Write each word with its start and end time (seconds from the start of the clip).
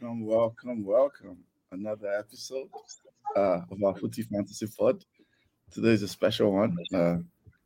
welcome, 0.00 0.24
welcome, 0.24 0.84
welcome. 0.84 1.36
Another 1.72 2.08
episode 2.08 2.68
uh, 3.36 3.60
of 3.70 3.82
our 3.84 3.94
Footy 3.96 4.22
Fantasy 4.22 4.66
Pod. 4.66 5.04
Today 5.70 5.90
is 5.90 6.02
a 6.02 6.08
special 6.08 6.52
one. 6.52 6.74
Uh, 6.94 7.16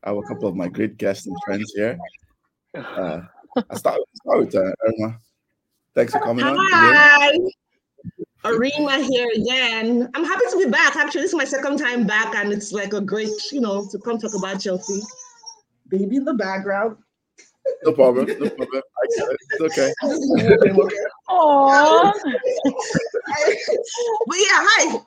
I 0.02 0.08
have 0.08 0.16
a 0.16 0.22
couple 0.22 0.48
of 0.48 0.56
my 0.56 0.68
great 0.68 0.96
guests 0.96 1.26
and 1.26 1.36
friends 1.44 1.72
here. 1.76 1.96
Uh, 2.74 3.20
I 3.70 3.76
start, 3.76 4.00
start 4.14 4.38
with 4.40 4.54
uh, 4.54 4.72
Irma. 4.86 5.18
Thanks 5.94 6.12
for 6.12 6.20
coming 6.20 6.44
on. 6.44 6.56
Hi. 6.58 7.38
Arima 8.44 8.98
here 8.98 9.28
again. 9.36 10.10
I'm 10.14 10.24
happy 10.24 10.44
to 10.50 10.58
be 10.58 10.70
back. 10.70 10.96
Actually, 10.96 11.22
this 11.22 11.32
is 11.32 11.36
my 11.36 11.44
second 11.44 11.78
time 11.78 12.04
back, 12.04 12.34
and 12.34 12.52
it's 12.52 12.72
like 12.72 12.94
a 12.94 13.00
great, 13.00 13.30
you 13.52 13.60
know, 13.60 13.86
to 13.90 13.98
come 13.98 14.18
talk 14.18 14.34
about 14.36 14.60
Chelsea. 14.60 15.00
Baby 15.88 16.16
in 16.16 16.24
the 16.24 16.34
background. 16.34 16.96
No 17.84 17.92
problem. 17.92 18.26
No 18.26 18.50
problem. 18.50 18.82
I 18.82 19.06
get 19.16 19.28
it. 19.28 19.36
It's 19.50 19.60
okay. 19.60 19.92
Aww. 21.28 22.12
but 24.26 24.36
yeah, 24.36 24.66
hi. 24.66 25.00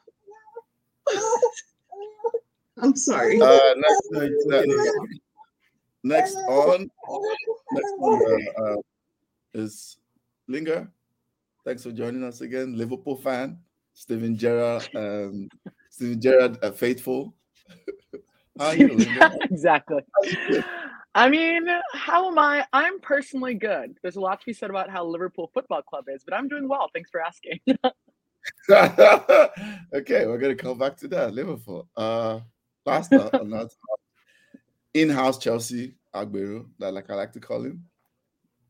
I'm 2.80 2.96
sorry. 2.96 3.42
Uh, 3.42 3.74
next, 3.78 4.12
next, 4.12 4.54
uh, 4.54 4.64
next 6.04 6.36
on, 6.36 6.92
next 7.72 7.94
on 8.00 8.48
uh, 8.58 8.64
uh, 8.64 8.76
is 9.54 9.98
Lingerr. 10.50 10.88
Thanks 11.66 11.84
for 11.84 11.92
joining 11.92 12.24
us 12.24 12.42
again, 12.42 12.78
Liverpool 12.78 13.18
fan, 13.18 13.58
Steven 13.94 14.38
Gerrard, 14.38 14.88
um, 14.96 15.50
Steven 15.90 16.22
Gerrard, 16.22 16.58
uh, 16.64 16.72
faithful. 16.72 17.34
How 18.60 18.68
are 18.68 18.76
you, 18.76 18.90
Lingerr? 18.90 19.38
exactly. 19.52 20.02
I 21.18 21.30
mean, 21.30 21.68
how 21.94 22.30
am 22.30 22.38
I? 22.38 22.64
I'm 22.74 23.00
personally 23.00 23.56
good. 23.56 23.98
There's 24.04 24.18
a 24.18 24.20
lot 24.20 24.40
to 24.40 24.46
be 24.46 24.54
said 24.54 24.70
about 24.70 24.88
how 24.92 25.04
Liverpool 25.04 25.50
Football 25.52 25.82
Club 25.82 26.06
is, 26.14 26.24
but 26.24 26.36
I'm 26.36 26.48
doing 26.48 26.68
well. 26.68 26.92
Thanks 26.94 27.10
for 27.10 27.22
asking. 27.22 27.60
okay, 28.70 30.28
we're 30.28 30.38
gonna 30.38 30.54
come 30.54 30.78
back 30.78 30.96
to 30.98 31.08
that. 31.08 31.34
Liverpool. 31.34 31.88
Uh, 31.98 32.42
last 32.86 33.12
up, 33.14 33.34
uh, 33.34 33.40
not 33.44 33.74
in-house 34.94 35.40
Chelsea 35.40 35.96
Aguero, 36.14 36.68
that 36.78 36.94
like 36.94 37.10
I 37.10 37.16
like 37.16 37.34
to 37.34 37.40
call 37.40 37.64
him. 37.64 37.84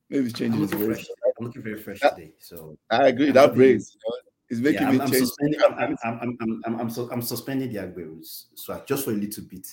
Maybe 0.09 0.23
he's 0.23 0.33
changing 0.33 0.53
I'm 0.53 0.61
his 0.61 0.71
looking 0.73 0.87
ways. 0.87 0.97
fresh. 0.99 1.07
I'm 1.37 1.45
looking 1.47 1.63
very 1.63 1.81
fresh 1.81 1.99
That- 1.99 2.15
today. 2.15 2.31
So 2.39 2.77
I 2.89 3.07
agree. 3.09 3.27
I'm 3.27 3.33
That 3.33 3.41
happy. 3.49 3.55
brings 3.55 3.97
it's 4.49 4.61
making 4.61 4.83
yeah, 4.83 4.91
me 4.91 4.95
I'm, 4.95 5.01
I'm 5.01 5.11
change. 5.11 5.25
suspending. 5.25 5.59
I'm, 5.67 5.73
I'm, 5.73 5.97
I'm, 6.05 6.37
I'm, 6.39 6.61
I'm, 6.65 6.79
I'm, 6.79 6.89
su- 6.89 7.09
I'm 7.11 7.21
suspending 7.21 7.73
the 7.73 7.79
Agueros. 7.79 8.45
So 8.55 8.81
just 8.87 9.03
for 9.03 9.11
a 9.11 9.15
little 9.15 9.43
bit. 9.43 9.67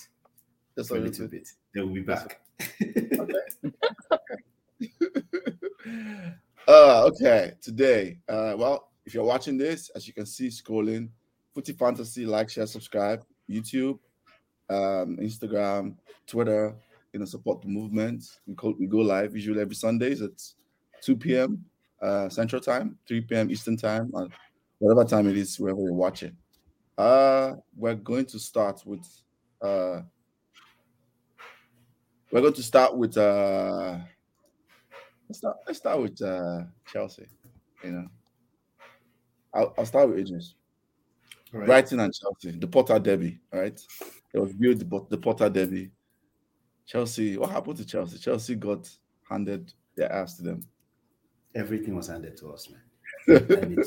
Just 0.77 0.91
a 0.91 0.95
little 0.95 1.27
bit. 1.27 1.47
They 1.73 1.81
will 1.81 1.93
be 1.93 2.01
back. 2.01 2.41
uh, 6.67 7.05
okay. 7.05 7.53
Today, 7.61 8.17
uh, 8.27 8.55
well, 8.57 8.89
if 9.05 9.13
you're 9.13 9.23
watching 9.23 9.57
this, 9.57 9.89
as 9.95 10.07
you 10.07 10.13
can 10.13 10.25
see, 10.25 10.47
scrolling, 10.47 11.09
Footy 11.53 11.73
Fantasy, 11.73 12.25
like, 12.25 12.49
share, 12.49 12.67
subscribe, 12.67 13.23
YouTube, 13.49 13.99
um, 14.69 15.17
Instagram, 15.17 15.95
Twitter, 16.27 16.75
you 17.13 17.19
know, 17.19 17.25
support 17.25 17.61
the 17.61 17.67
movement. 17.67 18.23
We 18.45 18.55
go, 18.55 18.75
we 18.77 18.87
go 18.87 18.97
live 18.97 19.35
usually 19.35 19.61
every 19.61 19.75
Sundays 19.75 20.21
at 20.21 20.41
2 21.01 21.15
p.m. 21.15 21.63
Uh, 22.01 22.29
Central 22.29 22.61
Time, 22.61 22.97
3 23.07 23.21
p.m. 23.21 23.49
Eastern 23.49 23.77
Time, 23.77 24.11
and 24.13 24.31
whatever 24.79 25.07
time 25.07 25.29
it 25.29 25.37
is, 25.37 25.59
wherever 25.59 25.79
you're 25.79 25.93
watching. 25.93 26.35
Uh, 26.97 27.53
we're 27.75 27.95
going 27.95 28.25
to 28.25 28.39
start 28.39 28.81
with 28.85 29.05
uh, 29.61 30.01
we're 32.35 32.41
going 32.41 32.53
to 32.53 32.63
start 32.63 32.97
with 32.97 33.17
uh 33.17 33.97
let's 35.29 35.37
start 35.37 35.55
let's 35.65 35.79
start 35.79 36.01
with 36.01 36.21
uh 36.21 36.63
Chelsea. 36.85 37.27
You 37.81 37.91
know. 37.91 38.07
I'll, 39.53 39.73
I'll 39.77 39.85
start 39.85 40.09
with 40.09 40.19
Idris. 40.19 40.55
Right. 41.53 41.65
Brighton 41.65 42.01
and 42.01 42.13
Chelsea, 42.13 42.59
the 42.59 42.67
Potter 42.67 42.99
Derby, 42.99 43.39
all 43.53 43.61
right? 43.61 43.81
It 44.33 44.39
was 44.39 44.51
built 44.51 44.79
the, 44.79 45.05
the 45.09 45.17
Potter 45.17 45.49
Derby. 45.49 45.91
Chelsea, 46.85 47.37
what 47.37 47.51
happened 47.51 47.77
to 47.77 47.85
Chelsea? 47.85 48.17
Chelsea 48.17 48.55
got 48.55 48.89
handed 49.29 49.71
their 49.95 50.11
ass 50.11 50.35
to 50.35 50.43
them. 50.43 50.67
Everything 51.55 51.95
was 51.95 52.07
handed 52.07 52.35
to 52.35 52.51
us, 52.51 52.69
man. 52.69 52.81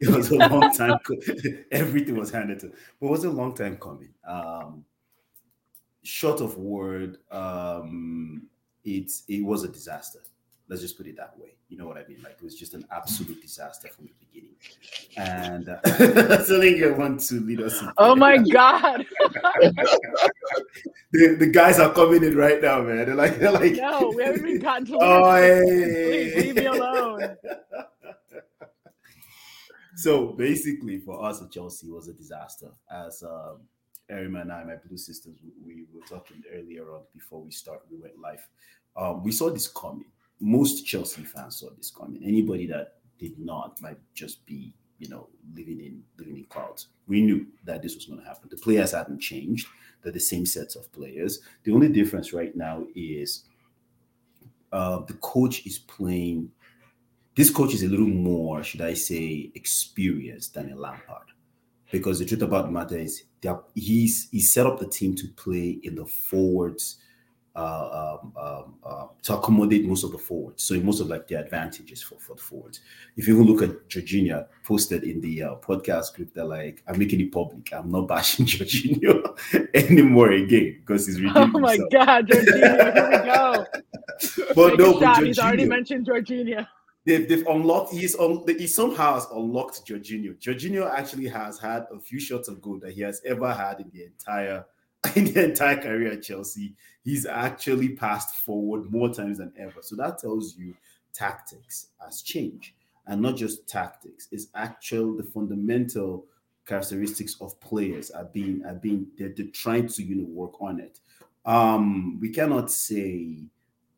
It 0.00 0.08
was 0.08 0.32
a 0.32 0.34
long 0.34 0.74
time. 0.74 0.98
Everything 1.70 2.16
was 2.16 2.32
handed 2.32 2.58
to, 2.58 2.72
but 3.00 3.06
it 3.06 3.10
was 3.10 3.24
a 3.24 3.30
long 3.30 3.54
time 3.54 3.76
coming. 3.76 4.12
Um, 4.28 4.84
short 6.04 6.40
of 6.40 6.56
word, 6.58 7.18
um, 7.30 8.46
it's 8.84 9.24
it 9.28 9.42
was 9.42 9.64
a 9.64 9.68
disaster. 9.68 10.20
Let's 10.68 10.80
just 10.80 10.96
put 10.96 11.06
it 11.06 11.16
that 11.16 11.36
way. 11.38 11.56
You 11.68 11.76
know 11.76 11.86
what 11.86 11.98
I 11.98 12.06
mean? 12.06 12.22
Like 12.22 12.34
it 12.34 12.42
was 12.42 12.54
just 12.54 12.74
an 12.74 12.86
absolute 12.90 13.42
disaster 13.42 13.88
from 13.88 14.06
the 14.06 14.12
beginning. 14.20 14.54
And 15.16 15.68
uh, 15.68 15.80
you 16.62 16.94
want 16.94 17.20
to 17.20 17.40
lead 17.40 17.60
us. 17.60 17.82
oh 17.98 18.14
my. 18.16 18.38
God. 18.38 19.04
the, 21.12 21.36
the 21.38 21.50
guys 21.52 21.78
are 21.78 21.92
coming 21.92 22.24
in 22.24 22.36
right 22.36 22.62
now, 22.62 22.82
man. 22.82 23.06
They're 23.06 23.14
like, 23.14 23.38
they're 23.38 23.52
like, 23.52 23.74
No, 23.74 24.12
we 24.16 24.22
haven't 24.22 24.46
even 24.46 24.60
gotten 24.60 24.86
to 24.86 24.98
Oh, 25.00 25.32
Liverpool. 25.32 25.66
Please 25.66 26.34
leave 26.36 26.54
me 26.56 26.66
alone. 26.66 27.36
so 29.96 30.28
basically, 30.28 30.98
for 30.98 31.22
us 31.24 31.42
at 31.42 31.50
Chelsea, 31.50 31.88
it 31.88 31.92
was 31.92 32.08
a 32.08 32.14
disaster. 32.14 32.70
As 32.90 33.22
um, 33.22 33.60
Erima 34.10 34.42
and 34.42 34.52
I, 34.52 34.64
my 34.64 34.76
blue 34.76 34.96
sisters, 34.96 35.36
we 35.64 35.86
were 35.92 36.06
talking 36.06 36.42
earlier 36.52 36.92
on 36.92 37.02
before 37.12 37.40
we 37.42 37.50
start, 37.50 37.80
we 37.90 37.98
went 37.98 38.18
live. 38.20 38.46
Um, 38.96 39.24
we 39.24 39.32
saw 39.32 39.50
this 39.50 39.68
coming. 39.68 40.06
Most 40.40 40.84
Chelsea 40.84 41.22
fans 41.22 41.56
saw 41.56 41.70
this 41.76 41.90
coming. 41.90 42.22
Anybody 42.24 42.66
that 42.66 42.98
did 43.18 43.38
not 43.38 43.80
might 43.80 43.98
just 44.14 44.44
be, 44.46 44.74
you 44.98 45.08
know, 45.08 45.28
living 45.54 45.80
in 45.80 46.02
living 46.18 46.36
in 46.36 46.44
clouds. 46.44 46.88
We 47.06 47.22
knew 47.22 47.46
that 47.64 47.82
this 47.82 47.94
was 47.94 48.06
going 48.06 48.20
to 48.20 48.26
happen. 48.26 48.48
The 48.50 48.56
players 48.56 48.92
hadn't 48.92 49.20
changed; 49.20 49.66
they're 50.02 50.12
the 50.12 50.20
same 50.20 50.44
sets 50.44 50.76
of 50.76 50.92
players. 50.92 51.40
The 51.64 51.72
only 51.72 51.88
difference 51.88 52.32
right 52.32 52.54
now 52.54 52.84
is 52.94 53.44
uh, 54.72 55.00
the 55.06 55.14
coach 55.14 55.66
is 55.66 55.78
playing. 55.78 56.50
This 57.36 57.50
coach 57.50 57.74
is 57.74 57.82
a 57.82 57.88
little 57.88 58.06
more, 58.06 58.62
should 58.62 58.80
I 58.82 58.94
say, 58.94 59.50
experienced 59.54 60.54
than 60.54 60.70
a 60.72 60.76
Lampard, 60.76 61.28
because 61.94 62.18
the 62.18 62.24
truth 62.24 62.42
about 62.42 62.64
the 62.64 62.72
matter 62.72 62.98
is 62.98 63.22
that 63.40 63.62
he's 63.74 64.28
he 64.32 64.40
set 64.40 64.66
up 64.66 64.80
the 64.80 64.88
team 64.88 65.14
to 65.14 65.28
play 65.28 65.78
in 65.84 65.94
the 65.94 66.04
forwards. 66.04 66.98
Uh, 67.56 68.18
um, 68.20 68.32
um, 68.36 68.74
uh, 68.84 69.06
to 69.22 69.32
accommodate 69.32 69.86
most 69.86 70.02
of 70.02 70.10
the 70.10 70.18
forwards, 70.18 70.64
so 70.64 70.74
most 70.80 70.98
of 70.98 71.06
like 71.06 71.28
the 71.28 71.36
advantages 71.36 72.02
for, 72.02 72.18
for 72.18 72.34
the 72.34 72.42
forwards. 72.42 72.80
If 73.16 73.28
you 73.28 73.34
even 73.40 73.46
look 73.46 73.62
at 73.62 73.88
Jorginho 73.88 74.44
posted 74.64 75.04
in 75.04 75.20
the 75.20 75.40
uh, 75.44 75.54
podcast 75.62 76.16
group, 76.16 76.34
that 76.34 76.46
like 76.46 76.82
I'm 76.88 76.98
making 76.98 77.20
it 77.20 77.30
public. 77.30 77.72
I'm 77.72 77.92
not 77.92 78.08
bashing 78.08 78.44
Jorginho 78.46 79.38
anymore 79.72 80.32
again 80.32 80.78
because 80.80 81.06
he's 81.06 81.20
Oh 81.36 81.46
redeemed 81.46 81.60
my 81.60 81.76
himself. 81.76 81.90
God, 81.92 82.26
Jorginho, 82.26 82.92
here 82.92 83.08
we 83.08 83.18
go. 83.24 83.66
But 84.56 84.70
Take 84.70 84.78
no, 84.80 84.98
shot. 84.98 85.22
He's 85.22 85.38
already 85.38 85.64
mentioned 85.64 86.08
Jorginho. 86.08 86.66
They've, 87.04 87.28
they've 87.28 87.46
unlocked 87.46 87.92
he's 87.92 88.14
on 88.14 88.44
he 88.46 88.66
somehow 88.66 89.14
has 89.14 89.26
unlocked 89.32 89.86
Jorginho. 89.86 90.38
Jorginho 90.38 90.90
actually 90.90 91.28
has 91.28 91.58
had 91.58 91.86
a 91.92 91.98
few 91.98 92.20
shots 92.20 92.48
of 92.48 92.60
goal 92.60 92.78
that 92.80 92.92
he 92.92 93.02
has 93.02 93.20
ever 93.24 93.52
had 93.52 93.80
in 93.80 93.90
the 93.92 94.04
entire 94.04 94.64
in 95.16 95.32
the 95.32 95.44
entire 95.44 95.76
career 95.76 96.12
at 96.12 96.22
Chelsea. 96.22 96.74
He's 97.02 97.26
actually 97.26 97.90
passed 97.90 98.36
forward 98.36 98.90
more 98.90 99.12
times 99.12 99.38
than 99.38 99.52
ever. 99.58 99.82
So 99.82 99.96
that 99.96 100.18
tells 100.18 100.56
you 100.56 100.74
tactics 101.12 101.88
has 102.02 102.22
changed. 102.22 102.72
And 103.06 103.20
not 103.20 103.36
just 103.36 103.68
tactics, 103.68 104.28
it's 104.32 104.46
actual 104.54 105.14
the 105.14 105.24
fundamental 105.24 106.24
characteristics 106.66 107.36
of 107.42 107.58
players 107.60 108.10
are 108.10 108.24
being 108.24 108.64
are 108.64 108.74
being 108.74 109.06
they're, 109.18 109.32
they're 109.36 109.46
trying 109.52 109.86
to 109.88 110.02
you 110.02 110.16
know 110.16 110.28
work 110.28 110.60
on 110.60 110.80
it. 110.80 111.00
Um, 111.44 112.18
we 112.20 112.30
cannot 112.30 112.70
say 112.70 113.44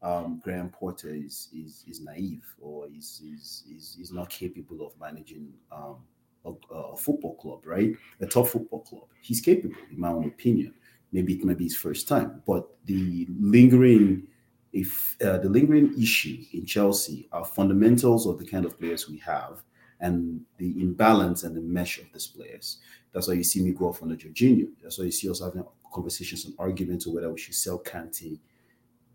um, 0.02 0.40
Graham 0.44 0.70
Potter 0.70 1.14
is 1.14 1.48
is 1.54 1.84
is 1.88 2.00
naive 2.00 2.44
or 2.60 2.86
is 2.86 3.22
is 3.24 3.64
is, 3.74 3.96
is 4.00 4.12
not 4.12 4.28
capable 4.30 4.86
of 4.86 4.92
managing 5.00 5.52
um, 5.72 5.96
a, 6.44 6.74
a 6.74 6.96
football 6.96 7.34
club, 7.36 7.60
right? 7.64 7.92
A 8.20 8.26
top 8.26 8.48
football 8.48 8.80
club. 8.80 9.04
He's 9.20 9.40
capable, 9.40 9.76
in 9.90 10.00
my 10.00 10.08
own 10.08 10.26
opinion. 10.26 10.74
Maybe 11.12 11.34
it 11.34 11.44
might 11.44 11.58
be 11.58 11.64
his 11.64 11.76
first 11.76 12.08
time, 12.08 12.42
but 12.46 12.68
the 12.84 13.26
lingering 13.40 14.26
if 14.72 15.16
uh, 15.22 15.38
the 15.38 15.48
lingering 15.48 15.94
issue 16.00 16.38
in 16.52 16.66
Chelsea 16.66 17.28
are 17.32 17.44
fundamentals 17.44 18.26
of 18.26 18.38
the 18.38 18.44
kind 18.44 18.66
of 18.66 18.78
players 18.78 19.08
we 19.08 19.18
have 19.18 19.62
and 20.00 20.42
the 20.58 20.78
imbalance 20.82 21.44
and 21.44 21.56
the 21.56 21.60
mesh 21.60 21.98
of 21.98 22.04
these 22.12 22.26
players. 22.26 22.78
That's 23.12 23.28
why 23.28 23.34
you 23.34 23.44
see 23.44 23.62
me 23.62 23.70
go 23.70 23.88
off 23.88 24.02
on 24.02 24.10
the 24.10 24.16
Jorginho. 24.16 24.68
That's 24.82 24.98
why 24.98 25.06
you 25.06 25.10
see 25.10 25.30
us 25.30 25.40
having 25.40 25.64
conversations 25.92 26.44
and 26.44 26.54
arguments 26.58 27.06
on 27.06 27.14
whether 27.14 27.32
we 27.32 27.38
should 27.38 27.54
sell 27.54 27.78
Kante 27.78 28.38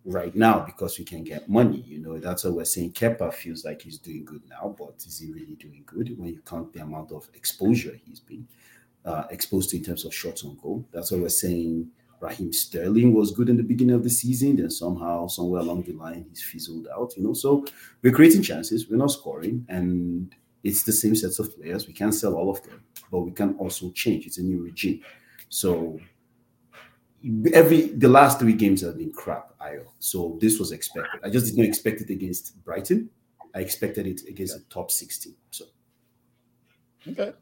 right 0.05 0.35
now 0.35 0.59
because 0.59 0.97
we 0.97 1.05
can 1.05 1.23
get 1.23 1.49
money. 1.49 1.83
You 1.87 1.99
know, 1.99 2.17
that's 2.17 2.43
what 2.43 2.53
we're 2.53 2.65
saying 2.65 2.93
Kepa 2.93 3.33
feels 3.33 3.63
like 3.63 3.81
he's 3.81 3.97
doing 3.97 4.25
good 4.25 4.41
now, 4.49 4.75
but 4.77 4.95
is 5.05 5.19
he 5.19 5.31
really 5.31 5.55
doing 5.55 5.83
good 5.85 6.17
when 6.17 6.29
you 6.29 6.41
count 6.45 6.73
the 6.73 6.81
amount 6.81 7.11
of 7.11 7.29
exposure 7.33 7.99
he's 8.05 8.19
been 8.19 8.47
uh, 9.05 9.25
exposed 9.29 9.69
to 9.71 9.77
in 9.77 9.83
terms 9.83 10.05
of 10.05 10.13
shots 10.13 10.43
on 10.43 10.57
goal? 10.61 10.85
That's 10.91 11.11
what 11.11 11.21
we're 11.21 11.29
saying 11.29 11.91
Raheem 12.19 12.53
Sterling 12.53 13.13
was 13.13 13.31
good 13.31 13.49
in 13.49 13.57
the 13.57 13.63
beginning 13.63 13.95
of 13.95 14.03
the 14.03 14.09
season, 14.09 14.57
then 14.57 14.69
somehow, 14.69 15.27
somewhere 15.27 15.61
along 15.61 15.83
the 15.83 15.93
line, 15.93 16.25
he's 16.29 16.43
fizzled 16.43 16.87
out. 16.95 17.17
You 17.17 17.23
know, 17.23 17.33
so 17.33 17.65
we're 18.01 18.13
creating 18.13 18.43
chances, 18.43 18.87
we're 18.89 18.97
not 18.97 19.11
scoring, 19.11 19.65
and 19.67 20.33
it's 20.63 20.83
the 20.83 20.91
same 20.91 21.15
sets 21.15 21.39
of 21.39 21.55
players. 21.55 21.87
We 21.87 21.93
can't 21.93 22.13
sell 22.13 22.35
all 22.35 22.51
of 22.51 22.61
them, 22.63 22.83
but 23.11 23.21
we 23.21 23.31
can 23.31 23.55
also 23.55 23.89
change. 23.91 24.27
It's 24.27 24.37
a 24.37 24.43
new 24.43 24.63
regime. 24.63 25.01
So 25.49 25.99
every 27.53 27.87
the 27.87 28.07
last 28.07 28.39
three 28.39 28.53
games 28.53 28.81
have 28.81 28.97
been 28.97 29.11
crap, 29.11 29.57
Ayo. 29.59 29.85
So 29.99 30.37
this 30.41 30.59
was 30.59 30.71
expected. 30.71 31.19
I 31.23 31.29
just 31.29 31.47
didn't 31.47 31.65
expect 31.65 32.01
it 32.01 32.09
against 32.09 32.63
Brighton. 32.63 33.09
I 33.53 33.59
expected 33.59 34.07
it 34.07 34.21
against 34.27 34.57
the 34.57 34.63
top 34.73 34.91
16. 34.91 35.35
So 35.51 35.65
Okay. 37.07 37.33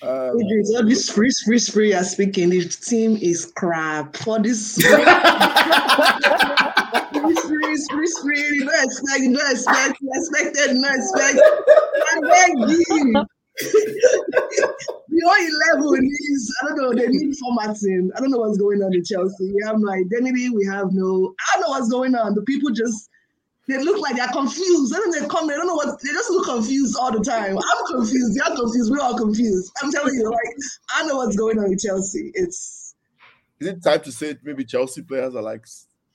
Um, 0.00 0.36
all 0.36 0.84
this 0.84 1.10
free, 1.10 1.30
free, 1.44 1.58
free 1.58 1.92
are 1.92 2.04
speaking. 2.04 2.50
The 2.50 2.62
team 2.68 3.16
is 3.16 3.52
crap. 3.56 4.16
For 4.16 4.38
this 4.38 4.76
free, 4.80 4.94
free, 7.34 7.76
free, 7.90 8.06
free, 8.22 8.48
you 8.52 8.64
don't 8.64 8.84
expect, 8.84 9.20
you 9.20 9.36
don't 9.36 9.50
expect, 9.50 10.00
you 10.00 10.08
expected, 10.14 10.76
you 10.76 10.82
don't 10.82 10.94
expect. 10.94 11.40
And 12.12 12.24
then 12.30 12.50
you. 12.68 13.26
the 15.18 15.26
whole 15.26 15.90
11 15.90 16.10
is, 16.32 16.56
I 16.62 16.66
don't 16.66 16.76
know, 16.76 16.92
they 16.94 17.08
need 17.08 17.36
formatting. 17.36 18.10
I 18.16 18.20
don't 18.20 18.30
know 18.30 18.38
what's 18.38 18.58
going 18.58 18.82
on 18.82 18.94
in 18.94 19.04
Chelsea. 19.04 19.52
We 19.52 19.62
have 19.66 19.76
no 19.78 19.90
identity. 19.90 20.50
We 20.50 20.64
have 20.66 20.92
no, 20.92 21.34
I 21.38 21.58
don't 21.58 21.62
know 21.62 21.70
what's 21.70 21.90
going 21.90 22.14
on. 22.14 22.34
The 22.34 22.42
people 22.42 22.70
just, 22.70 23.08
they 23.66 23.82
look 23.82 24.00
like 24.00 24.16
they're 24.16 24.28
confused. 24.28 24.94
And 24.94 25.12
then 25.12 25.22
they 25.22 25.28
come, 25.28 25.48
they 25.48 25.54
don't 25.54 25.66
know 25.66 25.74
what, 25.74 26.00
they 26.00 26.10
just 26.10 26.30
look 26.30 26.46
confused 26.46 26.96
all 26.98 27.12
the 27.12 27.20
time. 27.20 27.58
I'm 27.58 27.96
confused. 27.96 28.38
They're 28.38 28.56
confused. 28.56 28.90
We're 28.90 29.00
all 29.00 29.18
confused. 29.18 29.72
I'm 29.82 29.90
telling 29.92 30.14
you, 30.14 30.30
like, 30.30 30.56
I 30.94 31.06
know 31.06 31.16
what's 31.16 31.36
going 31.36 31.58
on 31.58 31.70
with 31.70 31.80
Chelsea. 31.80 32.30
It's, 32.34 32.94
is 33.60 33.66
it 33.66 33.82
time 33.82 34.00
to 34.02 34.12
say 34.12 34.36
maybe 34.44 34.64
Chelsea 34.64 35.02
players 35.02 35.34
are 35.34 35.42
like 35.42 35.66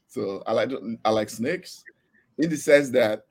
so 0.07 0.43
I 0.45 0.53
like 0.53 0.71
I 1.03 1.09
like 1.09 1.29
snakes 1.29 1.83
in 2.37 2.49
the 2.49 2.57
sense 2.57 2.89
that 2.91 3.23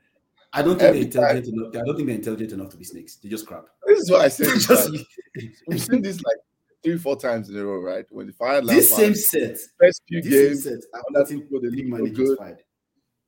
I 0.55 0.63
don't 0.63 0.79
think 0.79 0.93
they're 0.93 1.03
intelligent 1.03 1.47
time, 1.47 1.55
enough. 1.55 1.83
I 1.83 1.85
don't 1.87 1.97
think 1.97 2.09
they're 2.09 2.17
intelligent 2.17 2.53
enough 2.53 2.71
to 2.71 2.77
be 2.77 2.85
snakes. 2.85 3.17
They're 3.17 3.31
just 3.31 3.47
crap. 3.47 3.67
This 3.87 4.01
is 4.01 4.11
what 4.11 4.21
I 4.21 4.29
said. 4.29 4.47
just, 4.59 4.91
we've 5.67 5.83
seen 5.83 6.03
this 6.03 6.23
like 6.23 6.37
three, 6.83 6.99
four 6.99 7.17
times 7.17 7.49
in 7.49 7.57
a 7.57 7.65
row, 7.65 7.81
right? 7.81 8.05
When 8.11 8.27
the 8.27 8.33
fire 8.33 8.61
this 8.61 8.95
same 8.95 9.15
set, 9.15 9.57
first 9.81 10.03
few 10.09 10.21
games, 10.21 10.65
same 10.65 10.81
set, 10.81 11.01
under 11.09 11.27
people 11.27 11.61
the 11.61 11.71
league 11.71 11.89
managers 11.89 12.37
fired. 12.37 12.63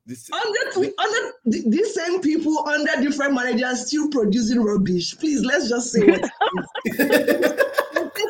This, 0.06 0.28
under, 0.30 0.90
under 0.98 1.32
these 1.46 1.94
same 1.94 2.20
people 2.20 2.68
under 2.68 3.00
different 3.00 3.32
managers 3.32 3.86
still 3.86 4.10
producing 4.10 4.62
rubbish. 4.62 5.16
Please, 5.16 5.42
let's 5.42 5.70
just 5.70 5.92
say 5.92 6.06
what 6.06 6.30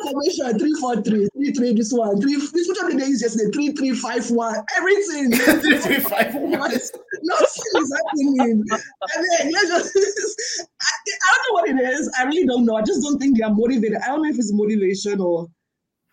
formation 0.05 0.59
three 0.59 0.73
four 0.79 1.01
three 1.01 1.27
three 1.35 1.51
three 1.51 1.73
this 1.73 1.91
one 1.91 2.21
three 2.21 2.35
this 2.35 2.51
which 2.53 2.77
one 2.81 2.97
they 2.97 3.07
use 3.07 3.21
yesterday? 3.21 3.51
Three 3.51 3.71
three 3.71 3.93
five 3.93 4.29
one 4.31 4.55
everything. 4.77 5.31
Three 5.61 5.77
three 5.79 5.99
five 5.99 6.33
one. 6.35 6.51
Nothing 6.51 7.71
is 7.75 7.93
happening? 7.95 8.63
I 8.71 9.43
mean 9.43 9.53
let's 9.53 9.67
just 9.67 9.95
I, 10.81 10.91
I 11.11 11.35
don't 11.35 11.47
know 11.47 11.53
what 11.53 11.69
it 11.69 11.93
is. 11.93 12.11
I 12.17 12.23
really 12.23 12.45
don't 12.45 12.65
know. 12.65 12.75
I 12.75 12.81
just 12.83 13.01
don't 13.03 13.19
think 13.19 13.37
they 13.37 13.43
are 13.43 13.53
motivated. 13.53 13.97
I 14.03 14.07
don't 14.07 14.21
know 14.21 14.29
if 14.29 14.37
it's 14.37 14.53
motivation 14.53 15.19
or 15.19 15.47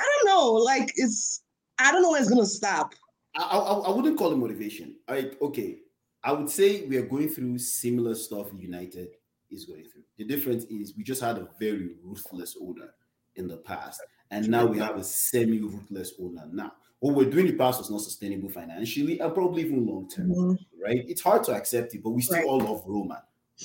I 0.00 0.04
don't 0.04 0.34
know. 0.34 0.52
Like 0.52 0.90
it's 0.96 1.42
I 1.78 1.92
don't 1.92 2.02
know 2.02 2.12
when 2.12 2.22
it's 2.22 2.30
gonna 2.30 2.46
stop. 2.46 2.94
I, 3.36 3.42
I, 3.42 3.58
I 3.58 3.90
wouldn't 3.90 4.18
call 4.18 4.32
it 4.32 4.36
motivation. 4.36 4.96
Like 5.08 5.40
okay. 5.40 5.78
I 6.24 6.32
would 6.32 6.48
say 6.48 6.86
we 6.86 6.96
are 6.98 7.06
going 7.06 7.28
through 7.28 7.58
similar 7.58 8.14
stuff 8.14 8.46
United 8.56 9.08
is 9.50 9.64
going 9.64 9.84
through. 9.84 10.02
The 10.18 10.24
difference 10.24 10.64
is 10.64 10.94
we 10.96 11.02
just 11.02 11.20
had 11.20 11.36
a 11.36 11.48
very 11.58 11.96
ruthless 12.02 12.56
owner 12.60 12.94
in 13.36 13.48
the 13.48 13.56
past. 13.58 14.00
And 14.30 14.48
now 14.48 14.64
we 14.66 14.78
have 14.78 14.96
a 14.96 15.04
semi 15.04 15.60
ruthless 15.60 16.14
owner 16.20 16.48
now. 16.50 16.72
What 17.00 17.16
we're 17.16 17.30
doing 17.30 17.46
in 17.46 17.52
the 17.52 17.58
past 17.58 17.80
was 17.80 17.90
not 17.90 18.00
sustainable 18.00 18.48
financially 18.48 19.18
and 19.18 19.34
probably 19.34 19.62
even 19.62 19.84
long 19.86 20.08
term, 20.08 20.30
mm-hmm. 20.30 20.82
right? 20.82 21.04
It's 21.06 21.20
hard 21.20 21.44
to 21.44 21.52
accept 21.52 21.94
it, 21.94 22.02
but 22.02 22.10
we 22.10 22.22
still 22.22 22.36
right. 22.36 22.46
all 22.46 22.60
love 22.60 22.84
Roman, 22.86 23.18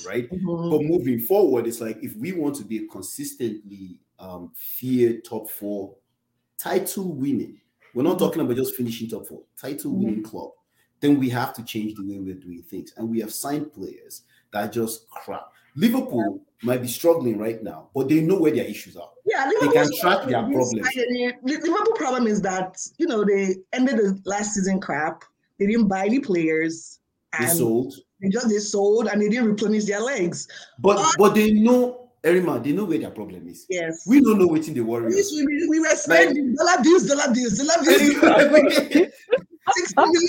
right? 0.06 0.28
Mm-hmm. 0.30 0.70
But 0.70 0.82
moving 0.82 1.20
forward, 1.20 1.66
it's 1.66 1.80
like 1.80 2.02
if 2.02 2.16
we 2.16 2.32
want 2.32 2.56
to 2.56 2.64
be 2.64 2.84
a 2.84 2.86
consistently 2.88 4.00
um, 4.18 4.50
feared 4.56 5.24
top 5.24 5.48
four 5.48 5.94
title 6.58 7.14
winning, 7.14 7.60
we're 7.94 8.02
not 8.02 8.16
mm-hmm. 8.16 8.26
talking 8.26 8.42
about 8.42 8.56
just 8.56 8.74
finishing 8.74 9.08
top 9.08 9.26
four, 9.26 9.42
title 9.56 9.92
winning 9.92 10.16
mm-hmm. 10.16 10.30
club, 10.30 10.50
then 11.00 11.18
we 11.18 11.28
have 11.30 11.54
to 11.54 11.64
change 11.64 11.94
the 11.94 12.02
way 12.02 12.18
we're 12.18 12.34
doing 12.34 12.62
things. 12.62 12.92
And 12.96 13.08
we 13.08 13.20
have 13.20 13.32
signed 13.32 13.72
players 13.72 14.22
that 14.52 14.64
are 14.64 14.70
just 14.70 15.08
crap. 15.10 15.52
Liverpool 15.78 16.40
might 16.62 16.82
be 16.82 16.88
struggling 16.88 17.38
right 17.38 17.62
now, 17.62 17.88
but 17.94 18.08
they 18.08 18.20
know 18.20 18.36
where 18.36 18.52
their 18.52 18.64
issues 18.64 18.96
are. 18.96 19.10
Yeah, 19.24 19.46
Liverpool 19.46 19.68
they 19.68 19.74
can 19.74 20.00
track 20.00 20.26
their 20.26 20.42
problems. 20.42 20.88
Liverpool 21.42 21.94
problem 21.94 22.26
is 22.26 22.42
that 22.42 22.76
you 22.98 23.06
know 23.06 23.24
they 23.24 23.56
ended 23.72 23.96
the 23.98 24.20
last 24.24 24.54
season 24.54 24.80
crap. 24.80 25.22
They 25.58 25.66
didn't 25.66 25.88
buy 25.88 26.06
any 26.06 26.18
players. 26.18 26.98
they 27.38 27.46
sold. 27.46 27.94
They 28.20 28.28
just 28.28 28.48
they 28.48 28.58
sold 28.58 29.06
and 29.06 29.22
they 29.22 29.28
didn't 29.28 29.46
replenish 29.46 29.84
their 29.84 30.00
legs. 30.00 30.48
But 30.80 30.96
but, 30.96 31.14
but 31.18 31.34
they 31.34 31.52
know 31.52 32.08
Erima, 32.24 32.58
they 32.62 32.72
know 32.72 32.84
where 32.84 32.98
their 32.98 33.10
problem 33.10 33.46
is. 33.46 33.64
Yes. 33.68 34.04
We 34.06 34.20
don't 34.20 34.38
know 34.38 34.48
what 34.48 34.66
in 34.66 34.74
the 34.74 34.80
worry. 34.80 35.14
We, 35.14 35.44
we, 35.44 35.68
we 35.68 35.80
were 35.80 35.94
spending 35.94 36.56
like, 36.56 36.66
dollar 36.66 36.82
bills, 36.82 37.06
dollar 37.06 37.32
bills, 37.32 37.58
dollar 37.58 37.84
bills. 37.84 38.74
Six 39.76 39.94
million. 39.96 40.28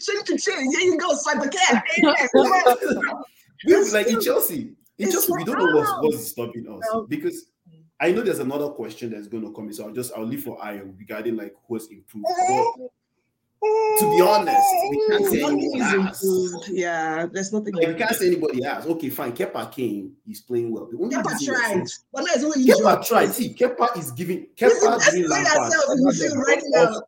Change, 0.00 0.42
change, 0.42 0.76
Here 0.76 0.80
you 0.80 0.98
go, 0.98 1.14
swipe 1.14 1.44
a 1.44 1.48
cat. 1.48 1.84
Like 3.92 4.08
in 4.08 4.20
Chelsea, 4.20 4.72
in 4.98 5.10
Chelsea, 5.10 5.32
we 5.32 5.44
don't 5.44 5.58
know 5.58 5.76
what's, 5.76 5.92
what's 6.00 6.28
stopping 6.28 6.66
us 6.68 7.06
because 7.08 7.46
I 7.98 8.12
know 8.12 8.22
there's 8.22 8.40
another 8.40 8.68
question 8.68 9.10
that's 9.10 9.28
going 9.28 9.44
to 9.44 9.52
come 9.52 9.68
in. 9.68 9.72
So 9.72 9.84
I'll 9.86 9.92
just 9.92 10.12
I'll 10.14 10.24
leave 10.24 10.44
for 10.44 10.58
Ayo 10.58 10.92
regarding 10.98 11.36
like 11.36 11.54
who's 11.66 11.86
improved. 11.88 12.26
But 12.48 12.90
to 13.98 14.10
be 14.14 14.20
honest, 14.20 14.60
we 14.90 15.06
can't 15.08 15.26
say 15.26 15.42
anybody 15.42 15.78
has. 15.78 16.68
Yeah, 16.68 17.26
there's 17.32 17.52
nothing. 17.54 17.74
Like, 17.74 17.88
we 17.88 17.94
can't 17.94 18.14
say 18.14 18.26
anybody 18.26 18.62
has. 18.62 18.86
Okay, 18.86 19.08
fine. 19.08 19.32
Kepa 19.32 19.72
came, 19.72 20.12
he's 20.26 20.42
playing 20.42 20.70
well. 20.72 20.86
The 20.86 20.98
only 20.98 21.16
Kepa 21.16 21.44
tried, 21.44 21.86
but 22.12 22.20
no, 22.20 22.26
it's 22.34 22.44
only 22.44 22.66
Kepa 22.66 23.06
tried. 23.06 23.32
See, 23.32 23.54
Kepa 23.54 23.96
is 23.96 24.10
giving. 24.10 24.46
Kepa 24.56 24.98
is 24.98 26.20
giving 26.20 26.38
right 26.38 26.62
now. 26.66 27.00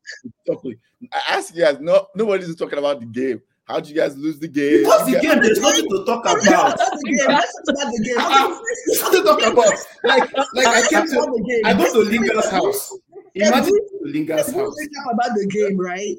I 1.13 1.37
ask 1.37 1.55
you 1.55 1.63
guys. 1.63 1.79
No, 1.81 2.07
nobody's 2.15 2.57
talking 2.57 2.79
about 2.79 3.01
the 3.01 3.07
game. 3.07 3.43
How 3.69 3.81
did 3.81 3.91
you 3.91 3.97
guys 3.97 4.17
lose 4.17 4.39
the 4.39 4.49
game? 4.49 4.83
Because 4.83 5.05
the 5.05 5.21
game, 5.21 5.43
there's 5.43 5.61
nothing 5.61 5.87
to 5.91 6.05
talk 6.07 6.25
about. 6.25 6.43
That's 6.79 6.91
the 6.91 7.17
game. 7.19 7.29
That's 7.29 7.61
not 7.67 7.93
the 7.93 8.03
game. 8.03 8.17
Ah, 8.19 8.61
nothing 8.87 9.21
to 9.21 9.27
talk 9.27 9.43
about. 9.43 9.75
Like, 10.05 10.55
like 10.55 10.67
I 10.67 10.89
came 10.89 11.07
to, 11.07 11.63
I 11.67 11.75
go 11.75 11.93
to 11.93 11.99
Lingard's 11.99 12.51
house. 12.51 12.99
Imagine 13.35 13.79
Lingard's 14.05 14.55
house. 14.55 14.75
About 15.13 15.35
the 15.37 15.47
game, 15.47 15.79
right? 15.79 16.17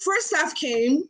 First 0.00 0.34
half 0.34 0.54
came. 0.56 1.04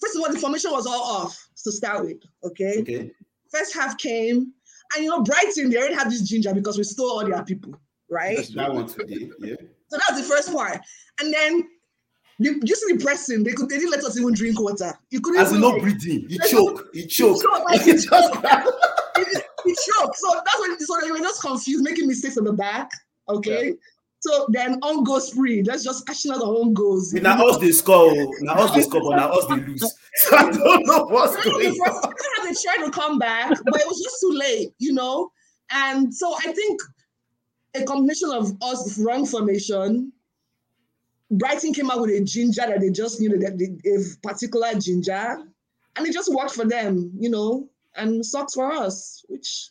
First 0.00 0.16
of 0.16 0.22
all, 0.22 0.32
the 0.32 0.40
formation 0.40 0.72
was 0.72 0.86
all 0.86 1.22
off 1.22 1.38
to 1.62 1.70
start 1.70 2.04
with. 2.04 2.16
Okay. 2.42 2.80
Okay. 2.80 3.10
First 3.52 3.74
half 3.74 3.96
came, 3.98 4.52
and 4.96 5.04
you 5.04 5.10
know, 5.10 5.22
Brighton, 5.22 5.70
they 5.70 5.76
already 5.76 5.94
have 5.94 6.10
this 6.10 6.22
ginger 6.22 6.52
because 6.52 6.76
we 6.76 6.84
stole 6.84 7.18
all 7.18 7.24
their 7.24 7.44
people, 7.44 7.74
right? 8.10 8.36
That's 8.36 8.54
that 8.54 8.74
one 8.74 8.86
today. 8.86 9.30
Yeah. 9.38 9.54
So 9.88 9.98
that's 9.98 10.20
the 10.20 10.26
first 10.26 10.52
part. 10.52 10.80
And 11.20 11.32
then 11.32 11.68
you 12.40 12.58
just 12.62 12.82
the 12.88 12.98
pressing, 12.98 13.44
they 13.44 13.52
could 13.52 13.68
they 13.68 13.76
didn't 13.76 13.90
let 13.90 14.02
us 14.02 14.18
even 14.18 14.32
drink 14.32 14.58
water. 14.58 14.92
You 15.10 15.20
couldn't 15.20 15.40
as 15.40 15.52
not 15.52 15.78
breathing, 15.80 16.24
you 16.28 16.38
choke, 16.48 16.88
you 16.94 17.06
choke. 17.06 17.42
You 17.86 17.98
choke. 17.98 18.42
Choke. 18.42 18.44
So 20.14 20.32
that's 20.32 20.60
when 20.60 20.80
so 20.80 20.94
they 21.02 21.10
were 21.10 21.18
just 21.18 21.42
confused, 21.42 21.84
making 21.84 22.08
mistakes 22.08 22.38
in 22.38 22.44
the 22.44 22.52
back. 22.52 22.90
Okay. 23.28 23.68
Yeah. 23.68 23.74
So 24.20 24.46
then 24.50 24.78
on 24.82 25.04
goes 25.04 25.30
free. 25.30 25.62
Let's 25.62 25.84
just 25.84 26.08
action 26.08 26.32
out 26.32 26.38
the 26.38 26.46
own 26.46 26.72
goals. 26.72 27.12
Now 27.12 27.46
us 27.46 27.58
they 27.58 27.72
score. 27.72 28.10
Oh. 28.10 28.32
Now 28.40 28.54
us 28.54 28.74
they 28.74 28.82
score, 28.82 29.02
but 29.02 29.16
now 29.16 29.30
us 29.30 29.46
they 29.46 29.56
lose. 29.56 29.82
So 30.16 30.36
I 30.36 30.50
don't 30.50 30.86
know 30.86 31.04
what's 31.04 31.36
going 31.44 31.66
on. 31.70 32.14
They 32.44 32.54
tried 32.54 32.84
to 32.84 32.90
come 32.90 33.18
back, 33.18 33.48
but 33.48 33.80
it 33.80 33.86
was 33.86 34.02
just 34.02 34.16
too 34.20 34.32
late, 34.32 34.72
you 34.78 34.92
know. 34.92 35.30
And 35.70 36.12
so 36.12 36.34
I 36.34 36.52
think 36.52 36.80
a 37.74 37.84
combination 37.84 38.30
of 38.32 38.52
us 38.60 38.98
wrong 38.98 39.24
formation. 39.24 40.12
Brighton 41.30 41.72
came 41.72 41.90
out 41.90 42.00
with 42.00 42.10
a 42.10 42.24
ginger 42.24 42.62
that 42.66 42.80
they 42.80 42.90
just 42.90 43.20
knew 43.20 43.38
that 43.38 43.58
they, 43.58 43.90
a 43.90 43.98
particular 44.22 44.74
ginger, 44.74 45.38
and 45.96 46.06
it 46.06 46.12
just 46.12 46.32
worked 46.34 46.54
for 46.54 46.64
them, 46.64 47.12
you 47.18 47.30
know, 47.30 47.68
and 47.96 48.24
sucks 48.24 48.54
for 48.54 48.72
us, 48.72 49.24
which 49.28 49.70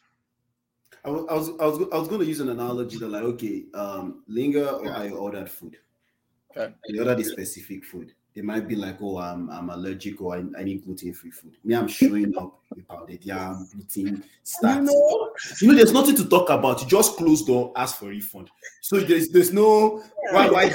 I 1.04 1.10
was, 1.10 1.25
I 1.30 1.34
was, 1.34 1.50
I 1.50 1.66
was, 1.66 1.89
I 1.94 1.98
was 1.98 2.08
going 2.08 2.22
to 2.22 2.28
use 2.28 2.39
an 2.39 2.50
analogy 2.50 2.98
that, 2.98 3.08
like, 3.08 3.24
okay, 3.24 3.66
um, 3.74 4.24
Lingard 4.28 4.86
or 4.86 4.92
I 4.92 5.10
ordered 5.10 5.50
food. 5.50 5.78
Okay. 6.56 6.74
They 6.89 7.00
ordered 7.00 7.20
a 7.20 7.24
specific 7.24 7.86
food. 7.86 8.13
They 8.36 8.41
might 8.41 8.67
be 8.67 8.75
like, 8.75 8.98
oh, 9.01 9.17
I'm, 9.17 9.50
I'm 9.50 9.69
allergic 9.69 10.21
or 10.21 10.36
I, 10.36 10.43
I 10.57 10.63
need 10.63 10.86
gluten 10.86 11.13
free 11.13 11.31
food. 11.31 11.57
Me, 11.63 11.75
I'm 11.75 11.88
showing 11.88 12.38
up 12.38 12.62
with 12.74 12.88
pounded 12.88 13.25
yam, 13.25 13.67
gluten, 13.74 14.24
start. 14.43 14.77
You 14.77 14.83
know? 14.83 15.31
you 15.62 15.67
know, 15.67 15.75
there's 15.75 15.91
nothing 15.91 16.15
to 16.15 16.29
talk 16.29 16.50
about. 16.50 16.81
You 16.81 16.88
just 16.88 17.17
close 17.17 17.43
door, 17.43 17.74
ask 17.75 17.98
for 17.98 18.09
refund. 18.09 18.50
So 18.81 19.00
there's 19.00 19.29
there's 19.29 19.51
no 19.51 20.03
why 20.31 20.50
why 20.50 20.69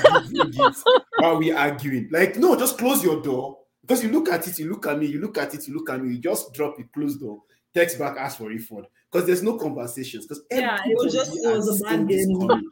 Why 1.19 1.33
we 1.35 1.53
arguing? 1.53 2.09
Like, 2.11 2.37
no, 2.37 2.57
just 2.57 2.77
close 2.77 3.03
your 3.05 3.23
door. 3.23 3.59
Because 3.83 4.03
you 4.03 4.11
look 4.11 4.31
at 4.31 4.49
it, 4.49 4.59
you 4.59 4.71
look 4.71 4.87
at 4.87 4.99
me, 4.99 5.07
you 5.07 5.21
look 5.21 5.39
at 5.39 5.55
it, 5.55 5.69
you 5.69 5.75
look 5.75 5.91
at 5.91 6.03
me, 6.03 6.15
you 6.15 6.19
just 6.19 6.53
drop 6.55 6.81
it, 6.81 6.91
close 6.93 7.17
door, 7.17 7.43
text 7.75 7.99
back, 7.99 8.17
ask 8.17 8.39
for 8.39 8.49
refund 8.49 8.87
because 9.15 9.27
there's 9.27 9.43
no 9.43 9.57
conversations. 9.57 10.27
Because 10.27 10.43
yeah, 10.51 10.79
it 10.85 10.97
was 10.97 11.13
just 11.13 11.33
it 11.37 11.57
was 11.57 11.81
a 11.81 11.85
bad 11.85 12.09
game. 12.09 12.71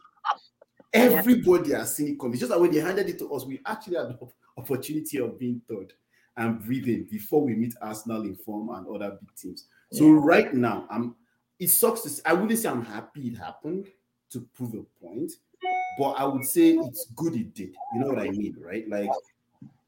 Everybody 0.93 1.71
yeah. 1.71 1.79
has 1.79 1.97
seen 1.97 2.09
it 2.09 2.19
coming. 2.19 2.35
It's 2.35 2.41
just 2.41 2.51
that 2.51 2.61
when 2.61 2.71
they 2.71 2.81
handed 2.81 3.09
it 3.09 3.19
to 3.21 3.33
us, 3.33 3.45
we 3.45 3.61
actually 3.67 3.97
had 3.97 4.09
the 4.09 4.19
opportunity 4.57 5.19
of 5.19 5.39
being 5.39 5.61
third 5.69 5.93
and 6.37 6.63
breathing 6.63 7.07
before 7.11 7.43
we 7.43 7.55
meet 7.55 7.75
Arsenal 7.81 8.23
in 8.23 8.35
form 8.37 8.71
and 8.71 8.87
other 8.89 9.17
big 9.21 9.35
teams. 9.37 9.67
So 9.93 10.11
right 10.11 10.53
now, 10.55 10.87
I'm. 10.91 11.15
It 11.59 11.69
sucks. 11.69 12.03
To, 12.03 12.09
say- 12.09 12.23
I 12.25 12.33
wouldn't 12.33 12.59
say 12.59 12.69
I'm 12.69 12.85
happy 12.85 13.29
it 13.29 13.39
happened 13.39 13.87
to 14.31 14.41
prove 14.55 14.75
a 14.75 15.05
point, 15.05 15.33
but 15.99 16.13
I 16.13 16.25
would 16.25 16.45
say 16.45 16.71
it's 16.71 17.07
good 17.15 17.35
it 17.37 17.55
did. 17.55 17.75
You 17.95 18.01
know 18.01 18.09
what 18.09 18.19
I 18.19 18.31
mean, 18.31 18.57
right? 18.59 18.89
Like 18.89 19.11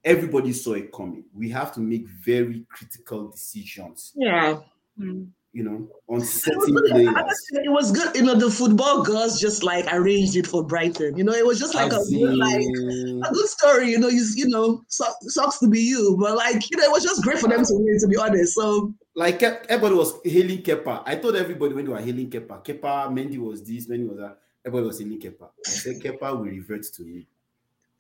everybody 0.05 0.53
saw 0.53 0.75
it 0.75 0.93
coming. 0.93 1.25
We 1.35 1.49
have 1.51 1.73
to 1.75 1.81
make 1.81 2.07
very 2.09 2.65
critical 2.69 3.29
decisions. 3.29 4.13
Yeah. 4.15 4.61
Mm. 4.99 5.29
You 5.55 5.63
know, 5.63 5.89
on 6.09 6.21
It 6.21 6.27
certain 6.27 6.75
was, 6.75 6.83
good. 6.83 6.91
players. 6.91 7.15
Honestly, 7.17 7.61
it 7.65 7.71
was 7.71 7.93
good. 7.93 8.17
You 8.17 8.23
know, 8.23 8.35
the 8.35 8.51
football 8.51 9.05
girls 9.05 9.41
just 9.41 9.63
like 9.63 9.87
arranged 9.93 10.35
it 10.35 10.49
for 10.49 10.67
Brighton. 10.67 11.17
You 11.17 11.23
know, 11.23 11.33
it 11.33 11.47
was 11.47 11.61
just 11.61 11.77
like 11.77 11.93
a 11.93 11.97
As 11.97 12.11
good, 12.11 12.37
like 12.37 12.61
a 12.61 13.33
good 13.33 13.47
story. 13.47 13.89
You 13.91 13.99
know, 14.01 14.09
you 14.09 14.25
you 14.35 14.49
know, 14.49 14.83
su- 14.89 15.05
sucks 15.31 15.61
to 15.61 15.69
be 15.69 15.81
you, 15.81 16.17
but 16.21 16.37
like 16.37 16.69
you 16.71 16.77
know, 16.77 16.83
it 16.83 16.91
was 16.91 17.05
just 17.05 17.23
great 17.23 17.39
for 17.39 17.49
them 17.49 17.65
to 17.65 17.73
win. 17.73 17.99
To 18.01 18.09
be 18.09 18.17
honest, 18.17 18.55
so 18.55 18.93
like 19.15 19.41
everybody 19.45 19.95
was 19.95 20.15
hailing 20.25 20.59
Kepa. 20.63 21.05
I 21.07 21.15
told 21.15 21.37
everybody 21.37 21.73
when 21.73 21.85
they 21.85 21.93
were 21.93 22.01
hailing 22.01 22.29
Kepa, 22.29 22.65
Kepa, 22.65 23.09
Mendy 23.15 23.39
was 23.39 23.63
this, 23.63 23.87
Mendy 23.87 24.09
was 24.09 24.19
that. 24.19 24.39
Everybody 24.67 24.89
was 24.89 24.99
hailing 24.99 25.21
Kepa. 25.21 25.51
I 25.65 25.71
said 25.71 26.03
Kepa 26.03 26.33
will 26.37 26.47
revert 26.47 26.83
to 26.95 27.03
me. 27.05 27.29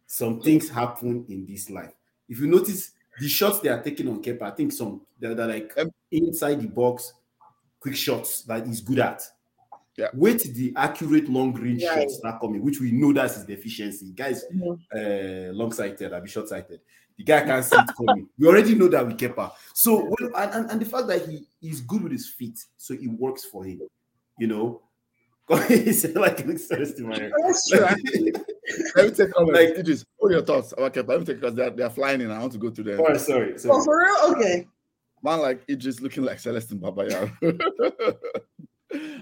Some 0.06 0.40
things 0.40 0.68
happen 0.68 1.24
in 1.28 1.46
this 1.46 1.70
life. 1.70 1.92
If 2.28 2.40
you 2.40 2.48
notice 2.48 2.90
the 3.20 3.28
shots 3.28 3.60
they 3.60 3.68
are 3.68 3.80
taking 3.80 4.08
on 4.08 4.20
Kepa, 4.20 4.42
I 4.42 4.50
think 4.50 4.72
some 4.72 5.02
they're, 5.20 5.36
they're 5.36 5.46
like 5.46 5.72
inside 6.10 6.60
the 6.60 6.66
box, 6.66 7.12
quick 7.84 7.94
shots 7.96 8.42
that 8.44 8.66
he's 8.66 8.80
good 8.80 8.98
at. 8.98 9.20
Yeah. 9.98 10.08
Wait 10.14 10.40
the 10.54 10.72
accurate 10.74 11.28
long 11.28 11.52
range 11.52 11.84
Right. 11.84 12.00
shots 12.00 12.16
start 12.16 12.40
coming, 12.40 12.62
which 12.64 12.80
we 12.80 12.90
know 12.92 13.12
that's 13.12 13.34
his 13.36 13.44
deficiency. 13.44 14.10
Guys, 14.12 14.42
uh, 14.96 15.52
long 15.52 15.70
sighted, 15.70 16.12
I'll 16.14 16.22
be 16.22 16.28
short 16.30 16.48
sighted. 16.48 16.80
The 17.18 17.24
guy 17.24 17.42
can't 17.42 17.64
see 17.64 17.76
it 17.76 17.90
coming. 17.96 18.26
We 18.38 18.48
already 18.48 18.74
know 18.74 18.88
that 18.88 19.06
with 19.06 19.18
Kepa. 19.18 19.52
So, 19.74 20.06
when, 20.06 20.32
and, 20.34 20.50
and, 20.54 20.70
and 20.70 20.80
the 20.80 20.86
fact 20.86 21.06
that 21.08 21.28
he 21.28 21.46
is 21.62 21.82
good 21.82 22.02
with 22.02 22.12
his 22.12 22.28
feet, 22.28 22.58
so 22.78 22.94
it 22.94 23.06
works 23.06 23.44
for 23.44 23.64
him, 23.64 23.82
you 24.38 24.46
know. 24.46 24.80
He's 25.68 26.06
like 26.16 26.40
an 26.40 26.52
interesting 26.52 27.06
man. 27.06 27.30
that's 27.44 27.68
true. 27.68 27.80
Let 28.96 29.04
me 29.06 29.10
take 29.14 29.30
comments. 29.34 29.60
Like- 29.60 29.78
Idris, 29.78 30.04
what 30.16 30.32
your 30.32 30.42
thoughts 30.42 30.72
about 30.72 30.94
Kepa? 30.94 31.06
Let 31.08 31.20
me 31.20 31.26
take 31.26 31.40
because 31.40 31.54
they're, 31.54 31.70
they're 31.70 31.90
flying 31.90 32.22
in. 32.22 32.30
I 32.30 32.38
want 32.40 32.52
to 32.52 32.58
go 32.58 32.70
to 32.70 32.82
them. 32.82 32.98
Oh, 33.06 33.16
sorry, 33.18 33.52
Oh, 33.52 33.58
sorry. 33.58 33.84
for 33.84 33.98
real? 33.98 34.32
Okay. 34.36 34.66
Man 35.24 35.40
like 35.40 35.62
Idris 35.70 36.00
looking 36.00 36.22
like 36.22 36.38
Celestine 36.38 36.78
Babayaro. 36.80 37.32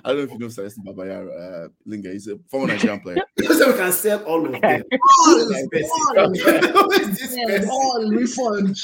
I 0.05 0.09
don't 0.13 0.17
know 0.19 0.23
if 0.25 0.31
you 0.33 0.39
know 0.39 0.49
Celestine 0.49 0.85
Babayaro, 0.85 1.65
uh, 1.65 1.69
Linga. 1.87 2.11
He's 2.13 2.27
a 2.27 2.39
former 2.51 2.67
Nigerian 2.67 3.01
player. 3.01 3.17
so 3.41 3.71
we 3.71 3.79
can 3.79 3.93
sell 3.93 4.23
all 4.25 4.45
of 4.45 4.53
them. 4.61 4.83
All, 5.21 5.49
This 5.49 5.69
person. 5.69 5.91
all, 6.19 6.29
Who 6.35 6.91
is 6.93 7.19
this 7.19 7.37
yeah, 7.39 7.65
all 7.71 8.11
refund. 8.11 8.77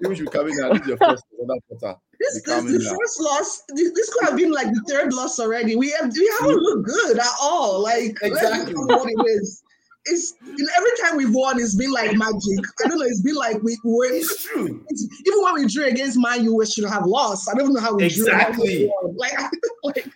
You 0.00 0.14
should 0.14 0.32
come 0.32 0.48
in 0.48 0.58
and 0.64 0.72
this 0.76 0.80
is 0.82 0.88
your 0.88 0.96
first 0.96 1.24
other 1.42 1.60
quarter. 1.68 1.98
This, 2.18 2.40
Be 2.42 2.52
this 2.72 2.72
the 2.72 2.84
down. 2.88 2.98
first 2.98 3.20
loss. 3.20 3.62
This, 3.74 3.92
this 3.92 4.14
could 4.14 4.28
have 4.30 4.36
been 4.38 4.50
like 4.50 4.68
the 4.68 4.82
third 4.88 5.12
loss 5.12 5.38
already. 5.38 5.76
We 5.76 5.90
have 5.90 6.10
we 6.12 6.32
haven't 6.40 6.56
looked 6.56 6.86
good 6.88 7.18
at 7.18 7.26
all. 7.40 7.82
Like 7.82 8.16
Exactly. 8.22 8.72
what 8.74 9.06
it 9.10 9.30
is. 9.30 9.62
It's 10.08 10.34
you 10.40 10.68
every 10.76 10.90
time 11.02 11.16
we've 11.16 11.34
won, 11.34 11.60
it's 11.60 11.74
been 11.74 11.90
like 11.92 12.16
magic. 12.16 12.58
I 12.84 12.88
don't 12.88 12.98
know. 12.98 13.06
It's 13.06 13.22
been 13.22 13.34
like 13.34 13.62
we 13.62 13.76
were. 13.84 14.06
It's 14.06 14.44
true. 14.44 14.84
It's, 14.88 15.06
even 15.26 15.42
when 15.42 15.54
we 15.54 15.66
drew 15.66 15.84
against 15.86 16.16
Man 16.18 16.44
U, 16.44 16.54
we 16.56 16.66
should 16.66 16.84
have 16.84 17.06
lost. 17.06 17.48
I 17.52 17.54
don't 17.58 17.72
know 17.72 17.80
how 17.80 17.94
we 17.96 18.04
Exactly. 18.04 18.86
drew. 19.02 19.14
Like, 19.16 19.32
like 19.84 20.08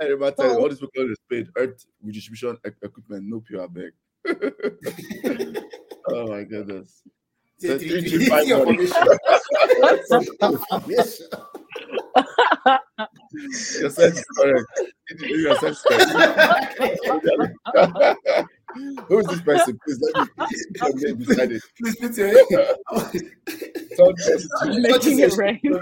I 0.00 0.04
remember 0.04 0.30
telling 0.32 0.56
all 0.56 0.68
these 0.68 0.80
people 0.80 1.10
is 1.10 1.18
paid 1.28 1.48
earth 1.56 1.84
redistribution 2.02 2.58
equipment, 2.64 3.24
no 3.24 3.40
pure 3.40 3.68
bag. 3.68 3.92
oh 6.08 6.26
my 6.28 6.42
goodness. 6.44 7.02
So 7.58 7.74
It's 7.74 7.84
three, 7.84 8.00
three, 8.08 8.26
five, 8.26 8.46
your 8.46 8.64
one. 8.64 8.76
formation. 8.76 9.06
Your 13.80 13.90
sense 13.90 14.18
is 14.18 14.24
correct. 14.36 14.66
Your 15.20 15.56
sense 15.58 15.76
is 15.78 15.82
correct. 15.86 17.06
Who 19.08 19.18
is 19.18 19.26
this 19.26 19.40
person? 19.42 19.78
Please 19.84 20.00
let 20.14 20.26
me 20.26 20.46
put 20.78 21.00
your 21.00 21.14
beside 21.16 21.52
it. 21.52 21.62
Please 21.80 21.96
put 21.96 22.16
your 22.16 22.32
Someone 23.96 24.16
tells 24.16 24.44
it 24.44 24.50
to 24.62 24.68
me. 24.68 24.80
Making 24.80 25.18
it 25.20 25.36
rain. 25.36 25.60
like 25.62 25.80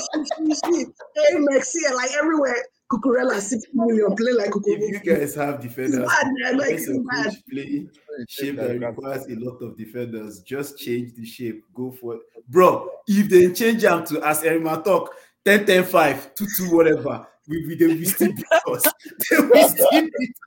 she, 0.00 0.54
she, 0.54 0.86
hey, 1.14 1.36
Mexi, 1.36 1.94
like 1.94 2.10
everywhere. 2.18 2.56
Cucurella, 2.90 3.40
60 3.40 3.68
million, 3.74 4.14
play 4.14 4.30
like 4.32 4.50
If 4.64 5.04
you 5.04 5.16
guys 5.16 5.34
have 5.34 5.56
It's 5.56 5.64
defenders, 5.64 6.08
bad, 6.08 6.26
man. 6.38 6.58
Like, 6.58 6.70
it's 6.70 6.86
it's 6.86 6.96
a 6.96 7.02
bad. 7.02 7.24
coach 7.24 7.34
play 7.50 7.86
shape 8.28 8.56
that 8.56 8.78
requires 8.78 9.26
a 9.26 9.34
lot 9.34 9.60
of 9.60 9.76
defenders. 9.76 10.40
Just 10.42 10.78
change 10.78 11.14
the 11.14 11.26
shape. 11.26 11.64
Go 11.74 11.90
for 11.90 12.14
it. 12.14 12.20
Bro, 12.48 12.90
if 13.08 13.28
they 13.28 13.52
change 13.52 13.82
them 13.82 14.06
to 14.06 14.22
as 14.24 14.44
Erima 14.44 14.82
talk 14.84 15.16
10 15.44 15.66
10 15.66 15.84
5, 15.84 16.34
2 16.36 16.46
2, 16.58 16.76
whatever, 16.76 17.26
we, 17.48 17.66
we, 17.66 17.74
they 17.74 17.86
will 17.86 18.04
still 18.04 18.32
beat 18.32 18.46
us. 18.68 18.84
They 19.30 19.36
will 19.38 19.68
still 19.68 19.90
beat 19.90 20.30
us. 20.30 20.40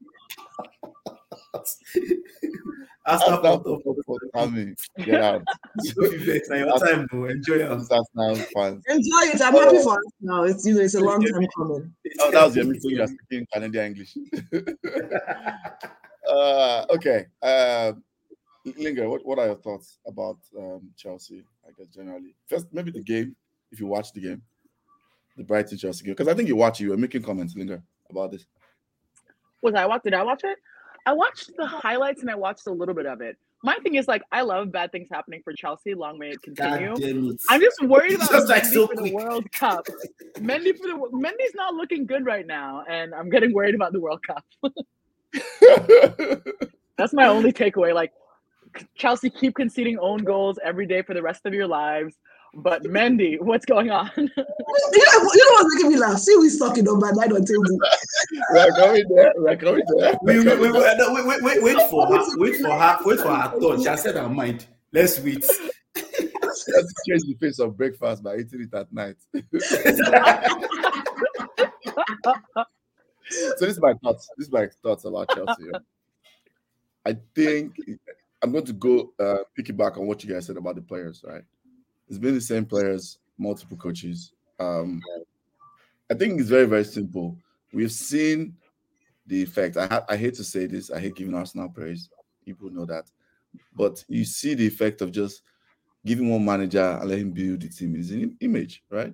As 1.55 1.79
That's 3.05 3.27
a 3.27 3.31
not 3.31 3.41
part 3.41 3.65
of 3.65 3.81
for 3.83 3.95
for 4.05 4.17
coming. 4.35 4.75
Get 4.99 5.21
out. 5.21 5.43
Don't 5.95 6.11
be 6.11 6.17
vexed. 6.17 6.51
Your 6.51 6.79
time, 6.79 7.07
bro. 7.07 7.25
Enjoy 7.25 7.55
it. 7.55 7.69
That's 7.89 8.09
fans. 8.53 8.83
Enjoy 8.87 9.21
it. 9.23 9.41
I'm 9.41 9.53
happy 9.53 9.81
for 9.81 9.93
us 9.93 10.11
now. 10.21 10.43
It's 10.43 10.65
you 10.65 10.75
know, 10.75 10.81
it's 10.81 10.93
a 10.93 10.99
long 10.99 11.23
time 11.23 11.47
coming. 11.57 11.93
Oh, 12.19 12.31
that 12.31 12.45
was 12.45 12.55
your 12.55 12.65
meeting. 12.65 12.91
You 12.91 13.01
are 13.01 13.07
speaking 13.07 13.47
Canadian 13.51 13.85
English. 13.87 14.15
uh, 16.29 16.85
okay. 16.91 17.25
Uh, 17.41 17.93
Lingerr, 18.67 19.09
what, 19.09 19.25
what 19.25 19.39
are 19.39 19.47
your 19.47 19.55
thoughts 19.55 19.97
about 20.05 20.37
um, 20.57 20.91
Chelsea? 20.95 21.43
I 21.67 21.71
guess 21.77 21.87
generally, 21.87 22.35
first 22.47 22.67
maybe 22.71 22.91
the 22.91 23.01
game. 23.01 23.35
If 23.71 23.79
you 23.79 23.87
watch 23.87 24.13
the 24.13 24.21
game, 24.21 24.41
the 25.37 25.43
Brighton 25.43 25.77
Chelsea 25.77 26.03
game, 26.03 26.13
because 26.13 26.27
I 26.27 26.35
think 26.35 26.47
you 26.47 26.55
watch. 26.55 26.79
it, 26.79 26.83
You 26.83 26.89
were 26.91 26.97
making 26.97 27.23
comments, 27.23 27.55
Lingerr, 27.55 27.81
about 28.09 28.31
this. 28.31 28.45
Was 29.61 29.75
I 29.75 29.85
watch? 29.85 30.03
Did 30.03 30.13
I 30.13 30.23
watch 30.23 30.43
it? 30.43 30.57
I 31.05 31.13
watched 31.13 31.51
the 31.55 31.63
uh-huh. 31.63 31.79
highlights 31.81 32.21
and 32.21 32.29
I 32.29 32.35
watched 32.35 32.67
a 32.67 32.71
little 32.71 32.95
bit 32.95 33.05
of 33.05 33.21
it. 33.21 33.37
My 33.63 33.75
thing 33.83 33.95
is 33.95 34.07
like 34.07 34.21
I 34.31 34.41
love 34.41 34.71
bad 34.71 34.91
things 34.91 35.07
happening 35.11 35.41
for 35.43 35.51
Chelsea. 35.53 35.93
Long 35.93 36.17
may 36.17 36.29
it 36.29 36.41
continue. 36.41 36.89
God 36.89 37.01
damn 37.01 37.31
it. 37.31 37.41
I'm 37.49 37.59
just 37.59 37.81
worried 37.83 38.13
about 38.13 38.29
Just 38.31 38.47
like 38.47 38.63
Mendy 38.63 38.73
so 38.73 38.87
for 38.87 38.95
the. 38.95 39.13
World 39.13 39.51
Cup. 39.51 39.85
Mendy 40.37 40.77
for 40.77 40.87
the 40.87 41.09
Mendy's 41.13 41.55
not 41.55 41.73
looking 41.73 42.05
good 42.05 42.25
right 42.25 42.47
now, 42.47 42.83
and 42.89 43.13
I'm 43.13 43.29
getting 43.29 43.53
worried 43.53 43.75
about 43.75 43.91
the 43.91 43.99
World 43.99 44.21
Cup. 44.23 44.45
That's 46.97 47.13
my 47.13 47.27
only 47.27 47.51
takeaway. 47.51 47.93
Like 47.93 48.13
Chelsea 48.95 49.29
keep 49.29 49.55
conceding 49.55 49.99
own 49.99 50.19
goals 50.19 50.57
every 50.63 50.85
day 50.85 51.01
for 51.01 51.13
the 51.13 51.21
rest 51.21 51.45
of 51.45 51.53
your 51.53 51.67
lives. 51.67 52.15
But 52.55 52.83
Mendy, 52.83 53.39
what's 53.39 53.65
going 53.65 53.89
on? 53.91 54.11
You 54.91 55.05
know, 55.05 55.31
you 55.33 55.45
know 55.45 55.63
what's 55.63 55.75
making 55.75 55.91
me 55.91 55.97
laugh? 55.97 56.19
See, 56.19 56.35
we 56.37 56.57
talking 56.57 56.87
about 56.87 57.15
that 57.15 57.31
on 57.31 57.45
table. 57.45 57.79
we're 58.51 58.71
going 58.71 59.03
there. 59.15 59.33
We're 59.37 59.55
going 59.55 59.83
there. 59.97 60.17
Wait, 60.21 60.45
We're 60.45 60.61
wait, 60.61 60.71
going 60.71 60.73
wait, 60.73 61.25
wait, 61.25 61.25
wait, 61.25 61.43
wait, 61.43 61.63
wait 61.63 61.89
for 61.89 62.05
her, 62.07 62.23
wait 62.37 62.55
for 62.57 62.69
her, 62.71 62.97
wait 63.03 63.19
for 63.19 63.35
her 63.35 63.59
thought. 63.59 63.79
She 63.81 63.87
has 63.87 64.01
said 64.03 64.15
her 64.15 64.29
mind. 64.29 64.67
Let's 64.91 65.19
wait. 65.19 65.45
Let's 65.95 66.93
change 67.07 67.23
the 67.27 67.35
face 67.39 67.59
of 67.59 67.77
breakfast 67.77 68.23
by 68.23 68.37
eating 68.37 68.61
it 68.61 68.73
at 68.73 68.91
night. 68.91 69.15
so 73.29 73.65
this 73.65 73.75
is 73.75 73.81
my 73.81 73.93
thoughts. 74.03 74.29
This 74.37 74.47
is 74.47 74.51
my 74.51 74.67
thoughts 74.83 75.05
about 75.05 75.29
Chelsea. 75.29 75.71
I 77.05 77.15
think 77.35 77.75
I'm 78.41 78.51
going 78.51 78.65
to 78.65 78.73
go 78.73 79.13
uh, 79.19 79.39
piggyback 79.57 79.97
on 79.97 80.07
what 80.07 80.23
you 80.23 80.33
guys 80.33 80.45
said 80.45 80.57
about 80.57 80.75
the 80.75 80.81
players. 80.81 81.23
Right, 81.27 81.43
it's 82.09 82.17
been 82.17 82.33
the 82.33 82.41
same 82.41 82.65
players, 82.65 83.19
multiple 83.37 83.77
coaches. 83.77 84.33
Um, 84.59 85.01
I 86.11 86.15
think 86.15 86.39
it's 86.39 86.49
very 86.49 86.65
very 86.65 86.83
simple. 86.83 87.37
We've 87.71 87.91
seen 87.91 88.55
the 89.27 89.43
effect. 89.43 89.77
I 89.77 89.85
ha- 89.85 90.05
I 90.09 90.17
hate 90.17 90.33
to 90.35 90.43
say 90.43 90.65
this. 90.65 90.91
I 90.91 90.99
hate 90.99 91.15
giving 91.15 91.35
Arsenal 91.35 91.69
praise. 91.69 92.09
People 92.43 92.71
know 92.71 92.85
that, 92.85 93.05
but 93.75 94.03
you 94.07 94.25
see 94.25 94.55
the 94.55 94.65
effect 94.65 95.01
of 95.01 95.11
just 95.11 95.43
giving 96.05 96.29
one 96.29 96.43
manager 96.43 96.97
and 96.99 97.09
let 97.09 97.19
him 97.19 97.31
build 97.31 97.61
the 97.61 97.69
team 97.69 97.95
is 97.95 98.11
an 98.11 98.35
image, 98.39 98.83
right? 98.89 99.13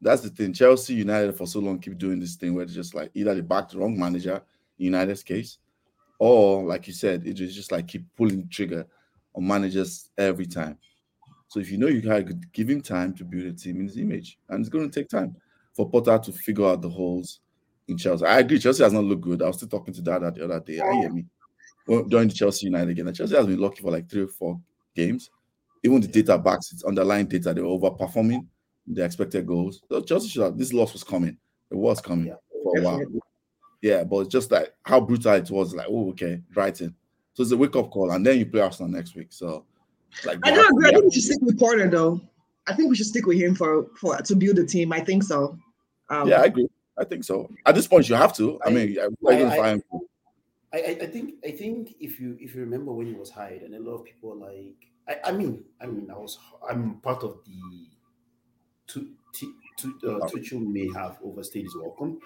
That's 0.00 0.22
the 0.22 0.28
thing. 0.28 0.52
Chelsea 0.52 0.94
United 0.94 1.34
for 1.36 1.46
so 1.46 1.60
long 1.60 1.78
keep 1.78 1.96
doing 1.96 2.20
this 2.20 2.36
thing 2.36 2.54
where 2.54 2.64
it's 2.64 2.74
just 2.74 2.94
like 2.94 3.10
either 3.14 3.34
they 3.34 3.40
back 3.40 3.70
the 3.70 3.78
wrong 3.78 3.98
manager, 3.98 4.42
United's 4.76 5.22
case, 5.22 5.58
or 6.18 6.62
like 6.64 6.86
you 6.86 6.92
said, 6.92 7.26
it 7.26 7.40
is 7.40 7.54
just 7.54 7.72
like 7.72 7.88
keep 7.88 8.04
pulling 8.16 8.42
the 8.42 8.48
trigger 8.48 8.86
on 9.34 9.46
managers 9.46 10.10
every 10.18 10.46
time. 10.46 10.76
So 11.48 11.60
if 11.60 11.70
you 11.70 11.78
know 11.78 11.86
you 11.88 12.02
can 12.02 12.42
give 12.52 12.68
him 12.68 12.80
time 12.80 13.14
to 13.14 13.24
build 13.24 13.44
a 13.44 13.52
team 13.52 13.80
in 13.80 13.86
his 13.86 13.96
image, 13.96 14.38
and 14.48 14.60
it's 14.60 14.68
going 14.68 14.90
to 14.90 15.00
take 15.00 15.08
time 15.08 15.36
for 15.72 15.88
Potter 15.88 16.18
to 16.18 16.32
figure 16.32 16.66
out 16.66 16.82
the 16.82 16.88
holes 16.88 17.40
in 17.88 17.96
Chelsea. 17.96 18.24
I 18.24 18.38
agree, 18.38 18.58
Chelsea 18.58 18.82
has 18.82 18.92
not 18.92 19.04
looked 19.04 19.22
good. 19.22 19.42
I 19.42 19.46
was 19.46 19.56
still 19.56 19.68
talking 19.68 19.94
to 19.94 20.02
Dada 20.02 20.30
the 20.30 20.44
other 20.44 20.60
day. 20.60 20.80
I 20.80 20.92
hear 20.94 21.10
me. 21.12 21.26
Well, 21.86 22.04
during 22.04 22.28
the 22.28 22.34
Chelsea 22.34 22.66
United 22.66 22.94
game, 22.94 23.06
and 23.06 23.16
Chelsea 23.16 23.36
has 23.36 23.46
been 23.46 23.58
lucky 23.58 23.82
for 23.82 23.90
like 23.90 24.08
three 24.08 24.22
or 24.22 24.28
four 24.28 24.60
games. 24.94 25.30
Even 25.82 26.00
the 26.00 26.08
data 26.08 26.38
backs 26.38 26.72
its 26.72 26.84
underlying 26.84 27.26
data, 27.26 27.52
They're 27.52 27.64
overperforming 27.64 28.46
the 28.86 29.04
expected 29.04 29.46
goals. 29.46 29.82
So 29.88 30.00
Chelsea 30.00 30.28
should 30.28 30.42
have 30.42 30.56
this 30.58 30.72
loss 30.72 30.92
was 30.92 31.04
coming. 31.04 31.36
It 31.70 31.76
was 31.76 32.00
coming 32.00 32.28
Yeah, 32.28 32.34
for 32.62 32.78
a 32.78 32.82
while. 32.82 33.02
Yeah, 33.82 34.04
but 34.04 34.20
it's 34.20 34.30
just 34.30 34.50
like 34.50 34.72
how 34.82 35.00
brutal 35.00 35.34
it 35.34 35.50
was. 35.50 35.74
Like, 35.74 35.88
oh, 35.90 36.08
okay, 36.10 36.40
Brighton. 36.50 36.94
So 37.34 37.42
it's 37.42 37.52
a 37.52 37.56
wake 37.56 37.76
up 37.76 37.90
call, 37.90 38.12
and 38.12 38.24
then 38.24 38.38
you 38.38 38.46
play 38.46 38.62
Arsenal 38.62 38.90
next 38.90 39.14
week. 39.14 39.26
So, 39.30 39.66
like, 40.24 40.38
I 40.42 40.50
don't 40.50 40.70
agree. 40.72 40.88
I 40.88 40.92
think 40.92 41.04
we 41.04 41.10
should 41.12 41.22
stick 41.22 41.40
with 41.42 41.58
Potter 41.58 41.88
though. 41.90 42.20
I 42.66 42.72
think 42.74 42.88
we 42.90 42.96
should 42.96 43.06
stick 43.06 43.26
with 43.26 43.38
him 43.38 43.54
for 43.54 43.86
for 44.00 44.16
to 44.16 44.36
build 44.36 44.58
a 44.58 44.64
team. 44.64 44.92
I 44.92 45.00
think 45.00 45.22
so. 45.22 45.58
Um, 46.10 46.28
yeah, 46.28 46.40
I 46.42 46.46
agree. 46.46 46.68
I 46.96 47.04
think 47.04 47.24
so. 47.24 47.50
At 47.66 47.74
this 47.74 47.86
point, 47.88 48.08
you 48.08 48.14
have 48.14 48.32
to. 48.36 48.60
I, 48.64 48.68
I- 48.68 48.72
mean, 48.72 48.98
I, 48.98 49.02
I- 49.02 49.34
I, 49.34 49.68
I- 49.72 49.80
I, 50.72 50.78
I, 50.78 50.98
I 51.02 51.06
think 51.06 51.34
I 51.44 51.50
think 51.52 51.94
if 52.00 52.18
you 52.20 52.36
if 52.40 52.54
you 52.54 52.60
remember 52.62 52.92
when 52.92 53.06
he 53.06 53.14
was 53.14 53.30
hired, 53.30 53.62
and 53.62 53.74
a 53.74 53.78
lot 53.80 53.94
of 53.98 54.04
people 54.04 54.32
are 54.32 54.50
like 54.50 54.74
I, 55.08 55.28
I 55.28 55.32
mean 55.32 55.64
I 55.80 55.86
mean 55.86 56.10
I 56.10 56.16
was 56.18 56.36
I'm 56.68 56.96
part 57.00 57.22
of 57.22 57.38
the 57.46 57.86
Tu- 58.86 59.10
T- 59.32 59.52
Tu- 59.78 59.98
uh, 60.08 60.26
Tuchel 60.28 60.60
may 60.66 60.88
have 60.94 61.18
overstayed 61.24 61.64
his 61.64 61.76
welcome, 61.76 62.18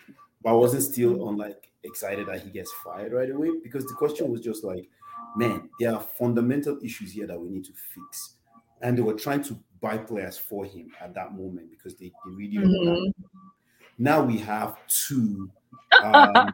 but 0.42 0.50
I 0.50 0.52
wasn't 0.54 0.82
still 0.82 1.28
on 1.28 1.36
like 1.36 1.70
excited 1.84 2.26
that 2.28 2.40
he 2.42 2.50
gets 2.50 2.72
fired 2.84 3.12
right 3.12 3.30
away 3.30 3.50
because 3.62 3.84
the 3.84 3.94
question 3.94 4.30
was 4.30 4.40
just 4.40 4.64
like, 4.64 4.88
man, 5.36 5.68
there 5.80 5.94
are 5.94 6.00
fundamental 6.00 6.78
issues 6.82 7.12
here 7.12 7.26
that 7.26 7.38
we 7.38 7.48
need 7.48 7.64
to 7.64 7.72
fix, 7.72 8.34
and 8.82 8.96
they 8.96 9.02
were 9.02 9.14
trying 9.14 9.42
to 9.44 9.58
buy 9.80 9.96
players 9.98 10.36
for 10.38 10.64
him 10.64 10.90
at 11.00 11.14
that 11.14 11.32
moment 11.34 11.70
because 11.70 11.94
they, 11.96 12.12
they 12.24 12.30
really 12.32 12.56
don't 12.56 12.72
know 12.84 12.96
Mhm. 12.96 13.12
now 13.98 14.22
we 14.22 14.38
have 14.38 14.76
two. 14.88 15.50
Um, 16.02 16.52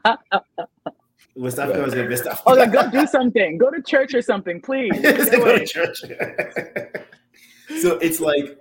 West 1.36 1.58
Africa 1.58 1.82
was 1.82 1.94
the 1.94 2.06
West 2.08 2.26
Africa. 2.26 2.42
Oh, 2.46 2.54
then 2.54 2.70
go 2.70 2.90
do 2.90 3.06
something. 3.06 3.58
Go 3.58 3.70
to 3.70 3.82
church 3.82 4.14
or 4.14 4.22
something, 4.22 4.60
please. 4.60 4.92
Yes, 5.02 5.30
go 5.30 5.58
to 5.58 5.66
church. 5.66 6.00
so 7.80 7.96
it's 7.98 8.20
like 8.20 8.58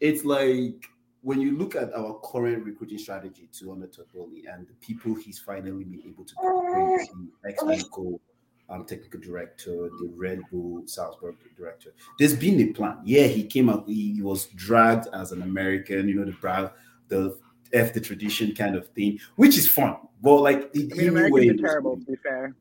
it's 0.00 0.24
like 0.24 0.88
when 1.22 1.40
you 1.40 1.56
look 1.56 1.74
at 1.74 1.92
our 1.94 2.20
current 2.22 2.64
recruiting 2.64 2.98
strategy 2.98 3.48
to 3.58 3.70
Honor 3.72 3.88
Totoli 3.88 4.42
and 4.52 4.66
the 4.66 4.74
people 4.80 5.14
he's 5.14 5.38
finally 5.38 5.84
been 5.84 6.02
able 6.06 6.24
to 6.24 6.34
bring, 6.36 7.30
the 7.42 7.48
ex-Monaco 7.48 8.20
um, 8.68 8.84
technical 8.84 9.20
director, 9.20 9.70
the 10.00 10.12
Red 10.16 10.40
Bull 10.50 10.82
Salzburg 10.86 11.36
director. 11.56 11.94
There's 12.18 12.34
been 12.34 12.60
a 12.60 12.72
plan. 12.72 12.98
Yeah, 13.04 13.26
he 13.26 13.44
came 13.44 13.68
up, 13.68 13.86
he, 13.86 14.14
he 14.14 14.22
was 14.22 14.46
dragged 14.46 15.08
as 15.12 15.32
an 15.32 15.42
American, 15.42 16.08
you 16.08 16.16
know, 16.16 16.24
the 16.24 16.32
brag, 16.32 16.70
the 17.08 17.38
F 17.72 17.92
the 17.92 18.00
tradition 18.00 18.54
kind 18.54 18.76
of 18.76 18.88
thing, 18.88 19.18
which 19.36 19.58
is 19.58 19.68
fun. 19.68 19.96
But 20.22 20.40
like 20.40 20.70
it, 20.74 20.92
I 20.92 20.96
mean, 20.96 21.08
Americans 21.08 21.60
are 21.60 21.66
terrible, 21.66 21.96
to 21.96 22.04
be 22.04 22.16
fair. 22.16 22.54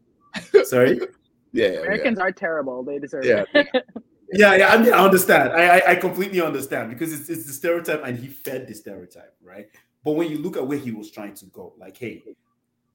Sorry. 0.66 1.00
Yeah, 1.56 1.68
yeah, 1.68 1.72
yeah. 1.74 1.80
Americans 1.82 2.18
are 2.18 2.32
terrible. 2.32 2.82
They 2.82 2.98
deserve 2.98 3.26
Yeah. 3.26 3.44
it. 3.54 3.68
Yeah, 4.36 4.56
yeah, 4.56 4.70
I 4.74 4.78
mean, 4.80 4.92
I 4.92 4.98
understand. 5.06 5.54
I, 5.54 5.78
I, 5.78 5.92
I 5.92 5.96
completely 5.96 6.42
understand 6.42 6.90
because 6.90 7.14
it's, 7.14 7.30
it's 7.30 7.46
the 7.46 7.54
stereotype, 7.54 8.02
and 8.04 8.18
he 8.18 8.28
fed 8.28 8.68
the 8.68 8.74
stereotype, 8.74 9.36
right? 9.44 9.68
But 10.04 10.14
when 10.14 10.32
you 10.32 10.40
look 10.40 10.58
at 10.58 10.66
where 10.66 10.80
he 10.80 10.90
was 10.90 11.12
trying 11.12 11.36
to 11.36 11.46
go, 11.46 11.76
like, 11.78 11.96
hey, 11.98 12.24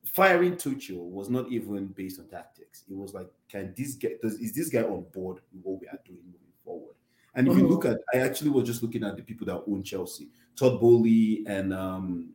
firing 0.04 0.54
Tuchel 0.54 0.98
was 1.10 1.28
not 1.28 1.50
even 1.50 1.86
based 1.88 2.20
on 2.20 2.26
tactics. 2.28 2.84
It 2.90 2.96
was 2.96 3.14
like, 3.14 3.28
can 3.48 3.74
this 3.76 3.94
get 3.94 4.20
does 4.22 4.34
is 4.34 4.52
this 4.52 4.68
guy 4.68 4.82
on 4.82 5.04
board 5.12 5.40
with 5.52 5.62
what 5.62 5.80
we 5.80 5.86
are 5.88 5.98
doing 6.04 6.20
moving 6.24 6.52
forward? 6.64 6.94
And 7.34 7.46
if 7.46 7.56
you 7.56 7.64
Mhm. 7.64 7.70
look 7.70 7.84
at, 7.84 7.98
I 8.12 8.18
actually 8.18 8.50
was 8.50 8.64
just 8.64 8.82
looking 8.82 9.04
at 9.04 9.16
the 9.16 9.22
people 9.22 9.46
that 9.46 9.62
own 9.70 9.82
Chelsea, 9.82 10.28
Todd 10.56 10.80
Boehly 10.80 11.44
and 11.46 11.72
um, 11.72 12.30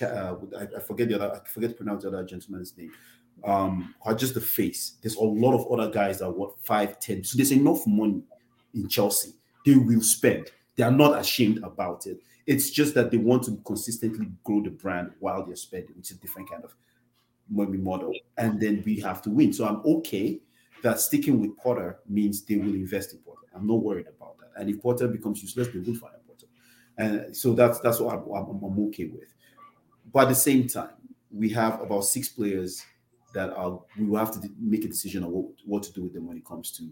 uh, 0.00 0.36
I, 0.58 0.62
I 0.76 0.80
forget 0.80 1.08
the 1.08 1.14
other, 1.14 1.34
I 1.34 1.48
forget 1.48 1.70
to 1.70 1.76
pronounce 1.76 2.02
the 2.02 2.08
other 2.08 2.24
gentleman's 2.24 2.76
name. 2.76 2.92
Um, 3.44 3.94
are 4.02 4.14
just 4.14 4.34
the 4.34 4.40
face. 4.40 4.98
There's 5.00 5.16
a 5.16 5.22
lot 5.22 5.54
of 5.54 5.66
other 5.72 5.90
guys 5.90 6.18
that 6.18 6.30
want 6.30 6.58
five, 6.64 7.00
ten. 7.00 7.24
So 7.24 7.36
there's 7.36 7.50
enough 7.50 7.86
money 7.86 8.22
in 8.74 8.88
Chelsea. 8.88 9.32
They 9.64 9.74
will 9.74 10.02
spend. 10.02 10.50
They 10.76 10.84
are 10.84 10.92
not 10.92 11.18
ashamed 11.18 11.58
about 11.64 12.06
it. 12.06 12.20
It's 12.46 12.70
just 12.70 12.94
that 12.94 13.10
they 13.10 13.16
want 13.16 13.44
to 13.44 13.56
consistently 13.64 14.28
grow 14.44 14.62
the 14.62 14.70
brand 14.70 15.12
while 15.18 15.44
they're 15.44 15.56
spending, 15.56 15.94
which 15.96 16.10
is 16.10 16.18
a 16.18 16.20
different 16.20 16.50
kind 16.50 16.64
of 16.64 16.74
money 17.52 17.78
model. 17.78 18.12
And 18.38 18.60
then 18.60 18.82
we 18.84 18.96
have 19.00 19.22
to 19.22 19.30
win. 19.30 19.52
So 19.52 19.66
I'm 19.66 19.82
okay 19.98 20.40
that 20.82 21.00
sticking 21.00 21.40
with 21.40 21.56
Potter 21.56 21.98
means 22.08 22.42
they 22.42 22.56
will 22.56 22.74
invest 22.74 23.12
in 23.12 23.20
Potter. 23.20 23.46
I'm 23.54 23.66
not 23.66 23.82
worried 23.82 24.06
about 24.08 24.38
that. 24.38 24.60
And 24.60 24.68
if 24.68 24.82
Potter 24.82 25.08
becomes 25.08 25.42
useless, 25.42 25.68
they 25.68 25.78
will 25.78 25.94
fire 25.94 26.18
Potter. 26.26 26.46
And 26.98 27.36
so 27.36 27.52
that's 27.54 27.80
that's 27.80 28.00
what 28.00 28.14
I'm, 28.14 28.24
I'm, 28.30 28.62
I'm 28.62 28.86
okay 28.88 29.06
with. 29.06 29.32
But 30.12 30.24
at 30.24 30.28
the 30.30 30.34
same 30.34 30.66
time, 30.68 30.90
we 31.30 31.48
have 31.50 31.80
about 31.80 32.04
six 32.04 32.28
players 32.28 32.84
that 33.32 33.50
are 33.50 33.80
we 33.98 34.06
will 34.06 34.18
have 34.18 34.32
to 34.32 34.50
make 34.58 34.84
a 34.84 34.88
decision 34.88 35.24
on 35.24 35.30
what, 35.30 35.46
what 35.64 35.82
to 35.84 35.92
do 35.92 36.02
with 36.02 36.12
them 36.12 36.26
when 36.26 36.36
it 36.36 36.44
comes 36.44 36.70
to 36.72 36.82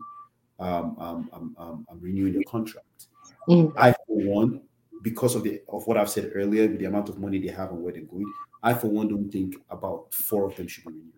um, 0.59 0.97
um, 0.99 1.31
um, 1.33 1.57
um, 1.59 1.87
um, 1.91 1.99
renewing 2.01 2.35
the 2.35 2.45
contract. 2.45 3.07
Mm. 3.49 3.73
I, 3.77 3.93
for 3.93 4.23
one, 4.23 4.63
because 5.03 5.35
of 5.35 5.43
the 5.43 5.63
of 5.69 5.87
what 5.87 5.97
I've 5.97 6.11
said 6.11 6.33
earlier, 6.35 6.69
with 6.69 6.79
the 6.79 6.85
amount 6.87 7.09
of 7.09 7.19
money 7.19 7.39
they 7.39 7.53
have 7.53 7.71
and 7.71 7.83
where 7.83 7.93
they're 7.93 8.03
going, 8.03 8.31
I, 8.63 8.75
for 8.75 8.89
one, 8.89 9.09
don't 9.09 9.31
think 9.31 9.57
about 9.71 10.13
four 10.13 10.45
of 10.47 10.57
them 10.57 10.67
should 10.69 10.85
be 10.85 10.91
renewed, 10.93 11.13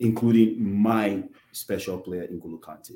including 0.00 0.80
my 0.82 1.22
special 1.52 1.98
player 1.98 2.26
N'Golo 2.28 2.60
Kante. 2.60 2.92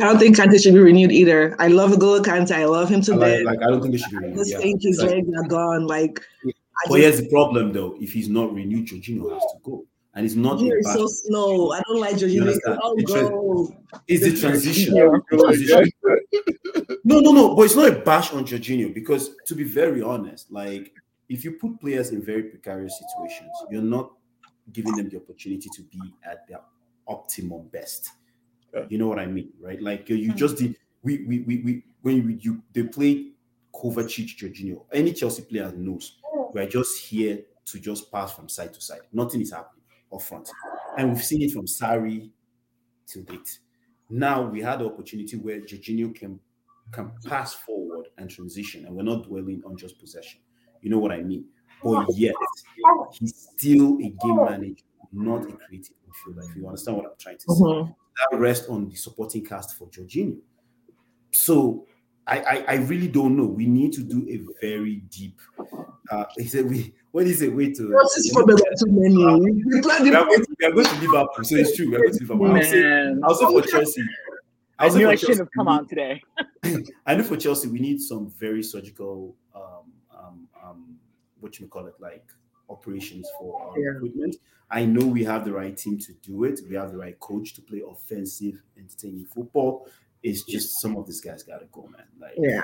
I 0.00 0.04
don't 0.04 0.18
think 0.18 0.36
Kante 0.36 0.62
should 0.62 0.74
be 0.74 0.80
renewed 0.80 1.12
either. 1.12 1.54
I 1.58 1.68
love 1.68 1.90
N'Golo 1.92 2.22
Kante. 2.24 2.52
I 2.52 2.64
love 2.64 2.88
him 2.88 3.00
to 3.02 3.14
I 3.14 3.18
death. 3.18 3.44
like, 3.44 3.56
like 3.58 3.66
I 3.66 3.70
don't 3.70 3.82
think 3.82 3.94
he 3.94 3.98
should 3.98 4.10
be 4.10 4.16
I 4.16 4.20
renewed. 4.20 4.36
just 4.38 4.50
Yeah. 4.52 4.58
think 4.58 4.82
his 4.82 4.98
Like, 5.00 5.10
legs 5.10 5.28
are 5.36 5.48
gone. 5.48 5.86
Like, 5.86 6.20
I 6.46 6.50
but 6.88 6.96
just, 6.98 6.98
here's 6.98 7.20
the 7.22 7.28
problem, 7.30 7.72
though: 7.72 7.96
if 8.00 8.12
he's 8.12 8.28
not 8.28 8.52
renewed, 8.54 8.86
Jorginho 8.88 9.32
has 9.32 9.42
to 9.42 9.58
go, 9.64 9.84
and 10.14 10.24
it's 10.26 10.34
not. 10.34 10.58
Jorginho 10.58 10.72
a 10.74 10.78
is 10.78 10.86
bad- 10.86 10.96
so 10.96 11.06
slow. 11.06 11.72
I 11.72 11.80
don't 11.86 12.00
like 12.00 12.16
Jorginho. 12.16 12.58
Oh, 12.82 12.94
It's 12.98 13.12
go. 13.12 13.74
It's. 14.06 14.24
The 14.24 14.36
transition. 14.40 14.94
No, 17.04 17.20
no, 17.20 17.32
no. 17.32 17.54
But 17.54 17.62
it's 17.62 17.76
not 17.76 17.88
a 17.88 17.92
bash 18.00 18.32
on 18.32 18.44
Jorginho 18.44 18.92
because, 18.92 19.30
to 19.46 19.54
be 19.54 19.64
very 19.64 20.02
honest, 20.02 20.50
like 20.52 20.92
if 21.28 21.44
you 21.44 21.52
put 21.52 21.80
players 21.80 22.10
in 22.10 22.22
very 22.22 22.44
precarious 22.44 22.98
situations, 22.98 23.50
you're 23.70 23.82
not 23.82 24.12
giving 24.72 24.94
them 24.96 25.08
the 25.08 25.16
opportunity 25.16 25.68
to 25.74 25.82
be 25.82 26.00
at 26.24 26.46
their 26.48 26.60
optimum 27.06 27.68
best. 27.68 28.10
Yeah. 28.74 28.86
You 28.88 28.98
know 28.98 29.08
what 29.08 29.18
I 29.18 29.26
mean, 29.26 29.52
right? 29.60 29.80
Like 29.80 30.08
you, 30.08 30.16
you 30.16 30.32
Mhm. 30.32 30.36
just 30.36 30.56
did. 30.58 30.76
We, 31.02 31.24
we, 31.24 31.40
we, 31.40 31.62
we 31.62 31.84
when 32.02 32.16
you, 32.16 32.38
you 32.40 32.62
they 32.72 32.82
played 32.84 33.34
Kovacic, 33.74 34.36
Jorginho. 34.36 34.84
Any 34.92 35.12
Chelsea 35.12 35.42
player 35.42 35.72
knows 35.72 36.18
we're 36.52 36.68
just 36.68 36.98
here 37.06 37.44
to 37.66 37.78
just 37.80 38.10
pass 38.12 38.34
from 38.34 38.48
side 38.48 38.72
to 38.74 38.80
side. 38.80 39.00
Nothing 39.12 39.40
is 39.40 39.52
happening 39.52 39.84
up 40.12 40.22
front, 40.22 40.50
and 40.98 41.12
we've 41.12 41.24
seen 41.24 41.42
it 41.42 41.52
from 41.52 41.66
Sarri 41.66 42.30
till 43.06 43.22
date. 43.24 43.60
Now 44.10 44.42
we 44.48 44.60
had 44.62 44.80
the 44.80 44.86
opportunity 44.86 45.36
where 45.36 45.60
Jorginho 45.60 46.14
can 46.14 46.40
can 46.92 47.12
pass 47.24 47.54
forward 47.54 48.08
and 48.18 48.30
transition, 48.30 48.86
and 48.86 48.94
we're 48.96 49.02
not 49.02 49.24
dwelling 49.24 49.62
on 49.64 49.76
just 49.76 49.98
possession. 49.98 50.40
You 50.86 50.90
know 50.92 50.98
what 51.00 51.10
I 51.10 51.20
mean? 51.20 51.44
But 51.82 52.06
yet, 52.16 52.36
he's 53.18 53.48
still 53.58 53.98
a 53.98 54.08
game 54.08 54.36
manager, 54.36 54.84
not 55.12 55.42
a 55.42 55.52
creative 55.56 55.96
midfielder. 56.06 56.48
If 56.48 56.54
you 56.56 56.64
understand 56.68 56.96
what 56.98 57.06
I'm 57.06 57.12
trying 57.18 57.38
to 57.38 57.42
say, 57.42 57.64
Mhm. 57.64 57.94
that 58.30 58.38
rests 58.38 58.68
on 58.68 58.88
the 58.88 58.94
supporting 58.94 59.44
cast 59.44 59.76
for 59.76 59.88
Jorginho. 59.88 60.38
So 61.32 61.86
I, 62.24 62.38
I, 62.38 62.64
I 62.68 62.74
really 62.76 63.08
don't 63.08 63.36
know. 63.36 63.46
We 63.46 63.66
need 63.66 63.94
to 63.94 64.02
do 64.04 64.28
a 64.28 64.36
very 64.64 65.02
deep. 65.10 65.40
Uh, 66.08 66.24
he 66.36 66.44
said 66.46 66.70
we. 66.70 66.94
What 67.10 67.26
is 67.26 67.42
a 67.42 67.48
way 67.48 67.72
to? 67.72 67.92
What's 67.92 68.14
his 68.14 68.32
problem? 68.32 68.56
Too 68.58 68.86
many. 68.86 69.16
We 69.64 69.80
planned 69.82 70.04
We 70.04 70.14
are, 70.14 70.24
going 70.24 70.40
to, 70.44 70.56
we 70.60 70.66
are 70.66 70.70
going 70.72 70.86
to 70.86 71.00
Liverpool, 71.00 71.42
so 71.44 71.56
it's 71.56 71.74
true. 71.76 71.90
We 71.90 71.96
are 71.96 71.98
going 71.98 72.12
to 72.12 72.20
Liverpool. 72.20 72.52
I'll 72.52 72.62
say, 72.62 73.14
I'll 73.24 73.34
say 73.34 73.44
for 73.46 73.62
Chelsea. 73.68 74.02
I 74.78 74.84
I'll 74.84 74.90
say 74.92 74.98
knew 74.98 75.06
for 75.06 75.10
I 75.10 75.16
shouldn't 75.16 75.38
have 75.38 75.48
come 75.56 75.66
we 75.66 75.72
need- 75.72 75.78
on 75.80 75.88
today. 75.88 76.22
I 77.06 77.16
know 77.16 77.24
for 77.24 77.36
Chelsea, 77.36 77.66
we 77.66 77.80
need 77.80 78.00
some 78.00 78.30
very 78.38 78.62
surgical, 78.62 79.34
what 81.40 81.58
you 81.60 81.66
call 81.68 81.86
it, 81.86 81.94
like 82.00 82.24
operations 82.68 83.28
for 83.38 83.60
our 83.62 83.78
Yeah. 83.78 83.88
recruitment. 83.90 84.36
I 84.70 84.84
know 84.84 85.06
we 85.06 85.22
have 85.24 85.44
the 85.44 85.52
right 85.52 85.76
team 85.76 85.98
to 85.98 86.12
do 86.14 86.44
it. 86.44 86.60
We 86.68 86.74
have 86.74 86.90
the 86.90 86.98
right 86.98 87.18
coach 87.20 87.54
to 87.54 87.62
play 87.62 87.82
offensive, 87.88 88.60
entertaining 88.76 89.26
football. 89.26 89.86
It's 90.22 90.42
just 90.42 90.80
some 90.80 90.96
of 90.96 91.06
these 91.06 91.20
guys 91.20 91.42
got 91.44 91.58
to 91.60 91.66
go, 91.70 91.86
man. 91.86 92.06
Like, 92.20 92.32
Yeah. 92.36 92.62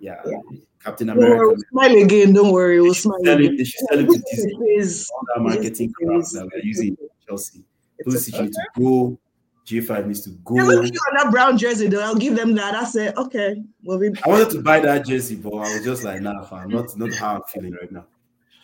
yeah, 0.00 0.20
Yeah. 0.26 0.38
Captain 0.82 1.10
America. 1.10 1.46
we'll 1.46 1.56
smile 1.70 2.02
again. 2.02 2.32
Don't 2.32 2.50
worry. 2.52 2.80
We'll 2.80 2.94
smile 2.94 3.20
it, 3.22 3.40
again. 3.40 3.56
they 3.56 3.64
should 3.64 3.86
sell 3.88 3.98
it 4.00 4.06
to 4.08 4.18
Disney. 4.34 5.06
All 5.14 5.26
that 5.36 5.40
marketing 5.42 5.92
crap 5.92 6.22
that 6.32 6.50
we're 6.52 6.62
using 6.64 6.96
Chelsea. 7.28 7.64
it's 7.98 8.08
Pulisic 8.08 8.34
okay. 8.34 8.42
needs 8.44 8.56
to 8.56 8.80
go. 8.80 9.18
J5 9.66 10.06
needs 10.06 10.22
to 10.22 10.30
go. 10.44 10.56
Yeah, 10.56 10.64
look, 10.64 10.84
you 10.84 10.98
on 11.10 11.24
that 11.24 11.30
brown 11.30 11.56
jersey, 11.56 11.86
though. 11.86 12.02
I'll 12.02 12.16
give 12.16 12.36
them 12.36 12.54
that. 12.54 12.74
I 12.74 12.84
said, 12.84 13.16
okay, 13.16 13.62
well, 13.84 13.98
we'll. 13.98 14.12
I 14.24 14.28
wanted 14.28 14.50
to 14.50 14.62
buy 14.62 14.80
that 14.80 15.06
jersey, 15.06 15.36
but 15.36 15.54
I 15.54 15.74
was 15.74 15.84
just 15.84 16.04
like, 16.04 16.20
nah, 16.20 16.44
fam, 16.44 16.68
not 16.68 16.96
not 16.96 17.14
how 17.14 17.36
I'm 17.36 17.42
feeling 17.48 17.74
right 17.74 17.92
now. 17.92 18.06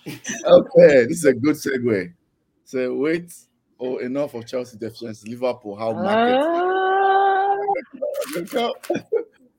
Okay, 0.07 1.07
this 1.07 1.19
is 1.19 1.25
a 1.25 1.35
good 1.35 1.57
segue. 1.57 2.13
So 2.65 2.97
wait, 2.97 3.33
oh, 3.79 3.99
enough 3.99 4.35
of 4.35 4.47
Chelsea 4.47 4.77
deficiency. 4.77 5.31
Liverpool, 5.31 5.77
how 5.77 5.93
market? 5.93 6.37
Ah, 6.37 6.69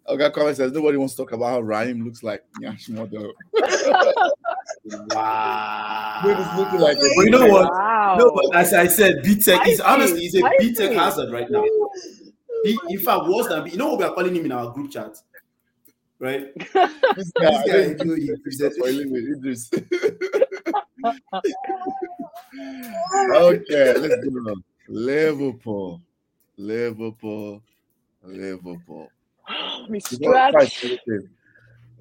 Okay, 0.09 0.31
comment 0.31 0.57
says 0.57 0.71
nobody 0.71 0.97
wants 0.97 1.13
to 1.13 1.21
talk 1.21 1.33
about 1.33 1.51
how 1.51 1.61
Raheem 1.61 2.03
looks 2.03 2.23
like 2.23 2.43
Nyash 2.59 2.89
model. 2.95 3.31
Wow. 4.85 6.21
Dude, 6.23 6.37
it's 6.39 6.55
looking 6.57 6.79
like 6.79 6.97
a- 6.97 7.01
But 7.15 7.23
you 7.25 7.29
know 7.31 7.47
what? 7.47 7.71
wow. 7.71 8.15
No, 8.19 8.31
but 8.33 8.55
as 8.55 8.73
I 8.73 8.87
said, 8.87 9.21
B 9.23 9.35
Tech 9.39 9.67
is 9.67 9.79
honestly 9.81 10.21
he's 10.21 10.35
a 10.35 10.41
B 10.59 10.73
Tech 10.73 10.91
hazard 10.93 11.31
right 11.31 11.49
now. 11.49 11.63
Oh 11.65 11.91
he, 12.63 12.77
in 12.89 12.99
fact, 12.99 13.25
worse 13.27 13.47
than 13.47 13.63
B. 13.63 13.71
You 13.71 13.77
know 13.77 13.89
what 13.89 13.99
we 13.99 14.03
are 14.05 14.13
calling 14.13 14.35
him 14.35 14.45
in 14.45 14.51
our 14.51 14.71
group 14.71 14.91
chat, 14.91 15.15
right? 16.19 16.47
This 16.55 16.73
guy, 16.73 16.97
I 17.05 17.15
This 17.15 17.31
guy, 17.41 17.63
think 17.85 17.99
you 17.99 18.05
know, 18.05 18.15
he 18.15 18.31
presents- 18.43 18.77
for 18.77 18.87
a 18.87 18.91
living, 18.91 19.35
Idris. 19.37 19.69
okay, 23.35 23.93
let's 23.97 24.15
go 24.25 24.29
on. 24.51 24.63
Liverpool, 24.87 26.01
Liverpool, 26.57 27.61
Liverpool. 28.23 29.09
Let 29.49 29.89
me 29.89 29.99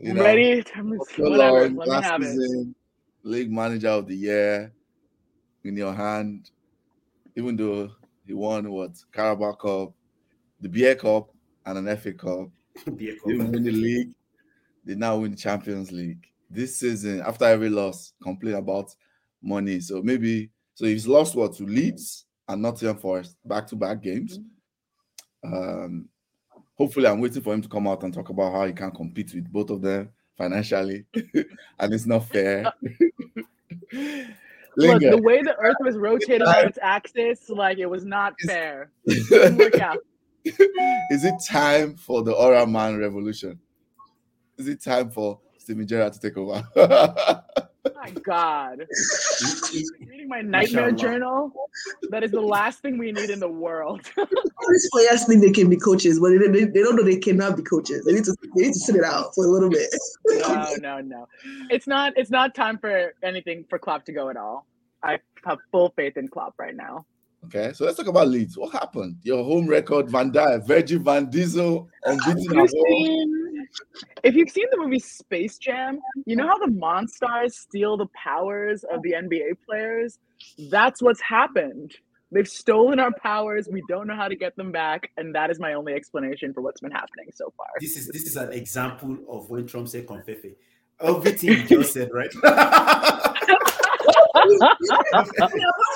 You 0.01 0.15
know, 0.15 0.23
quite 0.23 0.31
stretch. 0.33 0.35
positive. 0.35 0.39
You 0.39 0.55
know, 0.55 0.55
Ready? 0.55 0.63
Time 0.63 0.91
to- 0.91 0.99
Oscar 0.99 1.23
Whatever. 1.23 1.37
Lawrence, 1.53 1.77
Let 1.79 1.87
me 1.87 1.93
last 1.93 2.05
have 2.05 2.23
it. 2.23 2.27
season, 2.27 2.75
league 3.23 3.51
manager 3.53 3.89
of 3.89 4.07
the 4.07 4.15
year 4.17 4.73
in 5.65 5.77
your 5.77 5.93
hand, 5.95 6.51
even 7.37 7.57
though 7.57 7.91
he 8.27 8.33
won 8.35 8.71
what 8.71 8.93
Carabao 9.13 9.53
Cup, 9.55 9.95
the 10.61 10.69
Beer 10.69 10.95
Cup, 10.95 11.31
and 11.67 11.79
an 11.79 11.97
FA 11.97 12.13
Cup. 12.13 12.49
Be 12.97 13.11
a 13.11 13.15
They 13.27 13.37
win 13.37 13.51
the 13.53 13.73
league. 13.73 14.13
They 14.85 14.95
now 14.95 15.19
win 15.19 15.33
the 15.33 15.37
Champions 15.37 15.91
League. 15.93 16.25
This 16.51 16.79
season, 16.79 17.21
after 17.21 17.45
every 17.45 17.69
loss, 17.69 18.13
complain 18.23 18.55
about 18.55 18.95
money. 19.43 19.81
So 19.81 20.01
maybe 20.03 20.51
so 20.75 20.87
he's 20.87 21.07
lost 21.07 21.35
what 21.35 21.55
to 21.57 21.65
Leeds 21.65 22.25
and 22.49 22.63
Nottingham 22.63 22.97
Forest 22.97 23.37
back 23.45 23.67
to 23.67 23.77
back 23.77 24.01
games. 24.03 24.39
Um, 25.45 26.09
hopefully, 26.79 27.07
I'm 27.07 27.21
waiting 27.21 27.43
for 27.43 27.53
him 27.53 27.63
to 27.63 27.69
come 27.69 27.87
out 27.87 28.03
and 28.05 28.15
talk 28.15 28.29
about 28.29 28.53
how 28.53 28.67
he 28.67 28.73
can 28.73 28.91
compete 28.91 29.35
with 29.35 29.53
both 29.53 29.71
of 29.71 29.83
them 29.83 30.11
financially, 30.37 31.05
and 31.15 31.93
it's 31.93 32.07
not 32.07 32.29
fair. 32.29 32.73
Look, 34.77 35.01
the 35.01 35.21
way 35.23 35.43
the 35.43 35.57
Earth 35.57 35.77
was 35.81 35.97
rotating 35.97 36.47
on 36.47 36.69
its 36.69 36.79
axis, 36.81 37.51
like 37.51 37.79
it 37.79 37.87
was 37.87 38.05
not 38.05 38.35
fair. 38.47 38.93
Work 39.33 39.81
out. 39.81 39.99
Is 40.45 41.25
it 41.25 41.35
time 41.47 41.97
for 41.97 42.23
the 42.23 42.33
Aura 42.33 42.65
Man 42.65 42.97
revolution? 42.97 43.59
Is 44.57 44.69
it 44.69 44.81
time 44.81 45.11
for 45.11 45.41
Steven 45.59 45.87
Gerrard 45.87 46.13
to 46.13 46.21
take 46.21 46.37
over? 46.37 46.63
My 47.85 48.11
God. 48.11 48.81
Reading 49.73 50.29
my 50.29 50.41
nightmare 50.43 50.91
Mashallah. 50.91 50.93
journal. 50.93 51.53
That 52.11 52.23
is 52.23 52.31
the 52.31 52.41
last 52.41 52.81
thing 52.81 52.99
we 52.99 53.13
need 53.13 53.31
in 53.31 53.41
the 53.41 53.49
world. 53.49 54.01
All 54.19 54.27
these 54.71 54.89
players 54.93 55.25
think 55.27 55.43
they 55.43 55.53
can 55.53 55.71
be 55.71 55.77
coaches, 55.77 56.19
but 56.21 56.31
they, 56.31 56.39
they, 56.49 56.65
they 56.65 56.81
don't 56.81 56.97
know 56.97 57.03
they 57.03 57.17
cannot 57.17 57.57
be 57.57 57.63
coaches. 57.63 58.05
They 58.05 58.13
need 58.13 58.25
to 58.25 58.35
they 58.57 58.63
need 58.63 58.73
to 58.73 58.79
sit 58.79 58.97
it 58.97 59.05
out 59.05 59.35
for 59.35 59.45
a 59.45 59.49
little 59.49 59.71
bit. 59.71 59.89
no, 60.27 60.75
no, 60.81 61.01
no. 61.01 61.29
It's 61.71 61.87
not. 61.87 62.13
It's 62.17 62.31
not 62.31 62.55
time 62.55 62.79
for 62.79 63.15
anything 63.23 63.65
for 63.71 63.79
Klopp 63.79 64.05
to 64.07 64.13
go 64.13 64.29
at 64.29 64.37
all. 64.37 64.67
I 65.03 65.19
have 65.45 65.59
full 65.71 65.93
faith 65.97 66.17
in 66.17 66.29
Klopp 66.29 66.55
right 66.59 66.75
now. 66.75 67.07
okay, 67.47 67.73
so 67.73 67.85
let's 67.85 67.97
talk 67.97 68.09
about 68.09 68.29
Leeds. 68.29 68.59
What 68.59 68.73
happened? 68.73 69.17
Your 69.23 69.45
home 69.45 69.69
record, 69.69 70.11
Van 70.11 70.33
Dijk, 70.33 70.67
Virgil 70.67 71.01
Van 71.01 71.31
Diesel, 71.31 71.89
unbeaten 72.05 72.59
If 72.59 72.59
at 72.59 72.71
home. 72.77 73.48
Seen, 73.73 74.09
if 74.25 74.35
you've 74.35 74.51
seen 74.51 74.67
the 74.71 74.79
movie 74.79 74.99
Space 74.99 75.59
Jam, 75.59 76.01
you 76.27 76.37
know 76.37 76.47
how 76.47 76.59
the 76.59 76.73
Monstars 76.73 77.53
steal 77.53 77.97
the 77.97 78.07
powers 78.15 78.85
of 78.85 79.03
the 79.03 79.13
NBA 79.13 79.59
players? 79.67 80.19
That's 80.71 81.03
what's 81.03 81.21
happened. 81.21 81.95
They've 82.31 82.49
stolen 82.49 83.01
our 83.01 83.13
powers. 83.23 83.69
We 83.71 83.83
don't 83.89 84.07
know 84.07 84.15
how 84.15 84.29
to 84.29 84.37
get 84.37 84.55
them 84.57 84.71
back, 84.71 85.11
and 85.17 85.35
that 85.35 85.51
is 85.51 85.59
my 85.59 85.73
only 85.73 85.95
explanation 85.95 86.53
for 86.53 86.61
what's 86.61 86.81
been 86.81 86.91
happening 86.91 87.29
so 87.35 87.53
far. 87.57 87.67
This 87.81 87.97
is 87.97 88.09
this 88.09 88.25
is 88.25 88.37
an 88.37 88.53
example 88.53 89.17
of 89.29 89.49
when 89.49 89.67
Trump 89.67 89.89
said 89.89 90.07
covfefe. 90.07 90.55
Everything 91.01 91.51
you 91.51 91.65
just 91.65 91.93
said, 91.95 92.11
right? 92.13 92.29
Apart 95.13 95.29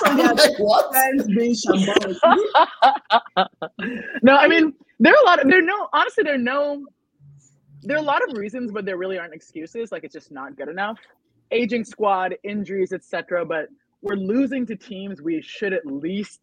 from 0.00 0.16
their 0.16 0.34
Like, 0.34 0.58
what? 0.58 0.92
fans 0.94 1.26
being 1.26 1.54
shambolic, 1.54 2.16
no, 4.22 4.36
I 4.36 4.48
mean 4.48 4.72
there 5.00 5.12
are 5.12 5.22
a 5.22 5.26
lot 5.26 5.42
of 5.42 5.48
there 5.48 5.58
are 5.58 5.62
no 5.62 5.88
honestly 5.92 6.24
there 6.24 6.34
are 6.34 6.38
no 6.38 6.86
there 7.82 7.96
are 7.96 8.00
a 8.00 8.04
lot 8.04 8.20
of 8.28 8.36
reasons, 8.36 8.70
but 8.72 8.84
there 8.84 8.96
really 8.96 9.18
aren't 9.18 9.34
excuses. 9.34 9.92
Like 9.92 10.04
it's 10.04 10.14
just 10.14 10.30
not 10.30 10.56
good 10.56 10.68
enough. 10.68 10.98
Aging 11.50 11.84
squad, 11.84 12.34
injuries, 12.44 12.92
etc. 12.92 13.44
But 13.44 13.68
we're 14.00 14.16
losing 14.16 14.66
to 14.66 14.76
teams 14.76 15.20
we 15.20 15.42
should 15.42 15.72
at 15.72 15.86
least 15.86 16.40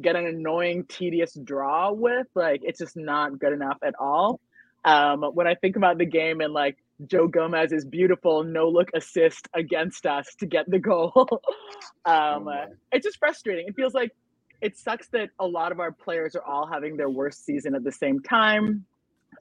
get 0.00 0.16
an 0.16 0.26
annoying, 0.26 0.84
tedious 0.88 1.34
draw 1.44 1.92
with. 1.92 2.26
Like 2.34 2.60
it's 2.64 2.78
just 2.78 2.96
not 2.96 3.38
good 3.38 3.52
enough 3.52 3.78
at 3.84 3.94
all. 3.98 4.40
Um, 4.84 5.22
when 5.34 5.46
I 5.46 5.54
think 5.54 5.76
about 5.76 5.98
the 5.98 6.06
game 6.06 6.40
and 6.40 6.52
like 6.52 6.76
Joe 7.06 7.28
Gomez's 7.28 7.84
beautiful 7.84 8.44
no 8.44 8.68
look 8.68 8.88
assist 8.94 9.48
against 9.54 10.06
us 10.06 10.34
to 10.38 10.46
get 10.46 10.70
the 10.70 10.78
goal, 10.78 11.12
um, 12.04 12.44
my. 12.44 12.66
it's 12.92 13.04
just 13.04 13.18
frustrating. 13.18 13.66
It 13.68 13.74
feels 13.76 13.94
like 13.94 14.12
it 14.60 14.76
sucks 14.76 15.08
that 15.08 15.30
a 15.38 15.46
lot 15.46 15.72
of 15.72 15.80
our 15.80 15.92
players 15.92 16.34
are 16.34 16.42
all 16.42 16.66
having 16.66 16.96
their 16.96 17.10
worst 17.10 17.44
season 17.44 17.74
at 17.74 17.84
the 17.84 17.92
same 17.92 18.20
time. 18.20 18.84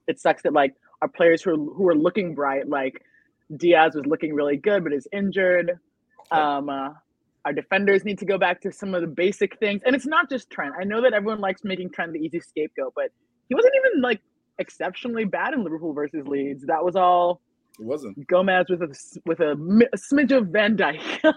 It 0.08 0.20
sucks 0.20 0.44
that 0.44 0.54
like 0.54 0.76
our 1.02 1.08
players 1.08 1.42
who 1.42 1.52
are, 1.52 1.74
who 1.74 1.88
are 1.90 1.96
looking 1.96 2.36
bright, 2.36 2.68
like 2.68 3.02
Diaz 3.56 3.94
was 3.96 4.06
looking 4.06 4.34
really 4.34 4.58
good 4.58 4.84
but 4.84 4.94
is 4.94 5.08
injured. 5.12 5.80
Um, 6.32 6.70
uh, 6.70 6.90
our 7.46 7.54
defenders 7.54 8.04
need 8.04 8.20
to 8.20 8.26
go 8.26 8.38
back 8.38 8.60
to 8.62 8.72
some 8.72 8.94
of 8.94 9.02
the 9.02 9.08
basic 9.08 9.58
things, 9.60 9.82
and 9.86 9.96
it's 9.96 10.06
not 10.06 10.30
just 10.30 10.50
Trent. 10.50 10.74
I 10.80 10.84
know 10.84 11.02
that 11.02 11.14
everyone 11.14 11.40
likes 11.40 11.64
making 11.64 11.92
Trent 11.92 12.12
the 12.12 12.20
easy 12.20 12.42
scapegoat, 12.42 12.94
but 12.96 13.10
he 13.48 13.56
wasn't 13.56 13.74
even 13.86 14.02
like 14.02 14.20
exceptionally 14.60 15.24
bad 15.24 15.54
in 15.54 15.64
Liverpool 15.64 15.94
versus 15.94 16.28
Leeds. 16.28 16.66
That 16.66 16.84
was 16.84 16.96
all 16.96 17.42
It 17.80 17.86
wasn't. 17.86 18.28
Gomez 18.28 18.66
with 18.70 18.82
a 18.82 19.20
with 19.26 19.40
a, 19.40 19.52
a 19.52 19.98
smidge 19.98 20.36
of 20.36 20.48
Van 20.48 20.76
Dijk, 20.76 21.00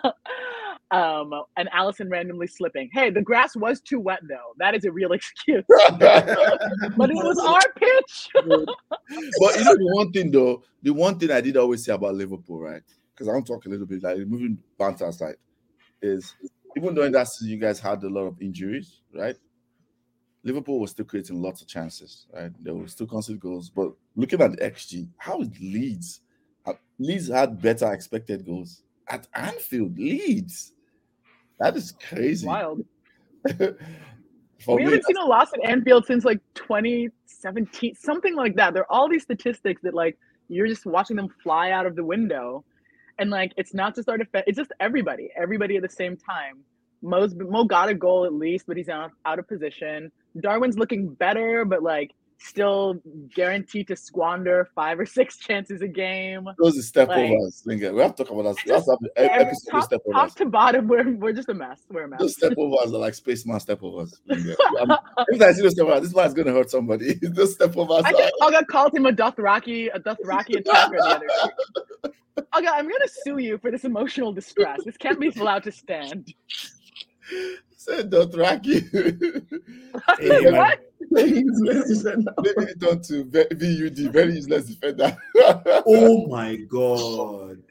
um, 0.91 1.33
and 1.57 1.69
Alisson 1.71 2.11
randomly 2.11 2.47
slipping. 2.47 2.91
Hey, 2.93 3.11
the 3.11 3.23
grass 3.23 3.55
was 3.55 3.81
too 3.81 4.01
wet 4.01 4.21
though. 4.29 4.55
That 4.59 4.75
is 4.75 4.85
a 4.85 4.93
real 4.93 5.13
excuse. 5.13 5.65
but 5.69 7.11
it 7.11 7.15
was 7.15 7.39
our 7.39 7.61
pitch. 7.77 8.29
but 8.35 9.57
you 9.57 9.65
know 9.65 9.77
the 9.77 9.91
one 9.95 10.13
thing 10.13 10.31
though, 10.31 10.63
the 10.83 10.91
one 10.91 11.19
thing 11.19 11.31
I 11.31 11.41
did 11.41 11.57
always 11.57 11.85
say 11.85 11.93
about 11.93 12.15
Liverpool, 12.15 12.59
right? 12.59 12.83
Because 13.15 13.29
I 13.29 13.33
want 13.33 13.47
to 13.47 13.53
talk 13.53 13.67
a 13.67 13.69
little 13.69 13.87
bit 13.87 14.03
like 14.03 14.19
moving 14.19 14.59
banter 14.79 15.07
aside, 15.07 15.37
is 16.03 16.35
even 16.77 16.95
though 16.95 17.09
that 17.09 17.29
season 17.29 17.53
you 17.53 17.59
guys 17.59 17.79
had 17.79 18.03
a 18.03 18.09
lot 18.09 18.27
of 18.27 18.41
injuries, 18.41 19.01
right? 19.15 19.37
Liverpool 20.43 20.81
was 20.81 20.93
still 20.93 21.05
creating 21.05 21.41
lots 21.41 21.61
of 21.61 21.69
chances, 21.69 22.27
right? 22.33 22.51
They 22.65 22.71
were 22.71 22.89
still 22.89 23.07
conceding 23.07 23.41
goals, 23.41 23.69
but 23.69 23.93
looking 24.17 24.41
at 24.41 24.53
the 24.53 24.57
XG, 24.57 25.07
how 25.19 25.43
is 25.43 25.51
Leeds? 25.61 26.23
Leeds 26.99 27.29
had 27.29 27.61
better 27.61 27.93
expected 27.93 28.45
goals 28.45 28.83
at 29.09 29.27
Anfield. 29.35 29.99
Leeds, 29.99 30.73
that 31.61 31.77
is 31.77 31.93
crazy. 32.09 32.47
Wild. 32.47 32.85
We 34.69 34.85
haven't 34.85 35.07
seen 35.07 35.17
a 35.17 35.25
loss 35.25 35.49
at 35.55 35.65
Anfield 35.65 36.05
since 36.05 36.25
like 36.25 36.41
2017, 36.55 37.95
something 37.95 38.35
like 38.35 38.57
that. 38.57 38.75
There 38.75 38.83
are 38.83 38.93
all 38.93 39.09
these 39.09 39.23
statistics 39.23 39.81
that 39.83 39.95
like 39.95 40.19
you're 40.49 40.67
just 40.67 40.85
watching 40.85 41.17
them 41.17 41.29
fly 41.43 41.71
out 41.71 41.87
of 41.87 41.97
the 41.97 42.05
window, 42.05 42.65
and 43.19 43.31
like 43.31 43.53
it's 43.57 43.73
not 43.73 43.95
just 43.95 44.09
our 44.09 44.19
defense; 44.19 44.45
it's 44.47 44.59
just 44.59 44.73
everybody, 44.79 45.31
everybody 45.35 45.77
at 45.77 45.83
the 45.83 45.89
same 45.89 46.17
time. 46.17 46.59
Mo's 47.03 47.35
Mo 47.35 47.65
got 47.65 47.89
a 47.89 47.95
goal 47.95 48.27
at 48.27 48.35
least, 48.35 48.67
but 48.67 48.77
he's 48.77 48.91
out 48.91 49.13
out 49.25 49.39
of 49.39 49.49
position. 49.49 50.13
Darwin's 50.39 50.77
looking 50.77 51.09
better, 51.09 51.65
but 51.65 51.83
like 51.83 52.11
still 52.43 53.01
guaranteed 53.35 53.87
to 53.89 53.97
squander 53.97 54.69
five 54.75 54.99
or 54.99 55.07
six 55.07 55.37
chances 55.47 55.83
a 55.83 55.89
game. 55.89 56.49
those 56.59 56.79
are 56.79 56.83
step 56.83 57.09
like- 57.09 57.31
overs. 57.31 57.63
Lingerr. 57.67 57.95
We 57.95 58.01
have 58.01 58.15
to 58.17 58.25
talk 58.25 58.33
about 58.33 58.57
that. 58.57 58.65
We 58.67 58.73
have 58.73 58.85
to 58.85 58.91
have 58.93 58.99
the 59.01 59.11
Every- 59.17 59.45
episode 59.47 59.71
top, 59.71 59.85
step 59.85 60.01
top 60.13 60.23
overs. 60.23 60.35
to 60.37 60.47
bottom, 60.47 60.89
we're, 60.89 61.11
we're 61.17 61.33
just 61.33 61.49
a 61.51 61.55
mess. 61.55 61.83
We're 61.91 62.05
a 62.05 62.09
mess. 62.09 62.21
Those 62.21 62.37
step 62.37 62.55
overs 62.57 62.93
are 62.93 62.99
like 62.99 63.15
spaceman 63.15 63.61
step 63.61 63.83
overs. 63.83 64.21
Lingerr. 64.29 64.57
I'm- 64.79 64.91
um, 64.91 64.99
If 65.29 65.43
I 65.43 65.53
see 65.53 65.63
those 65.63 65.73
step 65.73 65.87
overs, 65.87 66.03
this 66.03 66.15
man's 66.17 66.35
gonna 66.35 66.53
hurt 66.53 66.71
somebody. 66.71 67.15
those 67.23 67.55
step 67.55 67.77
overs 67.77 68.03
I 68.05 68.11
are 68.11 68.13
think 68.15 68.33
uh, 68.41 68.45
Olga 68.47 68.65
called 68.65 68.95
him 68.95 69.07
a 69.07 69.13
Dothraki, 69.13 69.89
a 69.95 70.01
Dothraki 70.01 70.59
attacker 70.59 70.97
the 70.97 71.05
other 71.05 71.27
day. 71.27 72.11
Olga, 72.55 72.71
I'm 72.75 72.85
gonna 72.89 73.09
sue 73.23 73.39
you 73.39 73.59
for 73.59 73.71
this 73.71 73.85
emotional 73.85 74.33
distress. 74.33 74.79
This 74.85 74.97
can't 74.97 75.21
be 75.21 75.29
allowed 75.29 75.63
to 75.65 75.73
stand. 75.73 76.33
Say 77.81 78.03
Dothraki. 78.03 78.77
Hey, 80.19 80.51
man. 80.51 80.55
what? 80.55 80.79
He's 81.17 81.63
messing 81.63 82.29
up. 82.29 82.35
Maybe 82.45 82.73
it 82.73 82.85
on 82.85 83.01
to 83.05 83.25
V- 83.25 83.55
VUD, 83.55 84.13
very 84.13 84.35
useless 84.35 84.67
defender. 84.67 85.17
Oh 85.87 86.27
my 86.29 86.57
god. 86.69 87.63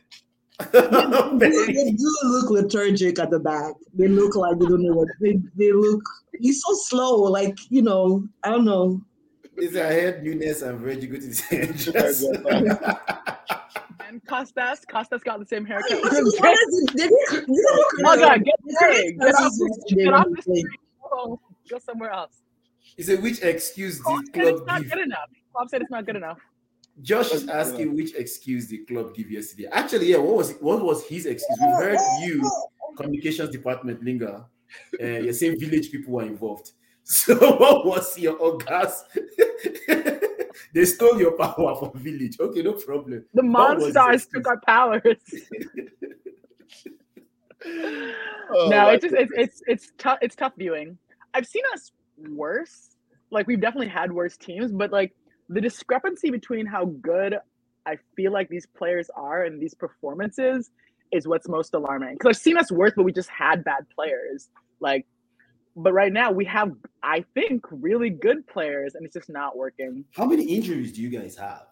they 1.39 1.91
do 1.91 2.17
look 2.23 2.49
lethargic 2.49 3.19
at 3.19 3.29
the 3.29 3.39
back. 3.39 3.75
They 3.93 4.07
look 4.07 4.35
like 4.35 4.57
they 4.57 4.65
don't 4.65 4.81
know 4.81 4.95
what 4.95 5.09
they, 5.21 5.39
they 5.55 5.71
look. 5.71 6.01
He's 6.39 6.63
so 6.65 6.73
slow. 6.73 7.17
Like 7.17 7.59
you 7.69 7.83
know, 7.83 8.27
I 8.43 8.49
don't 8.49 8.65
know. 8.65 8.99
Is 9.57 9.77
I 9.77 9.93
heard 9.93 10.23
Nunez 10.23 10.63
and 10.63 10.81
Reggie 10.81 11.05
go 11.05 11.19
to 11.19 11.27
the 11.27 11.35
same 11.35 12.45
And 12.47 13.38
Costas, 14.27 14.85
Costas 14.89 15.21
got 15.23 15.39
the 15.39 15.45
same 15.45 15.65
haircut. 15.65 15.89
They 15.89 15.97
didn't- 15.97 16.93
they 16.95 17.07
didn't- 17.07 17.49
Oh 18.05 18.17
God, 18.17 18.43
get 18.43 18.55
they 18.65 18.85
away. 18.87 19.11
Get 19.13 19.27
off 19.35 19.41
versus 19.43 19.59
this, 19.59 19.77
yesterday 19.77 20.03
get 20.05 20.13
off 20.13 20.25
they 20.27 20.33
this 20.35 20.45
played. 20.45 20.57
street. 20.65 20.79
Go, 21.11 21.39
go 21.69 21.79
somewhere 21.79 22.11
else. 22.11 22.41
He 22.97 23.03
said, 23.03 23.21
which 23.21 23.41
excuse 23.43 24.01
Klopp 24.01 24.23
did 24.25 24.35
said 24.35 24.53
it's 24.53 24.65
not 24.65 24.81
give? 24.81 24.89
good 24.91 24.99
enough. 25.01 25.29
Klopp 25.53 25.69
said 25.69 25.81
it's 25.81 25.91
not 25.91 26.05
good 26.05 26.15
enough. 26.15 26.39
Josh 27.01 27.31
is 27.31 27.47
asking 27.47 27.95
which 27.95 28.13
excuse 28.15 28.67
the 28.67 28.79
club 28.79 29.15
give 29.15 29.31
yesterday. 29.31 29.67
Actually, 29.71 30.07
yeah, 30.11 30.17
what 30.17 30.35
was 30.37 30.51
what 30.59 30.83
was 30.83 31.05
his 31.05 31.25
excuse? 31.25 31.57
We've 31.61 31.69
heard 31.77 31.99
you, 32.21 32.49
communications 32.97 33.51
department, 33.51 34.03
Lingerr. 34.03 34.43
Uh, 35.01 35.05
you're 35.05 35.33
saying 35.33 35.59
village 35.59 35.91
people 35.91 36.13
were 36.13 36.23
involved. 36.23 36.71
So 37.11 37.33
what 37.57 37.85
was 37.87 38.19
your 38.19 38.35
orgas? 38.37 38.91
They 40.73 40.85
stole 40.85 41.19
your 41.19 41.31
power 41.31 41.75
from 41.75 41.99
village. 41.99 42.39
Okay, 42.39 42.61
no 42.61 42.73
problem. 42.73 43.25
The 43.33 43.43
monsters 43.43 43.95
was 43.95 44.11
his 44.11 44.25
Monstars 44.25 44.29
took 44.33 44.47
our 44.47 44.61
powers. 44.61 45.17
Oh, 48.51 48.67
no, 48.69 48.87
it's 48.89 49.03
just 49.03 49.13
it's 49.15 49.31
it's 49.35 49.61
it's 49.67 49.91
tough. 49.97 50.17
It's 50.21 50.35
tough 50.35 50.53
viewing. 50.57 50.97
I've 51.33 51.45
seen 51.45 51.61
us 51.73 51.91
worse. 52.29 52.95
Like 53.31 53.45
we've 53.47 53.61
definitely 53.61 53.89
had 53.89 54.11
worse 54.11 54.37
teams, 54.37 54.71
but 54.71 54.91
like 54.91 55.13
the 55.49 55.61
discrepancy 55.61 56.31
between 56.31 56.65
how 56.65 56.85
good 56.85 57.37
I 57.85 57.97
feel 58.15 58.31
like 58.31 58.49
these 58.49 58.65
players 58.65 59.09
are 59.15 59.43
and 59.43 59.61
these 59.61 59.73
performances 59.73 60.71
is 61.11 61.27
what's 61.27 61.47
most 61.47 61.73
alarming. 61.73 62.13
Because 62.13 62.37
I've 62.37 62.41
seen 62.41 62.57
us 62.57 62.71
worse, 62.71 62.93
but 62.95 63.03
we 63.03 63.11
just 63.11 63.29
had 63.29 63.63
bad 63.63 63.85
players. 63.93 64.49
Like, 64.79 65.05
but 65.75 65.93
right 65.93 66.11
now 66.11 66.31
we 66.31 66.45
have, 66.45 66.73
I 67.03 67.23
think, 67.33 67.65
really 67.71 68.09
good 68.09 68.45
players, 68.47 68.95
and 68.95 69.05
it's 69.05 69.13
just 69.13 69.29
not 69.29 69.55
working. 69.57 70.03
How 70.11 70.25
many 70.25 70.43
injuries 70.43 70.91
do 70.93 71.01
you 71.01 71.09
guys 71.09 71.35
have? 71.37 71.63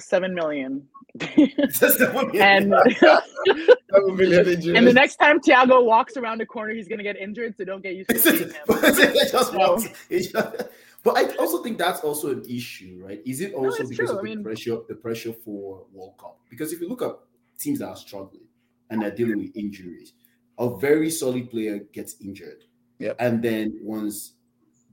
Seven 0.00 0.32
million. 0.34 0.86
seven 1.70 2.28
million. 2.28 2.72
and, 2.72 2.74
seven 3.00 4.16
million 4.16 4.46
injuries. 4.48 4.66
and 4.76 4.86
the 4.86 4.92
next 4.92 5.16
time 5.16 5.40
Thiago 5.40 5.84
walks 5.84 6.16
around 6.16 6.38
the 6.38 6.46
corner, 6.46 6.72
he's 6.72 6.86
gonna 6.86 7.02
get 7.02 7.16
injured. 7.16 7.56
So 7.56 7.64
don't 7.64 7.82
get 7.82 7.94
used 7.94 8.10
to 8.10 8.18
seeing 8.18 8.38
him. 8.50 8.52
It 8.68 9.32
just 9.32 9.52
No. 9.52 9.58
walks- 9.58 9.88
it 10.08 10.30
just- 10.32 10.68
but 11.04 11.16
I 11.16 11.34
also 11.36 11.62
think 11.62 11.78
that's 11.78 12.00
also 12.00 12.30
an 12.32 12.44
issue, 12.48 13.00
right? 13.04 13.20
Is 13.24 13.40
it 13.40 13.54
also 13.54 13.82
it's 13.82 13.90
because 13.90 14.10
true. 14.10 14.18
of 14.18 14.24
I 14.24 14.28
the 14.28 14.34
mean- 14.36 14.44
pressure, 14.44 14.78
the 14.88 14.94
pressure 14.94 15.32
for 15.32 15.84
World 15.92 16.14
Cup? 16.18 16.38
Because 16.50 16.72
if 16.72 16.80
you 16.80 16.88
look 16.88 17.02
at 17.02 17.16
teams 17.58 17.78
that 17.80 17.88
are 17.88 17.96
struggling 17.96 18.42
and 18.90 19.02
they're 19.02 19.10
dealing 19.14 19.38
with 19.38 19.56
injuries, 19.56 20.12
a 20.58 20.76
very 20.76 21.10
solid 21.10 21.50
player 21.50 21.78
gets 21.92 22.16
injured, 22.20 22.64
Yep. 22.98 23.16
and 23.20 23.42
then 23.42 23.78
once 23.82 24.32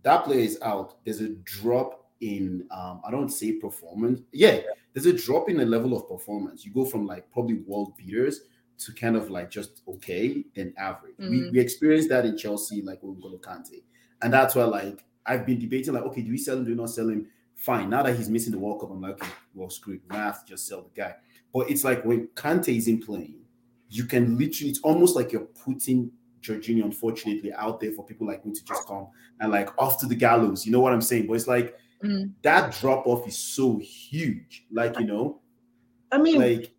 that 0.03 0.23
player 0.25 0.39
is 0.39 0.59
out, 0.61 1.03
there's 1.05 1.21
a 1.21 1.29
drop 1.29 2.11
in 2.21 2.67
um, 2.71 3.01
I 3.05 3.11
don't 3.11 3.29
say 3.29 3.53
performance. 3.53 4.21
Yeah, 4.31 4.61
there's 4.93 5.05
a 5.07 5.13
drop 5.13 5.49
in 5.49 5.57
the 5.57 5.65
level 5.65 5.95
of 5.97 6.07
performance. 6.07 6.65
You 6.65 6.71
go 6.73 6.85
from 6.85 7.05
like 7.05 7.29
probably 7.31 7.55
world 7.65 7.97
beaters 7.97 8.41
to 8.77 8.93
kind 8.93 9.15
of 9.15 9.29
like 9.29 9.49
just 9.49 9.81
okay, 9.87 10.43
then 10.55 10.73
average. 10.77 11.15
We, 11.17 11.25
Mhm. 11.41 11.51
we 11.51 11.59
experienced 11.59 12.09
that 12.09 12.25
in 12.25 12.37
Chelsea, 12.37 12.81
like 12.81 13.01
with 13.01 13.17
N'Golo 13.19 13.39
Kante. 13.41 13.83
And 14.21 14.31
that's 14.33 14.53
why 14.55 14.63
like 14.65 15.03
I've 15.25 15.45
been 15.45 15.57
debating, 15.59 15.93
like, 15.93 16.03
okay, 16.03 16.21
do 16.21 16.29
we 16.31 16.37
sell 16.37 16.57
him, 16.57 16.65
do 16.65 16.71
we 16.71 16.77
not 16.77 16.89
sell 16.91 17.09
him? 17.09 17.27
Fine. 17.55 17.89
Now 17.89 18.03
that 18.03 18.15
he's 18.15 18.29
missing 18.29 18.51
the 18.51 18.59
World 18.59 18.79
Cup, 18.81 18.91
I'm 18.91 19.01
like, 19.01 19.13
okay, 19.13 19.31
well, 19.55 19.69
screw 19.71 19.95
it. 19.95 20.01
We 20.09 20.15
have 20.15 20.45
to 20.45 20.51
just 20.53 20.67
sell 20.67 20.83
the 20.83 20.89
guy. 21.01 21.15
But 21.53 21.69
it's 21.71 21.83
like 21.83 22.05
when 22.05 22.27
Kante 22.35 22.77
isn't 22.77 23.05
playing, 23.05 23.39
you 23.89 24.05
can 24.05 24.37
literally, 24.37 24.69
it's 24.71 24.81
almost 24.81 25.15
like 25.15 25.31
you're 25.31 25.41
putting 25.65 26.11
Jorginho, 26.45 26.84
unfortunately, 26.86 27.51
out 27.53 27.79
there 27.79 27.91
for 27.91 28.05
people 28.05 28.27
like 28.27 28.45
me 28.45 28.53
to 28.53 28.63
just 28.63 28.88
come 28.88 29.08
and 29.39 29.51
like 29.51 29.69
off 29.79 29.99
to 30.01 30.05
the 30.05 30.15
gallows. 30.15 30.65
You 30.65 30.71
know 30.71 30.79
what 30.79 30.93
I'm 30.93 31.01
saying? 31.01 31.27
But 31.27 31.34
it's 31.34 31.47
like 31.47 31.75
Mm. 32.03 32.34
that 32.43 32.77
drop 32.81 33.08
off 33.08 33.25
is 33.25 33.38
so 33.38 33.77
huge. 33.77 34.65
Like, 34.69 34.99
you 34.99 35.05
know, 35.05 35.39
I 36.12 36.17
mean, 36.17 36.39
like 36.41 36.71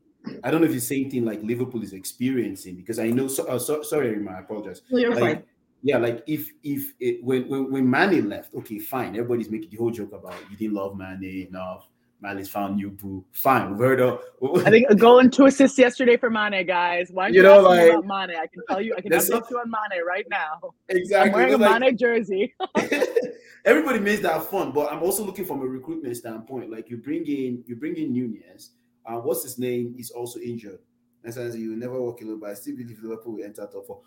I 0.45 0.51
don't 0.51 0.61
know 0.61 0.67
if 0.69 0.75
it's 0.75 0.87
the 0.89 0.95
same 1.03 1.11
thing 1.11 1.25
like 1.25 1.43
Liverpool 1.43 1.83
is 1.83 1.95
experiencing 1.95 2.77
because 2.77 2.99
I 2.99 3.09
know. 3.09 3.27
So, 3.27 3.47
uh, 3.49 3.59
so 3.59 3.83
sorry, 3.83 4.11
Rima, 4.11 4.33
I 4.33 4.41
apologize. 4.41 4.83
you're 4.91 5.15
Like, 5.15 5.21
fine. 5.39 5.43
yeah, 5.83 5.97
like 5.99 6.23
if 6.27 6.53
if 6.63 6.93
it, 7.01 7.25
when 7.25 7.49
when 7.49 7.73
when 7.73 7.89
Mane 7.91 8.29
left, 8.29 8.55
okay, 8.55 8.79
fine. 8.79 9.17
Everybody's 9.17 9.51
making 9.51 9.71
the 9.71 9.79
whole 9.79 9.91
joke 9.91 10.13
about 10.13 10.35
you 10.51 10.57
didn't 10.57 10.75
love 10.75 10.97
Mane 10.97 11.47
enough. 11.49 11.89
Mane's 12.21 12.49
found 12.49 12.81
you 12.81 12.91
boo. 12.91 13.25
Fine, 13.33 13.73
we've 13.73 13.79
heard 13.81 14.01
of. 14.01 14.21
I 14.67 14.71
think 14.71 14.87
a 14.89 14.95
goal 14.95 15.19
and 15.19 15.31
two 15.33 15.47
assists 15.47 15.79
yesterday 15.79 16.17
for 16.17 16.31
Mane, 16.31 16.67
guys. 16.67 17.11
Why 17.13 17.29
You 17.29 17.35
you 17.37 17.43
know, 17.43 17.63
know, 17.63 17.71
me 17.71 17.77
like- 17.77 18.05
about 18.05 18.29
Mane? 18.29 18.37
I 18.39 18.47
can 18.47 18.63
tell 18.69 18.81
you, 18.81 18.95
I 18.97 19.01
can 19.03 19.11
There's 19.11 19.29
update 19.29 19.51
you 19.51 19.59
on 19.59 19.71
Mane 19.71 20.03
right 20.07 20.27
now. 20.31 20.61
exactly. 20.89 21.31
I'm 21.31 21.37
wearing 21.37 21.55
a 21.55 21.59
like- 21.59 21.81
Mane 21.81 21.97
jersey. 21.97 22.55
everybody 23.67 23.99
makes 23.99 24.23
that 24.23 24.45
fun, 24.45 24.73
but 24.73 24.91
I'm 24.93 25.03
also 25.03 25.25
looking 25.25 25.45
from 25.45 25.61
a 25.61 25.67
recruitment 25.67 26.17
standpoint. 26.17 26.71
Like 26.71 26.89
you 26.89 26.97
bring 26.97 27.27
in, 27.27 27.63
you 27.67 27.77
bring 27.77 27.97
in 27.97 28.13
Nunez. 28.13 28.71
Uh, 29.05 29.17
what's 29.19 29.43
his 29.43 29.59
name? 29.59 29.95
Is 29.99 30.11
also 30.11 30.41
injured. 30.41 30.79
And 31.25 31.35
says 31.35 31.57
you 31.57 31.71
will 31.71 31.77
never 31.77 32.01
walk 32.01 32.23
alone, 32.23 32.39
but 32.41 32.51
I 32.51 32.55
still 32.55 32.77
believe 32.77 32.99
Liverpool 33.03 33.35
will 33.35 33.45
enter 33.45 33.63
top 33.67 33.87
four. 33.87 34.01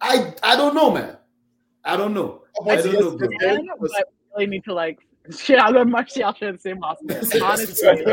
I 0.00 0.34
I 0.42 0.56
don't 0.56 0.74
know, 0.74 0.90
man. 0.90 1.16
I 1.84 1.96
don't 1.96 2.12
know. 2.12 2.42
I 2.68 2.76
don't 2.76 2.92
know. 2.92 3.16
I 3.40 3.54
don't 3.54 3.66
know, 3.66 3.76
but 3.80 3.90
I 3.96 4.02
really 4.34 4.46
need 4.48 4.64
to 4.64 4.74
like 4.74 4.98
shit. 5.30 5.58
I'll 5.58 5.72
go 5.72 5.84
Martial 5.84 6.32
to 6.34 6.52
the 6.52 6.58
same 6.58 6.78
hospital. 6.80 7.42
Honestly, 7.44 8.04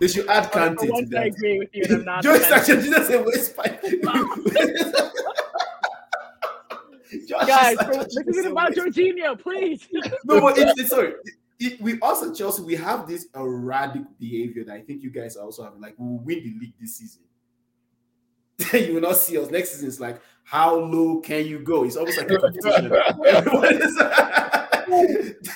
They 0.00 0.08
should 0.08 0.26
add 0.28 0.50
for 0.52 0.58
Kante 0.58 0.78
to 0.80 0.88
once 0.90 1.14
I 1.14 1.24
agree 1.24 1.58
with 1.58 1.68
you, 1.72 1.84
I'm 1.90 2.04
not. 2.04 2.22
Joyce 2.22 2.40
offended. 2.50 2.78
actually 2.78 2.90
just 2.90 3.08
said 3.08 3.24
waist 3.26 3.56
pipe. 3.56 3.82
Josh 7.26 7.46
Guys, 7.46 7.72
is 7.72 7.78
for, 7.86 8.00
actually 8.00 8.24
this 8.24 8.36
isn't 8.36 8.52
about 8.52 8.70
waist- 8.76 8.96
Jorginho, 8.96 9.40
please. 9.40 9.88
No, 10.24 10.40
but 10.40 10.58
it's, 10.58 10.78
it's 10.80 10.90
sorry. 10.90 11.14
It, 11.58 11.80
we 11.80 11.98
us 12.00 12.22
at 12.22 12.34
Chelsea, 12.34 12.62
we 12.62 12.74
have 12.76 13.06
this 13.06 13.26
erratic 13.34 14.02
behavior 14.18 14.64
that 14.64 14.74
I 14.74 14.80
think 14.80 15.02
you 15.02 15.10
guys 15.10 15.36
are 15.36 15.44
also 15.44 15.62
having. 15.64 15.80
Like 15.80 15.94
we 15.98 16.06
will 16.06 16.18
win 16.20 16.38
the 16.44 16.54
league 16.58 16.74
this 16.80 16.96
season. 16.96 17.22
you 18.88 18.94
will 18.94 19.00
not 19.02 19.16
see 19.16 19.36
us 19.38 19.50
next 19.50 19.72
season. 19.72 19.88
It's 19.88 20.00
like 20.00 20.20
how 20.44 20.74
low 20.76 21.20
can 21.20 21.46
you 21.46 21.58
go? 21.60 21.84
It's 21.84 21.96
almost 21.96 22.18
like 22.18 22.30
a 22.30 22.38
competition. 22.38 22.92
Everyone 23.26 23.74
is- 23.74 23.96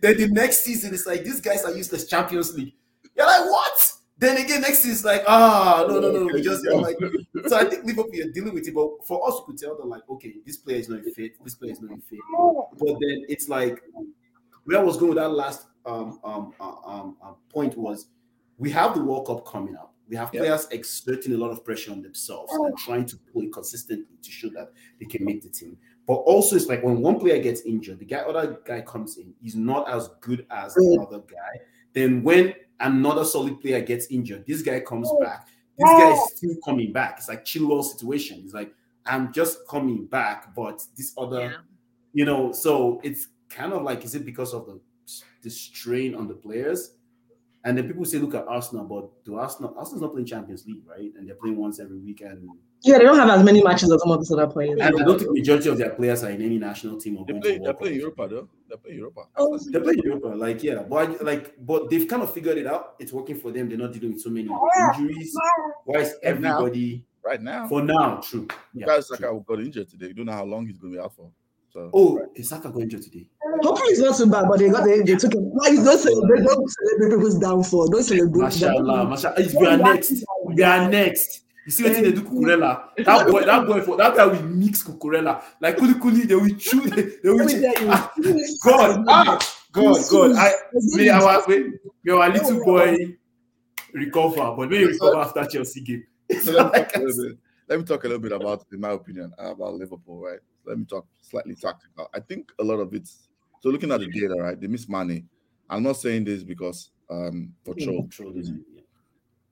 then 0.00 0.16
the 0.16 0.28
next 0.30 0.64
season, 0.64 0.94
it's 0.94 1.06
like 1.06 1.24
these 1.24 1.40
guys 1.40 1.64
are 1.64 1.72
useless. 1.72 2.06
Champions 2.06 2.54
League. 2.54 2.74
You're 3.16 3.26
like 3.26 3.44
what? 3.44 3.92
Then 4.18 4.36
again, 4.36 4.60
next 4.60 4.78
season, 4.78 4.92
it's 4.92 5.04
like 5.04 5.22
ah 5.26 5.86
no 5.88 6.00
no 6.00 6.10
no. 6.10 6.24
We 6.32 6.42
just 6.42 6.66
like 6.66 6.96
so. 7.48 7.56
I 7.56 7.64
think 7.64 7.84
Liverpool 7.84 8.20
are 8.20 8.30
dealing 8.30 8.54
with 8.54 8.68
it, 8.68 8.74
but 8.74 9.06
for 9.06 9.26
us, 9.28 9.40
we 9.40 9.52
could 9.52 9.62
tell 9.62 9.76
them 9.76 9.88
like 9.88 10.02
okay, 10.08 10.36
this 10.44 10.56
player 10.56 10.76
is 10.76 10.88
not 10.88 11.02
fit. 11.14 11.32
This 11.42 11.54
player 11.54 11.72
is 11.72 11.80
not 11.80 11.98
fit. 12.08 12.18
But 12.78 12.98
then 13.00 13.24
it's 13.28 13.48
like 13.48 13.82
where 14.64 14.78
I 14.78 14.82
was 14.82 14.96
going 14.96 15.10
with 15.10 15.18
that 15.18 15.30
last 15.30 15.66
um, 15.86 16.20
um, 16.22 16.52
uh, 16.60 16.74
um, 16.84 17.16
um, 17.22 17.36
point 17.48 17.76
was 17.76 18.06
we 18.58 18.70
have 18.70 18.94
the 18.94 19.02
World 19.02 19.26
Cup 19.26 19.46
coming 19.46 19.76
up. 19.76 19.94
We 20.08 20.16
have 20.16 20.30
Yep. 20.34 20.42
players 20.42 20.66
exerting 20.70 21.34
a 21.34 21.36
lot 21.36 21.50
of 21.50 21.64
pressure 21.64 21.92
on 21.92 22.02
themselves 22.02 22.52
and 22.52 22.76
trying 22.76 23.06
to 23.06 23.16
play 23.16 23.46
consistently 23.46 24.16
to 24.22 24.30
show 24.30 24.48
that 24.50 24.72
they 24.98 25.06
can 25.06 25.24
make 25.24 25.42
the 25.42 25.48
team. 25.48 25.78
But 26.10 26.22
also, 26.22 26.56
it's 26.56 26.66
like 26.66 26.82
when 26.82 27.00
one 27.00 27.20
player 27.20 27.40
gets 27.40 27.60
injured, 27.60 28.00
the 28.00 28.04
guy, 28.04 28.16
other 28.16 28.58
guy 28.64 28.80
comes 28.80 29.16
in, 29.16 29.32
he's 29.40 29.54
not 29.54 29.88
as 29.88 30.08
good 30.20 30.44
as 30.50 30.74
the 30.74 31.06
other 31.06 31.20
guy. 31.20 31.60
Then 31.92 32.24
when 32.24 32.52
another 32.80 33.24
solid 33.24 33.60
player 33.60 33.80
gets 33.80 34.06
injured, 34.06 34.44
this 34.44 34.60
guy 34.60 34.80
comes 34.80 35.06
oh, 35.08 35.20
back. 35.20 35.46
This 35.78 35.88
guy 35.88 36.10
is 36.10 36.32
still 36.36 36.56
coming 36.64 36.92
back. 36.92 37.18
It's 37.18 37.28
like 37.28 37.44
Chilwell 37.44 37.84
situation. 37.84 38.42
It's 38.44 38.52
like 38.52 38.74
I'm 39.06 39.32
just 39.32 39.58
coming 39.68 40.04
back, 40.06 40.52
but 40.52 40.84
this 40.96 41.14
other 41.16 41.42
Yeah. 41.42 41.52
you 42.12 42.24
know 42.24 42.50
so 42.50 43.00
it's 43.04 43.28
kind 43.48 43.72
of 43.72 43.82
like 43.84 44.04
is 44.04 44.16
it 44.16 44.24
because 44.26 44.52
of 44.52 44.66
the 44.66 44.80
the 45.42 45.50
strain 45.50 46.16
on 46.16 46.26
the 46.26 46.34
players 46.34 46.96
and 47.64 47.76
then 47.76 47.86
people 47.86 48.04
say 48.04 48.18
look 48.18 48.34
at 48.34 48.46
arsenal 48.48 48.84
but 48.84 49.24
do 49.24 49.36
arsenal 49.36 49.74
arsenal's 49.76 50.02
not 50.02 50.12
playing 50.12 50.26
champions 50.26 50.66
league 50.66 50.82
right 50.86 51.12
and 51.16 51.28
they're 51.28 51.34
playing 51.36 51.56
once 51.56 51.78
every 51.80 51.98
week 51.98 52.20
and, 52.22 52.48
Yeah, 52.82 52.96
they 52.98 53.04
don't 53.04 53.18
have 53.18 53.28
as 53.28 53.44
many 53.44 53.62
matches 53.62 53.92
as 53.92 54.00
some 54.00 54.10
of 54.12 54.18
these 54.20 54.32
other 54.32 54.46
players. 54.46 54.78
and 54.80 54.98
i 55.00 55.02
don't 55.04 55.18
think 55.18 55.30
majority 55.32 55.68
of 55.68 55.76
their 55.78 55.90
players 55.90 56.24
are 56.24 56.30
in 56.30 56.40
any 56.42 56.58
national 56.58 56.98
team 56.98 57.18
or 57.18 57.24
They 57.26 57.32
going 57.34 57.42
play, 57.42 57.58
to 57.58 57.64
they 57.64 57.72
play 57.74 57.94
Europa 57.94 58.28
though. 58.28 58.48
They 58.68 58.76
play 58.76 58.94
Europa. 58.94 59.22
Oh, 59.36 59.58
they 59.58 59.80
play 59.80 59.94
Europa, 60.02 60.28
like 60.28 60.62
yeah, 60.62 60.82
but 60.82 61.22
like, 61.24 61.54
but 61.66 61.90
they've 61.90 62.06
kind 62.08 62.22
of 62.22 62.32
figured 62.32 62.56
it 62.56 62.66
out. 62.68 62.94
It's 63.00 63.12
working 63.12 63.36
for 63.38 63.50
them. 63.50 63.68
They're 63.68 63.76
not 63.76 63.92
dealing 63.92 64.12
with 64.12 64.22
so 64.22 64.30
many 64.30 64.48
injuries. 64.48 65.34
Why 65.84 66.00
is 66.00 66.14
everybody 66.22 67.04
Right 67.22 67.42
now, 67.42 67.68
for 67.68 67.82
now? 67.82 68.16
True. 68.22 68.48
Yeah, 68.72 68.86
Bukayo 68.86 69.06
true. 69.06 69.16
Oh, 69.26 69.36
Saka 69.36 69.44
got 69.46 69.60
injured 69.60 69.88
today. 69.90 70.06
You 70.06 70.14
don't 70.14 70.26
know 70.26 70.32
how 70.32 70.44
long 70.44 70.66
he's 70.66 70.78
going 70.78 70.92
to 70.94 70.98
be 70.98 71.02
out 71.04 71.14
for. 71.14 71.30
So 71.72 71.90
Oh, 71.94 72.18
is 72.34 72.48
Saka 72.48 72.68
going 72.70 72.84
injured 72.84 73.02
today? 73.02 73.26
Hopefully 73.62 73.90
it's 73.92 74.00
not 74.00 74.16
too 74.16 74.26
bad, 74.30 74.46
but 74.48 74.58
they 74.58 74.68
got 74.70 74.84
they, 74.84 75.00
they 75.02 75.16
took 75.16 75.32
him. 75.34 75.50
Like, 75.54 75.74
don't 75.76 75.98
celebrate, 75.98 76.42
don't 76.44 76.68
celebrate 76.68 77.16
people's 77.16 77.38
downfall. 77.38 77.88
Don't 77.88 78.02
celebrate. 78.02 78.42
Mashallah, 78.42 79.08
mashallah. 79.08 79.34
It's- 79.40 79.54
We 79.54 79.66
are 79.66 79.76
next. 79.76 80.24
We 80.46 80.62
are 80.62 80.90
next. 80.90 81.42
You 81.66 81.72
see 81.72 81.84
what 81.84 81.92
they 81.92 82.10
do 82.12 82.22
Cucurella? 82.22 82.88
That 83.04 83.28
boy, 83.28 83.44
that 83.44 83.66
boy 83.66 83.80
for 83.82 83.96
that 83.98 84.16
guy 84.16 84.26
will 84.26 84.42
mix 84.42 84.82
Cucurella. 84.82 85.42
Like 85.60 85.76
Kuli 85.76 85.94
Kuli, 86.00 86.22
they 86.26 86.34
will 86.34 86.48
chew, 86.56 86.80
they 86.88 87.28
will 87.28 87.36
Let 87.36 87.46
me 87.46 87.52
chew. 87.54 87.60
tell 87.60 87.82
you, 87.82 87.88
Ah, 87.92 88.12
God, 88.64 89.04
ah, 89.08 89.38
God, 89.70 89.96
God. 90.10 90.32
I 90.36 90.52
may 90.72 91.08
our 91.10 91.44
may, 91.46 91.70
may 92.02 92.12
our 92.12 92.30
little 92.30 92.64
boy 92.64 92.96
recover, 93.92 94.54
but 94.56 94.70
may 94.70 94.78
he 94.78 94.84
recover 94.86 95.18
after 95.18 95.44
Chelsea 95.44 95.82
game. 95.82 96.04
So 96.42 96.52
let, 96.52 96.72
me 96.72 96.80
talk 96.80 96.96
a 96.96 96.98
little 97.04 97.24
bit, 97.28 97.38
let 97.68 97.78
me 97.78 97.84
talk 97.84 98.04
a 98.04 98.06
little 98.08 98.22
bit 98.22 98.32
about, 98.32 98.64
in 98.72 98.80
my 98.80 98.90
opinion, 98.92 99.32
about 99.38 99.74
Liverpool, 99.74 100.20
right? 100.20 100.40
Let 100.64 100.78
me 100.78 100.84
talk 100.84 101.06
slightly 101.22 101.54
tactical. 101.54 102.08
I 102.14 102.20
think 102.20 102.50
a 102.58 102.64
lot 102.64 102.80
of 102.80 102.92
it's 102.94 103.28
So 103.60 103.68
looking 103.70 103.90
at 103.92 104.00
the 104.00 104.08
data, 104.08 104.34
right? 104.38 104.60
They 104.60 104.66
miss 104.66 104.88
money. 104.88 105.24
I'm 105.68 105.82
not 105.82 105.96
saying 105.96 106.24
this 106.24 106.42
because 106.42 106.90
um 107.08 107.52
for 107.64 107.74
troll. 107.74 108.08
Yeah. 108.18 108.52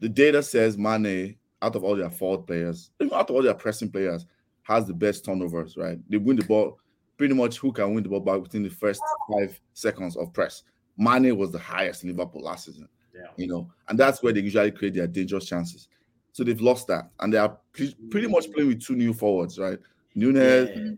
The 0.01 0.09
data 0.09 0.43
says 0.43 0.79
Mane, 0.79 1.37
out 1.61 1.75
of 1.75 1.83
all 1.85 1.97
their 1.97 2.11
forward 2.11 2.47
players, 2.47 2.91
even 3.01 3.13
out 3.15 3.31
of 3.31 3.37
all 3.37 3.43
their 3.43 3.55
pressing 3.55 3.91
players, 3.91 4.27
has 4.63 4.87
the 4.87 4.95
best 4.95 5.25
turnovers, 5.25 5.77
right? 5.77 5.99
They 6.09 6.19
win 6.19 6.37
the 6.37 6.45
ball 6.45 6.79
pretty 7.17 7.35
much 7.35 7.59
who 7.59 7.73
can 7.73 7.95
win 7.95 8.03
the 8.05 8.09
ball 8.09 8.21
back 8.21 8.41
within 8.41 8.63
the 8.63 8.69
first 8.71 9.01
five 9.33 9.61
seconds 9.75 10.17
of 10.17 10.33
press. 10.33 10.63
Mane 10.97 11.37
was 11.37 11.51
the 11.51 11.59
highest 11.59 12.05
in 12.05 12.11
Liverpool 12.11 12.43
last 12.43 12.67
season 12.67 12.89
Yeah. 13.15 13.27
you 13.37 13.47
know, 13.49 13.71
and 13.89 13.99
that's 13.99 14.23
where 14.23 14.33
they 14.33 14.41
usually 14.41 14.71
create 14.71 14.95
their 14.95 15.07
dangerous 15.09 15.47
chances. 15.47 15.89
So 16.33 16.45
they've 16.45 16.61
lost 16.61 16.87
that, 16.89 17.11
and 17.19 17.33
they 17.33 17.39
are 17.39 17.59
pre- 17.73 17.97
pretty 18.11 18.29
much 18.29 18.53
playing 18.53 18.69
with 18.69 18.81
two 18.83 18.95
new 18.95 19.13
forwards, 19.13 19.59
right? 19.59 19.79
Nunez 20.19 20.71
Yeah. 20.75 20.91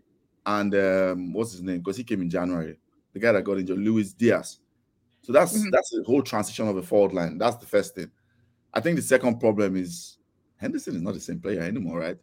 and 0.45 0.75
um, 0.75 1.33
what's 1.33 1.51
his 1.51 1.61
name? 1.61 1.79
Because 1.79 1.97
he 1.97 2.03
came 2.03 2.21
in 2.21 2.29
January. 2.29 2.77
The 3.13 3.19
guy 3.19 3.31
that 3.33 3.43
got 3.43 3.59
injured, 3.59 3.77
Luis 3.77 4.13
Diaz. 4.13 4.59
So 5.21 5.31
that's 5.31 5.57
Mhm. 5.57 5.71
that's 5.71 5.89
the 5.91 6.03
whole 6.03 6.23
transition 6.23 6.67
of 6.67 6.77
a 6.77 6.81
forward 6.81 7.13
line. 7.13 7.37
That's 7.37 7.57
the 7.57 7.65
first 7.67 7.93
thing. 7.95 8.09
I 8.73 8.79
think 8.79 8.95
the 8.95 9.01
second 9.03 9.39
problem 9.39 9.75
is 9.75 10.17
Henderson 10.57 10.95
is 10.95 11.01
not 11.01 11.13
the 11.13 11.19
same 11.19 11.39
player 11.39 11.61
anymore, 11.61 11.99
right? 11.99 12.17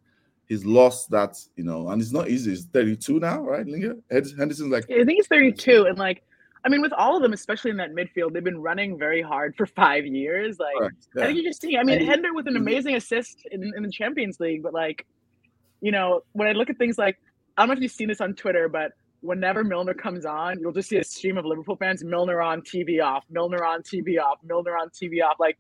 He's 0.47 0.65
lost 0.65 1.11
that, 1.11 1.37
you 1.57 1.65
know, 1.65 1.91
and 1.91 2.01
it's 2.01 2.13
not 2.13 2.29
easy. 2.31 2.51
He's 2.51 2.65
32 2.65 3.21
now, 3.21 3.43
right? 3.43 3.67
Lingerr? 3.67 4.01
Henderson's 4.11 4.71
like 4.73 4.85
I 4.91 5.05
think 5.05 5.17
he's 5.19 5.27
32, 5.29 5.85
and 5.87 5.99
like 5.99 6.23
I 6.65 6.69
mean, 6.71 6.83
with 6.83 6.93
all 6.95 7.15
of 7.17 7.23
them, 7.23 7.33
especially 7.33 7.71
in 7.71 7.77
that 7.77 7.93
midfield, 7.93 8.33
they've 8.33 8.43
been 8.43 8.61
running 8.61 8.99
very 8.99 9.23
hard 9.23 9.55
for 9.57 9.65
five 9.83 10.05
years. 10.05 10.59
Like, 10.59 10.75
Correct. 10.77 11.07
I 11.17 11.27
think 11.27 11.37
you're 11.37 11.45
just 11.51 11.61
see. 11.63 11.77
I 11.77 11.85
mean, 11.85 12.01
Hender 12.05 12.35
with 12.35 12.49
an 12.49 12.57
amazing 12.57 12.97
assist 12.97 13.47
in, 13.53 13.63
in 13.77 13.83
the 13.85 13.91
Champions 13.91 14.41
League, 14.41 14.63
but 14.65 14.75
like, 14.75 15.07
you 15.81 15.93
know, 15.93 16.21
when 16.33 16.49
I 16.49 16.53
look 16.53 16.71
at 16.71 16.79
things 16.79 16.99
like, 16.99 17.19
I 17.57 17.63
don't 17.63 17.69
know 17.69 17.75
if 17.75 17.81
you've 17.81 17.93
seen 17.93 18.09
this 18.09 18.21
on 18.21 18.35
Twitter, 18.35 18.69
but 18.69 18.93
whenever 19.21 19.65
Milner 19.65 19.95
comes 19.95 20.25
on, 20.25 20.61
you'll 20.61 20.73
just 20.73 20.89
see 20.89 20.97
a 20.97 21.05
stream 21.05 21.39
of 21.39 21.45
Liverpool 21.45 21.77
fans, 21.77 22.05
Milner 22.05 22.41
on 22.41 22.63
TV 22.63 23.03
off, 23.03 23.25
Milner 23.31 23.65
on 23.65 23.83
TV 23.83 24.21
off, 24.21 24.39
Milner 24.45 24.77
on 24.77 24.89
TV 24.91 25.23
off. 25.25 25.37
Like, 25.41 25.59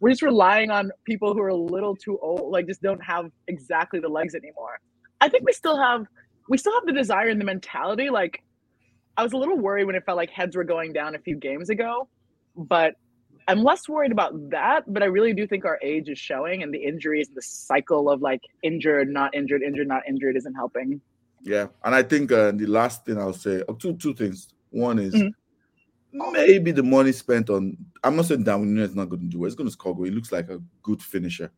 we're 0.00 0.10
just 0.10 0.22
relying 0.22 0.70
on 0.70 0.90
people 1.04 1.32
who 1.32 1.40
are 1.40 1.48
a 1.48 1.54
little 1.56 1.96
too 1.96 2.18
old, 2.20 2.52
like 2.52 2.66
just 2.66 2.82
don't 2.82 3.02
have 3.02 3.30
exactly 3.48 4.00
the 4.00 4.08
legs 4.08 4.34
anymore. 4.34 4.78
I 5.20 5.28
think 5.28 5.44
we 5.44 5.52
still 5.52 5.76
have, 5.78 6.06
we 6.48 6.58
still 6.58 6.74
have 6.74 6.86
the 6.86 6.92
desire 6.92 7.28
and 7.28 7.40
the 7.40 7.44
mentality. 7.44 8.10
Like, 8.10 8.42
I 9.16 9.22
was 9.22 9.32
a 9.32 9.38
little 9.38 9.58
worried 9.58 9.84
when 9.84 9.96
it 9.96 10.04
felt 10.04 10.16
like 10.16 10.30
heads 10.30 10.56
were 10.56 10.64
going 10.64 10.92
down 10.92 11.14
a 11.14 11.18
few 11.18 11.36
games 11.36 11.70
ago, 11.70 12.08
but 12.54 12.94
I'm 13.48 13.62
less 13.62 13.88
worried 13.88 14.12
about 14.12 14.50
that. 14.50 14.92
But 14.92 15.02
I 15.02 15.06
really 15.06 15.32
do 15.32 15.46
think 15.46 15.64
our 15.64 15.78
age 15.82 16.08
is 16.08 16.18
showing, 16.18 16.62
and 16.62 16.72
the 16.72 16.82
injuries, 16.82 17.28
the 17.34 17.42
cycle 17.42 18.10
of 18.10 18.20
like 18.22 18.40
injured, 18.62 19.08
not 19.08 19.34
injured, 19.34 19.62
injured, 19.62 19.88
not 19.88 20.02
injured, 20.08 20.36
isn't 20.36 20.54
helping. 20.54 21.00
Yeah, 21.42 21.68
and 21.84 21.94
I 21.94 22.02
think 22.02 22.32
uh, 22.32 22.50
the 22.52 22.66
last 22.66 23.04
thing 23.04 23.18
I'll 23.18 23.32
say, 23.32 23.62
uh, 23.68 23.72
two 23.78 23.94
two 23.96 24.14
things. 24.14 24.48
One 24.70 24.98
is 24.98 25.14
Mhm. 25.14 25.32
maybe 26.32 26.72
the 26.72 26.82
money 26.82 27.12
spent 27.12 27.48
on. 27.50 27.76
I'm 28.02 28.16
not 28.16 28.26
saying 28.26 28.42
Darwin 28.42 28.74
Nunez 28.74 28.90
is 28.90 28.96
not 28.96 29.08
going 29.08 29.22
to 29.22 29.28
do 29.28 29.44
it. 29.44 29.46
It's 29.46 29.56
going 29.56 29.68
to 29.68 29.72
score. 29.72 30.04
He 30.04 30.10
looks 30.10 30.32
like 30.32 30.50
a 30.50 30.60
good 30.82 31.00
finisher, 31.00 31.50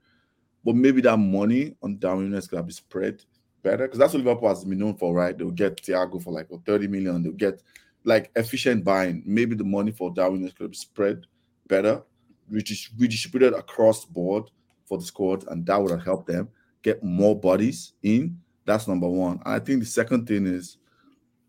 but 0.64 0.74
maybe 0.76 1.00
that 1.02 1.16
money 1.16 1.74
on 1.82 1.98
Darwin 1.98 2.28
Nunez 2.30 2.46
could 2.46 2.56
have 2.56 2.66
been 2.66 2.74
spread 2.74 3.24
better 3.62 3.86
because 3.86 3.98
that's 3.98 4.12
what 4.12 4.22
Liverpool 4.22 4.50
has 4.50 4.64
been 4.64 4.78
known 4.78 4.94
for, 4.94 5.14
right? 5.14 5.36
They'll 5.36 5.50
get 5.50 5.82
Thiago 5.82 6.22
for 6.22 6.32
like 6.32 6.48
30 6.66 6.86
million. 6.86 7.22
They'll 7.22 7.32
get 7.32 7.62
like 8.04 8.30
efficient 8.36 8.84
buying. 8.84 9.22
Maybe 9.26 9.54
the 9.56 9.64
money 9.64 9.90
for 9.90 10.10
Darwin 10.12 10.40
Nunez 10.40 10.52
could 10.52 10.64
have 10.64 10.70
been 10.72 10.78
spread 10.78 11.26
better, 11.68 12.02
redis- 12.50 12.90
redistributed 12.98 13.54
across 13.54 14.04
board 14.04 14.44
for 14.86 14.98
the 14.98 15.04
squad, 15.04 15.46
and 15.48 15.64
that 15.66 15.80
would 15.80 15.90
have 15.90 16.04
helped 16.04 16.26
them 16.26 16.48
get 16.82 17.02
more 17.02 17.38
bodies 17.38 17.92
in. 18.02 18.38
That's 18.64 18.88
number 18.88 19.08
one. 19.08 19.40
And 19.44 19.54
I 19.54 19.58
think 19.58 19.80
the 19.80 19.86
second 19.86 20.26
thing 20.26 20.46
is 20.46 20.78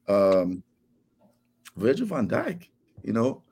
um 0.07 0.63
Virgil 1.75 2.07
van 2.07 2.27
Dijk. 2.27 2.67
You 3.03 3.13
know, 3.13 3.43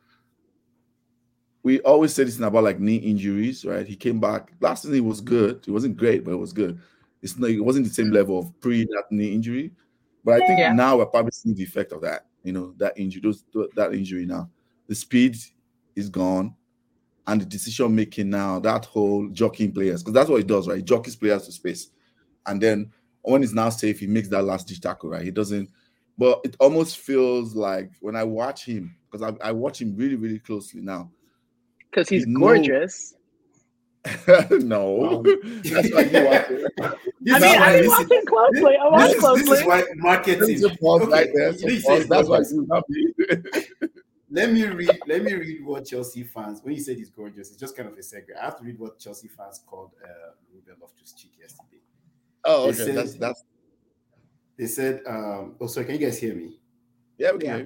we 1.64 1.80
always 1.82 2.14
say 2.14 2.24
this 2.24 2.40
about 2.40 2.64
like 2.64 2.80
knee 2.80 2.98
injuries, 2.98 3.66
right? 3.66 3.86
He 3.86 3.96
came 3.96 4.20
back 4.20 4.52
last 4.60 4.84
season. 4.84 4.96
He 4.96 5.02
was 5.02 5.22
good. 5.22 5.66
It 5.68 5.72
wasn't 5.72 5.98
great, 5.98 6.24
but 6.24 6.32
it 6.32 6.38
was 6.38 6.54
good. 6.54 6.80
It's 7.22 7.38
not. 7.38 7.50
It 7.50 7.62
wasn't 7.62 7.88
the 7.88 7.94
same 7.94 8.12
level 8.12 8.40
of 8.40 8.60
pre 8.60 8.84
that 8.86 9.06
knee 9.10 9.34
injury, 9.34 9.72
but 10.24 10.42
I 10.42 10.48
think 10.48 10.60
Yeah. 10.60 10.74
now 10.74 10.98
we're 10.98 11.06
probably 11.08 11.32
seeing 11.32 11.56
the 11.56 11.64
effect 11.64 11.92
of 11.92 12.02
that. 12.02 12.28
You 12.44 12.54
know, 12.54 12.74
that 12.78 12.94
injury, 12.98 13.22
those 13.22 13.44
that 13.76 13.94
injury 13.94 14.26
now. 14.26 14.50
The 14.88 14.96
speed 14.96 15.36
is 15.98 16.10
gone, 16.10 16.56
and 17.28 17.42
the 17.42 17.46
decision 17.46 17.94
making 17.94 18.30
now. 18.30 18.60
That 18.60 18.86
whole 18.86 19.28
jockeying 19.30 19.74
players, 19.74 20.02
because 20.02 20.14
that's 20.14 20.30
what 20.30 20.38
he 20.38 20.44
does, 20.44 20.68
right? 20.68 20.78
He 20.78 20.84
jockeys 20.84 21.16
players 21.18 21.46
to 21.46 21.52
space, 21.52 21.90
and 22.46 22.62
then 22.62 22.92
when 23.24 23.42
he's 23.42 23.54
now 23.54 23.70
safe, 23.70 24.00
he 24.00 24.08
makes 24.08 24.30
that 24.30 24.44
last 24.44 24.68
ditch 24.68 24.80
tackle, 24.80 25.10
right? 25.10 25.24
He 25.24 25.32
doesn't. 25.32 25.70
But 26.18 26.40
it 26.46 26.56
almost 26.60 26.98
feels 26.98 27.54
like 27.56 27.92
when 28.00 28.16
I 28.16 28.24
watch 28.24 28.66
him, 28.66 28.96
because 29.12 29.22
I, 29.42 29.48
I 29.50 29.52
watch 29.52 29.82
him 29.82 29.96
really, 29.96 30.16
really 30.16 30.40
closely 30.40 30.82
now. 30.82 31.12
Because 31.92 32.10
he's 32.10 32.26
No. 32.26 32.40
gorgeous. 32.40 33.14
no, 34.50 34.92
Wow. 34.92 35.24
that's 35.66 35.92
why 35.94 36.02
you 36.04 36.24
watch 36.26 36.46
it. 36.50 36.72
I 36.80 37.40
mean, 37.40 37.58
I've 37.58 37.82
been 37.82 37.88
watching 37.90 38.26
closely. 38.26 38.76
I 38.78 38.88
watch 38.88 39.10
is, 39.10 39.12
this 39.12 39.20
closely. 39.20 39.58
is 39.58 39.66
why 39.66 39.78
There's 39.82 39.88
marketing. 39.98 40.64
a 40.64 40.70
pause 40.78 41.02
Okay, 41.02 41.12
right 41.12 41.30
there. 41.34 41.54
So 41.54 41.68
know 41.68 41.74
you 41.74 41.82
pause. 41.82 42.00
said 42.00 42.10
That's 42.10 42.30
why 42.30 42.38
gorgeous. 42.38 42.52
you 42.54 42.66
not 42.68 42.84
me. 42.90 43.14
Let 44.30 44.52
me 44.52 44.66
read. 44.66 45.00
Let 45.08 45.24
me 45.24 45.34
read 45.34 45.66
what 45.66 45.86
Chelsea 45.86 46.24
fans. 46.24 46.62
When 46.62 46.74
you 46.74 46.82
said 46.82 46.98
he's 46.98 47.10
gorgeous, 47.10 47.50
it's 47.50 47.60
just 47.60 47.78
kind 47.78 47.88
of 47.88 47.98
a 47.98 48.02
segue. 48.02 48.36
I 48.40 48.46
have 48.46 48.58
to 48.58 48.64
read 48.64 48.78
what 48.78 49.00
Chelsea 49.00 49.30
fans 49.30 49.62
called 49.66 49.92
uh, 50.04 50.32
Ruben 50.54 50.76
Loftus-Cheek 50.82 51.32
yesterday. 51.40 51.82
Oh, 52.44 52.72
They 52.72 52.84
okay. 52.84 52.92
That's 52.94 53.14
that's 53.14 53.44
They 54.58 54.68
said, 54.68 55.02
um, 55.08 55.56
"Oh, 55.62 55.68
sorry, 55.68 55.86
can 55.86 55.96
you 55.96 56.06
guys 56.06 56.20
hear 56.20 56.36
me?" 56.36 56.60
yeah. 57.18 57.32
We 57.32 57.40
can 57.40 57.60
Yeah. 57.60 57.66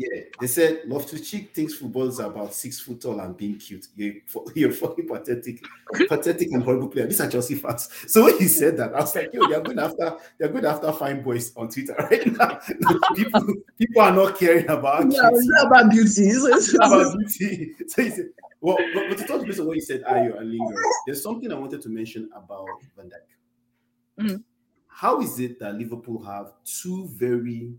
Yeah, 0.00 0.22
they 0.40 0.46
said 0.46 0.80
Loftus-Cheek 0.86 1.54
thinks 1.54 1.74
football 1.74 2.08
is 2.08 2.20
about 2.20 2.54
six 2.54 2.80
foot 2.80 3.02
tall 3.02 3.20
and 3.20 3.36
being 3.36 3.58
cute. 3.58 3.86
You're, 3.94 4.14
you're 4.54 4.72
fucking 4.72 5.06
pathetic, 5.06 5.62
pathetic 6.08 6.48
and 6.52 6.62
horrible 6.62 6.88
player. 6.88 7.06
These 7.06 7.20
are 7.20 7.28
Chelsea 7.28 7.54
fans. 7.56 7.90
So 8.06 8.24
when 8.24 8.38
he 8.38 8.48
said 8.48 8.78
that, 8.78 8.94
I 8.94 9.00
was 9.00 9.14
like, 9.14 9.28
yo, 9.34 9.46
they're 9.46 9.60
going 9.60 9.78
after 9.78 10.16
they're 10.38 10.48
going 10.48 10.64
after 10.64 10.90
fine 10.92 11.22
boys 11.22 11.54
on 11.54 11.68
Twitter 11.68 11.94
right 12.10 12.26
now. 12.32 12.58
people, 13.14 13.42
people 13.76 14.00
are 14.00 14.14
not 14.14 14.38
caring 14.38 14.66
about 14.70 15.02
Yeah, 15.12 15.28
it's 15.34 15.46
not 15.46 15.66
about 15.66 15.90
beauty. 15.90 16.28
It's, 16.28 16.44
it's, 16.46 16.74
about 16.74 17.18
beauty. 17.18 17.74
So 17.86 18.02
he 18.02 18.08
said, 18.08 18.30
well, 18.62 18.78
but, 18.94 19.06
but 19.10 19.18
to 19.18 19.26
touch 19.26 19.46
base 19.46 19.58
on 19.58 19.66
what 19.66 19.76
you 19.76 19.82
said, 19.82 20.02
Ayo 20.04 20.40
and 20.40 20.50
Lingerr, 20.50 20.82
there's 21.04 21.22
something 21.22 21.52
I 21.52 21.56
wanted 21.56 21.82
to 21.82 21.90
mention 21.90 22.30
about 22.34 22.68
Van 22.96 23.10
Dijk. 23.10 24.24
Mhm. 24.24 24.44
How 24.86 25.20
is 25.20 25.38
it 25.40 25.58
that 25.60 25.74
Liverpool 25.74 26.24
have 26.24 26.54
two 26.64 27.06
very 27.08 27.74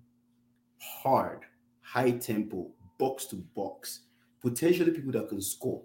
hard, 0.79 1.41
high 1.91 2.11
tempo, 2.11 2.69
box 2.97 3.25
to 3.25 3.35
box, 3.35 4.01
potentially 4.41 4.91
people 4.91 5.11
that 5.11 5.27
can 5.27 5.41
score, 5.41 5.81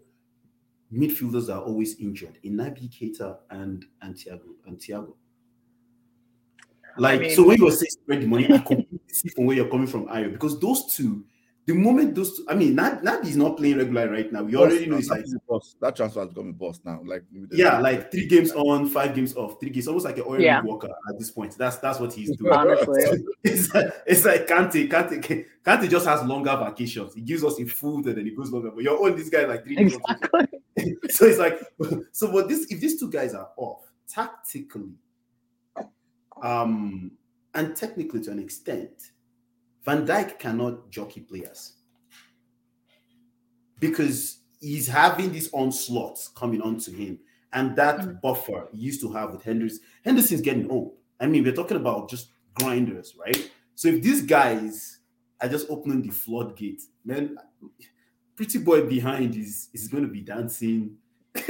midfielders 0.93 1.53
are 1.53 1.63
always 1.63 1.99
injured, 1.99 2.39
in 2.45 2.55
Naby 2.55 2.89
Keita 2.89 3.39
and, 3.51 3.85
and 4.03 4.15
Thiago 4.15 4.55
and 4.67 4.79
Thiago? 4.79 5.15
Like, 6.97 7.21
mean- 7.21 7.35
so 7.35 7.45
when 7.47 7.59
you 7.59 7.65
were 7.65 7.73
saying 7.73 7.91
spread 7.91 8.23
the 8.23 8.27
money, 8.27 8.45
I 8.47 8.59
completely 8.59 9.01
see 9.09 9.31
from 9.31 9.47
where 9.47 9.57
you're 9.57 9.69
coming 9.69 9.89
from, 9.89 10.07
Ayo, 10.07 10.33
because 10.33 10.61
those 10.61 10.95
two, 10.95 11.25
the 11.67 11.75
moment 11.75 12.15
those 12.15 12.37
two, 12.37 12.47
I 12.49 12.55
mean, 12.55 12.77
Nab, 12.77 13.03
Naby 13.03 13.27
is 13.27 13.37
not 13.37 13.57
playing 13.57 13.79
regular 13.79 14.09
right 14.09 14.33
now. 14.33 14.45
We 14.45 14.55
already 14.55 14.87
know 14.87 14.99
it's 14.99 15.09
like, 15.09 15.21
That 15.21 15.27
is 15.27 15.35
a 15.35 15.41
bust. 15.49 15.77
that 15.81 15.97
transfer 15.97 16.21
has 16.21 16.29
become 16.29 16.51
a 16.51 16.53
bust 16.53 16.85
now. 16.85 17.01
Like 17.05 17.25
yeah, 17.51 17.81
like 17.81 18.13
three 18.13 18.27
games 18.27 18.53
on, 18.53 18.89
five 18.89 19.17
games 19.17 19.35
off, 19.35 19.59
three 19.59 19.71
games, 19.71 19.89
almost 19.89 20.05
like 20.05 20.17
an 20.19 20.25
oil 20.29 20.41
Yeah. 20.41 20.63
worker 20.63 20.89
at 21.09 21.19
this 21.19 21.33
point. 21.33 21.59
That's 21.59 21.79
that's 21.79 21.99
what 21.99 22.13
he's 22.13 22.37
doing. 22.37 22.53
Honestly. 22.53 23.25
it's 23.43 23.75
like, 23.75 23.93
it's 24.07 24.25
like 24.25 24.47
Kante, 24.47 24.89
Kante, 24.89 25.47
Kante 25.65 25.91
just 25.91 26.07
has 26.07 26.23
longer 26.23 26.57
vacations. 26.57 27.15
He 27.15 27.21
gives 27.21 27.43
us 27.43 27.59
a 27.59 27.65
food 27.65 28.07
and 28.07 28.17
then 28.17 28.27
he 28.27 28.31
goes 28.31 28.53
longer. 28.53 28.71
But 28.71 28.85
you're 28.85 29.05
on 29.05 29.17
this 29.17 29.29
guy 29.29 29.45
like 29.45 29.65
three 29.65 29.75
days. 29.75 29.95
Exactly. 29.95 30.47
so 31.09 31.27
it's 31.27 31.39
like, 31.39 31.61
so 32.13 32.31
but 32.31 32.49
this 32.49 32.71
if 32.71 32.79
these 32.79 33.01
two 33.01 33.11
guys 33.11 33.35
are 33.35 33.49
off 33.57 33.91
tactically, 34.09 34.93
um, 36.41 37.11
and 37.55 37.75
technically 37.75 38.21
to 38.21 38.31
an 38.31 38.39
extent, 38.39 39.11
Van 39.87 40.05
Dijk 40.07 40.39
cannot 40.39 40.91
jockey 40.91 41.21
players 41.21 41.75
because 43.81 44.41
he's 44.61 44.87
having 44.89 45.33
these 45.33 45.53
onslaughts 45.53 46.29
coming 46.29 46.61
onto 46.61 46.93
him, 46.93 47.19
and 47.53 47.77
that 47.77 48.01
Mm. 48.01 48.21
buffer 48.21 48.69
he 48.73 48.79
used 48.79 49.01
to 49.03 49.13
have 49.13 49.33
with 49.33 49.43
Henderson. 49.43 49.81
Henderson's 50.05 50.41
getting 50.41 50.69
old. 50.71 50.97
I 51.21 51.27
mean, 51.27 51.45
we're 51.45 51.53
talking 51.55 51.77
about 51.77 52.11
just 52.11 52.31
grinders, 52.55 53.17
right? 53.17 53.51
So 53.75 53.89
if 53.89 54.03
these 54.03 54.23
guys 54.23 54.99
are 55.41 55.49
just 55.49 55.69
opening 55.71 56.03
the 56.03 56.11
floodgate, 56.11 56.83
man, 57.05 57.37
pretty 58.35 58.59
boy 58.59 58.87
behind 58.89 59.37
is 59.37 59.69
is 59.73 59.89
going 59.89 60.03
to 60.03 60.11
be 60.11 60.21
dancing 60.21 60.99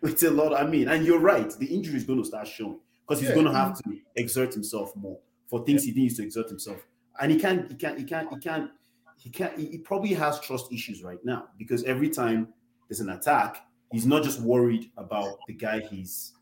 with 0.00 0.22
a 0.22 0.30
lot. 0.30 0.54
I 0.54 0.66
mean, 0.66 0.88
and 0.88 1.04
you're 1.06 1.20
right, 1.20 1.50
the 1.58 1.66
injury 1.66 1.96
is 1.96 2.04
going 2.04 2.18
to 2.20 2.24
start 2.24 2.48
showing 2.48 2.80
because 3.06 3.20
he's 3.20 3.28
Yeah. 3.28 3.34
going 3.34 3.46
to 3.46 3.52
have 3.52 3.78
to 3.82 3.98
exert 4.16 4.54
himself 4.54 4.96
more 4.96 5.20
for 5.46 5.64
things 5.64 5.84
he 5.84 5.92
needs 5.92 6.16
to 6.16 6.22
exert 6.22 6.48
himself, 6.48 6.86
and 7.20 7.32
he 7.32 7.38
can't, 7.38 7.70
he 7.70 7.76
can't, 7.76 7.98
he 7.98 8.04
can't, 8.04 8.28
he 8.30 8.38
can't, 8.38 8.70
he 9.16 9.30
can't. 9.30 9.58
He, 9.58 9.66
he 9.66 9.78
probably 9.78 10.14
has 10.14 10.40
trust 10.40 10.72
issues 10.72 11.02
right 11.02 11.22
now 11.24 11.48
because 11.58 11.84
every 11.84 12.08
time 12.08 12.48
there's 12.88 13.00
an 13.00 13.10
attack, 13.10 13.64
he's 13.92 14.06
not 14.06 14.22
just 14.22 14.40
worried 14.40 14.90
about 14.96 15.38
the 15.46 15.54
guy 15.54 15.80
he's 15.80 16.32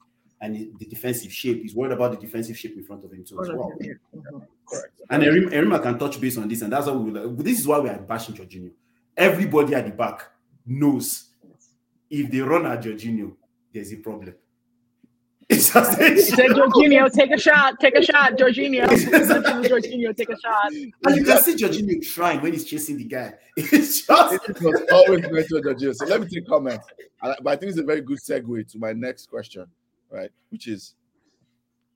and 0.41 0.55
the 0.55 0.71
the 0.79 0.87
defensive 0.87 1.33
shape. 1.33 1.63
He's 1.63 1.75
worried 1.75 1.93
about 1.93 2.13
the 2.13 2.19
defensive 2.19 2.57
shape 2.57 2.77
in 2.77 2.85
front 2.85 3.05
of 3.05 3.13
him 3.13 3.25
too 3.25 3.41
as 3.43 3.49
well. 3.49 3.73
Correct. 4.69 5.01
And 5.11 5.23
Erim, 5.23 5.51
Erinma 5.51 5.83
can 5.83 5.99
touch 5.99 6.21
base 6.21 6.37
on 6.37 6.49
this, 6.49 6.63
and 6.63 6.73
that's 6.73 6.87
what 6.87 7.01
we 7.01 7.11
will. 7.11 7.35
This 7.35 7.59
is 7.59 7.67
why 7.67 7.79
we 7.79 7.89
are 7.89 7.99
bashing 7.99 8.35
Jorginho. 8.35 8.71
Everybody 9.17 9.75
at 9.75 9.87
the 9.87 9.91
back 9.91 10.29
knows 10.67 11.31
if 12.11 12.31
they 12.31 12.41
run 12.41 12.67
at 12.67 12.83
Jorginho, 12.83 13.35
there's 13.73 13.93
a 13.93 13.97
problem. 13.97 14.35
It's 15.51 15.73
just 15.73 15.95
Said 15.95 16.51
Jorginho, 16.51 17.11
take 17.11 17.31
a 17.31 17.39
shot, 17.39 17.81
take 17.81 17.95
a 17.97 18.03
shot, 18.03 18.37
Jorginho. 18.37 18.87
Jorginho, 18.87 20.15
take 20.15 20.29
a 20.29 20.39
shot. 20.39 20.71
and 20.71 21.17
you 21.17 21.25
can 21.25 21.41
see 21.41 21.55
Jorginho 21.55 22.03
trying 22.03 22.43
when 22.43 22.53
he's 22.53 22.67
chasing 22.67 22.99
the 22.99 23.05
guy. 23.05 23.33
It's 23.57 24.03
just 24.03 24.35
It 24.47 24.61
was 24.61 24.83
always 24.93 25.23
mentioned 25.23 25.65
Jorginho. 25.65 25.95
So 25.95 26.05
let 26.05 26.21
me 26.21 26.27
take 26.29 26.47
comment. 26.47 26.83
But 27.23 27.47
I 27.47 27.57
think 27.57 27.71
it's 27.71 27.79
a 27.79 27.83
very 27.83 28.03
good 28.03 28.19
segue 28.19 28.71
to 28.73 28.79
my 28.79 28.93
next 28.93 29.31
question, 29.31 29.65
right? 30.11 30.31
Which 30.51 30.69
is 30.69 30.95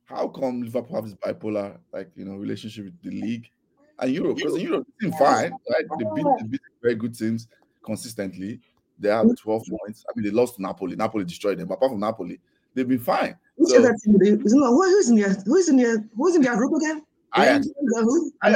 how 0.04 0.28
come 0.28 0.62
Liverpool 0.62 0.96
have 0.96 1.04
this 1.04 1.14
bipolar, 1.14 1.76
like 1.92 2.10
you 2.16 2.24
know, 2.24 2.36
relationship 2.36 2.86
with 2.86 3.02
the 3.02 3.10
league 3.10 3.50
and 3.98 4.12
Europe? 4.12 4.36
Because 4.38 4.54
in 4.54 4.62
Europe, 4.62 4.86
they 4.98 5.10
seem 5.10 5.18
fine, 5.18 5.52
right? 5.70 5.84
They 5.98 6.04
beat, 6.14 6.26
they 6.40 6.46
beat 6.46 6.60
very 6.80 6.94
good 6.94 7.16
teams 7.16 7.48
consistently. 7.84 8.60
They 8.98 9.10
have 9.10 9.26
12 9.36 9.64
points. 9.68 10.04
I 10.08 10.12
mean, 10.16 10.24
they 10.24 10.30
lost 10.30 10.56
to 10.56 10.62
Napoli. 10.62 10.96
Napoli 10.96 11.24
destroyed 11.24 11.58
them. 11.58 11.68
But 11.68 11.74
apart 11.74 11.92
from 11.92 12.00
Napoli, 12.00 12.40
they've 12.74 12.88
been 12.88 12.98
fine. 12.98 13.36
Who 13.58 13.66
So- 13.66 13.82
to 13.82 14.24
you? 14.24 14.40
Is 14.44 14.54
not- 14.54 14.70
who- 14.70 14.82
Who's 14.82 15.08
in 15.10 15.16
your 15.16 15.30
who's 15.44 15.68
in 15.68 15.78
your 15.78 15.98
who's 16.16 16.34
in 16.36 16.42
your 16.42 16.56
group 16.56 16.72
again? 16.74 17.02
Ajax. 17.36 17.68
Who? 18.00 18.32
I 18.42 18.50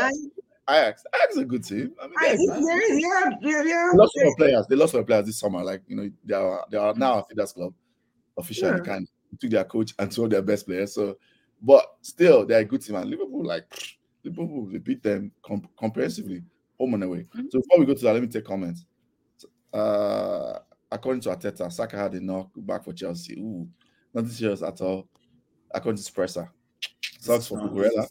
Ajax. 0.68 1.04
Ajax 1.14 1.32
is 1.32 1.38
a 1.38 1.44
good 1.44 1.64
team. 1.64 1.92
I 2.00 2.06
mean, 2.06 2.14
I, 2.18 2.36
yeah, 2.38 2.98
yeah, 2.98 3.30
yeah, 3.40 3.62
yeah. 3.62 3.88
they 3.92 3.98
lost 3.98 4.12
some 4.18 4.34
players. 4.36 4.66
They 4.68 4.76
lost 4.76 4.92
some 4.92 5.04
players 5.04 5.26
this 5.26 5.38
summer. 5.38 5.62
Like 5.62 5.82
you 5.86 5.96
know, 5.96 6.10
they 6.24 6.34
are 6.34 6.66
they 6.70 6.76
are 6.76 6.94
now 6.94 7.18
a 7.20 7.24
Fidas 7.24 7.54
club 7.54 7.72
officially. 8.36 8.72
Yeah. 8.78 8.78
Kind 8.84 9.08
of 9.32 9.38
took 9.38 9.50
their 9.50 9.64
coach 9.64 9.94
and 9.98 10.10
two 10.10 10.24
of 10.24 10.30
their 10.30 10.42
best 10.42 10.66
players. 10.66 10.94
So, 10.94 11.16
but 11.62 11.84
still, 12.02 12.44
they're 12.46 12.60
a 12.60 12.64
good 12.64 12.82
team. 12.82 12.96
And 12.96 13.08
Liverpool, 13.10 13.44
like 13.46 13.64
Liverpool, 14.24 14.66
they 14.72 14.78
beat 14.78 15.02
them 15.02 15.30
comp- 15.44 15.70
comprehensively, 15.78 16.42
home 16.78 16.94
and 16.94 17.04
away. 17.04 17.26
Mhm. 17.36 17.50
So 17.50 17.60
before 17.60 17.78
we 17.80 17.86
go 17.86 17.94
to 17.94 18.02
that, 18.02 18.12
let 18.14 18.22
me 18.22 18.28
take 18.28 18.44
comments. 18.44 18.84
Uh, 19.72 20.58
according 20.90 21.20
to 21.22 21.28
Arteta, 21.30 21.70
Saka 21.70 21.96
had 21.96 22.14
a 22.14 22.20
knock 22.20 22.50
back 22.56 22.82
for 22.84 22.92
Chelsea. 22.92 23.34
Ooh, 23.38 23.68
nothing 24.16 24.30
serious 24.30 24.62
at 24.62 24.80
all. 24.80 25.06
According 25.72 26.02
to 26.02 26.10
Spresser, 26.12 26.48
sucks 27.20 27.46
for 27.48 27.58
No, 27.58 27.68
Cucurella. 27.68 28.08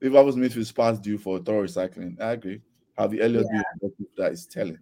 Liverpool's 0.00 0.36
midfield 0.36 0.66
spots 0.66 0.98
due 0.98 1.18
for 1.18 1.38
thorough 1.38 1.64
recycling. 1.64 2.20
I 2.20 2.32
agree. 2.32 2.60
Harvey 2.98 3.20
Elliott 3.20 3.46
view 3.50 3.62
that 4.16 4.32
is 4.32 4.46
telling. 4.46 4.78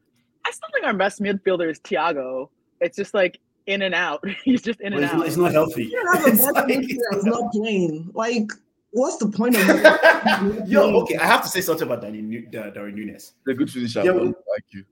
I 0.46 0.50
still 0.50 0.68
think 0.72 0.86
our 0.86 0.94
best 0.94 1.20
midfielder 1.20 1.70
is 1.70 1.78
Thiago. 1.80 2.48
It's 2.80 2.96
just 2.96 3.14
like 3.14 3.38
in 3.66 3.82
and 3.82 3.94
out. 3.94 4.24
He's 4.44 4.62
just 4.62 4.80
in 4.80 4.92
But 4.92 5.02
and 5.02 5.04
it's, 5.04 5.12
out. 5.12 5.18
not, 5.18 5.26
it's 5.26 5.36
not 5.36 5.52
healthy. 5.52 5.84
You 5.84 6.10
have 6.12 6.24
a 6.26 6.28
It's 6.30 6.42
like- 6.44 6.66
midfielder 6.66 7.24
not 7.24 7.52
playing. 7.52 8.10
Like, 8.14 8.50
what's 8.92 9.18
the 9.18 9.28
point 9.28 9.56
of 9.56 9.66
that? 9.66 10.64
Yo, 10.66 11.00
okay, 11.02 11.16
I 11.18 11.26
have 11.26 11.42
to 11.42 11.48
say 11.48 11.60
something 11.60 11.86
about 11.86 12.00
Danny 12.02 12.22
Nu- 12.22 12.46
Da- 12.46 12.70
Darwin 12.70 12.94
Nunez. 12.94 13.34
The 13.44 13.54
good 13.54 13.70
finisher. 13.70 14.02
Yeah, 14.04 14.12
bro. 14.12 14.24
well- 14.24 14.34
like 14.54 14.64
you. 14.70 14.84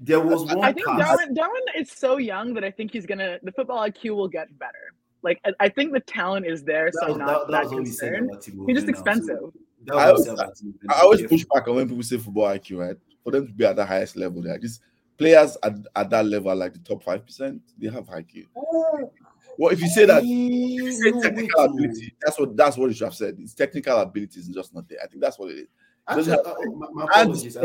There 0.00 0.20
was 0.20 0.44
one 0.44 0.64
I 0.64 0.72
think 0.72 0.86
pass. 0.86 0.98
Darwin 1.00 1.34
Darwin 1.34 1.62
is 1.76 1.90
so 1.90 2.16
young 2.16 2.52
that 2.54 2.64
I 2.64 2.70
think 2.70 2.92
he's 2.92 3.06
gonna 3.06 3.38
the 3.42 3.52
football 3.52 3.78
IQ 3.88 4.16
will 4.16 4.28
get 4.28 4.56
better. 4.58 4.92
Like 5.22 5.40
I, 5.46 5.52
I 5.60 5.68
think 5.68 5.92
the 5.92 6.00
talent 6.00 6.46
is 6.46 6.62
there, 6.64 6.90
so 6.92 6.98
That 7.00 7.04
I'm 7.06 7.10
was, 7.10 7.18
not 7.18 7.26
that, 7.26 7.46
that 7.46 7.52
that, 7.52 7.62
was 7.64 7.72
what 7.72 7.82
we 7.84 7.90
said 7.90 8.28
concerned. 8.28 8.68
He's 8.68 8.76
just 8.76 8.88
expensive. 8.88 9.38
that 9.84 9.94
I 9.94 10.12
was 10.12 10.26
always- 10.26 10.26
what 10.26 10.26
we 10.26 10.26
said 10.26 10.32
about 10.34 10.54
Timo 10.56 10.64
Werner. 10.82 10.94
I 10.94 11.00
always 11.02 11.22
push 11.26 11.44
back 11.54 11.68
on 11.68 11.74
when 11.76 11.88
people 11.88 12.02
say 12.02 12.18
football 12.18 12.44
IQ, 12.44 12.78
right? 12.78 12.96
For 13.22 13.30
them 13.30 13.46
to 13.46 13.52
be 13.52 13.64
at 13.64 13.76
the 13.76 13.86
highest 13.86 14.16
level, 14.16 14.42
there, 14.42 14.58
these 14.58 14.80
players 15.16 15.56
at, 15.62 15.74
at 15.96 16.10
that 16.10 16.26
level, 16.26 16.54
like 16.54 16.72
the 16.74 16.80
top 16.80 17.02
five 17.02 17.24
percent, 17.24 17.62
they 17.78 17.88
have 17.88 18.04
IQ. 18.06 18.46
Well, 19.56 19.72
if 19.72 19.80
you 19.80 19.88
say 19.88 20.04
that, 20.06 20.22
if 20.24 20.28
you 20.28 20.92
say 20.92 21.12
technical 21.22 21.64
ability, 21.64 22.14
that's 22.20 22.38
what 22.38 22.56
that's 22.56 22.76
what 22.76 22.88
you 22.88 22.94
should 22.94 23.04
have 23.04 23.14
said. 23.14 23.36
It's 23.38 23.54
technical 23.54 23.96
abilities 23.98 24.48
is 24.48 24.54
just 24.54 24.74
not 24.74 24.88
there. 24.88 24.98
I 25.02 25.06
think 25.06 25.20
that's 25.22 25.38
what 25.38 25.50
it 25.52 25.58
is. 25.58 25.68
Actually, 26.08 26.24
Doesn't 26.24 26.46
uh, 26.46 26.54
my, 26.76 26.86
my 26.92 27.02
And 27.14 27.30
apologies. 27.30 27.56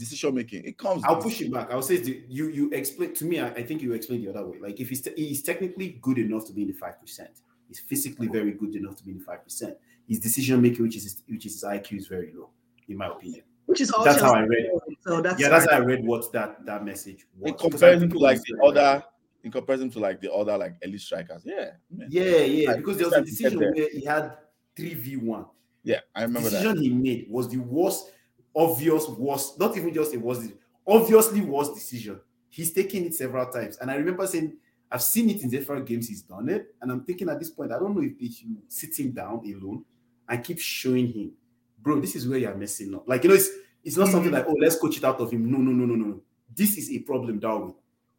Decision 0.00 0.34
making, 0.34 0.64
it 0.64 0.76
comes. 0.76 1.04
I'll 1.04 1.22
push 1.22 1.40
it 1.40 1.52
back. 1.52 1.70
I'll 1.70 1.82
say 1.82 1.98
the, 1.98 2.24
you 2.28 2.48
you 2.48 2.70
explain 2.72 3.14
to 3.14 3.24
me. 3.24 3.38
I, 3.38 3.48
I 3.48 3.62
think 3.62 3.82
you 3.82 3.92
explain 3.92 4.24
the 4.24 4.30
other 4.30 4.46
way. 4.46 4.58
Like 4.60 4.80
if 4.80 4.88
he's 4.88 5.02
te- 5.02 5.14
he's 5.16 5.42
technically 5.42 5.98
good 6.00 6.18
enough 6.18 6.46
to 6.46 6.52
be 6.52 6.62
in 6.62 6.68
the 6.68 6.74
five 6.74 7.00
percent, 7.00 7.30
he's 7.68 7.80
physically 7.80 8.28
oh. 8.28 8.32
very 8.32 8.52
good 8.52 8.74
enough 8.74 8.96
to 8.96 9.04
be 9.04 9.12
in 9.12 9.18
the 9.18 9.24
five 9.24 9.44
percent. 9.44 9.76
His 10.08 10.18
decision 10.18 10.60
making, 10.60 10.82
which 10.82 10.96
is 10.96 11.04
his, 11.04 11.22
which 11.28 11.46
is 11.46 11.52
his 11.54 11.64
IQ, 11.64 11.98
is 11.98 12.06
very 12.08 12.32
low, 12.34 12.50
in 12.88 12.96
my 12.96 13.06
opinion. 13.06 13.42
Which 13.66 13.80
is 13.80 13.92
all 13.92 14.04
That's 14.04 14.20
how 14.20 14.34
I 14.34 14.40
read 14.40 14.66
it. 14.66 14.98
So 15.06 15.20
that's 15.20 15.40
yeah, 15.40 15.48
that's 15.48 15.70
how 15.70 15.76
I 15.76 15.80
read 15.80 16.04
what 16.04 16.32
that 16.32 16.66
that 16.66 16.84
message 16.84 17.26
was. 17.38 17.50
in 17.50 17.56
Because 17.56 17.82
I 17.82 17.94
comparison 17.94 18.10
to 18.10 18.18
like 18.18 18.40
the 18.42 18.56
very- 18.56 18.68
other, 18.68 19.04
in 19.44 19.52
comparison 19.52 19.90
to 19.90 19.98
like 20.00 20.20
the 20.20 20.32
other 20.32 20.58
like 20.58 20.74
elite 20.82 21.00
strikers. 21.00 21.42
Yeah, 21.44 21.70
man. 21.90 22.08
Yeah, 22.10 22.38
yeah. 22.38 22.68
Like, 22.70 22.76
Because 22.78 22.96
there 22.96 23.06
was 23.06 23.14
a 23.14 23.20
it's 23.20 23.40
time 23.40 23.52
to 23.52 23.58
get 23.58 23.74
decision 23.74 23.74
where 23.74 24.00
he 24.00 24.04
had 24.04 24.38
three 24.74 24.94
v 24.94 25.16
one. 25.18 25.46
yeah, 25.84 26.00
I 26.14 26.22
remember 26.22 26.50
that. 26.50 26.62
decision 26.62 26.82
he 26.82 26.90
made 26.90 27.26
was 27.30 27.48
the 27.48 27.58
worst, 27.58 28.10
obvious 28.54 29.08
worst, 29.08 29.58
not 29.58 29.76
even 29.76 29.92
just 29.92 30.14
it 30.14 30.20
was 30.20 30.48
obviously 30.86 31.40
worst 31.40 31.74
decision. 31.74 32.20
He's 32.48 32.72
taken 32.72 33.04
it 33.04 33.14
several 33.14 33.46
times. 33.46 33.78
And 33.78 33.90
I 33.90 33.94
remember 33.94 34.26
saying, 34.26 34.56
I've 34.90 35.02
seen 35.02 35.30
it 35.30 35.42
in 35.42 35.50
different 35.50 35.86
games 35.86 36.08
he's 36.08 36.22
done 36.22 36.48
it. 36.48 36.74
And 36.82 36.90
I'm 36.90 37.04
thinking 37.04 37.28
at 37.28 37.38
this 37.38 37.50
point, 37.50 37.72
I 37.72 37.78
don't 37.78 37.94
know 37.94 38.02
if 38.02 38.18
they 38.18 38.28
should 38.28 38.56
sit 38.68 38.98
him 38.98 39.12
down 39.12 39.42
alone 39.44 39.84
and 40.28 40.44
keep 40.44 40.58
showing 40.58 41.12
him, 41.12 41.32
bro, 41.80 42.00
this 42.00 42.16
is 42.16 42.26
where 42.26 42.38
you're 42.38 42.54
messing 42.54 42.94
up. 42.94 43.08
Like, 43.08 43.22
you 43.22 43.30
know, 43.30 43.36
it's 43.36 43.50
it's 43.82 43.96
not 43.96 44.08
something 44.08 44.30
mm. 44.30 44.34
like, 44.34 44.46
oh, 44.46 44.56
let's 44.60 44.76
coach 44.76 44.98
it 44.98 45.04
out 45.04 45.20
of 45.20 45.30
him. 45.30 45.50
No, 45.50 45.58
no, 45.58 45.70
no, 45.70 45.86
no, 45.86 45.94
no, 45.94 46.04
no. 46.04 46.20
This 46.54 46.76
is 46.76 46.90
a 46.90 46.98
problem, 46.98 47.38
Darwin. 47.38 47.72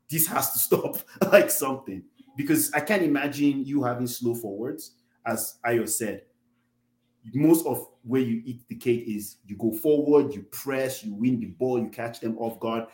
This 0.09 0.25
has 0.27 0.51
to 0.53 0.59
stop, 0.59 0.97
like 1.31 1.51
something. 1.51 2.03
Because 2.35 2.71
I 2.73 2.79
can't 2.79 3.03
imagine 3.03 3.63
you 3.65 3.83
having 3.83 4.07
slow 4.07 4.33
forwards, 4.33 4.93
as 5.25 5.57
Ayo 5.65 5.87
said 5.87 6.23
most 7.33 7.65
of 7.65 7.87
where 8.03 8.21
you 8.21 8.41
eat 8.45 8.61
the 8.67 8.75
cake 8.75 9.03
is 9.07 9.37
you 9.45 9.55
go 9.57 9.71
forward, 9.71 10.33
you 10.33 10.43
press, 10.51 11.03
you 11.03 11.13
win 11.13 11.39
the 11.39 11.47
ball, 11.47 11.79
you 11.79 11.89
catch 11.89 12.19
them 12.19 12.37
off 12.39 12.59
guard, 12.59 12.85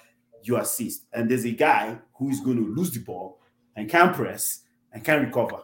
you 0.44 0.58
assist. 0.58 1.06
And 1.14 1.30
there's 1.30 1.46
a 1.46 1.52
guy 1.52 1.98
who's 2.16 2.42
going 2.42 2.58
to 2.58 2.74
lose 2.74 2.92
the 2.92 3.00
ball 3.00 3.40
and 3.76 3.90
can't 3.90 4.14
press 4.16 4.62
and 4.92 5.04
can't 5.04 5.26
recover. 5.26 5.62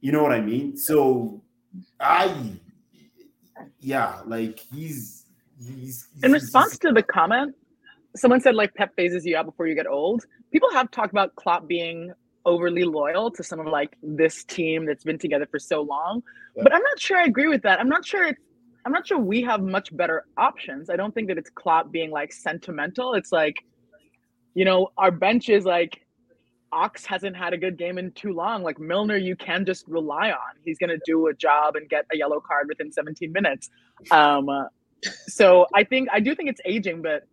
You 0.00 0.12
know 0.12 0.22
what 0.22 0.32
I 0.32 0.40
mean? 0.40 0.76
So 0.76 1.42
I 1.98 2.52
yeah, 3.80 4.20
like 4.26 4.60
he's 4.72 5.26
he's, 5.58 6.06
In 6.22 6.30
he's- 6.30 6.42
response 6.42 6.78
to 6.78 6.92
the 6.92 7.02
comment, 7.02 7.54
someone 8.16 8.40
said 8.40 8.54
like 8.54 8.74
Pep 8.74 8.94
phases 8.96 9.26
you 9.26 9.36
out 9.36 9.46
before 9.46 9.66
you 9.66 9.74
get 9.74 9.86
old. 9.86 10.24
People 10.52 10.70
have 10.72 10.90
talked 10.90 11.12
about 11.12 11.34
Klopp 11.36 11.66
being 11.68 12.12
overly 12.46 12.84
loyal 12.84 13.30
to 13.30 13.42
some 13.42 13.60
of 13.60 13.66
like 13.66 13.96
this 14.02 14.44
team 14.44 14.86
that's 14.86 15.04
been 15.04 15.18
together 15.18 15.46
for 15.50 15.58
so 15.58 15.82
long, 15.82 16.22
Yeah. 16.56 16.62
but 16.62 16.74
I'm 16.74 16.82
not 16.82 16.98
sure 16.98 17.18
I 17.18 17.24
agree 17.24 17.48
with 17.48 17.62
that. 17.62 17.80
I'm 17.80 17.88
not 17.88 18.04
sure 18.06 18.24
it's 18.24 18.40
I'm 18.86 18.92
not 18.92 19.06
sure 19.06 19.18
we 19.18 19.42
have 19.42 19.60
much 19.62 19.94
better 19.94 20.24
options. 20.38 20.88
I 20.88 20.96
don't 20.96 21.14
think 21.14 21.28
that 21.28 21.36
it's 21.36 21.50
Klopp 21.50 21.92
being 21.92 22.10
like 22.10 22.32
sentimental. 22.32 23.12
It's 23.12 23.30
like, 23.30 23.56
you 24.54 24.64
know, 24.64 24.88
our 24.96 25.10
bench 25.10 25.50
is 25.50 25.66
like 25.66 26.00
Ox 26.72 27.04
hasn't 27.04 27.36
had 27.36 27.52
a 27.52 27.58
good 27.58 27.76
game 27.76 27.98
in 27.98 28.10
too 28.12 28.32
long. 28.32 28.62
Like 28.62 28.78
Milner, 28.78 29.18
you 29.18 29.36
can 29.36 29.66
just 29.66 29.86
rely 29.86 30.30
on. 30.30 30.54
He's 30.64 30.78
gonna 30.78 30.96
do 31.04 31.26
a 31.26 31.34
job 31.34 31.76
and 31.76 31.88
get 31.90 32.06
a 32.12 32.16
yellow 32.16 32.40
card 32.40 32.68
within 32.68 32.90
17 32.90 33.30
minutes. 33.32 33.68
Um, 34.10 34.48
so 35.26 35.66
I 35.74 35.84
think 35.84 36.08
I 36.10 36.20
do 36.20 36.34
think 36.34 36.48
it's 36.48 36.60
aging, 36.64 37.02
but 37.02 37.24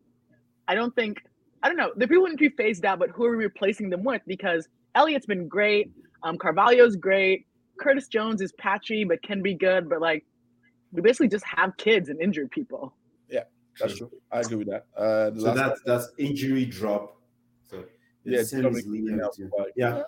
I 0.67 0.75
don't 0.75 0.93
think 0.95 1.21
I 1.63 1.69
don't 1.69 1.77
know. 1.77 1.91
The 1.95 2.07
people 2.07 2.23
wouldn't 2.23 2.39
be 2.39 2.49
phased 2.49 2.83
out, 2.85 2.99
but 2.99 3.09
who 3.11 3.25
are 3.25 3.31
we 3.37 3.43
replacing 3.43 3.89
them 3.89 4.03
with? 4.03 4.21
Because 4.27 4.67
Elliott's 4.97 5.27
been 5.27 5.47
great, 5.47 5.91
um, 6.23 6.37
Carvalho's 6.37 6.95
great, 6.95 7.45
Curtis 7.79 8.07
Jones 8.07 8.41
is 8.41 8.51
patchy 8.53 9.03
but 9.03 9.21
can 9.21 9.41
be 9.43 9.53
good, 9.53 9.87
but 9.87 10.01
like 10.01 10.25
we 10.91 11.01
basically 11.01 11.27
just 11.27 11.45
have 11.45 11.77
kids 11.77 12.09
and 12.09 12.19
injured 12.19 12.49
people. 12.49 12.95
Yeah, 13.29 13.43
that's 13.79 13.95
true. 13.97 14.09
I 14.31 14.39
agree 14.41 14.57
with 14.57 14.69
that. 14.69 14.85
Uh, 14.97 15.37
so 15.39 15.53
that's 15.53 15.79
that's 15.85 16.07
injury 16.17 16.65
drop. 16.65 17.15
So 17.69 17.83
yeah, 18.23 18.39
the 18.39 18.45
same 18.45 18.63
Dominic 18.63 18.85
is 18.85 18.91
lenient 18.91 19.21
Lingerr, 19.21 19.35
too. 19.35 19.49
but 19.55 19.67
Yeah. 19.75 20.01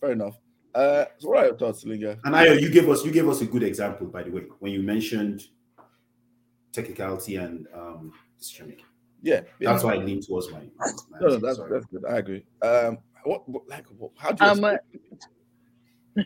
fair 0.00 0.12
enough. 0.12 0.36
Uh, 0.74 1.06
so 1.18 1.28
what 1.30 1.38
are 1.38 1.46
your 1.46 1.56
thoughts, 1.56 1.84
Lingerr? 1.84 2.18
And 2.24 2.34
Ayo, 2.34 2.60
you 2.60 2.70
gave 2.70 2.88
us 2.88 3.04
you 3.04 3.10
gave 3.10 3.28
us 3.28 3.40
a 3.40 3.46
good 3.46 3.64
example, 3.64 4.06
by 4.06 4.22
the 4.22 4.30
way, 4.30 4.42
when 4.60 4.72
you 4.72 4.82
mentioned 4.82 5.42
technicality 6.72 7.36
and 7.36 7.66
um 7.74 8.12
decision 8.38 8.68
making. 8.68 8.84
Yeah, 9.22 9.40
yeah. 9.58 9.72
That's 9.72 9.82
why 9.82 9.94
I 9.94 9.96
lean 9.96 10.20
towards 10.20 10.52
my. 10.52 10.60
my 10.78 10.86
No, 11.20 11.28
no, 11.28 11.36
that's 11.38 11.56
sorry. 11.56 11.72
that's 11.72 11.86
good. 11.86 12.04
I 12.04 12.18
agree. 12.18 12.44
Um, 12.62 12.98
what, 13.26 13.48
what 13.48 13.68
like 13.68 13.86
what, 13.98 14.12
how 14.16 14.32
do 14.32 14.44
you 14.44 14.50
Um, 14.50 14.60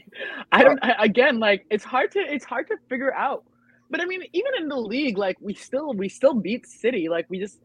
I 0.52 0.62
don't 0.62 0.78
I- 0.82 1.04
again 1.04 1.38
like 1.38 1.66
it's 1.70 1.84
hard 1.84 2.12
to 2.12 2.20
it's 2.20 2.44
hard 2.44 2.68
to 2.68 2.76
figure 2.88 3.14
out. 3.14 3.44
But 3.90 4.00
I 4.00 4.04
mean, 4.04 4.22
even 4.32 4.52
in 4.58 4.68
the 4.68 4.76
league, 4.76 5.18
like 5.18 5.36
we 5.40 5.54
still 5.54 5.92
we 5.94 6.08
still 6.08 6.34
beat 6.34 6.66
City. 6.66 7.08
Like 7.08 7.26
we 7.28 7.40
just 7.40 7.58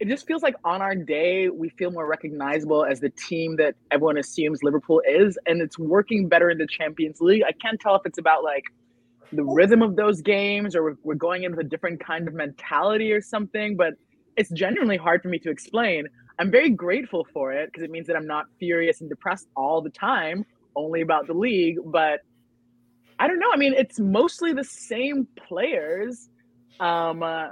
it 0.00 0.08
just 0.08 0.26
feels 0.26 0.42
like 0.42 0.54
on 0.64 0.80
our 0.80 0.94
day 0.94 1.48
we 1.48 1.68
feel 1.70 1.90
more 1.90 2.06
recognizable 2.06 2.84
as 2.84 3.00
the 3.00 3.10
team 3.10 3.56
that 3.56 3.74
everyone 3.90 4.16
assumes 4.16 4.62
Liverpool 4.62 5.02
is, 5.06 5.36
and 5.46 5.60
it's 5.60 5.78
working 5.78 6.28
better 6.28 6.50
in 6.50 6.58
the 6.58 6.66
Champions 6.66 7.20
League. 7.20 7.42
I 7.46 7.52
can't 7.52 7.80
tell 7.80 7.96
if 7.96 8.02
it's 8.06 8.18
about 8.18 8.44
like 8.44 8.64
the 9.32 9.44
rhythm 9.44 9.82
of 9.82 9.96
those 9.96 10.22
games 10.22 10.74
or 10.74 10.82
we're, 10.84 10.96
we're 11.02 11.14
going 11.14 11.42
in 11.42 11.50
with 11.50 11.60
a 11.66 11.68
different 11.68 12.00
kind 12.00 12.28
of 12.28 12.34
mentality 12.34 13.12
or 13.12 13.20
something, 13.20 13.76
but 13.76 13.94
it's 14.36 14.50
genuinely 14.50 14.96
hard 14.96 15.20
for 15.20 15.28
me 15.28 15.38
to 15.40 15.50
explain. 15.50 16.06
I'm 16.38 16.50
very 16.50 16.70
grateful 16.70 17.26
for 17.32 17.52
it 17.52 17.70
because 17.70 17.82
it 17.82 17.90
means 17.90 18.06
that 18.06 18.16
I'm 18.16 18.26
not 18.26 18.46
furious 18.58 19.00
and 19.00 19.10
depressed 19.10 19.48
all 19.56 19.82
the 19.82 19.90
time 19.90 20.44
only 20.76 21.00
about 21.00 21.26
the 21.26 21.32
league, 21.34 21.78
but 21.86 22.20
I 23.18 23.26
don't 23.26 23.40
know. 23.40 23.50
I 23.52 23.56
mean, 23.56 23.74
it's 23.74 23.98
mostly 23.98 24.52
the 24.52 24.62
same 24.62 25.26
players, 25.36 26.28
um, 26.78 27.22
uh, 27.22 27.48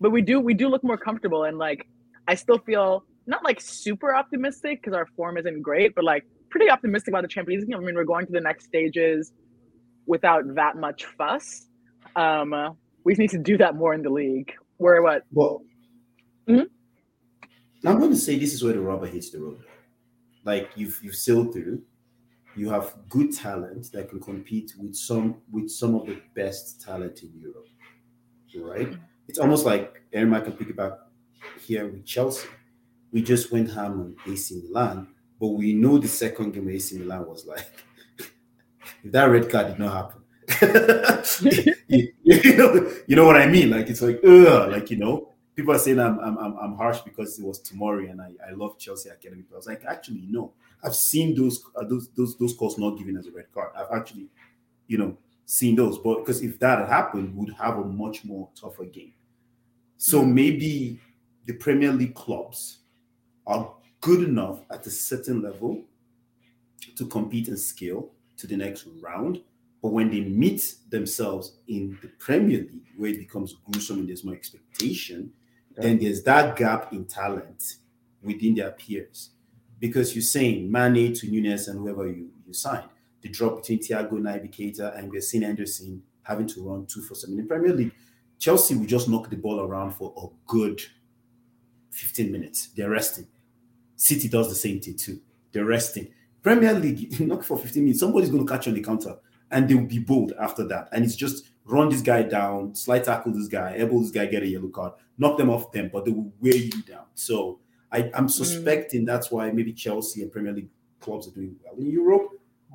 but 0.00 0.10
we 0.10 0.20
do 0.20 0.40
we 0.40 0.52
do 0.52 0.68
look 0.68 0.84
more 0.84 0.98
comfortable, 0.98 1.44
and 1.44 1.56
like 1.56 1.86
I 2.28 2.34
still 2.34 2.58
feel 2.58 3.04
not 3.26 3.42
like 3.44 3.60
super 3.60 4.14
optimistic 4.14 4.82
because 4.82 4.94
our 4.94 5.06
form 5.16 5.38
isn't 5.38 5.62
great, 5.62 5.94
but 5.94 6.04
like 6.04 6.26
pretty 6.50 6.68
optimistic 6.68 7.12
about 7.12 7.22
the 7.22 7.28
Champions 7.28 7.64
League. 7.64 7.74
I 7.74 7.80
mean, 7.80 7.94
we're 7.94 8.04
going 8.04 8.26
to 8.26 8.32
the 8.32 8.40
next 8.40 8.66
stages 8.66 9.32
without 10.06 10.42
that 10.54 10.76
much 10.76 11.06
fuss. 11.06 11.66
Um, 12.16 12.52
uh, 12.52 12.70
we 13.04 13.12
just 13.12 13.20
need 13.20 13.30
to 13.30 13.38
do 13.38 13.56
that 13.58 13.76
more 13.76 13.94
in 13.94 14.02
the 14.02 14.10
league. 14.10 14.52
Where 14.76 15.00
what? 15.02 15.22
Well, 15.32 15.62
Mhm. 17.82 17.90
I'm 17.90 17.98
going 17.98 18.10
to 18.10 18.16
say 18.16 18.38
this 18.38 18.54
is 18.54 18.62
where 18.62 18.72
the 18.72 18.80
rubber 18.80 19.06
hits 19.06 19.30
the 19.30 19.40
road. 19.40 19.62
Like 20.44 20.70
you've 20.76 21.00
you've 21.02 21.16
sailed 21.16 21.52
through, 21.52 21.82
you 22.56 22.70
have 22.70 22.94
good 23.08 23.34
talent 23.34 23.92
that 23.92 24.10
can 24.10 24.20
compete 24.20 24.74
with 24.78 24.94
some 24.96 25.42
with 25.52 25.70
some 25.70 25.94
of 25.96 26.06
the 26.06 26.20
best 26.34 26.80
talent 26.82 27.22
in 27.22 27.32
Europe, 27.34 27.66
right? 28.58 28.96
It's 29.28 29.38
almost 29.38 29.66
like 29.66 30.02
Aaron 30.12 30.30
can 30.42 30.52
pick 30.52 30.68
it 30.70 30.76
back 30.76 30.92
here 31.60 31.86
with 31.86 32.04
Chelsea. 32.06 32.48
We 33.12 33.22
just 33.22 33.52
went 33.52 33.72
ham 33.72 34.00
on 34.00 34.16
AC 34.32 34.62
Milan, 34.64 35.08
but 35.40 35.48
we 35.48 35.74
know 35.74 35.98
the 35.98 36.08
second 36.08 36.52
game 36.52 36.68
AC 36.70 36.98
Milan 36.98 37.26
was 37.26 37.46
like, 37.46 37.66
if 39.04 39.12
that 39.12 39.24
red 39.24 39.50
card 39.50 39.68
did 39.68 39.78
not 39.78 39.92
happen, 39.92 40.22
you 41.88 42.12
you 42.22 42.56
know, 42.56 42.90
you 43.06 43.16
know 43.16 43.24
what 43.24 43.36
I 43.36 43.46
mean? 43.46 43.70
Like 43.70 43.88
it's 43.88 44.02
like, 44.02 44.20
ugh, 44.24 44.70
like 44.70 44.90
you 44.90 44.96
know, 44.98 45.29
people 45.56 45.74
are 45.74 45.78
saying 45.78 45.98
I'm 46.00 46.18
I'm 46.20 46.38
I'm, 46.38 46.56
I'm 46.58 46.76
harsh 46.76 47.00
because 47.00 47.38
it 47.38 47.44
was 47.44 47.60
Tomori 47.62 48.10
and 48.10 48.20
I, 48.20 48.30
I 48.48 48.52
love 48.52 48.78
Chelsea 48.78 49.08
Academy. 49.10 49.44
But 49.48 49.56
I 49.56 49.58
was 49.58 49.66
like, 49.66 49.84
actually, 49.86 50.24
no. 50.28 50.52
I've 50.82 50.94
seen 50.94 51.34
those 51.34 51.62
uh, 51.76 51.84
those 51.84 52.08
those 52.10 52.36
those 52.38 52.54
calls 52.56 52.78
not 52.78 52.96
given 52.98 53.16
as 53.16 53.26
a 53.26 53.32
red 53.32 53.52
card. 53.52 53.72
I've 53.76 53.90
actually, 53.92 54.28
you 54.86 54.98
know, 54.98 55.18
seen 55.46 55.76
those. 55.76 55.98
But 55.98 56.20
because 56.20 56.42
if 56.42 56.58
that 56.60 56.78
had 56.80 56.88
happened, 56.88 57.36
we'd 57.36 57.52
have 57.54 57.78
a 57.78 57.84
much 57.84 58.24
more 58.24 58.48
tougher 58.54 58.84
game. 58.86 59.14
So 59.98 60.22
Mm. 60.22 60.32
maybe 60.34 61.00
the 61.46 61.54
Premier 61.54 61.92
League 61.92 62.14
clubs 62.14 62.78
are 63.46 63.74
good 64.00 64.28
enough 64.28 64.60
at 64.70 64.86
a 64.86 64.90
certain 64.90 65.42
level 65.42 65.84
to 66.96 67.06
compete 67.06 67.48
and 67.48 67.58
scale 67.58 68.10
to 68.36 68.46
the 68.46 68.56
next 68.56 68.86
round. 69.00 69.42
But 69.82 69.90
when 69.92 70.10
they 70.10 70.20
meet 70.20 70.74
themselves 70.90 71.56
in 71.68 71.98
the 72.02 72.08
Premier 72.18 72.58
League, 72.60 72.88
where 72.96 73.10
it 73.10 73.18
becomes 73.18 73.54
gruesome 73.70 74.00
and 74.00 74.08
there's 74.08 74.24
more 74.24 74.34
expectation, 74.34 75.32
then 75.82 75.98
there's 75.98 76.22
that 76.24 76.56
gap 76.56 76.92
in 76.92 77.04
talent 77.04 77.76
within 78.22 78.54
their 78.54 78.72
peers. 78.72 79.30
Because 79.78 80.14
you're 80.14 80.22
saying 80.22 80.70
Mane 80.70 81.14
to 81.14 81.30
Nunez 81.30 81.68
and 81.68 81.78
whoever 81.80 82.06
you, 82.06 82.30
you 82.46 82.52
signed, 82.52 82.88
the 83.22 83.28
drop 83.28 83.56
between 83.56 83.78
Thiago, 83.78 84.12
Naby 84.12 84.98
and 84.98 85.10
we're 85.10 85.20
seeing 85.20 85.42
Henderson 85.42 86.02
having 86.22 86.46
to 86.48 86.68
run 86.68 86.86
two 86.86 87.02
for 87.02 87.14
seven 87.14 87.38
in 87.38 87.42
the 87.42 87.48
Premier 87.48 87.72
League. 87.72 87.92
Chelsea 88.38 88.74
will 88.74 88.86
just 88.86 89.08
knock 89.08 89.28
the 89.30 89.36
ball 89.36 89.60
around 89.60 89.92
for 89.92 90.14
a 90.16 90.26
good 90.46 90.80
15 91.90 92.30
minutes. 92.30 92.68
They're 92.76 92.90
resting. 92.90 93.26
City 93.96 94.28
does 94.28 94.48
the 94.48 94.54
same 94.54 94.80
thing 94.80 94.96
too. 94.96 95.20
They're 95.52 95.64
resting. 95.64 96.08
Premier 96.42 96.72
League, 96.72 97.12
you 97.20 97.26
knock 97.26 97.42
for 97.42 97.58
15 97.58 97.82
minutes, 97.82 98.00
somebody's 98.00 98.30
going 98.30 98.46
to 98.46 98.50
catch 98.50 98.68
on 98.68 98.74
the 98.74 98.82
counter 98.82 99.16
and 99.50 99.68
they 99.68 99.74
will 99.74 99.86
be 99.86 99.98
bold 99.98 100.32
after 100.40 100.66
that. 100.68 100.88
And 100.92 101.04
it's 101.04 101.16
just 101.16 101.49
run 101.64 101.88
this 101.88 102.02
guy 102.02 102.22
down, 102.22 102.74
slide 102.74 103.04
tackle 103.04 103.32
this 103.32 103.48
guy, 103.48 103.76
elbow 103.78 104.00
this 104.00 104.10
guy, 104.10 104.26
get 104.26 104.42
a 104.42 104.46
yellow 104.46 104.68
card, 104.68 104.92
knock 105.18 105.38
them 105.38 105.50
off 105.50 105.72
them, 105.72 105.90
but 105.92 106.04
they 106.04 106.10
will 106.10 106.32
wear 106.40 106.56
you 106.56 106.82
down. 106.82 107.04
So 107.14 107.60
I, 107.92 108.10
I'm 108.14 108.26
mm. 108.26 108.30
suspecting 108.30 109.04
that's 109.04 109.30
why 109.30 109.50
maybe 109.50 109.72
Chelsea 109.72 110.22
and 110.22 110.32
Premier 110.32 110.52
League 110.52 110.70
clubs 111.00 111.28
are 111.28 111.32
doing 111.32 111.56
well 111.64 111.74
in 111.78 111.90
Europe. 111.90 112.28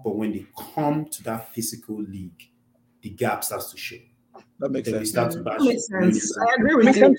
But 0.04 0.16
when 0.16 0.32
they 0.34 0.46
come 0.74 1.06
to 1.06 1.24
that 1.24 1.54
physical 1.54 2.02
league, 2.02 2.50
the 3.02 3.10
gap 3.10 3.44
starts 3.44 3.72
to 3.72 3.78
show. 3.78 3.98
That 4.60 4.70
makes 4.70 4.90
Then 4.90 5.00
we 5.00 5.06
start 5.06 5.32
to 5.34 5.42
bash 5.42 5.60
That 5.60 5.66
makes 5.66 5.90
Nunez 5.90 6.22
sense. 6.22 6.38
and- 6.38 6.50
I 6.50 6.54
agree 6.56 6.76
with 6.76 6.96
you. 6.98 7.16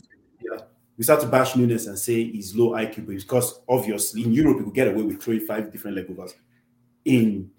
yeah. 0.50 0.58
We 0.96 1.04
start 1.04 1.20
to 1.20 1.26
bash 1.26 1.56
Nunez 1.56 1.86
and 1.86 1.98
say 1.98 2.24
he's 2.24 2.54
low 2.54 2.70
IQ, 2.70 3.06
but 3.06 3.14
it's 3.14 3.24
because 3.24 3.60
obviously 3.68 4.24
in 4.24 4.32
Europe 4.32 4.58
you 4.58 4.64
could 4.64 4.74
get 4.74 4.88
away 4.88 5.02
with 5.02 5.22
throwing 5.22 5.40
five 5.40 5.70
different 5.70 5.96
leg 5.96 6.06
overs. 6.10 6.34
In 7.04 7.50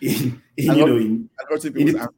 in, 0.00 0.42
in 0.56 0.70
I 0.70 0.74
you 0.74 0.86
know 0.86 0.96
in 0.96 1.30
I 1.38 1.54
In 1.54 1.72
people's 1.72 1.92
the- 1.92 2.00
answer 2.00 2.14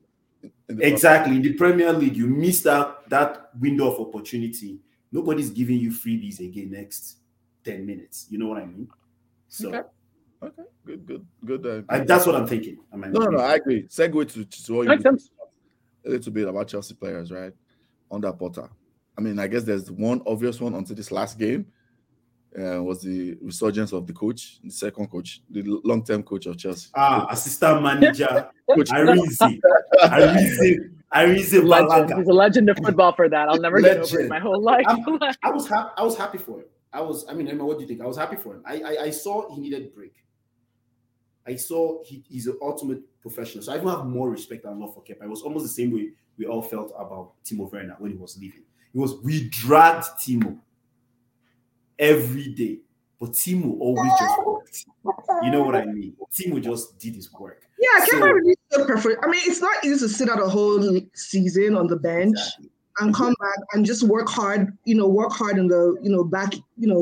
in 0.69 0.83
exactly 0.83 1.37
in 1.37 1.43
the 1.43 1.55
Premier 1.55 1.93
League, 1.93 2.17
you 2.17 2.27
miss 2.27 2.63
that 2.63 3.09
that 3.09 3.51
window 3.59 3.93
of 3.93 4.07
opportunity. 4.09 4.81
Nobody's 5.11 5.51
giving 5.51 5.79
you 5.79 5.91
freebies 5.91 6.41
again 6.41 6.71
next 6.71 7.17
10 7.65 7.87
minutes. 7.87 8.27
You 8.29 8.39
know 8.39 8.49
what 8.49 8.59
I 8.59 8.67
mean? 8.67 8.89
So 9.49 9.69
Okay. 9.69 9.89
Okay, 10.41 10.63
good, 10.85 11.05
good, 11.07 11.27
good. 11.45 11.67
Uh, 11.67 11.83
I, 11.89 12.01
that's 12.01 12.25
what 12.25 12.37
I'm 12.37 12.47
thinking. 12.47 12.79
I 12.93 12.97
mean, 12.97 13.11
no, 13.13 13.21
no, 13.21 13.31
no, 13.31 13.39
I 13.39 13.57
agree. 13.57 13.83
Segue 13.85 14.33
to, 14.35 14.45
to 14.45 14.73
what 14.73 14.83
you 14.83 14.89
Makes 14.91 15.03
sense. 15.03 15.31
a 16.07 16.11
little 16.11 16.33
bit 16.33 16.47
about 16.47 16.69
Chelsea 16.69 16.95
players, 16.95 17.33
right? 17.33 17.53
Under 18.11 18.33
Potter. 18.33 18.69
I 19.17 19.21
mean, 19.21 19.41
I 19.41 19.49
guess 19.49 19.65
there's 19.65 19.91
one 19.91 20.23
obvious 20.27 20.61
one 20.61 20.75
until 20.75 20.95
this 20.95 21.11
last 21.11 21.39
game. 21.41 21.67
Uh, 22.57 22.83
was 22.83 23.03
the 23.03 23.37
resurgence 23.43 23.93
of 23.93 24.07
the 24.07 24.13
coach, 24.13 24.59
the 24.65 24.71
second 24.71 25.07
coach, 25.09 25.43
the 25.51 25.63
long-term 25.85 26.23
coach 26.23 26.47
of 26.47 26.57
Chelsea. 26.57 26.89
ah, 26.95 27.27
assistant 27.31 27.83
manager 27.83 28.49
Coach, 28.75 28.89
Arizi. 28.89 29.61
Arizi. 30.03 30.91
Arizi 31.15 31.63
Legend. 31.63 32.19
He's 32.19 32.27
a 32.27 32.33
legend 32.33 32.71
of 32.71 32.79
football 32.79 33.13
for 33.13 33.29
that. 33.29 33.49
I'll 33.49 33.61
never 33.61 33.81
get 33.81 33.99
over 33.99 34.21
it 34.21 34.29
my 34.29 34.39
whole 34.39 34.61
life. 34.63 34.87
I 35.43 35.51
was 35.51 35.69
happy. 35.69 35.91
I 35.97 36.03
was 36.03 36.17
happy 36.17 36.39
for 36.39 36.61
him. 36.61 36.67
I 36.93 37.01
was. 37.03 37.27
I 37.29 37.35
mean, 37.35 37.49
Emma, 37.49 37.65
what 37.65 37.77
do 37.79 37.83
you 37.83 37.89
think? 37.89 38.01
I 38.01 38.07
was 38.07 38.17
happy 38.17 38.37
for 38.37 38.55
him. 38.57 38.63
I 38.67 38.81
I, 38.81 39.03
I 39.05 39.11
saw 39.11 39.55
he 39.55 39.61
needed 39.61 39.95
break. 39.95 40.15
I 41.47 41.57
saw 41.57 42.03
he, 42.05 42.23
he's 42.29 42.47
an 42.47 42.59
ultimate 42.61 43.01
professional. 43.23 43.63
So 43.65 43.73
I 43.73 43.77
even 43.77 43.89
have 43.89 44.05
more 44.05 44.29
respect 44.31 44.65
and 44.65 44.79
love 44.79 44.95
for 44.95 45.03
Kepa. 45.03 45.23
It 45.23 45.31
was 45.31 45.43
almost 45.43 45.65
the 45.65 45.71
same 45.71 45.93
way 45.93 46.11
we 46.39 46.47
all 46.47 46.63
felt 46.63 46.93
about 46.99 47.33
Timo 47.45 47.71
Werner 47.73 47.97
when 47.99 48.11
he 48.11 48.17
was 48.17 48.39
leaving. 48.39 48.65
It 48.95 48.99
was 48.99 49.15
we 49.23 49.49
dragged 49.49 50.05
Timo 50.21 50.59
every 51.99 52.49
day, 52.49 52.79
but 53.21 53.31
Timo 53.31 53.79
always 53.81 54.11
just 54.21 54.45
worked. 54.45 54.85
You 55.43 55.51
know 55.51 55.63
what 55.63 55.75
I 55.77 55.85
mean? 55.85 56.15
Timo 56.33 56.63
just 56.63 56.99
did 56.99 57.15
his 57.15 57.33
work. 57.33 57.63
Yeah, 57.81 57.89
I 58.03 58.07
can't 58.07 58.23
So- 58.23 58.31
really 58.31 58.57
so 58.71 58.87
perfect. 58.87 59.25
I 59.25 59.29
mean, 59.31 59.41
it's 59.45 59.61
not 59.61 59.85
easy 59.85 59.99
to 60.01 60.09
sit 60.09 60.29
out 60.29 60.41
a 60.43 60.49
whole 60.49 61.01
season 61.15 61.77
on 61.77 61.87
the 61.87 61.97
bench 61.97 62.37
Exactly. 62.37 62.71
and 63.01 63.15
come 63.15 63.35
back 63.41 63.59
and 63.73 63.85
just 63.87 64.03
work 64.03 64.29
hard, 64.29 64.77
you 64.85 64.95
know, 64.95 65.09
work 65.09 65.33
hard 65.33 65.59
in 65.59 65.69
the, 65.69 65.97
you 66.03 66.11
know, 66.11 66.25
back, 66.25 66.55
you 66.77 66.89
know, 66.89 67.01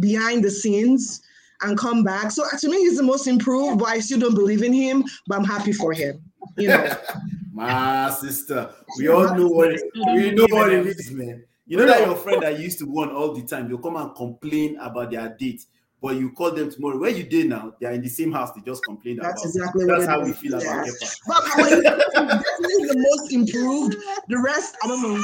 behind 0.00 0.44
the 0.44 0.50
scenes 0.50 1.22
and 1.62 1.78
come 1.78 2.02
back. 2.02 2.30
So 2.30 2.44
to 2.60 2.68
me, 2.68 2.78
he's 2.78 2.96
the 2.96 3.02
most 3.02 3.26
improved, 3.26 3.78
but 3.78 3.88
I 3.88 4.00
still 4.00 4.18
don't 4.20 4.34
believe 4.34 4.62
in 4.62 4.72
him, 4.72 5.04
but 5.26 5.38
I'm 5.38 5.44
happy 5.44 5.72
for 5.72 5.92
him. 5.92 6.20
You 6.56 6.68
know, 6.68 6.96
My 7.54 8.10
sister, 8.10 8.72
we 8.98 9.08
all 9.08 9.34
know 9.36 9.46
what 9.48 9.72
it, 9.72 9.82
we 9.94 10.30
know 10.32 10.46
what 10.50 10.72
it 10.72 10.86
is, 10.86 11.10
man. 11.12 11.44
You 11.66 11.76
know 11.76 11.86
that 11.86 12.00
your 12.06 12.16
friend 12.16 12.42
that 12.42 12.58
used 12.58 12.78
to 12.80 12.86
won 12.86 13.10
all 13.10 13.32
the 13.34 13.42
time, 13.42 13.68
they'll 13.68 13.78
come 13.78 13.96
and 13.96 14.14
complain 14.14 14.76
about 14.78 15.10
their 15.12 15.28
date, 15.38 15.64
but 16.00 16.16
you 16.16 16.32
call 16.32 16.50
them 16.50 16.70
tomorrow. 16.70 16.98
Where 16.98 17.10
you 17.10 17.22
did 17.22 17.48
now? 17.48 17.74
They 17.80 17.86
are 17.86 17.92
in 17.92 18.02
the 18.02 18.08
same 18.08 18.32
house. 18.32 18.50
They 18.52 18.60
just 18.62 18.82
complain 18.84 19.20
about. 19.20 19.30
that's 19.30 19.44
exactly 19.46 19.86
what 19.86 19.98
That's 19.98 20.06
how 20.10 20.24
we 20.24 20.32
feel 20.32 20.54
about 20.54 20.64
Yeah. 20.86 20.92
Kepa. 20.92 21.16
But 21.56 21.82
definitely 21.82 22.86
the 22.88 23.06
most 23.10 23.32
improved. 23.32 23.96
The 24.28 24.38
rest, 24.38 24.76
I 24.82 24.88
don't 24.88 25.02
know. 25.02 25.22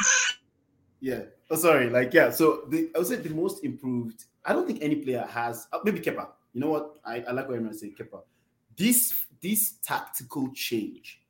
Yeah. 1.00 1.22
Oh, 1.50 1.56
sorry. 1.56 1.90
Like, 1.90 2.14
yeah. 2.14 2.30
So 2.30 2.62
the, 2.68 2.90
I 2.94 2.98
would 2.98 3.06
say 3.08 3.16
the 3.16 3.30
most 3.30 3.64
improved. 3.64 4.24
I 4.44 4.52
don't 4.52 4.66
think 4.66 4.80
any 4.82 4.96
player 4.96 5.26
has. 5.28 5.66
uh, 5.72 5.78
maybe 5.84 6.00
Kepa. 6.00 6.28
You 6.54 6.60
know 6.60 6.70
what? 6.70 6.98
I, 7.04 7.20
I 7.22 7.32
like 7.32 7.48
what 7.48 7.54
everyone 7.56 7.74
saying. 7.76 7.96
Kepa. 7.98 8.22
This 8.76 9.12
this 9.42 9.74
tactical 9.84 10.50
change 10.54 11.20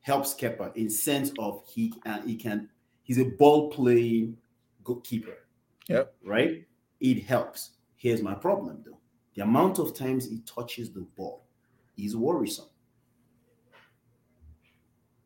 helps 0.00 0.34
Kepa 0.34 0.74
in 0.76 0.90
sense 0.90 1.32
of 1.38 1.62
he 1.68 1.92
uh, 2.06 2.20
he 2.22 2.36
can 2.36 2.68
he's 3.02 3.18
a 3.18 3.24
ball 3.24 3.70
playing 3.70 4.36
goalkeeper. 4.84 5.38
Yep. 5.88 6.14
Right. 6.24 6.66
It 7.00 7.24
helps. 7.24 7.72
Here's 7.96 8.22
my 8.22 8.34
problem 8.34 8.82
though. 8.84 8.98
The 9.34 9.42
amount 9.42 9.78
of 9.78 9.96
times 9.96 10.28
he 10.28 10.40
touches 10.40 10.92
the 10.92 11.00
ball 11.00 11.44
is 11.96 12.16
worrisome. 12.16 12.66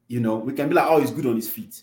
You 0.08 0.20
know, 0.20 0.36
we 0.36 0.52
can 0.52 0.68
be 0.68 0.74
like, 0.74 0.86
oh, 0.88 1.00
he's 1.00 1.10
good 1.10 1.26
on 1.26 1.36
his 1.36 1.48
feet. 1.48 1.82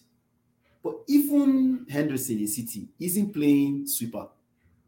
But 0.83 0.95
even 1.07 1.85
Henderson 1.89 2.39
in 2.39 2.47
City 2.47 2.87
isn't 2.99 3.33
playing 3.33 3.87
sweeper. 3.87 4.27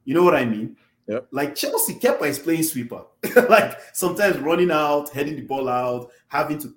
You 0.05 0.13
know 0.13 0.23
what 0.23 0.35
I 0.35 0.45
mean? 0.45 0.77
Yep. 1.07 1.27
Like 1.31 1.55
Chelsea, 1.55 1.95
Kepa 1.95 2.23
is 2.23 2.39
playing 2.39 2.63
sweeper. 2.63 3.03
like 3.49 3.77
sometimes 3.93 4.37
running 4.39 4.71
out, 4.71 5.09
heading 5.09 5.35
the 5.35 5.41
ball 5.41 5.69
out, 5.69 6.11
having 6.27 6.57
to 6.59 6.73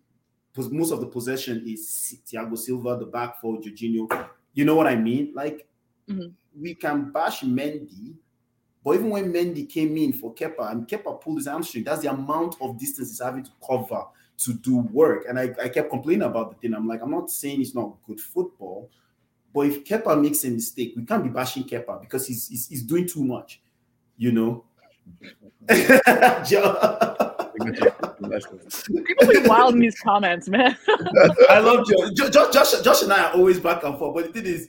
most 0.71 0.91
of 0.91 1.01
the 1.01 1.07
possession 1.07 1.63
is 1.67 2.19
Thiago 2.27 2.57
Silva, 2.59 2.97
the 2.99 3.07
back 3.07 3.41
for 3.41 3.59
Jorginho. 3.59 4.29
You 4.55 4.65
know 4.65 4.75
what 4.75 4.87
I 4.87 4.97
mean? 4.97 5.33
Like 5.35 5.69
Mhm. 6.09 6.33
we 6.59 6.75
can 6.75 7.13
bash 7.13 7.43
Mendy, 7.43 8.17
but 8.83 8.95
even 8.95 9.11
when 9.11 9.33
Mendy 9.33 9.69
came 9.69 9.97
in 9.97 10.13
for 10.13 10.35
Kepa 10.35 10.73
and 10.73 10.89
Kepa 10.89 11.21
pulled 11.21 11.39
his 11.39 11.47
hamstring, 11.47 11.85
that's 11.85 12.03
the 12.03 12.11
amount 12.11 12.57
of 12.61 12.79
distance 12.79 13.11
he's 13.11 13.21
having 13.21 13.45
to 13.45 13.51
cover 13.67 14.05
to 14.39 14.53
do 14.55 14.79
work. 14.79 15.25
And 15.29 15.39
I, 15.39 15.55
I 15.63 15.69
kept 15.69 15.91
complaining 15.91 16.23
about 16.23 16.51
the 16.51 16.57
thing. 16.57 16.75
I'm 16.75 16.87
like, 16.89 17.03
I'm 17.03 17.11
not 17.11 17.31
saying 17.31 17.61
it's 17.61 17.75
not 17.75 17.97
good 18.07 18.21
football, 18.21 18.89
but 19.53 19.67
if 19.67 19.85
Kepa 19.85 20.21
makes 20.21 20.45
a 20.45 20.51
mistake, 20.51 20.95
we 20.97 21.05
can't 21.05 21.25
be 21.25 21.31
bashing 21.31 21.65
Kepa 21.65 22.01
because 22.01 22.27
he's 22.27 22.49
he's, 22.49 22.69
he's 22.69 22.83
doing 22.83 23.07
too 23.07 23.25
much, 23.25 23.61
you 24.17 24.33
know. 24.33 24.65
Joe- 27.59 29.03
People 29.05 29.29
be 29.29 29.49
wild 29.49 29.75
in 29.75 29.81
these 29.81 29.99
comments, 30.01 30.49
man. 30.49 30.77
I 31.49 31.59
love 31.61 31.87
Josh. 31.87 32.11
Jo- 32.15 32.31
Jo- 32.31 32.51
Josh. 32.51 32.81
Josh 32.83 33.03
and 33.03 33.13
I 33.13 33.25
are 33.31 33.35
always 33.35 33.59
back 33.61 33.83
and 33.85 33.99
forth. 33.99 34.15
But 34.15 34.33
the 34.33 34.41
thing 34.41 34.53
is, 34.53 34.69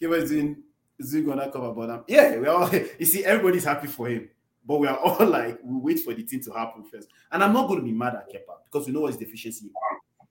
give 0.00 0.12
us 0.12 0.30
in 0.30 0.62
Zoom 1.02 1.26
gonna 1.26 1.50
come 1.50 1.62
about 1.64 1.84
him. 1.84 1.90
Um, 1.96 2.04
yeah, 2.08 2.36
we 2.36 2.46
all 2.46 2.68
you 2.98 3.06
see, 3.06 3.24
everybody's 3.24 3.64
happy 3.64 3.86
for 3.88 4.08
him. 4.08 4.28
But 4.66 4.78
we 4.78 4.86
are 4.88 4.96
all 5.04 5.26
like, 5.26 5.58
we 5.62 5.94
wait 5.94 6.00
for 6.00 6.14
the 6.14 6.22
thing 6.22 6.40
to 6.42 6.52
happen 6.52 6.84
first. 6.84 7.08
And 7.32 7.42
I'm 7.42 7.52
not 7.52 7.66
going 7.68 7.80
to 7.80 7.84
be 7.84 7.92
mad 7.92 8.14
at 8.14 8.28
Kepa 8.30 8.56
because 8.70 8.86
we 8.86 8.92
know 8.92 9.00
what 9.00 9.08
his 9.08 9.16
deficiency 9.16 9.70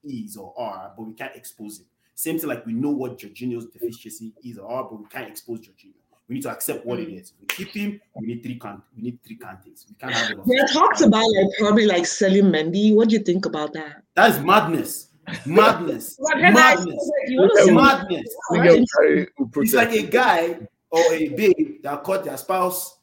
is 0.03 0.37
or 0.37 0.53
are, 0.57 0.93
but 0.95 1.03
we 1.03 1.13
can't 1.13 1.35
expose 1.35 1.79
it. 1.79 1.85
Same 2.15 2.37
thing 2.37 2.49
like 2.49 2.65
we 2.65 2.73
know 2.73 2.89
what 2.89 3.17
Jorginho's 3.17 3.65
deficiency 3.67 4.33
is 4.43 4.57
or 4.57 4.69
are, 4.69 4.83
but 4.83 4.99
we 4.99 5.05
can't 5.07 5.27
expose 5.29 5.59
Jorginho. 5.61 5.93
We 6.29 6.35
need 6.35 6.43
to 6.43 6.51
accept 6.51 6.85
what 6.85 6.99
it 6.99 7.09
is. 7.11 7.33
We 7.41 7.47
keep 7.47 7.69
him. 7.69 7.99
We 8.15 8.27
need 8.27 8.43
three 8.43 8.59
can. 8.59 8.81
We 8.95 9.01
need 9.01 9.19
three 9.25 9.35
candidates. 9.37 9.87
We 9.89 9.95
can't 9.95 10.13
have 10.13 10.31
it. 10.31 10.37
They 10.45 10.73
talked 10.73 11.01
about 11.01 11.25
like 11.25 11.47
probably 11.57 11.87
like 11.87 12.05
selling 12.05 12.45
Mendy. 12.45 12.93
What 12.95 13.09
do 13.09 13.15
you 13.15 13.23
think 13.23 13.47
about 13.47 13.73
that? 13.73 14.03
That 14.15 14.29
is 14.31 14.39
madness. 14.39 15.07
Madness. 15.45 16.19
But 16.21 16.37
madness. 16.39 17.11
you 17.27 17.39
wanna 17.39 17.51
Yeah, 17.57 17.65
sell- 17.65 17.75
Madness. 17.75 18.35
Miguel 18.51 18.85
Carey 18.95 19.27
will 19.39 19.49
It's 19.63 19.73
like 19.73 19.91
a 19.93 20.03
guy 20.03 20.59
or 20.91 21.01
a 21.13 21.29
babe 21.29 21.81
that 21.83 22.03
caught 22.03 22.23
their 22.23 22.37
spouse 22.37 22.97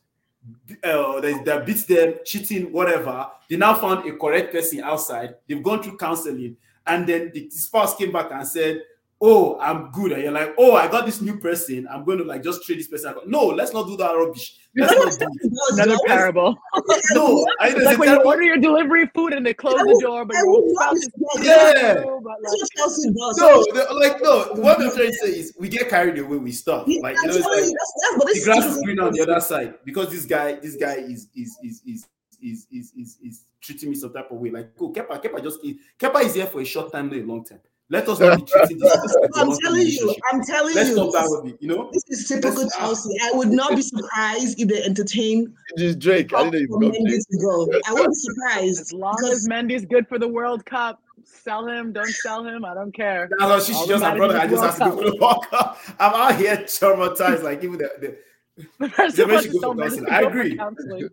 uh, 0.85 1.21
that, 1.21 1.43
that 1.45 1.67
beats 1.67 1.85
them, 1.85 2.15
cheating, 2.25 2.73
whatever. 2.73 3.29
They 3.51 3.57
now 3.57 3.75
found 3.75 4.09
a 4.09 4.17
correct 4.17 4.53
person 4.53 4.81
outside. 4.83 5.35
They've 5.49 5.63
gone 5.63 5.83
through 5.83 5.97
counseling, 5.97 6.57
and 6.87 7.07
then 7.09 7.31
the 7.35 7.51
spouse 7.51 7.97
came 7.97 8.13
back 8.13 8.31
and 8.33 8.47
said, 8.47 8.83
"Oh, 9.21 9.59
I'm 9.61 9.91
good," 9.93 10.13
and 10.13 10.23
you're 10.23 10.33
like, 10.33 10.55
"Oh, 10.59 10.75
I 10.75 10.89
got 10.89 11.07
this 11.07 11.21
new 11.21 11.39
person. 11.39 11.87
I'm 11.91 12.05
going 12.05 12.19
to 12.19 12.25
like 12.25 12.43
just 12.43 12.63
trade 12.65 12.79
this 12.79 12.89
person." 12.89 13.15
No, 13.27 13.47
let's 13.47 13.73
not 13.73 13.87
do 13.87 13.97
that 13.97 14.13
rubbish. 14.13 14.57
Let's 14.77 14.93
not 15.19 15.31
do 15.31 15.39
it. 15.43 15.53
Another 15.81 15.99
parable. 16.07 16.57
No, 17.13 17.47
I, 17.61 17.69
It's 17.69 17.85
like 17.85 17.99
when 17.99 18.11
you 18.11 18.23
order 18.23 18.43
your 18.43 18.59
delivery 18.59 19.07
food 19.15 19.33
and 19.33 19.45
they 19.47 19.55
close 19.55 19.75
the 19.75 19.99
door, 20.03 20.25
but 20.25 20.37
I 20.37 20.41
your 20.41 20.63
would 20.63 20.71
spouse 20.75 20.97
is 20.97 21.07
to- 21.09 21.45
Yeah. 21.45 21.95
but 21.95 22.05
like, 22.05 22.37
That's 22.43 22.61
what 22.61 22.71
Chelsea 22.77 23.09
does. 23.09 23.37
No, 23.39 23.65
the- 23.73 23.95
like 23.95 24.21
no. 24.23 24.63
What 24.63 24.81
I'm 24.81 24.91
trying 24.91 25.07
to 25.09 25.13
say 25.15 25.29
is 25.29 25.55
we 25.59 25.69
get 25.69 25.89
carried 25.89 26.19
away 26.19 26.37
with 26.37 26.55
stuff. 26.55 26.87
Like 26.87 27.17
you 27.23 27.29
know, 27.29 27.35
it's 27.37 27.47
like 27.47 27.65
you, 27.65 27.77
that's, 27.79 27.93
that's, 28.03 28.17
but 28.19 28.27
the 28.35 28.41
grass 28.45 28.65
is 28.67 28.77
is 28.77 28.83
green 28.83 28.99
on 29.01 29.13
the 29.13 29.23
other 29.23 29.41
side 29.41 29.75
because 29.85 30.11
this 30.11 30.27
guy, 30.27 30.55
this 30.55 30.77
guy 30.77 30.95
is 30.97 31.29
is 31.35 31.57
is 31.63 31.83
is 31.87 32.07
is 32.43 32.67
is 32.71 32.93
is, 32.97 33.19
is 33.25 33.45
treating 33.61 33.91
me 33.91 33.97
some 33.97 34.13
type 34.13 34.31
of 34.31 34.37
way. 34.39 34.51
Like, 34.51 34.73
oh, 34.81 34.93
Kepa, 34.93 35.23
Kepa 35.23 35.43
just 35.43 35.61
Kepa 35.99 36.23
is 36.25 36.35
here 36.35 36.47
for 36.47 36.61
a 36.61 36.65
short 36.65 36.93
time, 36.93 37.09
not 37.09 37.17
a 37.19 37.23
long 37.23 37.45
time. 37.45 37.61
Let 37.89 38.09
us 38.09 38.19
not 38.19 38.39
be 38.39 38.45
treating 38.45 38.79
this. 38.79 38.93
as 38.97 39.15
a 39.23 39.29
I'm 39.37 39.57
telling 39.59 39.87
you. 39.87 40.15
I'm 40.33 40.43
telling 40.45 40.75
Let's 40.75 40.89
you. 40.89 40.95
stop 40.97 41.13
that 41.13 41.23
This, 41.23 41.41
with 41.43 41.53
it. 41.55 41.59
You 41.63 41.69
know, 41.69 41.91
this 41.93 42.03
is 42.09 42.27
typical 42.29 42.63
Let's- 42.63 42.77
Chelsea. 42.77 43.17
I 43.23 43.31
would 43.33 43.49
not 43.51 43.77
be 43.77 43.83
surprised 43.83 44.61
if 44.61 44.69
they 44.69 44.83
entertain 44.83 45.55
Just 45.79 45.99
Drake. 46.01 46.33
I 46.35 46.45
didn't 46.51 46.63
even 46.63 46.81
know. 46.81 46.91
Mendy 46.91 47.19
to 47.31 47.39
go. 47.41 47.69
I 47.87 47.93
wouldn't 47.93 48.11
be 48.11 48.15
surprised 48.15 48.81
as 48.81 48.93
long 48.93 49.15
because 49.17 49.37
as 49.37 49.49
Mendy's 49.49 49.85
good 49.87 50.09
for 50.09 50.19
the 50.19 50.27
World 50.27 50.65
Cup, 50.67 51.01
sell 51.25 51.67
him, 51.69 51.93
don't 51.93 52.09
sell 52.09 52.45
him, 52.45 52.65
I 52.65 52.75
don't 52.75 52.93
care. 52.95 53.29
no, 53.39 53.49
no, 53.49 53.61
she, 53.61 53.73
All 53.73 53.87
just 53.87 54.05
her 54.05 54.17
brother. 54.17 54.35
I 54.35 54.47
managers 54.47 54.61
just 54.61 54.79
have 54.79 54.91
to 54.91 54.97
go 54.97 55.03
to 55.05 55.11
the 55.13 55.17
World 55.21 55.47
Cup. 55.49 55.79
I'm 56.01 56.13
out 56.15 56.37
here 56.41 56.57
traumatized. 56.57 57.43
Like 57.45 57.63
even 57.63 57.79
the, 57.79 57.91
the 58.01 58.65
The 58.81 58.89
person 58.89 59.29
Maybe 59.29 59.31
I 59.31 59.35
wants 59.35 59.45
should 59.45 59.53
to 59.53 59.59
go 59.61 59.61
sell 59.61 59.75
for 59.75 59.77
Mendy 59.77 60.07
counseling. 60.09 60.09
I 60.11 60.23
agree. 60.23 60.57
counseling. 60.57 61.09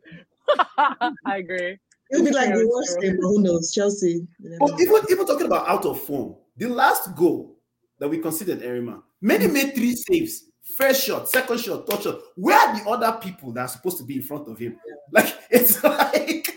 I 1.26 1.38
agree. 1.38 1.78
it'll 2.12 2.26
be 2.26 2.32
like 2.32 2.50
the 2.54 2.68
worst 2.68 2.94
true. 2.94 3.02
thing, 3.02 3.18
but 3.22 3.28
who 3.28 3.42
knows? 3.44 3.72
Chelsea. 3.74 4.26
you 4.40 4.50
never 4.50 4.58
But 4.60 4.80
even 4.82 5.02
even 5.12 5.26
talking 5.28 5.46
about 5.48 5.68
out 5.68 5.86
of 5.86 6.02
form, 6.02 6.36
the 6.58 6.68
last 6.68 7.16
goal 7.16 7.58
that 8.00 8.10
we 8.10 8.20
considered 8.20 8.62
Erinma, 8.62 9.02
many 9.22 9.48
mm. 9.48 9.54
made 9.54 9.76
three 9.76 9.96
saves. 9.96 10.46
First 10.78 11.06
shot, 11.06 11.30
second 11.30 11.60
shot, 11.60 11.88
third 11.88 12.04
shot. 12.04 12.20
Where 12.36 12.58
are 12.58 12.80
the 12.80 12.90
other 12.90 13.20
people 13.20 13.52
that 13.54 13.62
are 13.62 13.68
supposed 13.68 13.98
to 13.98 14.04
be 14.04 14.16
in 14.16 14.22
front 14.22 14.48
of 14.48 14.58
him? 14.58 14.80
Like 15.12 15.36
it's 15.52 15.84
like, 15.84 16.48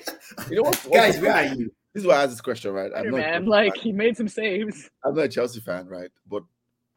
You 0.48 0.56
know 0.56 0.62
what? 0.62 0.88
guys, 0.92 1.20
where 1.20 1.34
are 1.34 1.44
you? 1.44 1.70
This 1.92 2.02
is 2.02 2.06
why 2.06 2.16
I 2.16 2.22
asked 2.22 2.32
this 2.32 2.40
question, 2.40 2.72
right? 2.72 2.90
I'm 2.94 3.10
not, 3.10 3.20
man, 3.20 3.46
like 3.46 3.76
he 3.76 3.90
made 3.90 4.16
some 4.16 4.28
saves. 4.28 4.90
I'm 5.04 5.14
not 5.14 5.24
a 5.24 5.28
Chelsea 5.28 5.60
fan, 5.60 5.88
right? 5.88 6.10
But 6.28 6.44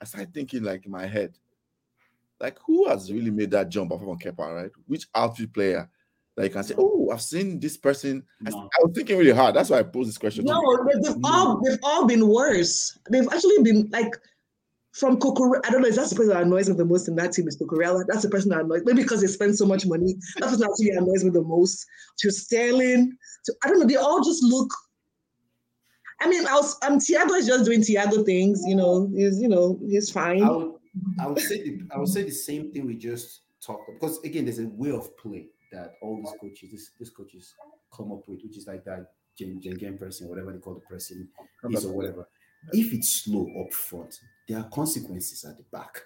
I 0.01 0.05
started 0.05 0.33
thinking, 0.33 0.63
like 0.63 0.85
in 0.85 0.91
my 0.91 1.07
head, 1.07 1.37
like 2.39 2.57
who 2.65 2.87
has 2.87 3.11
really 3.11 3.31
made 3.31 3.51
that 3.51 3.69
jump 3.69 3.91
off 3.91 4.01
on 4.01 4.19
Kepa, 4.19 4.53
right? 4.55 4.71
Which 4.87 5.07
outfield 5.15 5.53
player 5.53 5.89
that 6.39 6.45
you 6.45 6.51
can 6.51 6.63
say, 6.63 6.73
oh, 6.77 7.09
I've 7.11 7.21
seen 7.21 7.59
this 7.59 7.75
person. 7.75 8.23
I, 8.47 8.51
No. 8.51 8.59
I 8.59 8.85
was 8.85 8.93
thinking 8.95 9.17
really 9.17 9.33
hard. 9.35 9.53
That's 9.55 9.69
why 9.69 9.79
I 9.79 9.83
posed 9.83 10.07
this 10.07 10.17
question. 10.17 10.45
No, 10.45 10.61
they- 10.85 11.01
they've 11.01 11.17
all 11.25 11.59
they've 11.61 11.77
all 11.83 12.05
been 12.07 12.25
worse. 12.29 12.97
They've 13.09 13.27
actually 13.29 13.61
been 13.61 13.89
like 13.91 14.15
from 14.93 15.19
Cucurella. 15.19 15.59
I 15.65 15.69
don't 15.69 15.81
know. 15.81 15.89
Is 15.89 15.97
that 15.97 16.09
the 16.09 16.15
person 16.15 16.29
that 16.33 16.43
annoys 16.43 16.69
me 16.69 16.75
the 16.75 16.85
most 16.85 17.09
in 17.09 17.15
that 17.17 17.33
team? 17.33 17.45
Is 17.49 17.57
Cucurella? 17.57 18.05
That's 18.07 18.21
the 18.23 18.29
person 18.29 18.51
that 18.51 18.61
annoys 18.61 18.83
maybe 18.85 19.01
because 19.01 19.19
they 19.19 19.27
spend 19.27 19.57
so 19.57 19.65
much 19.65 19.85
money. 19.85 20.15
That's 20.37 20.57
what 20.57 20.69
actually 20.69 20.91
annoys 20.91 21.25
me 21.25 21.29
the 21.29 21.41
most. 21.41 21.85
To 22.19 22.31
Sterling, 22.31 23.17
to 23.43 23.53
I 23.65 23.67
don't 23.67 23.81
know. 23.81 23.85
They 23.87 23.97
all 23.97 24.23
just 24.23 24.41
look. 24.41 24.71
I 26.21 26.29
mean, 26.29 26.47
I 26.47 26.53
was, 26.53 26.77
um, 26.83 26.99
Thiago 26.99 27.37
is 27.37 27.47
just 27.47 27.65
doing 27.65 27.81
Thiago 27.81 28.25
things. 28.25 28.61
You 28.65 28.75
know, 28.77 29.11
he's 29.13 29.41
you 29.41 29.49
know 29.49 29.77
he's 29.85 30.09
fine. 30.09 30.43
I 30.43 30.51
would, 30.51 30.71
I 31.19 31.27
would 31.27 31.39
say 31.39 31.63
the, 31.63 31.81
I 31.93 31.97
would 31.97 32.07
say 32.07 32.23
the 32.23 32.31
same 32.31 32.71
thing 32.71 32.87
we 32.87 32.95
just 32.95 33.41
talked 33.61 33.89
about 33.89 33.99
because 33.99 34.19
again, 34.23 34.45
there's 34.45 34.59
a 34.59 34.67
way 34.69 34.91
of 34.91 35.17
play 35.17 35.49
that 35.71 35.93
all 36.01 36.17
these 36.17 36.33
coaches, 36.39 36.71
this 36.71 36.91
these 36.99 37.09
coaches 37.09 37.53
come 37.95 38.11
up 38.11 38.27
with, 38.27 38.41
which 38.43 38.57
is 38.57 38.67
like 38.67 38.83
that 38.85 39.11
gen, 39.37 39.59
gen 39.61 39.75
game 39.75 39.97
pressing, 39.97 40.27
whatever 40.27 40.51
they 40.51 40.59
call 40.59 40.75
the 40.75 40.81
pressing 40.81 41.27
is 41.71 41.85
or 41.85 41.93
whatever. 41.93 42.27
If 42.73 42.93
it's 42.93 43.23
slow 43.23 43.47
up 43.65 43.73
front, 43.73 44.19
there 44.47 44.57
are 44.59 44.69
consequences 44.69 45.45
at 45.45 45.57
the 45.57 45.63
back. 45.71 46.01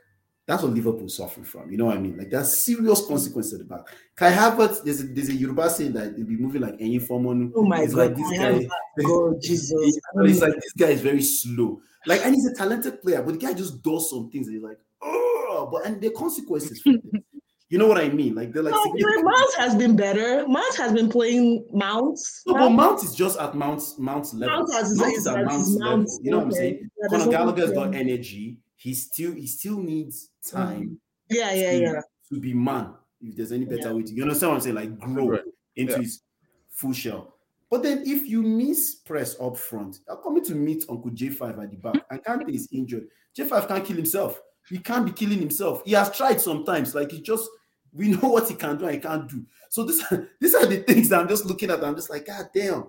That's 0.45 0.61
what 0.61 0.74
Liverpool 0.74 1.07
suffering 1.07 1.45
from. 1.45 1.72
You 1.72 1.78
know 1.78 1.86
what 1.86 1.95
I 1.97 2.01
mean? 2.01 2.18
Like 2.18 2.30
there 2.30 2.41
are 2.41 2.45
serious 2.45 3.05
consequences 3.07 3.53
at 3.53 3.59
the 3.59 3.66
back. 3.66 3.88
Kai 4.16 4.32
Havertz, 4.32 4.84
there's 4.84 5.01
a, 5.01 5.07
there's 5.07 5.30
a 5.30 5.34
Yoruba 5.34 5.70
saying 5.70 5.93
that 5.93 6.16
they'll 6.18 6.26
be 6.26 6.36
moving 6.36 6.61
like 6.61 6.76
any 6.80 6.99
form 6.99 7.51
oh 7.55 7.64
my 7.64 7.82
it's 7.84 7.95
god! 7.95 8.07
like 8.09 8.16
this 8.18 8.28
I 8.32 8.36
guy. 8.38 8.51
have- 8.61 9.05
God, 9.05 9.41
Jesus! 9.41 9.99
It's 10.18 10.41
like 10.41 10.53
this 10.55 10.74
guy 10.78 10.88
is 10.89 11.01
very 11.01 11.22
slow. 11.22 11.82
Like, 12.05 12.26
and 12.26 12.36
he's 12.36 12.45
a 12.45 12.53
talented 12.53 13.01
player, 13.01 13.24
but 13.24 13.39
the 13.39 13.45
guy 13.45 13.53
just 13.53 13.82
does 13.82 14.09
some 14.09 14.30
things. 14.30 14.47
And 14.47 14.55
he's 14.57 14.64
like, 14.64 14.78
oh, 15.01 15.70
but 15.72 15.86
and 15.86 16.01
the 16.01 16.09
consequences. 16.11 16.84
for 17.74 17.80
it. 17.80 17.80
You 17.80 17.80
know 17.80 17.88
what 17.88 17.97
I 17.97 18.09
mean? 18.09 18.36
Like 18.36 18.53
they're 18.53 18.63
like. 18.63 18.74
No, 18.74 18.84
significant- 18.84 19.26
Mount 19.26 19.53
has 19.57 19.76
been 19.76 19.95
better. 19.95 20.47
Mount 20.47 20.76
has 20.78 20.93
been 20.93 21.09
playing 21.09 21.65
Mounts. 21.74 22.43
No, 22.45 22.53
but 22.53 22.69
Mount 22.69 23.03
is 23.03 23.15
just 23.15 23.39
at 23.39 23.55
Mount's 23.55 23.97
Mount's 23.99 24.34
level. 24.34 24.57
Mount 24.57 24.74
has 24.74 24.97
Mount 24.97 25.11
is 25.13 25.17
is 25.19 25.28
at 25.28 25.38
has 25.38 25.45
Mount's 25.47 25.69
level. 25.69 25.97
Mount. 25.97 26.09
You 26.21 26.32
know 26.32 26.38
what 26.38 26.45
I'm 26.45 26.51
saying? 26.51 26.89
Yeah, 27.01 27.07
Conor 27.17 27.32
Gallagher's 27.32 27.71
got 27.71 27.95
energy. 27.95 28.59
He 28.76 28.93
still 28.93 29.34
he 29.34 29.47
still 29.47 29.78
needs 29.80 30.30
time 30.45 30.99
Yeah, 31.30 31.53
yeah, 31.53 31.71
to, 31.71 31.80
yeah. 31.80 32.01
to 32.32 32.39
be 32.39 32.53
man. 32.53 32.93
If 33.21 33.36
there's 33.38 33.51
any 33.53 33.65
better 33.65 33.89
Yeah. 33.89 33.93
way 33.93 34.03
to, 34.03 34.13
you 34.13 34.24
understand 34.24 34.49
what 34.51 34.55
I'm 34.55 34.61
saying? 34.61 34.76
Like 34.76 34.99
grow 34.99 35.28
Right. 35.30 35.41
into 35.78 35.93
Yeah. 35.93 35.99
his 35.99 36.21
full 36.69 36.91
shell. 36.93 37.34
But 37.71 37.82
then 37.82 38.03
if 38.05 38.28
you 38.28 38.43
miss 38.43 38.95
press 38.95 39.36
up 39.39 39.57
front, 39.57 39.99
I'm 40.09 40.17
coming 40.21 40.43
to 40.43 40.53
meet 40.55 40.86
Uncle 40.89 41.09
J5 41.11 41.63
at 41.63 41.71
the 41.71 41.78
back, 41.78 42.03
and 42.11 42.24
Kante 42.24 42.53
is 42.53 42.67
injured. 42.71 43.07
J5 43.38 43.67
can't 43.67 43.86
kill 43.86 43.95
himself. 43.95 44.39
He 44.69 44.78
can't 44.78 45.05
be 45.05 45.11
killing 45.11 45.39
himself. 45.39 45.82
He 45.86 45.93
has 45.93 46.11
tried 46.15 46.39
sometimes. 46.41 46.93
Like 46.93 47.11
he 47.11 47.21
just 47.21 47.49
we 47.94 48.10
know 48.10 48.30
what 48.30 48.48
he 48.48 48.56
can 48.56 48.78
do 48.78 48.86
and 48.86 48.96
he 48.96 49.00
can't 49.02 49.30
do. 49.30 49.46
So 49.70 49.84
this 49.84 50.04
these 50.39 50.56
are 50.56 50.66
the 50.66 50.78
things 50.78 51.10
that 51.10 51.20
I'm 51.20 51.28
just 51.28 51.46
looking 51.46 51.70
at. 51.72 51.84
I'm 51.84 51.96
just 51.96 52.10
like, 52.10 52.26
God 52.26 52.46
damn. 52.54 52.88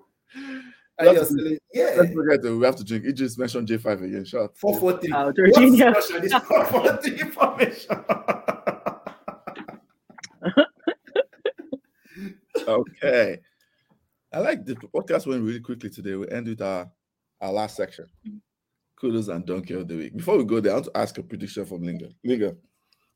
And 0.96 1.08
That's 1.08 1.30
you're 1.32 1.46
saying, 1.46 1.58
yeah, 1.72 1.94
Let's 1.98 2.12
forget 2.14 2.42
that 2.42 2.56
we 2.56 2.64
have 2.64 2.76
to 2.76 2.84
drink. 2.84 3.04
You 3.04 3.12
just 3.12 3.36
mentioned 3.38 3.66
J5 3.66 4.04
again. 4.04 4.24
Shot. 4.24 4.56
four 4.56 4.78
four 4.78 4.98
three. 5.00 5.12
Oh, 5.12 5.26
What 5.26 5.36
Jorginho. 5.36 5.92
discussion 5.94 6.24
is 6.24 6.32
four 6.34 6.64
four 6.66 6.96
three 6.98 7.18
formation? 7.30 8.04
Okay. 12.66 13.40
I 14.32 14.38
like 14.38 14.64
the 14.64 14.74
podcast 14.74 15.26
went 15.26 15.42
really 15.42 15.60
quickly 15.60 15.90
today. 15.90 16.14
We 16.14 16.28
end 16.30 16.48
with 16.48 16.62
our, 16.62 16.90
our 17.40 17.52
last 17.52 17.76
section. 17.76 18.06
Kudos 18.98 19.28
and 19.28 19.44
donkey 19.44 19.74
of 19.74 19.86
the 19.86 19.96
week. 19.96 20.16
Before 20.16 20.38
we 20.38 20.44
go 20.44 20.60
there, 20.60 20.72
I 20.72 20.76
want 20.76 20.86
to 20.86 20.96
ask 20.98 21.18
a 21.18 21.22
prediction 21.22 21.64
from 21.66 21.82
Lingerr. 21.82 22.12
Lingerr, 22.26 22.56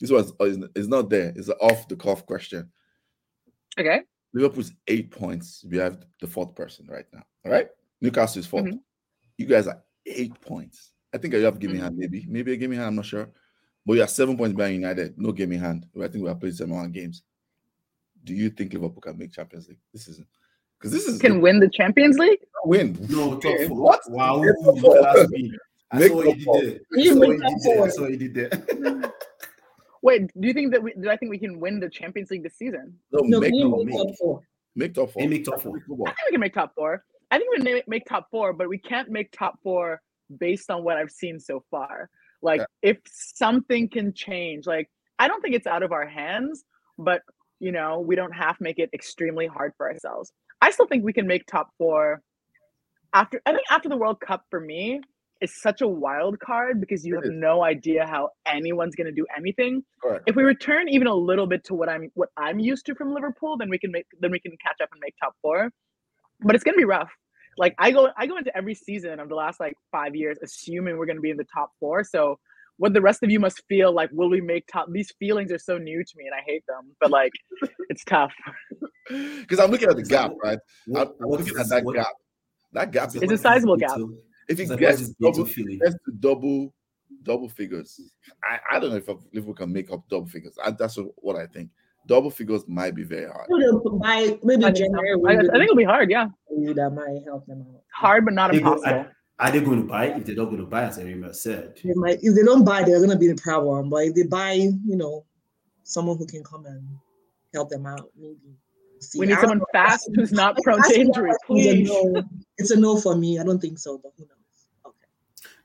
this 0.01 0.11
was 0.11 0.33
is, 0.41 0.59
is 0.75 0.89
not 0.89 1.11
there. 1.11 1.33
It's 1.37 1.49
an 1.49 1.55
off 1.61 1.89
the 1.89 1.97
cuff 1.97 2.25
question. 2.27 2.71
Okay. 3.79 4.01
Liverpool's 4.35 4.73
eight 4.87 5.11
points. 5.11 5.65
We 5.69 5.79
have 5.79 6.05
the 6.21 6.27
fourth 6.27 6.55
person 6.55 6.87
right 6.89 7.07
now. 7.13 7.23
All 7.45 7.53
right. 7.53 7.69
Newcastle 8.01 8.41
is 8.41 8.47
4th 8.47 8.65
Mhm. 8.67 8.81
You 9.39 9.47
guys 9.47 9.67
are 9.67 9.83
eight 10.07 10.39
points. 10.41 10.93
I 11.15 11.19
think 11.19 11.35
you 11.35 11.41
have 11.45 11.59
gaming 11.59 11.81
hand, 11.81 11.97
maybe. 11.97 12.27
Maybe 12.29 12.53
a 12.53 12.57
gaming 12.57 12.77
hand, 12.79 12.89
I'm 12.89 12.97
not 12.97 13.07
sure. 13.07 13.31
But 13.87 13.95
you 13.95 14.03
are 14.03 14.07
seven 14.09 14.37
points 14.37 14.55
behind 14.57 14.75
United. 14.75 15.15
No 15.19 15.33
gaming 15.33 15.59
hand. 15.61 15.87
I 15.97 16.09
think 16.09 16.23
we 16.23 16.29
have 16.29 16.39
played 16.41 16.55
seven 16.55 16.75
one 16.75 16.93
games. 16.93 17.23
Do 18.25 18.35
you 18.35 18.51
think 18.51 18.73
Liverpool 18.75 19.01
can 19.01 19.17
make 19.17 19.33
Champions 19.33 19.69
League 19.69 19.79
this 19.93 20.05
season? 20.05 20.27
Because 20.79 20.93
this 20.93 21.09
is 21.09 21.19
Can 21.21 21.41
win 21.41 21.59
the 21.61 21.69
Champions 21.71 22.19
League? 22.19 22.41
win. 22.65 22.97
No, 23.09 23.39
top 23.39 23.57
four. 23.69 23.77
What? 23.81 24.01
Wow, 24.11 24.43
Top 24.45 24.75
look 24.75 24.81
four. 24.81 24.99
at 24.99 25.15
that 25.15 25.29
speed. 25.29 25.53
I 25.91 25.99
Make 26.01 26.09
saw 26.09 26.17
what 26.17 26.25
top 26.27 26.37
you 26.39 26.45
four. 26.45 26.61
did. 26.61 26.75
I 26.77 27.01
You 27.01 27.13
saw 27.15 27.19
make 27.21 27.29
what 27.29 27.37
you 27.39 27.43
top 27.43 27.49
did 27.49 27.63
there. 27.65 27.83
I 27.85 27.89
saw 27.89 28.03
what 28.03 28.11
you 28.11 28.17
did 28.19 28.35
there. 28.35 29.13
Wait, 30.03 30.31
do 30.41 30.47
you 30.49 30.55
think 30.55 30.73
that 30.73 30.83
we 30.83 30.93
do 31.01 31.11
I 31.11 31.17
think 31.17 31.31
we 31.31 31.39
can 31.39 31.59
win 31.61 31.81
the 31.81 31.89
Champions 31.89 32.31
League 32.31 32.43
this 32.43 32.57
season? 32.57 32.95
No, 33.13 33.21
No, 33.25 33.41
make, 33.41 33.51
can 33.53 33.61
no, 33.71 33.77
make 33.79 33.87
make- 33.87 33.97
top 33.97 34.17
four? 34.19 34.41
make 34.77 34.95
top 34.95 35.11
four. 35.11 35.23
They 35.23 35.29
make 35.29 35.45
top 35.45 35.63
four. 35.63 35.77
I 36.07 36.11
think 36.13 36.19
we 36.27 36.33
can 36.33 36.41
make 36.41 36.55
top 36.55 36.75
four. 36.75 37.05
I 37.31 37.39
think 37.39 37.51
we 37.59 37.65
can 37.65 37.83
make 37.89 38.07
top 38.07 38.29
four, 38.31 38.53
but 38.53 38.69
we 38.69 38.79
can't 38.79 39.11
make 39.11 39.31
top 39.33 39.59
four 39.63 40.01
based 40.39 40.71
on 40.71 40.85
what 40.85 40.97
I've 40.97 41.11
seen 41.11 41.39
so 41.41 41.65
far. 41.71 42.11
Like, 42.43 42.61
Yeah. 42.61 42.91
if 42.91 42.99
something 43.07 43.89
can 43.89 44.13
change, 44.13 44.67
like, 44.67 44.89
I 45.19 45.27
don't 45.27 45.41
think 45.43 45.55
it's 45.55 45.67
out 45.67 45.83
of 45.83 45.91
our 45.93 46.07
hands, 46.07 46.65
but 46.99 47.23
you 47.61 47.73
know, 47.73 47.99
we 47.99 48.15
don't 48.15 48.31
have 48.33 48.57
to 48.59 48.63
make 48.63 48.79
it 48.79 48.89
extremely 48.93 49.47
hard 49.49 49.73
for 49.77 49.91
ourselves. 49.91 50.33
I 50.61 50.71
still 50.71 50.87
think 50.87 51.05
we 51.05 51.13
can 51.13 51.27
make 51.27 51.45
top 51.47 51.71
four 51.77 52.23
after, 53.13 53.41
I 53.47 53.53
think 53.53 53.65
after 53.71 53.89
the 53.89 53.97
World 53.97 54.21
Cup 54.21 54.45
for 54.49 54.61
me 54.61 55.01
is 55.41 55.55
such 55.61 55.81
a 55.83 55.89
wild 55.89 56.39
card 56.41 56.81
because 56.81 57.05
you 57.07 57.15
It 57.15 57.19
have 57.19 57.25
is. 57.25 57.31
no 57.33 57.63
idea 57.63 58.07
how 58.07 58.31
anyone's 58.47 58.95
going 58.97 59.07
to 59.07 59.13
do 59.13 59.25
anything 59.37 59.83
Correct. 60.03 60.25
if 60.27 60.35
we 60.37 60.43
return 60.43 60.89
even 60.89 61.07
a 61.07 61.15
little 61.15 61.47
bit 61.47 61.63
to 61.65 61.75
what 61.75 61.89
I'm 61.89 62.11
what 62.15 62.29
I'm 62.37 62.59
used 62.59 62.87
to 62.87 62.95
from 62.95 63.15
Liverpool, 63.15 63.57
then 63.57 63.71
we 63.71 63.79
can 63.79 63.93
make 63.93 64.07
then 64.21 64.31
we 64.31 64.41
can 64.41 64.53
catch 64.65 64.81
up 64.83 64.89
and 64.93 65.01
make 65.01 65.15
top 65.23 65.35
four. 65.43 65.71
But 66.41 66.55
it's 66.55 66.65
gonna 66.65 66.77
be 66.77 66.85
rough. 66.85 67.11
Like 67.57 67.75
I 67.79 67.91
go 67.91 68.09
I 68.17 68.27
go 68.27 68.37
into 68.37 68.57
every 68.57 68.75
season 68.75 69.21
of 69.21 69.29
the 69.29 69.35
last 69.35 69.59
like 69.61 69.75
five 69.93 70.15
years 70.15 70.39
assuming 70.43 70.97
we're 70.99 71.07
gonna 71.07 71.21
be 71.21 71.31
in 71.31 71.37
the 71.37 71.47
top 71.53 71.71
four. 71.81 72.05
So 72.05 72.39
what 72.77 72.93
the 72.95 73.01
rest 73.01 73.23
of 73.25 73.31
you 73.31 73.41
must 73.41 73.63
feel 73.69 73.93
like 73.93 74.09
will 74.13 74.31
we 74.31 74.41
make 74.41 74.65
top 74.73 74.87
these 74.93 75.13
feelings 75.19 75.51
are 75.51 75.59
so 75.59 75.79
new 75.79 76.05
to 76.05 76.13
me 76.17 76.27
and 76.27 76.35
I 76.35 76.43
hate 76.47 76.65
them. 76.69 76.95
But 77.01 77.11
like 77.11 77.33
it's 77.91 78.05
tough. 78.05 78.33
Because 79.09 79.59
I'm 79.59 79.71
looking 79.71 79.89
at 79.89 79.97
the 79.97 80.03
gap, 80.03 80.33
right? 80.43 80.59
I'm, 80.87 80.93
What- 80.93 81.17
I'm 81.21 81.29
looking 81.29 81.57
at 81.59 81.69
that 81.69 81.85
what- 81.85 81.97
gap. 81.97 82.07
That 82.75 82.91
gap 82.93 83.09
is 83.09 83.23
It's 83.23 83.33
a 83.33 83.39
sizable 83.39 83.77
this 83.77 83.89
gap. 83.89 83.97
little- 83.99 84.15
if 84.49 84.59
it 84.61 84.63
it's 84.65 84.77
gets 84.77 84.81
what 84.81 85.01
is 85.01 85.09
to 85.09 85.15
double, 85.21 85.31
little 85.31 85.47
feeling? 85.47 85.79
gets 85.79 85.95
to 85.95 86.13
double 86.21 86.75
double 87.23 87.49
figures. 87.49 88.01
I, 88.45 88.77
I 88.77 88.81
don't 88.81 88.91
know 88.91 88.97
if 88.97 89.09
uh, 89.09 89.15
Liverpool 89.33 89.55
can 89.55 89.73
make 89.73 89.91
up 89.93 90.09
double 90.09 90.27
figures. 90.27 90.57
I, 90.65 90.71
that's 90.73 90.99
what 91.17 91.37
I 91.37 91.47
think. 91.47 91.71
double 92.07 92.31
figures 92.31 92.63
might 92.67 92.95
be 92.95 93.03
very 93.05 93.27
hard. 93.31 93.49
By 94.01 94.39
maybe 94.43 94.65
I 94.65 94.73
think, 94.73 94.77
so. 94.79 94.83
January, 94.85 95.15
I, 95.27 95.33
I 95.33 95.43
think 95.43 95.63
it'll 95.65 95.77
be 95.77 95.85
hard. 95.85 96.11
Yeah, 96.11 96.29
that 96.51 96.91
might 96.91 97.23
help 97.25 97.47
them 97.47 97.67
out. 97.69 97.83
hard 97.93 98.25
but 98.25 98.35
not 98.35 98.55
impossible. 98.55 99.07
Are 99.41 99.53
they 99.53 99.61
going 99.61 99.83
to 99.83 99.87
buy? 99.87 100.07
If 100.07 100.25
they're 100.27 100.35
not 100.35 100.47
going 100.47 100.59
to 100.59 100.67
buy, 100.67 100.85
as 100.85 100.99
Erinma 100.99 101.33
said, 101.35 101.75
They 101.85 101.93
might, 101.95 102.19
if 102.23 102.35
they 102.35 102.43
don't 102.43 102.65
buy, 102.65 102.83
they're 102.83 102.99
gonna 103.01 103.17
be 103.17 103.29
the 103.29 103.37
problem. 103.41 103.89
But 103.89 104.07
if 104.07 104.15
they 104.15 104.25
buy, 104.25 104.53
you 104.53 104.97
know, 104.97 105.25
someone 105.85 106.19
who 106.19 106.27
can 106.27 106.43
come 106.43 106.67
and 106.67 106.83
help 107.55 107.69
them 107.71 107.87
out, 107.87 108.11
maybe. 108.17 108.57
See, 109.01 109.21
We 109.21 109.27
need 109.27 109.35
I 109.35 109.41
someone 109.43 109.59
know. 109.59 109.67
fast 109.73 110.11
who's 110.17 110.33
not 110.33 110.57
prone 110.65 110.83
to 110.83 110.89
why 110.89 110.95
injury. 111.01 111.31
It's 111.51 111.93
a, 111.95 112.11
no. 112.11 112.23
it's 112.57 112.71
a 112.73 112.77
no 112.81 112.97
for 112.99 113.15
me. 113.15 113.39
I 113.39 113.45
don't 113.45 113.61
think 113.61 113.79
so, 113.79 113.99
but 114.03 114.13
who 114.19 114.25
knows? 114.25 114.38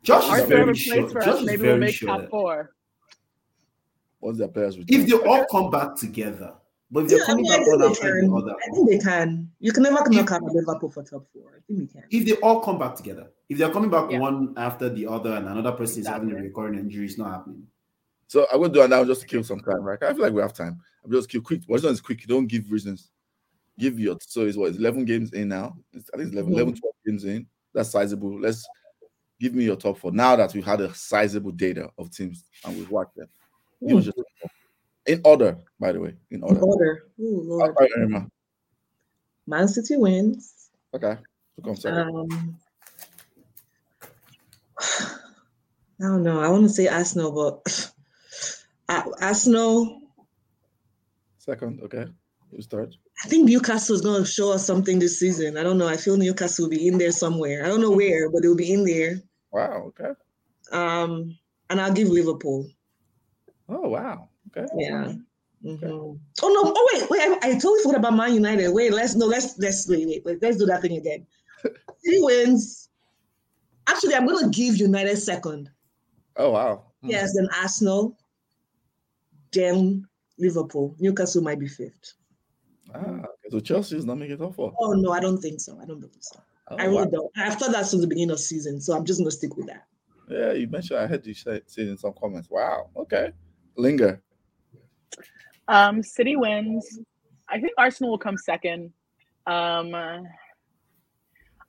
Okay. 0.04 0.20
Josh 0.22 0.30
Our 0.30 0.40
is 0.40 0.46
very 0.48 0.60
whoever 0.62 0.76
sure. 0.76 0.96
plays 1.02 1.12
for 1.14 1.20
Josh 1.22 1.28
us, 1.30 1.40
is 1.40 1.46
maybe 1.46 1.62
we'll 1.62 1.72
very 1.72 1.80
make 1.80 1.96
sure 1.96 2.08
top 2.10 2.30
four. 2.30 2.76
Once 4.20 4.38
their 4.38 4.48
players 4.48 4.78
if 4.88 5.08
they 5.08 5.14
all 5.28 5.46
come 5.52 5.70
back 5.70 5.96
together, 5.96 6.54
but 6.92 7.04
if 7.04 7.10
they're 7.10 7.18
Yeah, 7.20 7.24
I 7.24 7.28
coming 7.28 7.44
mean, 7.44 7.52
back 7.60 7.68
one 7.68 7.84
after 7.84 8.22
the 8.22 8.34
other, 8.34 8.52
I 8.56 8.70
think 8.76 8.90
they 8.90 8.98
can. 9.00 9.52
You 9.60 9.72
can 9.74 9.84
never 9.84 10.10
knock 10.10 10.32
out 10.32 10.44
Liverpool 10.44 10.90
for 10.92 11.04
top 11.04 11.26
four. 11.34 11.44
I 11.58 11.60
think 11.68 11.80
we 11.80 11.88
can. 11.88 12.04
if 12.10 12.26
they 12.26 12.36
all 12.38 12.62
come 12.62 12.80
back 12.80 12.96
together, 12.96 13.32
if 13.50 13.58
they're 13.58 13.72
coming 13.72 13.90
back 13.90 14.12
Yeah. 14.12 14.20
one 14.20 14.54
after 14.58 14.90
the 14.90 15.08
other, 15.08 15.34
and 15.34 15.48
another 15.48 15.72
person 15.74 16.02
is 16.02 16.08
having 16.08 16.30
a 16.30 16.32
Exactly. 16.36 16.48
recurring 16.50 16.80
injury, 16.80 17.06
it's 17.06 17.18
not 17.18 17.32
happening. 17.32 17.68
So 18.28 18.48
I'm 18.52 18.62
gonna 18.62 18.74
do 18.74 18.82
it 18.82 18.90
now 18.90 19.04
just 19.06 19.22
to 19.22 19.28
kill 19.28 19.44
some 19.44 19.60
time, 19.60 19.82
right? 19.84 20.02
I 20.02 20.14
feel 20.14 20.22
like 20.22 20.34
we 20.34 20.42
have 20.42 20.54
time. 20.54 20.80
I'm 21.04 21.12
just 21.12 21.30
kill 21.30 21.42
quick. 21.42 21.62
What's 21.68 21.84
is 21.84 22.02
quick? 22.02 22.26
Don't 22.28 22.48
give 22.48 22.72
reasons. 22.72 23.12
Give 23.78 24.00
your 24.00 24.18
so 24.22 24.42
it's 24.46 24.58
what 24.58 24.70
it's 24.70 24.78
11 24.78 25.06
games 25.06 25.34
in 25.34 25.50
now. 25.50 25.78
It's, 25.92 26.10
I 26.14 26.18
think 26.18 26.28
it's 26.28 26.34
11, 26.34 26.52
Mhm. 26.52 26.56
11, 26.56 26.74
12 26.76 26.96
games 27.06 27.26
in. 27.26 27.46
That's 27.74 27.90
sizable. 27.90 28.40
Let's 28.40 28.66
give 29.44 29.54
me 29.54 29.66
your 29.66 29.76
top 29.76 29.98
four 29.98 30.12
now 30.14 30.38
that 30.38 30.54
we've 30.54 30.66
had 30.66 30.80
a 30.80 30.94
sizable 30.96 31.52
data 31.52 31.90
of 31.98 32.10
teams 32.10 32.46
and 32.64 32.78
we've 32.78 32.90
watched 32.90 33.16
them. 33.18 33.28
Give 33.86 33.98
us 33.98 34.06
your 34.06 34.14
top 34.14 34.26
four. 34.40 34.50
in 35.06 35.22
order, 35.26 35.58
by 35.78 35.92
the 35.92 36.00
way, 36.00 36.14
in 36.32 36.42
order. 36.42 36.56
In 36.56 36.64
Order. 36.64 37.04
Oh 37.20 37.42
Lord. 37.44 37.62
All 37.62 37.74
right, 37.74 37.92
Irma. 37.98 38.28
Man 39.46 39.68
City 39.68 39.98
wins. 39.98 40.70
Okay, 40.96 41.18
who 41.58 41.62
comes 41.62 41.82
second? 41.82 42.00
Um, 42.00 42.58
I 46.00 46.06
don't 46.06 46.24
know. 46.24 46.40
I 46.40 46.48
want 46.48 46.64
to 46.64 46.70
say 46.70 46.88
Arsenal, 46.88 47.34
but 47.34 47.92
uh, 48.90 49.04
Arsenal. 49.20 50.00
second, 51.38 51.82
okay. 51.84 52.06
Who's 52.50 52.68
third? 52.68 52.96
I 53.26 53.28
think 53.28 53.50
Newcastle 53.50 53.96
is 53.96 54.02
going 54.02 54.24
to 54.24 54.30
show 54.30 54.54
us 54.54 54.66
something 54.66 55.00
this 55.00 55.20
season. 55.20 55.58
I 55.58 55.64
don't 55.64 55.78
know. 55.78 55.88
I 55.88 55.98
feel 55.98 56.16
Newcastle 56.16 56.66
will 56.66 56.70
be 56.70 56.88
in 56.88 56.98
there 56.98 57.12
somewhere. 57.12 57.66
I 57.66 57.68
don't 57.68 57.82
know 57.82 57.92
where, 57.92 58.30
but 58.30 58.42
they'll 58.42 58.56
be 58.56 58.72
in 58.72 58.86
there. 58.86 59.22
Wow. 59.54 59.94
Okay. 60.00 60.12
Um, 60.72 61.38
and 61.70 61.80
I'll 61.80 61.94
give 61.94 62.10
Liverpool. 62.10 62.68
Oh 63.70 63.88
wow. 63.90 64.30
Okay. 64.50 64.68
Yeah. 64.78 65.14
Mhm. 65.64 65.80
Oh 65.84 66.20
no! 66.42 66.74
Oh 66.76 66.90
wait, 66.94 67.10
wait! 67.10 67.22
I, 67.22 67.52
I 67.52 67.54
totally 67.54 67.82
forgot 67.84 68.00
about 68.00 68.16
Man 68.16 68.34
United. 68.34 68.70
Wait, 68.74 68.92
let's 68.92 69.16
no, 69.16 69.26
let's 69.26 69.58
let's 69.60 69.88
wait, 69.88 70.06
wait, 70.06 70.26
wait. 70.26 70.42
Let's 70.42 70.58
do 70.58 70.66
that 70.66 70.82
thing 70.82 70.98
again. 70.98 71.26
Three 71.64 72.20
wins. 72.22 72.90
Actually, 73.88 74.16
I'm 74.16 74.28
gonna 74.28 74.50
give 74.50 74.76
United 74.76 75.16
second. 75.16 75.70
Oh 76.36 76.52
wow. 76.52 76.84
Hmm. 77.02 77.12
Yes, 77.12 77.34
then 77.36 77.48
Arsenal, 77.62 78.18
then 79.54 80.06
Liverpool. 80.38 80.96
Newcastle 81.00 81.44
might 81.44 81.60
be 81.60 81.68
fifth. 81.68 82.14
Ah. 82.94 83.22
So 83.50 83.62
Chelsea 83.62 83.96
is 83.98 84.06
not 84.06 84.18
making 84.18 84.40
top 84.40 84.56
four. 84.56 84.74
Oh 84.80 84.92
no, 84.92 85.12
I 85.12 85.22
don't 85.22 85.38
think 85.38 85.62
so. 85.62 85.80
I 85.82 85.86
don't 85.86 86.02
believe 86.02 86.18
so. 86.20 86.42
Oh, 86.70 86.76
I 86.78 86.88
wow. 86.88 87.00
really 87.00 87.12
don't. 87.12 87.32
I've 87.38 87.56
thought 87.56 87.72
that 87.72 87.86
since 87.86 88.02
the 88.02 88.08
beginning 88.08 88.32
of 88.32 88.40
season, 88.40 88.80
so 88.80 88.96
I'm 88.96 89.06
just 89.06 89.20
gonna 89.20 89.32
stick 89.32 89.56
with 89.58 89.68
that. 89.68 89.86
Yeah, 90.30 90.54
you 90.54 90.68
mentioned 90.68 91.00
I 91.00 91.08
heard 91.08 91.26
you 91.26 91.34
say, 91.34 91.62
say 91.68 91.84
in 91.84 91.98
some 91.98 92.14
comments. 92.20 92.50
Wow. 92.50 92.90
Okay. 92.96 93.32
Lingerr. 93.78 94.20
Um, 95.68 96.04
City 96.04 96.36
wins. 96.36 97.00
I 97.50 97.60
think 97.60 97.74
Arsenal 97.78 98.12
will 98.12 98.18
come 98.18 98.38
second. 98.38 98.94
Um, 99.46 99.94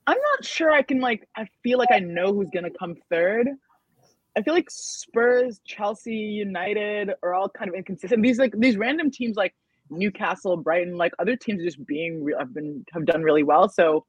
I'm 0.07 0.17
not 0.17 0.43
sure. 0.43 0.71
I 0.71 0.81
can 0.81 0.99
like. 0.99 1.27
I 1.35 1.47
feel 1.63 1.77
like 1.77 1.91
I 1.91 1.99
know 1.99 2.33
who's 2.33 2.49
gonna 2.49 2.71
come 2.71 2.95
third. 3.09 3.49
I 4.37 4.41
feel 4.41 4.53
like 4.53 4.69
Spurs, 4.69 5.61
Chelsea, 5.65 6.13
United 6.13 7.11
are 7.23 7.33
all 7.33 7.49
kind 7.49 7.69
of 7.69 7.75
inconsistent. 7.75 8.21
These 8.21 8.37
like 8.37 8.53
these 8.57 8.77
random 8.77 9.09
teams 9.11 9.35
like 9.35 9.53
Newcastle, 9.89 10.57
Brighton, 10.57 10.97
like 10.97 11.13
other 11.19 11.35
teams 11.35 11.61
are 11.61 11.65
just 11.65 11.85
being 11.85 12.23
real 12.23 12.37
have 12.39 12.53
been 12.53 12.85
have 12.93 13.05
done 13.05 13.23
really 13.23 13.43
well. 13.43 13.69
So 13.69 14.05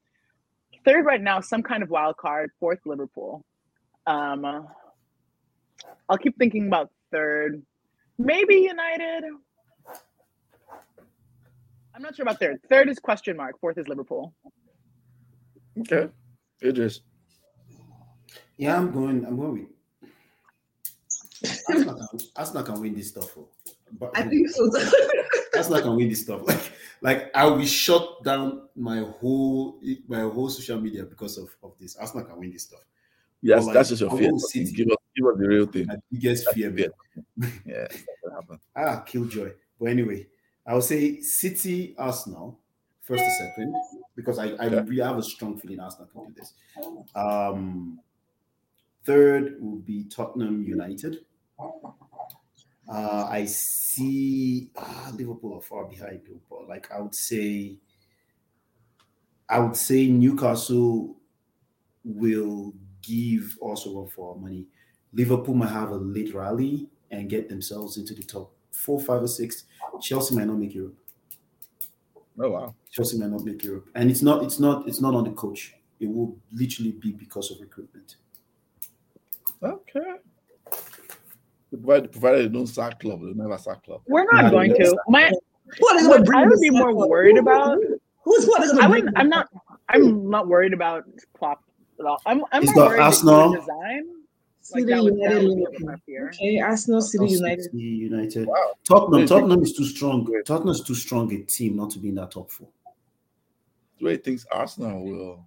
third 0.86 1.04
right 1.04 1.20
now, 1.20 1.40
some 1.40 1.62
kind 1.62 1.82
of 1.82 1.90
wild 1.90 2.16
card. 2.16 2.50
Fourth, 2.58 2.78
Liverpool. 2.86 3.44
Um, 4.06 4.66
I'll 6.08 6.16
keep 6.16 6.38
thinking 6.38 6.68
about 6.68 6.90
third. 7.12 7.60
Maybe 8.18 8.54
United. 8.54 9.24
I'm 11.94 12.02
not 12.02 12.14
sure 12.14 12.22
about 12.22 12.38
third. 12.38 12.60
Third 12.70 12.88
is 12.88 12.98
question 12.98 13.36
mark. 13.36 13.60
Fourth 13.60 13.78
is 13.78 13.88
Liverpool. 13.88 14.32
Okay. 15.80 16.08
Idris. 16.62 17.00
Yeah, 18.56 18.76
I'm 18.76 18.90
going. 18.90 19.26
I'm 19.26 19.36
going 19.36 19.52
with. 19.52 19.66
Arsenal 21.68 22.08
can, 22.08 22.18
Arsenal 22.36 22.62
can 22.62 22.80
win 22.80 22.94
this 22.94 23.08
stuff. 23.08 23.36
oh. 23.36 23.48
But 23.98 24.10
I 24.14 24.22
think 24.22 24.48
so. 24.48 24.70
Arsenal 25.56 25.82
can 25.82 25.96
win 25.96 26.08
this 26.08 26.22
stuff. 26.22 26.42
Like, 26.46 26.72
like 27.02 27.36
I 27.36 27.44
will 27.46 27.64
shut 27.66 28.22
down 28.24 28.68
my 28.74 29.00
whole 29.00 29.80
my 30.08 30.20
whole 30.20 30.48
social 30.48 30.80
media 30.80 31.04
because 31.04 31.36
of, 31.38 31.54
of 31.62 31.74
this. 31.78 31.96
Arsenal 31.96 32.24
can 32.24 32.38
win 32.38 32.52
this 32.52 32.62
stuff. 32.64 32.80
Yes, 33.42 33.64
like, 33.66 33.74
that's 33.74 33.90
just 33.90 34.00
your 34.00 34.10
fear. 34.16 34.30
City. 34.38 34.72
Give 34.72 34.88
us, 34.88 34.96
give 35.14 35.26
us 35.26 35.34
the 35.38 35.48
real 35.48 35.66
thing. 35.66 35.86
My 35.86 35.96
biggest 36.10 36.50
fear. 36.52 36.72
fear. 36.72 36.90
man. 37.36 37.52
Yeah, 37.66 37.86
that's. 38.48 38.62
Ah, 38.74 39.00
killjoy. 39.00 39.52
But 39.78 39.86
anyway, 39.86 40.26
I 40.66 40.74
would 40.74 40.84
say 40.84 41.20
City, 41.20 41.94
Arsenal, 41.98 42.58
first 43.02 43.22
to 43.22 43.30
second, 43.30 43.74
because 44.16 44.38
I, 44.38 44.46
I 44.56 44.66
Okay. 44.66 44.80
really 44.80 45.02
have 45.02 45.18
a 45.18 45.22
strong 45.22 45.58
feeling 45.58 45.80
Arsenal 45.80 46.08
can 46.08 46.26
do 46.26 46.32
this. 46.32 46.54
Um, 47.14 48.00
third 49.04 49.60
will 49.60 49.76
be 49.78 50.04
Tottenham 50.04 50.64
United. 50.64 51.24
Uh, 52.88 53.26
I 53.28 53.46
see 53.46 54.70
ah, 54.76 55.12
Liverpool 55.14 55.54
are 55.54 55.60
far 55.60 55.84
behind, 55.86 56.20
but 56.48 56.68
like 56.68 56.90
I 56.92 57.00
would 57.00 57.14
say, 57.14 57.78
I 59.48 59.58
would 59.58 59.76
say 59.76 60.06
Newcastle 60.06 61.16
will 62.04 62.72
give 63.02 63.58
also 63.60 63.98
run 63.98 64.08
for 64.08 64.36
money. 64.36 64.66
Liverpool 65.12 65.54
might 65.54 65.70
have 65.70 65.90
a 65.90 65.96
late 65.96 66.34
rally 66.34 66.88
and 67.10 67.28
get 67.28 67.48
themselves 67.48 67.96
into 67.96 68.14
the 68.14 68.22
top 68.22 68.52
four, 68.70 69.00
five, 69.00 69.22
or 69.22 69.28
six. 69.28 69.64
Chelsea 70.00 70.34
might 70.34 70.46
not 70.46 70.58
make 70.58 70.74
Europe. 70.74 70.96
Oh 72.38 72.50
wow. 72.50 72.74
Chelsea 72.90 73.18
might 73.18 73.30
not 73.30 73.44
make 73.44 73.62
Europe, 73.64 73.88
and 73.94 74.10
it's 74.10 74.22
not. 74.22 74.44
It's 74.44 74.58
not. 74.58 74.86
It's 74.86 75.00
not 75.00 75.14
on 75.14 75.24
the 75.24 75.32
coach. 75.32 75.74
It 75.98 76.06
will 76.06 76.36
literally 76.52 76.92
be 76.92 77.12
because 77.12 77.50
of 77.50 77.60
recruitment. 77.60 78.16
Okay. 79.62 80.18
Provided, 81.76 82.12
provided 82.12 82.44
they 82.44 82.54
don't 82.58 82.66
sack 82.66 83.00
club, 83.00 83.20
they 83.22 83.32
never 83.32 83.58
sack 83.58 83.84
club. 83.84 84.02
We're 84.06 84.24
not 84.32 84.44
Yeah, 84.44 84.50
going 84.50 84.74
to. 84.74 84.96
My 85.08 85.28
Who 85.28 85.34
what 85.80 86.34
I 86.34 86.46
would 86.46 86.60
be 86.60 86.70
more 86.70 86.92
for? 86.92 87.08
worried 87.08 87.38
about. 87.38 87.78
Who's 88.24 88.44
who 88.44 88.54
are 88.54 88.60
they 88.60 88.66
gonna 88.68 88.80
I 88.82 88.88
bring 88.88 89.04
wouldn't. 89.04 89.14
this 89.14 89.20
I'm 89.20 89.28
not. 89.28 89.48
I'm 89.88 90.28
not 90.30 90.48
worried 90.48 90.72
about 90.72 91.04
Klopp 91.36 91.62
at 92.00 92.06
all. 92.06 92.20
I'm. 92.26 92.42
I'm 92.52 92.62
He's 92.62 92.74
more 92.74 92.84
got 92.84 92.88
worried 92.88 92.96
about 92.98 93.06
Arsenal. 93.06 93.50
the 93.52 93.58
design. 93.58 94.04
City 94.62 94.80
Like 94.82 94.90
that 94.96 95.02
would, 95.04 95.12
that 95.14 95.42
United, 95.42 95.44
Liverpool. 95.44 95.96
Okay, 96.34 96.58
Arsenal, 96.58 97.00
City 97.00 97.28
United. 97.28 97.68
United. 97.72 98.48
Wow. 98.48 98.72
Tottenham. 98.82 99.26
Tottenham 99.28 99.62
is 99.62 99.72
too 99.74 99.84
strong. 99.84 100.28
Tottenham 100.44 100.70
is 100.70 100.80
too 100.80 100.94
strong 100.96 101.32
a 101.32 101.38
team 101.44 101.76
not 101.76 101.90
to 101.90 102.00
be 102.00 102.08
in 102.08 102.16
that 102.16 102.32
top 102.32 102.50
four. 102.50 102.66
The 104.00 104.04
way 104.06 104.10
he 104.12 104.16
thinks 104.18 104.44
Arsenal 104.50 105.04
will. 105.04 105.46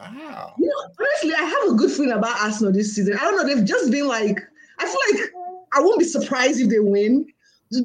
Wow. 0.00 0.54
You 0.58 0.66
know, 0.66 0.94
honestly, 0.98 1.34
I 1.34 1.42
have 1.44 1.72
a 1.72 1.76
good 1.76 1.90
feeling 1.92 2.12
about 2.12 2.40
Arsenal 2.40 2.72
this 2.72 2.94
season. 2.94 3.14
I 3.14 3.18
don't 3.20 3.36
know. 3.36 3.54
They've 3.54 3.64
just 3.66 3.90
been 3.92 4.08
like, 4.08 4.40
I 4.78 4.86
feel 4.86 5.20
like 5.20 5.30
I 5.74 5.80
won't 5.80 5.98
be 5.98 6.04
surprised 6.04 6.60
if 6.60 6.68
they 6.68 6.80
win. 6.80 7.26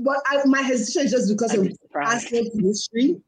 But 0.04 0.18
I, 0.28 0.46
my 0.46 0.62
hesitation 0.62 1.06
is 1.06 1.12
just 1.12 1.30
because 1.30 1.52
I'd 1.52 1.60
of 1.60 1.68
be. 1.68 1.76
Arsenal's 1.96 2.50
history. 2.60 3.22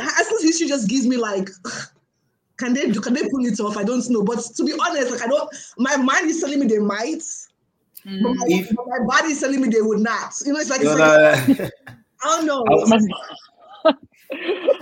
Arsenal's 0.00 0.42
history 0.42 0.68
just 0.68 0.88
gives 0.88 1.06
me 1.06 1.16
like, 1.16 1.48
can 2.58 2.74
they 2.74 2.90
can 2.92 3.14
they 3.14 3.28
pull 3.28 3.44
it 3.44 3.58
off? 3.60 3.76
I 3.76 3.82
don't 3.84 4.08
know. 4.10 4.22
But 4.22 4.40
to 4.56 4.64
be 4.64 4.72
honest, 4.80 5.10
like 5.10 5.22
I 5.22 5.26
don't. 5.26 5.52
My 5.78 5.96
mind 5.96 6.30
is 6.30 6.40
telling 6.40 6.60
me 6.60 6.66
they 6.66 6.78
might, 6.78 7.22
but, 8.04 8.12
Mm. 8.12 8.22
my, 8.22 8.44
If- 8.48 8.76
but 8.76 8.86
my 8.86 8.98
body 9.06 9.32
is 9.32 9.40
telling 9.40 9.60
me 9.60 9.68
they 9.68 9.80
would 9.80 10.00
not. 10.00 10.34
You 10.44 10.52
know, 10.52 10.60
it's 10.60 10.70
like, 10.70 10.82
it's 10.82 10.94
no, 10.94 10.98
like 10.98 11.58
no. 11.58 11.68
I 12.22 12.36
don't 12.36 12.46
know. 12.46 12.64
My, 12.86 12.98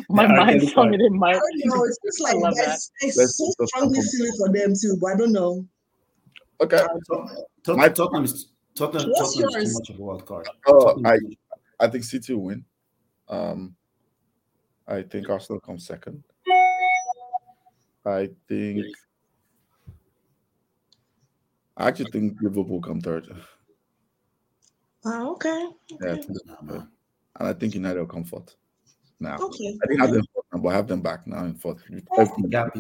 my 0.09 0.23
Yeah, 0.25 0.33
I 0.33 0.45
mind's 0.45 0.73
telling 0.73 0.91
me 0.91 0.97
they 0.99 1.05
I 1.07 1.09
might. 1.09 1.35
don't 1.35 1.43
know. 1.65 1.85
It's 1.85 1.99
just 2.05 2.21
like 2.21 2.35
love 2.37 2.55
it's, 2.57 2.91
it's 3.01 3.17
Let's 3.17 3.39
so 3.39 3.67
strongly 3.67 4.01
that. 4.01 4.09
feeling 4.13 4.33
for 4.37 4.53
them 4.53 4.75
too, 4.81 4.97
but 5.01 5.13
I 5.13 5.17
don't 5.17 5.33
know. 5.33 5.67
Okay. 6.63 6.79
Tot- 7.65 7.77
My- 7.77 7.89
Tottenham 7.89 8.25
is 8.25 8.53
Tottenham, 8.75 9.11
What's 9.11 9.37
Tottenham 9.37 9.63
is 9.63 9.73
too 9.73 9.79
much 9.81 9.91
of 9.91 9.99
a 9.99 10.03
wild 10.03 10.27
card. 10.27 10.49
Oh, 10.67 11.01
I, 11.05 11.19
I 11.81 11.89
think 11.89 12.05
City 12.05 12.35
will 12.35 12.45
win. 12.45 12.65
Um, 13.29 13.75
I 14.87 15.03
think 15.03 15.29
Arsenal 15.29 15.61
comes 15.61 15.87
second. 15.87 16.23
I 18.05 18.31
think. 18.49 18.85
I 21.77 21.89
actually 21.89 22.11
think 22.11 22.37
Liverpool 22.41 22.81
come 22.81 23.01
third. 23.01 23.35
Oh, 25.05 25.33
okay. 25.33 25.69
Yeah, 25.91 26.11
Okay. 26.11 26.21
to 26.23 26.33
the- 26.33 26.41
Nah, 26.47 26.63
man. 26.63 26.89
and 27.39 27.49
I 27.49 27.53
think 27.55 27.75
United 27.75 27.99
will 28.01 28.07
come 28.07 28.25
fourth. 28.25 28.55
Now 29.19 29.39
Okay. 29.39 29.79
I 29.83 29.87
didn't 29.87 30.01
have 30.01 30.13
them, 30.13 30.25
but 30.63 30.69
I 30.69 30.73
have 30.75 30.87
them 30.89 31.01
back 31.01 31.27
now 31.27 31.45
in 31.45 31.55
fourth. 31.55 31.83
The 31.89 32.49
gap, 32.49 32.77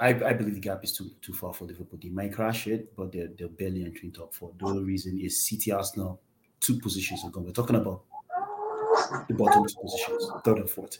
i- 0.00 0.08
I, 0.08 0.28
I 0.30 0.32
believe 0.32 0.54
the 0.54 0.60
gap 0.60 0.82
is 0.84 0.92
too 0.92 1.10
too 1.20 1.32
far 1.32 1.52
for 1.54 1.64
Liverpool. 1.66 1.98
They 2.02 2.08
might 2.08 2.32
crash 2.32 2.66
it, 2.66 2.94
but 2.96 3.12
they're, 3.12 3.28
they're 3.38 3.48
barely 3.48 3.84
entering 3.84 4.12
top 4.12 4.34
four. 4.34 4.52
The 4.58 4.66
only 4.66 4.84
reason 4.84 5.18
is 5.20 5.46
City, 5.46 5.72
Arsenal, 5.72 6.20
two 6.60 6.78
positions 6.80 7.24
ago. 7.24 7.40
We're 7.40 7.52
talking 7.52 7.76
about 7.76 8.02
the 9.28 9.34
bottom 9.34 9.66
two 9.66 9.74
positions, 9.82 10.30
third 10.44 10.58
and 10.58 10.70
fourth. 10.70 10.98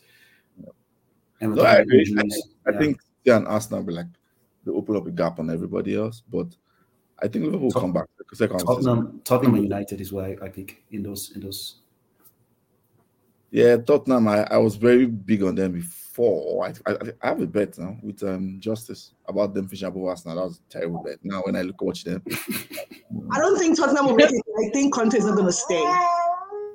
And 1.41 1.55
No, 1.55 1.63
I 1.63 1.77
agree. 1.77 2.01
I 2.01 2.03
injuries. 2.03 2.35
think, 2.35 2.45
I 2.67 2.71
Yeah. 2.73 2.79
think 2.79 3.01
City 3.25 3.37
and 3.37 3.49
Arsenal 3.49 3.81
will 3.81 3.87
be 3.87 3.93
like 3.95 4.07
they 4.65 4.73
open 4.73 4.97
up 4.97 5.07
a 5.07 5.11
gap 5.11 5.39
on 5.39 5.49
everybody 5.51 5.97
else, 5.97 6.23
but 6.31 6.49
I 7.23 7.29
think 7.29 7.45
Liverpool 7.47 7.67
will 7.67 7.73
Tot- 7.73 7.83
come 7.83 7.93
back. 7.95 8.07
Second. 8.35 8.61
Tottenham, 8.61 9.21
Tottenham 9.25 9.55
and 9.55 9.65
United 9.65 10.01
is 10.01 10.13
why 10.13 10.37
I 10.43 10.49
pick 10.49 10.83
in 10.91 11.03
those 11.03 11.33
in 11.35 11.41
those. 11.41 11.77
Yeah, 13.51 13.77
Tottenham. 13.79 14.29
I, 14.29 14.45
I 14.45 14.59
was 14.59 14.77
very 14.77 15.07
big 15.07 15.43
on 15.43 15.55
them 15.57 15.75
before. 16.11 16.67
I, 16.67 16.91
I, 16.91 16.97
I 17.23 17.29
have 17.29 17.41
a 17.41 17.47
bet 17.47 17.79
now 17.79 17.97
with 18.03 18.23
um 18.23 18.57
Justice 18.61 19.13
about 19.27 19.55
them 19.55 19.67
finishing 19.69 19.89
above 19.89 20.05
Arsenal. 20.05 20.37
That 20.37 20.45
was 20.45 20.61
a 20.69 20.73
terrible 20.73 21.03
bet. 21.03 21.19
Now 21.23 21.43
when 21.43 21.57
I 21.57 21.63
look 21.63 21.81
watch 21.81 22.05
them, 22.05 22.23
I 23.33 23.39
don't 23.39 23.59
think 23.59 23.77
Tottenham 23.77 24.07
will 24.07 24.17
make 24.17 24.31
it. 24.31 24.43
I 24.59 24.71
think 24.73 24.95
Conte 24.95 25.15
is 25.17 25.25
not 25.25 25.35
going 25.35 25.47
to 25.47 25.53
stay. 25.53 25.85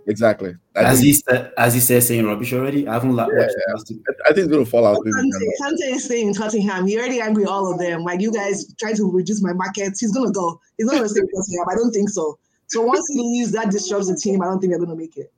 exactly. 0.08 0.56
I 0.76 0.84
As 0.86 1.00
think, 1.00 1.06
he 1.06 1.14
said, 1.14 1.54
as 1.58 1.74
he 1.74 1.80
said, 1.80 2.04
saying 2.04 2.26
rubbish 2.26 2.54
already. 2.54 2.88
I 2.88 2.94
haven't 2.94 3.12
Yeah, 3.16 3.28
watched 3.28 3.56
the 3.56 3.74
last 3.74 3.88
two. 3.88 4.02
I 4.26 4.34
think 4.34 4.46
it's 4.46 4.48
gonna 4.48 4.66
fall 4.66 4.86
out. 4.86 4.96
Conte, 4.96 5.46
Conte 5.62 5.82
is 5.96 6.06
staying 6.06 6.30
in 6.30 6.34
Tottenham. 6.34 6.88
He 6.88 6.98
already 6.98 7.22
angry 7.22 7.46
all 7.46 7.72
of 7.72 7.80
them. 7.80 8.04
Like 8.04 8.22
you 8.22 8.32
guys 8.32 8.74
trying 8.76 8.96
to 8.98 9.12
reduce 9.12 9.42
my 9.42 9.54
market. 9.54 9.94
He's 10.00 10.12
gonna 10.12 10.32
go. 10.32 10.60
He's 10.78 10.88
not 10.88 10.96
gonna 10.96 11.10
stay 11.10 11.20
in 11.20 11.28
Tottenham. 11.28 11.66
I 11.72 11.76
don't 11.76 11.92
think 11.92 12.10
so. 12.10 12.40
So 12.68 12.82
once 12.82 13.06
he 13.10 13.20
leaves, 13.20 13.52
that 13.52 13.70
disrupts 13.70 14.08
the 14.08 14.16
team. 14.16 14.42
I 14.42 14.46
don't 14.46 14.60
think 14.60 14.72
they're 14.72 14.80
gonna 14.80 14.96
make 14.96 15.18
it. 15.18 15.32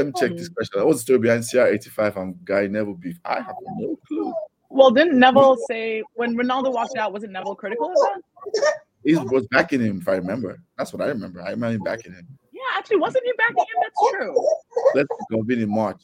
Let 0.00 0.06
me 0.06 0.12
check 0.18 0.34
this 0.34 0.48
hmm. 0.48 0.54
question. 0.54 0.86
What's 0.86 1.00
the 1.00 1.02
story 1.02 1.18
behind 1.18 1.42
CR85 1.42 2.16
and 2.16 2.44
Gary 2.46 2.68
Neville 2.68 2.94
beef? 2.94 3.20
I 3.26 3.34
have 3.34 3.54
no 3.76 3.98
clue. 4.08 4.32
Well, 4.70 4.90
didn't 4.90 5.18
Neville 5.18 5.58
say 5.68 6.02
when 6.14 6.34
Ronaldo 6.36 6.72
walked 6.72 6.96
out? 6.96 7.12
Wasn't 7.12 7.30
Neville 7.32 7.54
critical 7.54 7.90
of 7.90 7.96
that? 7.96 8.74
He 9.04 9.14
was 9.14 9.46
backing 9.50 9.80
him, 9.80 9.98
if 10.00 10.08
I 10.08 10.12
remember. 10.12 10.58
That's 10.78 10.94
what 10.94 11.02
I 11.02 11.08
remember. 11.08 11.42
I 11.42 11.50
remember 11.50 11.74
him 11.74 11.82
backing 11.82 12.14
him. 12.14 12.26
Yeah, 12.50 12.60
actually, 12.78 12.96
wasn't 12.96 13.24
he 13.26 13.32
backing 13.36 13.56
him? 13.56 13.82
That's 13.82 14.14
true. 14.14 14.48
Let's 14.94 15.08
go 15.30 15.44
in 15.46 15.68
March. 15.68 16.00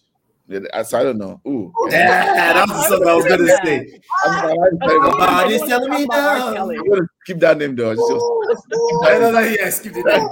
Yeah, 0.48 0.60
I, 0.72 0.82
so 0.82 1.00
I 1.00 1.02
don't 1.02 1.18
know. 1.18 1.40
Ooh. 1.46 1.72
Yeah, 1.90 2.52
that's 2.52 2.90
what 2.90 3.08
I 3.08 3.14
was 3.14 3.24
gonna 3.24 3.48
say. 3.64 4.00
I'm, 4.24 4.58
I'm, 4.82 5.20
I 5.20 5.48
this 5.48 5.60
was 5.60 5.70
telling 5.70 5.90
me 5.90 6.06
talking 6.06 6.20
about 6.20 6.40
R. 6.40 6.50
no. 6.50 6.54
Kelly. 6.54 6.76
I'm 6.78 6.88
gonna 6.88 7.08
keep 7.26 7.38
that 7.40 7.58
name 7.58 7.74
though. 7.74 7.90
It's 7.90 8.00
just, 8.00 8.24
No, 8.70 9.18
no, 9.18 9.30
no, 9.32 9.40
yeah, 9.40 9.70
skip 9.70 9.96
it. 9.96 10.06
down. 10.08 10.28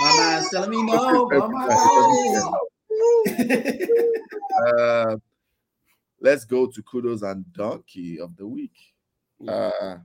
Mama's 0.00 0.50
telling 0.50 0.70
me 0.70 0.82
no. 0.82 1.28
Mama. 1.30 1.68
uh, 4.78 5.16
let's 6.20 6.44
go 6.44 6.66
to 6.66 6.82
kudos 6.82 7.22
and 7.22 7.44
donkey 7.52 8.18
of 8.18 8.36
the 8.36 8.46
week. 8.46 8.74
Uh, 9.46 9.96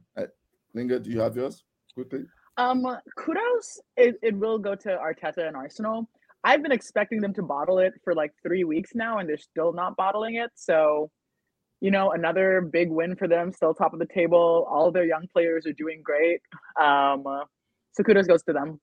Lingerr, 0.76 1.02
do 1.02 1.10
you 1.10 1.20
have 1.20 1.36
yours 1.36 1.64
quickly? 1.94 2.26
Um, 2.58 2.86
kudos. 3.16 3.82
It, 3.98 4.18
it 4.22 4.36
will 4.36 4.60
go 4.60 4.76
to 4.76 4.98
Arteta 4.98 5.48
and 5.48 5.56
Arsenal. 5.56 6.08
I've 6.46 6.62
been 6.62 6.72
expecting 6.72 7.22
them 7.22 7.34
to 7.34 7.42
bottle 7.42 7.80
it 7.80 7.94
for 8.04 8.14
like 8.14 8.32
three 8.44 8.64
weeks 8.64 8.92
now, 8.94 9.18
and 9.18 9.28
they're 9.28 9.36
still 9.36 9.74
not 9.74 9.98
bottling 9.98 10.36
it. 10.36 10.52
So, 10.54 11.10
you 11.82 11.90
know, 11.90 12.12
another 12.12 12.62
big 12.62 12.92
win 12.92 13.16
for 13.16 13.28
them. 13.28 13.52
Still 13.52 13.74
top 13.74 13.94
of 13.94 14.00
the 14.00 14.06
table. 14.06 14.68
All 14.70 14.88
of 14.88 14.94
their 14.94 15.06
young 15.06 15.26
players 15.34 15.66
are 15.66 15.74
doing 15.74 16.02
great. 16.04 16.42
Um, 16.80 17.24
so 17.94 18.04
kudos 18.04 18.28
goes 18.28 18.44
to 18.44 18.54
them. 18.54 18.80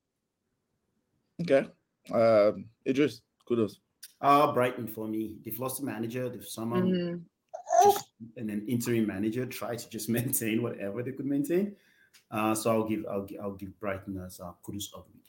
Okay. 1.42 1.68
Um, 2.12 2.64
Idris, 2.84 3.22
kudos. 3.46 3.78
Uh, 4.20 4.52
Brighton 4.52 4.88
for 4.88 5.06
me. 5.06 5.36
They've 5.44 5.58
lost 5.60 5.80
a 5.80 5.84
manager. 5.84 6.28
They've 6.28 6.44
somehow 6.44 6.80
Mhm. 6.82 7.22
just 7.84 8.08
and 8.36 8.50
an 8.50 8.66
interim 8.68 9.06
manager 9.06 9.46
try 9.46 9.76
to 9.76 9.88
just 9.88 10.08
maintain 10.18 10.62
whatever 10.62 11.00
they 11.04 11.12
could 11.12 11.26
maintain. 11.26 11.76
Uh, 12.32 12.54
so 12.56 12.72
I'll 12.72 12.88
give 12.88 13.04
I'll 13.08 13.22
give, 13.22 13.40
I'll 13.40 13.52
give 13.62 13.78
Brighton 13.78 14.20
as 14.26 14.40
uh, 14.40 14.50
kudos 14.64 14.92
of 14.94 15.04
the 15.06 15.12
week. 15.14 15.21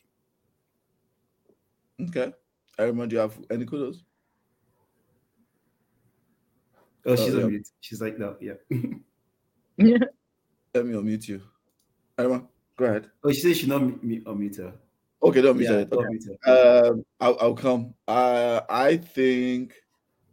Okay. 2.02 2.34
Everyone, 2.78 3.08
do 3.08 3.16
you 3.16 3.22
have 3.22 3.38
any 3.52 3.66
kudos? 3.66 4.04
Oh, 7.06 7.16
she's 7.16 7.34
yeah. 7.34 7.44
on 7.44 7.50
mute. 7.50 7.68
She's 7.82 8.02
like 8.02 8.18
no, 8.18 8.36
yeah. 8.40 8.54
Let 9.78 10.86
me 10.86 10.94
unmute 10.94 11.28
you. 11.28 11.42
Everyone, 12.18 12.48
go 12.78 12.86
ahead. 12.86 13.10
Oh, 13.24 13.32
she 13.32 13.42
said 13.42 13.58
she 13.58 13.68
not 13.68 13.82
mu- 13.82 14.00
mu- 14.02 14.24
unmute 14.24 14.58
her. 14.58 14.74
Okay, 15.22 15.42
don't 15.42 15.58
mute 15.58 15.70
Yeah. 15.70 15.86
Okay. 15.92 15.96
unmute 15.96 16.38
her. 16.46 16.88
Um, 16.88 17.06
I'll, 17.20 17.38
I'll 17.40 17.54
come. 17.54 17.94
Uh, 18.08 18.62
I 18.70 18.98
think 18.98 19.74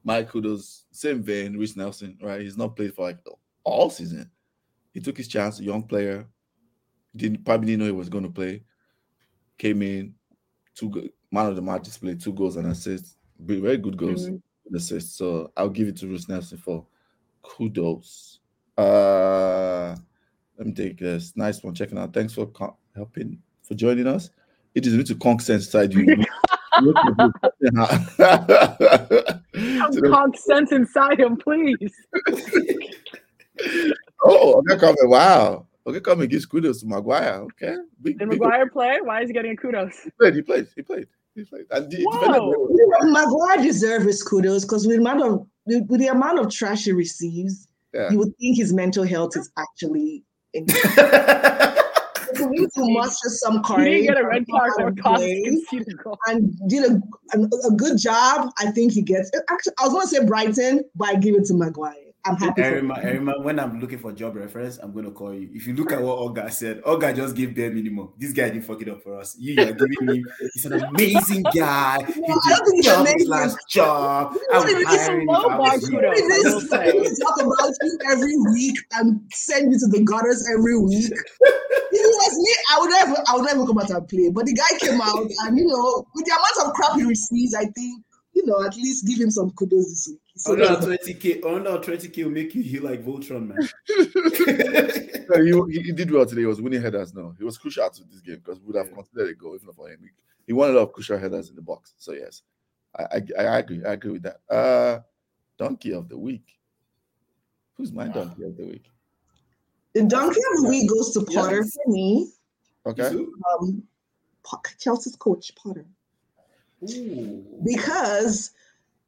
my 0.05 0.23
kudos, 0.23 0.87
same 0.93 1.23
vein, 1.23 1.59
Reiss 1.59 1.77
Nelson, 1.77 2.17
right? 2.23 2.41
He's 2.41 2.57
not 2.57 2.77
played 2.77 2.95
for 2.95 3.03
like 3.03 3.19
all 3.65 3.91
season. 3.91 4.31
He 4.93 5.01
took 5.01 5.17
his 5.17 5.29
chance, 5.29 5.61
a 5.61 5.65
young 5.65 5.83
player. 5.83 6.27
Didn't 7.15 7.45
probably 7.45 7.67
didn't 7.67 7.81
know 7.81 7.87
he 7.87 7.93
was 7.93 8.09
going 8.09 8.25
to 8.25 8.31
play. 8.31 8.63
Came 9.59 9.83
in, 9.83 10.15
two 10.75 11.11
man 11.31 11.47
of 11.47 11.57
the 11.57 11.63
match 11.63 11.85
display, 11.85 12.15
two 12.15 12.33
goals 12.33 12.57
and 12.57 12.67
assists. 12.67 13.17
Very 13.39 13.77
good 13.79 13.97
goals, 13.97 14.27
Mhm. 14.29 14.43
and 14.67 14.77
assists. 14.77 15.17
So 15.17 15.51
I'll 15.57 15.69
give 15.71 15.89
it 15.89 15.97
to 15.99 16.07
Reiss 16.09 16.29
Nelson 16.29 16.59
for 16.59 16.85
kudos. 17.43 18.41
Uh, 18.77 19.97
let 20.59 20.67
me 20.67 20.73
take 20.73 20.99
this. 20.99 21.35
Nice 21.37 21.63
one. 21.63 21.75
Checking 21.75 21.99
out. 21.99 22.13
Thanks 22.13 22.33
for 22.35 22.47
co- 22.47 22.77
helping 22.95 23.41
for 23.63 23.75
joining 23.75 24.07
us. 24.07 24.31
It 24.75 24.87
is 24.87 25.03
to 25.09 25.15
conk 25.17 25.41
sense 25.41 25.65
inside 25.67 25.93
you. 25.95 26.07
Sense 30.35 30.73
inside 30.73 31.19
him, 31.21 31.37
please. 31.37 31.93
oh, 34.25 34.59
okay, 34.61 34.79
coming. 34.79 34.97
Wow. 35.11 35.67
Okay, 35.87 36.01
coming 36.01 36.29
gives 36.29 36.47
kudos 36.47 36.81
to 36.81 36.87
Maguire. 36.87 37.41
Okay. 37.43 37.77
Big, 38.03 38.19
Did 38.19 38.31
big- 38.31 38.41
play? 38.73 38.99
Why 39.03 39.23
is 39.23 39.29
he 39.29 39.33
getting 39.35 39.53
a 39.53 39.57
kudos? 39.57 39.99
He 40.05 40.11
played, 40.11 40.35
he 40.35 40.43
played, 40.43 40.69
he 40.77 40.83
played, 40.83 41.09
he 41.41 41.45
played. 41.51 41.67
And 41.71 41.93
he 41.93 42.05
Whoa. 42.05 42.69
Maguire 43.03 43.63
deserves 43.63 44.05
his 44.05 44.23
kudos 44.23 44.65
because 44.65 44.87
with 44.87 44.97
the 44.97 45.01
amount 45.03 45.23
of 45.23 45.47
with 45.67 45.87
with 45.89 46.01
the 46.01 46.09
amount 46.09 46.39
of 46.39 46.51
trash 46.51 46.85
he 46.85 46.93
receives, 46.93 47.67
Yeah. 47.95 48.11
you 48.11 48.19
would 48.19 48.37
think 48.39 48.57
his 48.57 48.73
mental 48.73 49.05
health 49.05 49.37
is 49.37 49.51
actually 49.59 50.25
in. 50.55 50.67
For 52.37 52.45
him 52.55 52.69
to 52.77 52.93
muster 52.93 53.29
some 53.29 53.57
He 53.57 53.63
courage 53.65 53.85
didn't 53.87 54.07
get 54.15 54.19
a 54.23 54.27
red 54.27 54.45
card 54.49 54.71
out 54.73 54.79
and 54.81 54.89
and 54.89 55.03
cost 55.03 55.17
play 55.21 55.43
conceded 55.45 55.99
goal. 56.03 56.17
and 56.29 56.57
did 56.69 56.85
a, 56.85 57.03
a, 57.37 57.41
a 57.69 57.73
good 57.77 57.99
job. 57.99 58.51
I 58.59 58.71
think 58.71 58.93
he 58.93 59.03
gets. 59.03 59.31
Actually, 59.51 59.73
I 59.81 59.85
was 59.85 59.93
going 59.93 60.03
to 60.07 60.09
say 60.09 60.25
Brighton, 60.25 60.85
but 60.95 61.09
I 61.09 61.15
give 61.17 61.35
it 61.35 61.45
to 61.47 61.55
Maguire. 61.55 61.95
I'm 62.25 62.37
happy. 62.37 62.63
For 62.63 62.69
Erinma, 62.71 63.01
him. 63.03 63.25
Erinma, 63.27 63.43
when 63.45 63.59
I'm 63.59 63.81
looking 63.81 63.99
for 63.99 64.13
job 64.13 64.37
reference, 64.37 64.77
I'm 64.79 64.93
gonna 64.93 65.11
call 65.11 65.33
you. 65.35 65.49
If 65.55 65.67
you 65.67 65.75
look 65.75 65.91
at 65.93 66.03
what 66.03 66.19
Olga 66.19 66.51
said, 66.51 66.83
Olga 66.85 67.13
just 67.15 67.35
gave 67.35 67.55
bare 67.55 67.71
minimum. 67.71 68.11
This 68.19 68.33
guy 68.33 68.51
didn't 68.51 68.65
fuck 68.65 68.83
it 68.83 68.89
up 68.89 69.03
for 69.03 69.17
us. 69.19 69.37
You 69.39 69.61
are 69.63 69.73
giving 69.73 70.07
me. 70.07 70.23
He's 70.55 70.67
an 70.67 70.83
amazing 70.85 71.45
guy. 71.55 72.05
He 72.15 72.21
No, 72.21 72.35
I 72.47 72.51
don't 72.51 72.65
think 72.67 72.67
did 72.67 72.75
he's 72.77 72.85
job 72.85 73.07
his 73.07 73.13
amazing. 73.15 73.29
last 73.29 73.59
job. 73.71 74.37
I 74.53 74.57
It's 74.59 74.65
would 74.75 74.83
a 74.83 74.87
hire 74.87 75.15
him 75.15 75.21
if 75.23 75.27
low 75.29 75.35
I 75.49 75.57
bar 75.57 75.59
was 75.75 75.91
you. 75.91 75.99
kudos. 75.99 76.19
If 76.19 76.25
I 76.25 76.37
will 76.51 76.61
this- 76.61 76.71
say. 76.71 76.89
if 76.89 76.95
we 76.95 77.25
talk 77.25 77.41
about 77.41 77.73
you 77.83 77.99
every 78.13 78.37
week 78.53 78.77
and 78.93 79.21
send 79.33 79.73
you 79.73 79.79
to 79.79 79.87
the 79.89 80.05
gutters 80.05 80.47
every 80.57 80.79
week. 80.79 81.13
If 81.93 81.99
it 82.01 82.07
was 82.07 82.39
me, 82.39 82.55
I 82.73 82.79
would 82.81 82.91
never, 82.91 83.23
I 83.29 83.37
would 83.37 83.47
never 83.47 83.67
come 83.67 83.79
out 83.79 83.91
and 83.91 84.07
play. 84.09 84.31
But 84.31 84.47
the 84.47 84.55
guy 84.55 84.79
came 84.79 85.01
out, 85.01 85.27
and 85.47 85.59
you 85.59 85.67
know, 85.67 86.07
with 86.15 86.25
the 86.25 86.31
amount 86.33 86.69
of 86.69 86.73
crap 86.75 86.95
he 86.97 87.05
receives, 87.05 87.53
I 87.55 87.65
think 87.65 88.05
you 88.41 88.47
know 88.47 88.63
at 88.65 88.75
least 88.77 89.07
give 89.07 89.19
him 89.21 89.31
some 89.31 89.51
kudos 89.53 89.87
this 89.89 90.09
week. 90.09 90.21
So, 90.37 90.53
Under 90.53 90.65
20k, 90.97 91.45
under 91.45 91.71
20k 91.79 92.25
will 92.25 92.31
make 92.31 92.55
you 92.55 92.63
heal 92.63 92.85
like 92.85 93.05
Voltron, 93.05 93.49
man. 93.49 93.59
No, 95.31 95.65
he, 95.67 95.81
he 95.83 95.93
did 95.93 96.11
well 96.11 96.27
today. 96.27 96.41
He 96.41 96.47
was 96.47 96.61
winning 96.61 96.83
headers. 96.83 97.15
No, 97.15 97.35
he 97.39 97.45
was 97.45 97.57
crucial 97.57 97.89
to 97.89 98.03
this 98.11 98.21
game 98.21 98.37
because 98.45 98.59
we 98.59 98.67
would 98.67 98.77
have 98.77 98.89
Yeah. 98.89 98.95
considered 98.95 99.31
a 99.31 99.35
goal 99.35 99.55
if 99.55 99.65
not 99.65 99.77
for 99.77 99.89
him. 99.89 99.99
He, 100.03 100.09
he 100.49 100.53
won 100.53 100.71
a 100.71 100.73
lot 100.73 100.83
of 100.83 100.93
crucial 100.93 101.19
headers 101.19 101.51
in 101.51 101.55
the 101.57 101.63
box. 101.63 101.95
So 101.99 102.13
yes, 102.13 102.43
I, 102.99 103.05
I 103.39 103.43
I 103.45 103.59
agree. 103.61 103.85
I 103.85 103.93
agree 103.93 104.13
with 104.13 104.23
that. 104.25 104.41
Uh, 104.51 105.01
donkey 105.59 105.93
of 105.93 106.09
the 106.09 106.19
week. 106.19 106.59
Who's 107.77 107.93
my 107.93 108.09
donkey 108.09 108.43
of 108.45 108.57
the 108.57 108.65
week? 108.67 108.87
the 109.95 110.03
donkey 110.05 110.41
of 110.53 110.63
the 110.63 110.69
week 110.69 110.89
goes 110.89 111.13
to 111.15 111.21
Potter 111.23 111.59
Yes. 111.63 111.71
for 111.85 111.93
me. 111.93 112.31
Okay. 112.87 113.03
Um, 113.61 113.83
Chelsea's 114.79 115.17
coach 115.17 115.53
Potter 115.55 115.87
Ooh. 116.83 117.45
because 117.65 118.53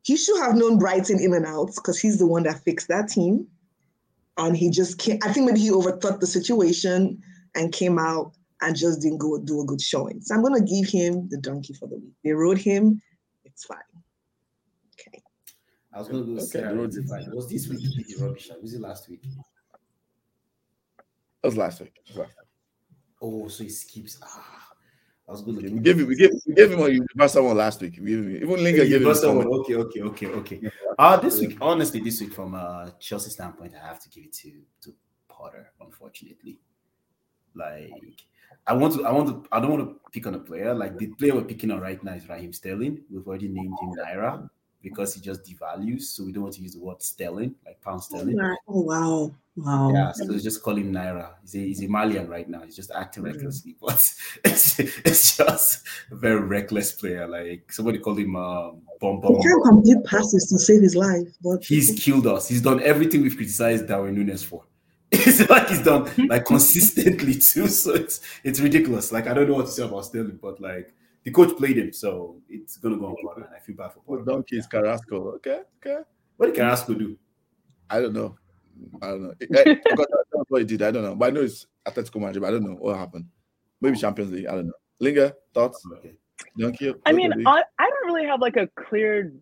he 0.02 0.16
should 0.16 0.38
have 0.40 0.56
known 0.56 0.78
Brighton 0.78 1.20
in 1.20 1.32
and 1.34 1.46
out 1.46 1.70
because 1.74 1.98
he's 1.98 2.18
the 2.18 2.26
one 2.26 2.42
that 2.44 2.62
fixed 2.64 2.88
that 2.88 3.08
team, 3.08 3.46
and 4.36 4.56
he 4.56 4.70
just 4.70 4.98
can't. 4.98 5.24
I 5.24 5.32
think 5.32 5.46
maybe 5.46 5.60
he 5.60 5.70
overthought 5.70 6.20
the 6.20 6.26
situation 6.26 7.22
and 7.54 7.72
came 7.72 7.98
out 7.98 8.32
and 8.60 8.74
just 8.76 9.00
didn't 9.02 9.18
go 9.18 9.38
do 9.38 9.60
a 9.60 9.64
good 9.64 9.80
showing. 9.80 10.20
So 10.20 10.34
I'm 10.34 10.42
gonna 10.42 10.60
give 10.60 10.88
him 10.88 11.28
the 11.28 11.38
donkey 11.38 11.74
for 11.74 11.86
the 11.88 11.96
week. 11.96 12.12
They 12.24 12.32
rode 12.32 12.58
him. 12.58 13.00
It's 13.44 13.64
fine. 13.64 13.78
Okay. 14.98 15.22
I 15.92 15.98
was 15.98 16.08
gonna 16.08 16.24
go 16.24 16.32
Okay, 16.32 16.44
Sarah. 16.44 16.70
the 16.70 16.76
road 16.78 16.94
It 16.94 16.98
is- 17.04 17.34
was 17.34 17.48
this 17.48 17.68
week 17.68 17.80
he 17.80 18.02
did 18.02 18.06
the 18.18 18.24
rubbish. 18.24 18.50
Was 18.60 18.74
it 18.74 18.80
last 18.80 19.08
week? 19.08 19.22
That 21.42 21.48
was 21.48 21.56
last 21.56 21.80
week. 21.80 21.94
That 21.94 22.08
was 22.08 22.16
last 22.18 22.28
week. 22.38 22.48
Oh, 23.20 23.48
so 23.48 23.64
he 23.64 23.70
skips. 23.70 24.18
Ah, 24.22 24.61
I 25.32 25.34
was 25.34 25.40
good 25.40 25.56
Okay, 25.56 25.68
looking. 25.68 25.76
we 25.78 25.82
gave 25.82 25.98
him, 25.98 26.06
we 26.08 26.14
gave, 26.14 26.30
we 26.46 26.54
gave 26.54 26.72
him 26.72 26.80
a 26.80 26.88
universal 26.90 27.46
one 27.46 27.56
last 27.56 27.80
week. 27.80 27.94
We 27.98 28.10
gave 28.10 28.18
him, 28.18 28.36
even 28.36 28.48
Lingerr 28.48 28.86
gave 28.86 29.00
him 29.00 29.38
one. 29.38 29.46
Okay, 29.60 29.74
okay, 29.76 30.02
okay, 30.02 30.26
okay. 30.26 30.70
Uh 30.98 31.16
this 31.16 31.40
week, 31.40 31.56
honestly, 31.58 32.00
this 32.00 32.20
week 32.20 32.34
from 32.34 32.52
a 32.52 32.92
Chelsea 33.00 33.30
standpoint, 33.30 33.72
I 33.74 33.86
have 33.86 33.98
to 34.00 34.10
give 34.10 34.24
it 34.24 34.34
to 34.34 34.52
to 34.82 34.94
Potter, 35.28 35.72
unfortunately. 35.80 36.60
Like 37.54 37.90
I 38.66 38.74
want 38.74 38.92
to, 38.96 39.06
I 39.06 39.12
want 39.12 39.28
to, 39.30 39.48
I 39.50 39.58
don't 39.58 39.70
want 39.70 39.88
to 39.88 40.10
pick 40.10 40.26
on 40.26 40.34
a 40.34 40.38
player. 40.38 40.74
Like 40.74 40.98
the 40.98 41.06
player 41.06 41.34
we're 41.34 41.44
picking 41.44 41.70
on 41.70 41.80
right 41.80 42.02
now 42.04 42.12
is 42.12 42.28
Raheem 42.28 42.52
Sterling. 42.52 43.00
We've 43.10 43.26
already 43.26 43.48
named 43.48 43.74
him 43.80 43.94
Naira 43.94 44.50
because 44.82 45.14
he 45.14 45.20
just 45.20 45.44
devalues. 45.44 46.02
So 46.02 46.24
we 46.24 46.32
don't 46.32 46.44
want 46.44 46.56
to 46.56 46.62
use 46.62 46.74
the 46.74 46.80
word 46.80 47.02
sterling, 47.02 47.54
like 47.64 47.80
pound 47.80 48.02
sterling. 48.02 48.38
Oh 48.68 48.80
wow. 48.80 49.34
Wow. 49.54 49.92
Yeah, 49.92 50.12
so 50.12 50.26
just 50.38 50.62
call 50.62 50.76
him 50.76 50.92
Naira. 50.92 51.34
He's 51.42 51.54
a, 51.54 51.58
he's 51.58 51.82
a 51.84 51.88
Malian 51.88 52.26
right 52.26 52.48
now. 52.48 52.62
He's 52.62 52.74
just 52.74 52.90
acting 52.90 53.24
recklessly, 53.24 53.76
but 53.80 54.02
it's, 54.44 54.78
it's 54.78 55.36
just 55.36 55.86
a 56.10 56.14
very 56.14 56.40
reckless 56.40 56.92
player. 56.92 57.28
Like 57.28 57.70
somebody 57.70 57.98
called 57.98 58.18
him 58.18 58.34
um, 58.34 58.80
Bom 58.98 59.20
Bom. 59.20 59.36
He 59.36 59.42
can't 59.42 59.62
complete 59.62 60.04
passes 60.04 60.48
to 60.48 60.58
save 60.58 60.80
his 60.80 60.96
life, 60.96 61.28
but 61.42 61.62
He's 61.64 61.98
killed 62.02 62.26
us. 62.26 62.48
He's 62.48 62.62
done 62.62 62.80
everything 62.82 63.20
we've 63.20 63.36
criticized 63.36 63.88
Darwin 63.88 64.14
Nunez 64.14 64.42
for. 64.42 64.64
It's 65.14 65.46
like 65.50 65.68
he's 65.68 65.82
done 65.82 66.10
like 66.28 66.44
consistently 66.46 67.34
too. 67.34 67.68
So 67.68 67.92
it's 67.92 68.20
it's 68.44 68.60
ridiculous. 68.60 69.12
Like 69.12 69.26
I 69.26 69.34
don't 69.34 69.46
know 69.46 69.54
what 69.54 69.66
to 69.66 69.72
say 69.72 69.84
about 69.84 70.06
Sterling, 70.06 70.38
but 70.40 70.58
like 70.58 70.94
the 71.24 71.30
coach 71.30 71.56
played 71.56 71.78
him, 71.78 71.92
so 71.92 72.40
it's 72.48 72.76
gonna 72.76 72.96
go 72.96 73.06
on 73.06 73.16
Potter, 73.22 73.44
and 73.46 73.54
I 73.54 73.60
feel 73.60 73.76
bad 73.76 73.92
for 73.92 74.00
Oh, 74.00 74.16
Potter. 74.16 74.24
Donkeys, 74.24 74.66
Carrasco. 74.66 75.32
Okay, 75.36 75.60
okay. 75.84 76.02
What 76.36 76.46
did 76.46 76.56
Carrasco 76.56 76.94
do? 76.94 77.16
I 77.88 78.00
don't 78.00 78.12
know. 78.12 78.36
I 79.00 79.06
don't 79.08 79.22
know. 79.22 79.34
Eh, 79.40 79.46
I 79.50 79.90
forgot 79.90 80.08
that's 80.32 80.50
what 80.50 80.62
he 80.62 80.66
did. 80.66 80.82
I 80.82 80.90
don't 80.90 81.02
know. 81.02 81.14
But 81.14 81.26
I 81.26 81.30
know 81.30 81.42
it's 81.42 81.66
Atletico 81.86 82.20
Madrid. 82.20 82.40
But 82.40 82.48
I 82.48 82.50
don't 82.52 82.64
know 82.64 82.76
what 82.76 82.96
happened. 82.96 83.26
Maybe 83.80 83.98
Champions 83.98 84.32
League. 84.32 84.46
I 84.46 84.52
don't 84.52 84.66
know. 84.66 84.72
Lingerr, 85.00 85.32
thoughts? 85.52 85.84
Okay. 85.98 86.14
Donkey? 86.58 86.94
I 87.06 87.12
mean, 87.12 87.32
I, 87.46 87.62
I 87.78 87.90
don't 87.90 88.06
really 88.06 88.26
have 88.26 88.40
like 88.40 88.56
a 88.56 88.68
clear 88.76 89.32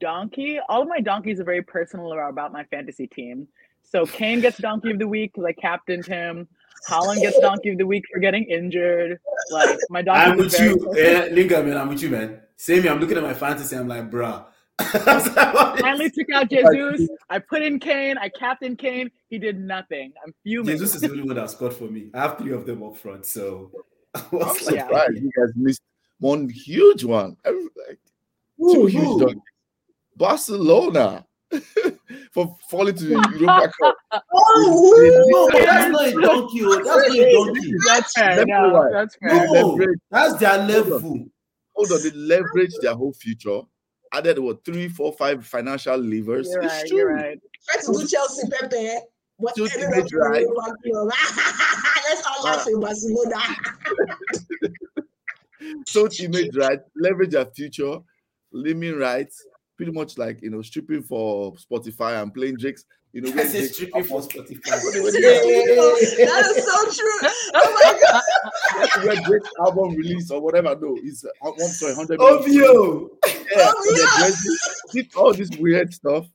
donkey. 0.00 0.58
All 0.68 0.82
of 0.82 0.88
my 0.88 1.00
donkeys 1.00 1.40
are 1.40 1.44
very 1.44 1.62
personal 1.62 2.12
about, 2.12 2.30
about 2.30 2.52
my 2.52 2.64
fantasy 2.64 3.06
team. 3.06 3.48
So 3.82 4.06
Kane 4.06 4.40
gets 4.40 4.58
donkey 4.58 4.90
of 4.90 4.98
the 4.98 5.08
week 5.08 5.32
because 5.32 5.46
I 5.46 5.52
captained 5.52 6.06
him. 6.06 6.48
Haaland 6.88 7.20
gets 7.20 7.38
donkey 7.38 7.70
of 7.70 7.78
the 7.78 7.86
week 7.86 8.04
for 8.12 8.18
getting 8.18 8.44
injured. 8.44 9.18
Like 9.50 9.78
my 9.90 10.02
donkey. 10.02 10.20
I'm 10.20 10.36
with 10.36 10.58
you, 10.58 10.92
yeah, 10.96 11.28
Lingerr, 11.28 11.64
man. 11.64 11.76
I'm 11.76 11.88
with 11.88 12.02
you, 12.02 12.10
man. 12.10 12.40
Same 12.56 12.82
here. 12.82 12.92
I'm 12.92 13.00
looking 13.00 13.16
at 13.16 13.22
my 13.22 13.34
fantasy. 13.34 13.76
I'm 13.76 13.88
like, 13.88 14.10
bruh. 14.10 14.44
Finally 15.80 16.10
took 16.10 16.30
out 16.34 16.50
Jesus. 16.50 17.08
I 17.30 17.38
put 17.38 17.62
in 17.62 17.78
Kane. 17.78 18.18
I 18.18 18.28
captained 18.28 18.78
Kane. 18.78 19.10
He 19.28 19.38
did 19.38 19.58
nothing. 19.58 20.12
I'm 20.24 20.34
fuming. 20.42 20.66
Jesus 20.66 20.96
is 20.96 21.00
the 21.02 21.10
only 21.10 21.22
one 21.22 21.36
that 21.36 21.50
scored 21.50 21.74
for 21.74 21.84
me. 21.84 22.10
I 22.12 22.20
have 22.20 22.38
three 22.38 22.52
of 22.52 22.66
them 22.66 22.82
up 22.82 22.96
front, 22.96 23.24
so 23.24 23.70
I 24.14 24.20
I'm 24.20 24.38
was 24.38 24.62
oh, 24.62 24.66
like, 24.66 24.74
Yeah. 24.74 24.82
surprised 24.86 25.14
you 25.14 25.30
guys 25.36 25.52
missed 25.54 25.82
one 26.18 26.48
huge 26.48 27.04
one. 27.04 27.36
Every, 27.44 27.62
like, 27.88 27.98
two 28.58 28.82
Ooh, 28.82 28.86
huge 28.86 29.04
ooh. 29.04 29.20
donkeys. 29.20 29.42
Barcelona 30.16 31.24
for 32.32 32.56
falling 32.68 32.94
to 32.94 33.04
the 33.04 33.36
Europa 33.38 33.72
Cup. 33.80 33.96
Oh, 34.32 35.50
no, 35.52 35.64
that's 35.64 35.90
not 35.90 36.06
a 36.06 36.12
donkey. 36.12 36.60
oh, 36.62 36.74
That's 36.76 36.86
not 36.86 37.16
a 37.16 37.32
donkey. 37.32 37.74
That's 37.86 38.12
fair. 38.12 38.36
Let 38.36 38.48
No, 38.48 38.90
that's 38.92 39.16
fair. 39.16 39.46
No. 39.46 39.86
That's 40.10 40.36
their 40.36 40.58
level. 40.58 41.26
hold 41.74 41.92
on, 41.92 42.02
they 42.02 42.10
leveraged 42.10 42.80
their 42.80 42.94
whole 42.94 43.12
future. 43.12 43.60
Added 44.12 44.38
what 44.38 44.64
three, 44.64 44.88
four, 44.88 45.12
five 45.12 45.44
financial 45.46 45.96
levers. 45.96 46.48
You're 46.50 46.62
it's 46.62 46.72
right. 46.72 46.86
true. 46.86 46.98
You're 46.98 47.14
right. 47.14 47.38
Try 47.68 47.80
to 47.80 48.00
do 48.00 48.06
Chelsea, 48.06 48.48
Pepe. 48.48 48.76
Eh? 48.76 49.00
What 49.36 49.56
Chelsea 49.56 49.80
ended 49.82 49.90
made 49.90 50.04
up 50.04 50.30
right. 50.30 50.42
in 50.42 50.48
Europa 50.48 50.76
Club. 50.84 51.10
Let's 52.08 52.26
all 52.38 52.44
laugh 52.44 52.66
in 52.68 52.80
Barcelona. 52.80 53.40
So 55.86 56.08
image 56.20 56.54
right, 56.56 56.80
leverage 56.94 57.30
their 57.30 57.46
future, 57.46 57.96
liming 58.52 58.98
rights, 58.98 59.46
pretty 59.76 59.92
much 59.92 60.16
like 60.18 60.40
you 60.42 60.50
know, 60.50 60.62
stripping 60.62 61.02
for 61.02 61.52
Spotify 61.54 62.22
and 62.22 62.32
playing 62.32 62.56
Drake's, 62.56 62.84
you 63.12 63.20
know, 63.22 63.30
I 63.32 63.34
when 63.36 63.48
said 63.48 63.74
stripping 63.74 64.04
for 64.04 64.20
Spotify. 64.20 64.64
that 64.70 66.44
is 66.56 66.64
so 66.64 66.78
true. 66.92 67.28
Oh 67.56 67.68
my 67.74 67.92
god. 68.00 69.06
when 69.06 69.22
Drake's 69.24 69.50
album 69.60 69.94
release 69.96 70.30
or 70.30 70.40
whatever. 70.40 70.74
No, 70.80 70.96
it's 71.02 71.24
uh, 71.24 71.28
one 71.40 71.58
sorry, 71.68 71.94
hundred 71.94 72.18
million. 72.18 72.42
Obvio. 72.42 73.08
Yeah, 73.26 73.72
Oh, 73.76 73.96
yeah. 73.96 74.18
dressing- 74.18 75.10
all 75.16 75.32
this 75.32 75.50
weird 75.58 75.92
stuff 75.92 76.26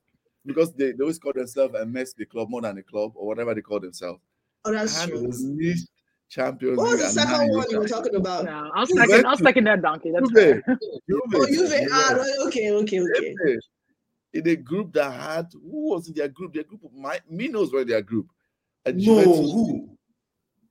because 0.45 0.73
they, 0.73 0.91
they 0.91 1.01
always 1.01 1.19
call 1.19 1.33
themselves 1.33 1.75
a 1.75 1.85
mess 1.85 2.13
the 2.13 2.25
club 2.25 2.49
more 2.49 2.61
than 2.61 2.77
a 2.77 2.83
club 2.83 3.11
or 3.15 3.27
whatever 3.27 3.53
they 3.53 3.61
call 3.61 3.79
themselves. 3.79 4.19
Oh, 4.65 4.71
that's 4.71 5.01
And 5.03 5.11
true. 5.11 5.21
missed 5.55 5.89
Champions 6.29 6.77
What 6.77 6.91
was 6.91 6.93
League 6.99 7.01
the 7.01 7.09
second 7.09 7.49
one 7.55 7.65
you 7.71 7.79
were 7.79 7.87
talking 7.87 8.15
about? 8.15 8.45
No, 8.45 8.69
I'll 8.75 8.85
second. 8.85 9.25
I'll 9.25 9.37
second 9.37 9.63
that 9.65 9.81
donkey. 9.81 10.11
That's 10.11 10.29
Juve. 10.29 10.61
fair. 10.65 10.77
Juve. 11.09 11.21
Oh, 11.33 11.45
Juve. 11.47 11.71
Yeah. 11.71 11.87
Ah, 11.91 12.13
no, 12.15 12.47
okay, 12.47 12.71
okay, 12.71 12.99
okay. 13.01 13.35
Juve. 13.43 13.59
In 14.33 14.47
a 14.47 14.55
group 14.55 14.93
that 14.93 15.11
had 15.11 15.47
who 15.53 15.89
was 15.89 16.07
in 16.07 16.13
their 16.13 16.27
group? 16.27 16.53
Their 16.53 16.63
group 16.63 16.83
of 16.83 16.93
my 16.93 17.19
Minos 17.29 17.73
were 17.73 17.81
in 17.81 17.87
their 17.87 18.03
group. 18.03 18.27
And 18.85 18.97
No, 18.97 19.03
Juventus, 19.23 19.51
who? 19.51 19.97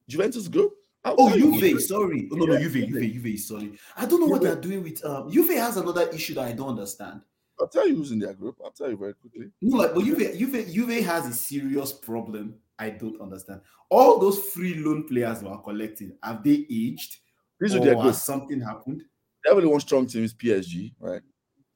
Juventus 0.08 0.48
group. 0.48 0.72
I'll 1.04 1.16
Oh, 1.18 1.28
tell 1.28 1.38
you. 1.38 1.60
Juve. 1.60 1.82
Sorry. 1.82 2.28
Oh, 2.32 2.36
no, 2.36 2.44
no, 2.46 2.52
Yeah, 2.54 2.60
Juve, 2.60 2.72
Juve. 2.88 3.02
Juve, 3.02 3.22
Juve 3.24 3.40
sorry. 3.40 3.72
I 3.96 4.06
don't 4.06 4.20
know 4.20 4.26
what 4.26 4.42
they're 4.42 4.54
doing 4.56 4.84
with 4.84 5.04
um. 5.04 5.30
Juve 5.30 5.50
has 5.56 5.76
another 5.76 6.08
issue 6.10 6.34
that 6.34 6.42
I 6.44 6.52
don't 6.52 6.68
understand. 6.70 7.22
I'll 7.60 7.66
tell 7.66 7.88
you 7.88 7.96
who's 7.96 8.12
in 8.12 8.20
their 8.20 8.34
group. 8.34 8.56
I'll 8.64 8.70
tell 8.70 8.88
you 8.88 8.96
very 8.96 9.14
quickly. 9.14 9.50
No, 9.60 9.78
like, 9.78 9.92
but 9.92 10.04
Juve, 10.04 10.38
Juve, 10.38 10.68
Juve 10.72 11.04
has 11.04 11.26
a 11.26 11.32
serious 11.32 11.92
problem. 11.92 12.54
I 12.78 12.90
don't 12.90 13.20
understand. 13.20 13.60
All 13.90 14.18
those 14.18 14.38
free 14.38 14.74
loan 14.76 15.06
players 15.08 15.42
we 15.42 15.48
are 15.48 15.60
collecting, 15.62 16.12
have 16.22 16.42
they 16.44 16.66
aged? 16.70 17.16
These 17.60 17.74
are 17.74 17.78
or 17.78 17.84
their 17.84 17.94
group. 17.94 18.06
has 18.06 18.22
something 18.24 18.60
happened? 18.60 19.02
They 19.44 19.50
have 19.50 19.56
only 19.56 19.68
one 19.68 19.80
strong 19.80 20.06
team 20.06 20.24
is 20.24 20.34
PSG, 20.34 20.94
right? 21.00 21.22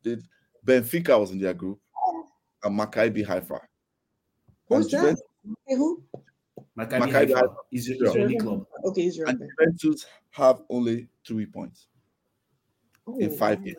They, 0.02 0.16
Benfica 0.64 1.18
was 1.18 1.32
in 1.32 1.40
their 1.40 1.54
group, 1.54 1.80
and 2.62 2.78
Maccabi 2.78 3.24
Haifa. 3.26 3.60
Who's 4.68 4.84
And 4.84 4.84
that? 4.84 4.90
Juventus- 4.90 5.22
Okay, 5.44 5.76
who? 5.76 6.02
Maccabi 6.78 7.00
Maccabi 7.00 7.12
Haifa, 7.12 7.34
Haifa. 7.34 7.54
Israel, 7.72 7.98
Yeah. 8.00 8.08
Israeli 8.10 8.36
club. 8.38 8.66
Okay, 8.84 9.06
Israel. 9.06 9.28
And 9.30 9.50
Juventus 9.58 10.06
have 10.30 10.62
only 10.70 11.08
three 11.26 11.46
points 11.46 11.88
in 13.18 13.30
Oh, 13.32 13.36
five 13.36 13.64
years. 13.66 13.76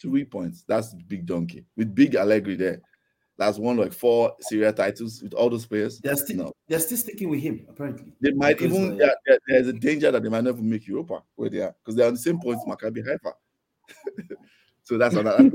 Three 0.00 0.24
points. 0.24 0.64
That's 0.66 0.94
big 0.94 1.26
donkey 1.26 1.66
with 1.76 1.94
big 1.94 2.16
Allegri 2.16 2.56
there. 2.56 2.80
That's 3.38 3.58
one 3.58 3.76
like 3.78 3.92
four 3.92 4.34
Serie 4.40 4.72
titles 4.72 5.22
with 5.22 5.32
all 5.34 5.48
those 5.50 5.66
players. 5.66 5.98
They're 5.98 6.16
still 6.16 6.36
No. 6.36 6.52
they're 6.68 6.78
still 6.78 6.98
sticking 6.98 7.28
with 7.30 7.40
him, 7.40 7.64
apparently. 7.68 8.12
They 8.20 8.32
might 8.32 8.58
Because, 8.58 8.74
even 8.76 8.92
uh, 8.92 8.96
there- 8.96 9.16
there- 9.26 9.38
there's 9.48 9.68
a 9.68 9.72
danger 9.72 10.10
that 10.10 10.22
they 10.22 10.28
might 10.28 10.44
never 10.44 10.62
make 10.62 10.86
Europa 10.86 11.22
where 11.36 11.48
they 11.50 11.60
are 11.60 11.74
because 11.82 11.96
they're 11.96 12.06
on 12.08 12.14
the 12.14 12.18
same 12.20 12.38
points 12.38 12.62
as 12.66 12.72
Maccabi 12.72 13.02
Haifa. 13.06 13.32
so 14.82 14.98
that's 14.98 15.14
another 15.16 15.50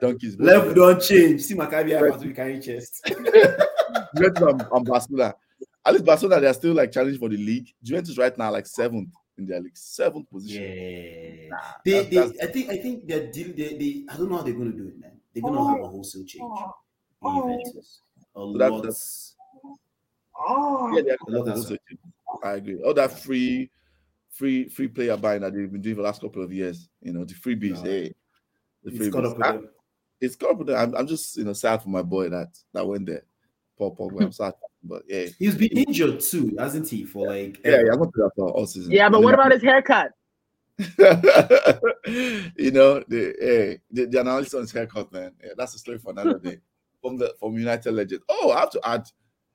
donkeys. 0.00 0.36
both 0.36 0.46
of 0.48 0.52
Level 0.52 0.68
them. 0.68 0.74
don't 0.76 1.02
change. 1.02 1.40
See 1.42 1.54
Maccabi 1.54 1.98
Haifa 1.98 2.18
to 2.18 2.26
be 2.28 2.34
carrying 2.34 2.60
chest. 2.60 3.00
Juventus 4.16 4.42
and, 4.42 4.62
and 4.72 4.84
Barcelona. 4.86 5.34
At 5.86 5.92
least 5.94 6.04
Barcelona, 6.04 6.40
they're 6.40 6.54
still 6.54 6.74
like 6.74 6.92
challenging 6.92 7.18
for 7.20 7.28
the 7.28 7.36
league. 7.36 7.68
Juventus 7.82 8.16
right 8.16 8.36
now, 8.38 8.50
like 8.50 8.66
seventh 8.66 9.10
in 9.38 9.46
their 9.46 9.60
league, 9.60 9.76
seventh 9.76 10.28
position. 10.30 10.62
Yeah. 10.62 11.48
Nah, 11.50 11.58
They, 11.84 12.04
that's- 12.04 12.32
they, 12.32 12.42
I 12.42 12.46
think, 12.52 12.70
I 12.70 12.76
think 12.78 13.06
they're 13.06 13.30
deal. 13.32 13.48
They, 13.56 13.76
they, 13.76 14.04
I 14.10 14.16
don't 14.16 14.30
know 14.30 14.36
how 14.36 14.42
they're 14.42 14.54
going 14.54 14.72
to 14.72 14.76
do 14.78 14.88
it, 14.88 14.98
man. 15.00 15.12
They're 15.34 15.42
going 15.42 15.54
to 15.56 15.66
have 15.66 15.80
a 15.80 15.88
wholesale 15.88 16.24
change 16.24 16.42
in 16.42 16.48
Oh. 17.24 17.42
Juventus. 17.42 18.00
A 18.36 18.38
So 18.38 18.44
lot. 18.44 18.82
that's- 18.82 19.30
Oh, 20.36 20.94
yeah, 20.96 21.02
they're 21.02 21.16
I 21.28 21.30
love 21.30 21.46
that 21.46 21.56
also- 21.56 21.76
I 22.42 22.52
agree. 22.54 22.82
All 22.82 22.92
that 22.94 23.12
free, 23.20 23.70
free, 24.30 24.68
free 24.68 24.88
player 24.88 25.16
buying 25.16 25.42
that 25.42 25.54
they've 25.54 25.70
been 25.70 25.80
doing 25.80 25.94
for 25.94 26.02
the 26.02 26.06
last 26.08 26.20
couple 26.20 26.42
of 26.42 26.52
years. 26.52 26.88
You 27.00 27.12
know, 27.12 27.24
the 27.24 27.34
freebies. 27.34 27.76
Yeah. 27.76 27.82
Hey, 27.84 28.06
eh? 28.06 28.08
the 28.82 28.90
It's 28.90 28.98
freebies. 28.98 29.12
caught 29.12 29.24
up 29.26 29.36
with 29.38 29.46
I- 29.46 29.52
them. 29.52 29.68
it's 30.20 30.36
caught 30.36 30.50
up 30.50 30.58
with 30.58 30.66
them. 30.66 30.76
I'm, 30.78 30.94
I'm 30.96 31.06
just 31.06 31.36
you 31.36 31.44
know 31.44 31.52
sad 31.52 31.82
for 31.82 31.88
my 31.90 32.02
boy 32.02 32.28
that 32.30 32.48
that 32.72 32.86
went 32.86 33.06
there. 33.06 33.22
Paul 33.78 33.94
Pogba. 33.96 34.22
I'm 34.24 34.32
sad, 34.40 34.54
but 34.82 35.02
yeah, 35.08 35.26
He's 35.38 35.54
been 35.56 35.68
injured 35.78 36.18
too, 36.20 36.54
hasn't 36.58 36.88
he? 36.88 37.04
For 37.04 37.26
like 37.28 37.60
yeah, 37.64 37.82
yeah. 37.84 37.92
I'm 37.92 38.00
not 38.00 38.12
that 38.14 38.30
for 38.36 38.50
all 38.50 38.66
season. 38.66 38.90
Yeah, 38.90 39.08
but 39.08 39.22
what 39.22 39.34
about 39.34 39.52
his 39.52 39.62
haircut? 39.62 40.10
you 40.78 42.70
know, 42.72 43.02
the 43.08 43.34
hey, 43.40 43.78
the, 43.90 44.06
the 44.06 44.20
analysis 44.20 44.54
on 44.54 44.60
his 44.62 44.72
haircut, 44.72 45.12
man. 45.12 45.32
Yeah, 45.42 45.50
that's 45.56 45.74
a 45.74 45.78
story 45.78 45.98
for 45.98 46.10
another 46.10 46.38
day. 46.38 46.58
From 47.04 47.18
the 47.18 47.34
from 47.38 47.58
United 47.58 47.92
legends. 47.92 48.24
Oh, 48.30 48.50
I 48.50 48.60
have 48.60 48.70
to 48.70 48.80
add. 48.82 49.06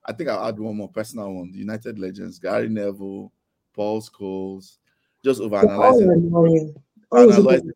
I 0.06 0.14
think 0.14 0.30
I'll 0.30 0.48
add 0.48 0.60
one 0.60 0.78
more 0.78 0.90
personal 0.90 1.34
one. 1.34 1.52
United 1.52 1.98
legends: 1.98 2.38
Gary 2.38 2.70
Neville, 2.70 3.32
Paul 3.74 4.02
Scholes. 4.02 4.78
Just 5.26 5.42
over 5.42 5.56
oh, 5.56 5.60
analyzing, 5.60 6.12
annoying. 6.12 6.76
Oh, 7.12 7.28
analyzing 7.28 7.72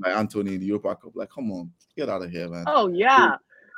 by 0.00 0.10
Antony 0.10 0.54
in 0.54 0.60
the 0.60 0.66
Europa 0.66 0.96
Cup. 0.96 1.12
Like, 1.14 1.30
come 1.30 1.52
on, 1.52 1.70
get 1.96 2.08
out 2.08 2.22
of 2.22 2.32
here, 2.32 2.48
man. 2.48 2.64
Oh 2.66 2.88
yeah. 2.88 3.36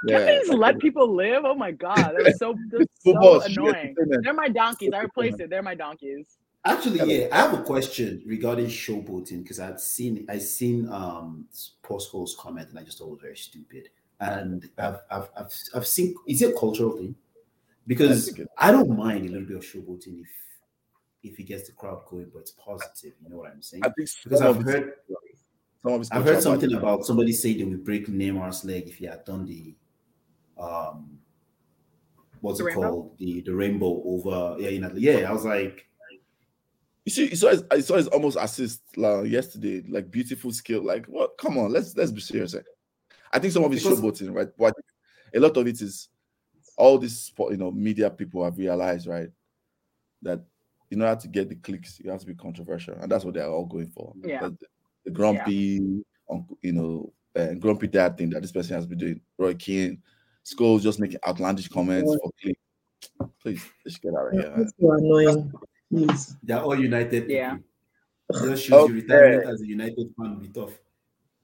Can 0.09 0.27
we 0.27 0.33
just 0.33 0.53
let 0.55 0.79
people 0.79 1.15
live? 1.15 1.43
Oh 1.45 1.55
my 1.55 1.73
god, 1.73 1.97
that 1.97 2.25
was 2.25 2.39
so 2.39 2.57
that's 2.71 3.05
so 3.05 3.43
annoying. 3.43 3.95
They're 4.23 4.33
my 4.33 4.49
donkeys. 4.49 4.93
I 4.95 5.01
replaced 5.01 5.41
it. 5.41 5.51
They're 5.51 5.63
my 5.63 5.75
donkeys. 5.75 6.39
Actually, 6.65 7.01
yeah, 7.11 7.29
I 7.33 7.37
have 7.37 7.55
a 7.55 7.63
question 7.63 8.23
regarding 8.27 8.67
showboating 8.67 9.43
because 9.43 9.61
I've 9.61 9.81
seen 9.81 10.27
I've 10.29 10.43
seen 10.43 10.91
um 10.91 11.47
Postco's 11.83 12.35
comment 12.39 12.71
and 12.71 12.79
I 12.79 12.83
just 12.83 12.99
thought 12.99 13.09
it 13.09 13.13
was 13.13 13.21
very 13.21 13.37
stupid. 13.37 13.91
And 14.21 14.69
I've 14.79 14.99
I've 15.11 15.31
I've, 15.37 15.53
I've 15.75 15.87
seen 15.87 16.15
is 16.27 16.43
it 16.43 16.55
a 16.55 16.59
cultural 16.59 16.97
thing? 16.99 17.15
Because 17.87 18.31
think 18.31 18.49
I 18.59 18.71
don't 18.71 18.97
mind 18.97 19.27
a 19.29 19.33
little 19.33 19.47
bit 19.49 19.57
of 19.57 19.65
showboating 19.65 20.21
if 20.21 20.29
if 21.23 21.37
he 21.37 21.45
gets 21.45 21.67
the 21.69 21.73
crowd 21.73 22.05
going, 22.09 22.31
but 22.33 22.41
it's 22.41 22.53
positive. 22.53 23.15
You 23.23 23.31
know 23.31 23.37
what 23.39 23.51
I'm 23.53 23.63
saying? 23.63 23.83
I 23.83 23.89
think 23.91 24.09
Because 24.23 24.39
some 24.39 24.59
I've 24.59 24.63
heard 24.65 24.93
some 25.83 25.93
of 25.95 26.07
I've 26.13 26.25
heard 26.25 26.43
something 26.43 26.71
bad. 26.71 26.79
about 26.79 27.05
somebody 27.05 27.33
say 27.33 27.55
they 27.55 27.65
would 27.65 27.85
break 27.85 28.07
Neymar's 28.09 28.65
leg 28.65 28.89
if 28.89 28.97
he 28.97 29.07
had 29.07 29.25
done 29.25 29.47
the 29.47 29.75
um 30.59 31.19
what's 32.41 32.59
The 32.59 32.65
it 32.65 32.67
rainbow? 32.67 32.81
called? 32.91 33.19
The 33.19 33.41
the 33.43 33.55
rainbow 33.55 34.03
over 34.05 34.57
yeah, 34.61 34.69
you 34.71 34.81
know, 34.81 34.93
yeah. 34.95 35.29
I 35.29 35.33
was 35.33 35.45
like, 35.45 35.87
You 37.05 37.13
see, 37.13 37.29
you 37.31 37.37
saw 37.37 37.49
his, 37.51 37.65
I 37.71 37.81
saw 37.81 37.97
his 37.97 38.09
almost 38.09 38.37
assist 38.41 38.83
like, 38.97 39.27
yesterday, 39.27 39.83
like 39.89 40.11
beautiful 40.11 40.53
skill. 40.53 40.83
Like, 40.85 41.07
what? 41.07 41.39
Come 41.39 41.59
on, 41.59 41.73
let's 41.73 41.97
let's 41.97 42.13
be 42.13 42.21
serious. 42.21 42.55
I 43.31 43.39
think 43.39 43.53
some 43.53 43.65
of 43.65 43.73
it's 43.73 43.83
Because- 43.83 44.01
showboating, 44.01 44.35
right? 44.35 44.49
But 44.59 44.75
a 45.35 45.39
lot 45.41 45.57
of 45.57 45.67
it 45.67 45.81
is 45.81 46.09
all 46.77 46.99
these 46.99 47.33
you 47.39 47.57
know, 47.57 47.71
media 47.71 48.11
people 48.11 48.43
have 48.45 48.57
realized, 48.59 49.07
right, 49.07 49.29
that 50.23 50.41
in 50.91 51.03
order 51.03 51.21
to 51.21 51.29
get 51.29 51.49
the 51.49 51.55
clicks, 51.57 52.01
you 52.01 52.11
have 52.11 52.21
to 52.21 52.27
be 52.27 52.35
controversial, 52.35 52.95
and 52.95 53.11
that's 53.11 53.25
what 53.25 53.35
they're 53.35 53.49
all 53.49 53.67
going 53.67 53.89
for. 53.91 54.13
Yeah. 54.25 54.41
The, 54.49 54.57
the 55.05 55.11
grumpy, 55.11 56.03
uncle- 56.29 56.59
you 56.63 56.73
know, 56.73 57.13
uh, 57.37 57.55
grumpy 57.55 57.87
dad 57.87 58.17
thing 58.19 58.31
that 58.31 58.43
this 58.43 58.51
person 58.53 58.75
has 58.77 58.87
been 58.87 58.99
doing. 58.99 59.21
Roy 59.39 59.55
Keane, 59.55 60.03
Scholes 60.45 60.81
just 60.83 60.99
making 60.99 61.21
outlandish 61.27 61.69
comments 61.69 62.13
for 62.23 62.31
click. 62.43 62.59
Please, 63.41 63.63
let's 63.85 63.99
get 63.99 64.13
out 64.15 64.27
of 64.29 64.33
here. 64.33 64.51
man. 64.51 64.59
That's 64.61 64.73
so 64.81 64.93
annoying. 64.93 65.53
Please. 65.93 66.37
they're 66.43 66.61
all 66.61 66.75
United. 66.79 67.29
Yeah. 67.31 67.57
It 68.31 68.49
Just 68.49 68.65
shows 68.65 68.85
Okay. 68.85 68.95
you 68.95 69.01
retirement 69.01 69.49
as 69.49 69.61
a 69.63 69.67
United 69.67 69.97
fan 70.17 70.31
will 70.35 70.37
be 70.41 70.49
tough. 70.49 70.79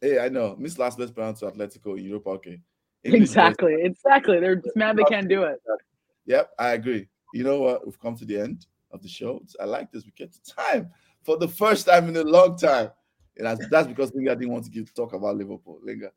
Hey, 0.01 0.19
I 0.19 0.29
know. 0.29 0.57
Miss 0.59 0.79
last 0.79 0.99
best 0.99 1.15
penalty 1.15 1.47
to 1.47 1.53
Atletico 1.53 1.99
in 1.99 2.05
Europa. 2.05 2.31
Okay. 2.31 2.61
English 3.05 3.21
boys- 3.21 3.29
Exactly, 3.31 3.77
exactly. 3.83 4.41
They're 4.41 4.57
just 4.57 4.77
mad 4.77 4.97
they 4.97 5.05
can't 5.05 5.29
do 5.29 5.45
it. 5.45 5.61
Yep, 6.27 6.51
I 6.59 6.71
agree. 6.71 7.09
You 7.33 7.45
know 7.45 7.61
what? 7.61 7.87
We've 7.87 7.99
come 8.01 8.17
to 8.17 8.25
the 8.25 8.39
end 8.39 8.67
of 8.91 9.03
the 9.03 9.09
show. 9.09 9.41
I 9.61 9.65
like 9.65 9.91
this. 9.93 10.05
We 10.05 10.13
get 10.17 10.33
to 10.33 10.43
time 10.55 10.91
for 11.23 11.37
the 11.39 11.49
first 11.49 11.87
time 11.87 12.09
in 12.09 12.17
a 12.17 12.23
long 12.23 12.57
time. 12.57 12.91
And 13.37 13.47
that's, 13.47 13.69
that's 13.69 13.87
because 13.87 14.11
Lingerr 14.13 14.39
didn't 14.39 14.51
want 14.51 14.65
to 14.65 14.71
give 14.71 14.93
talk 14.95 15.13
about 15.13 15.37
Liverpool. 15.37 15.79
Lingerr, 15.87 16.11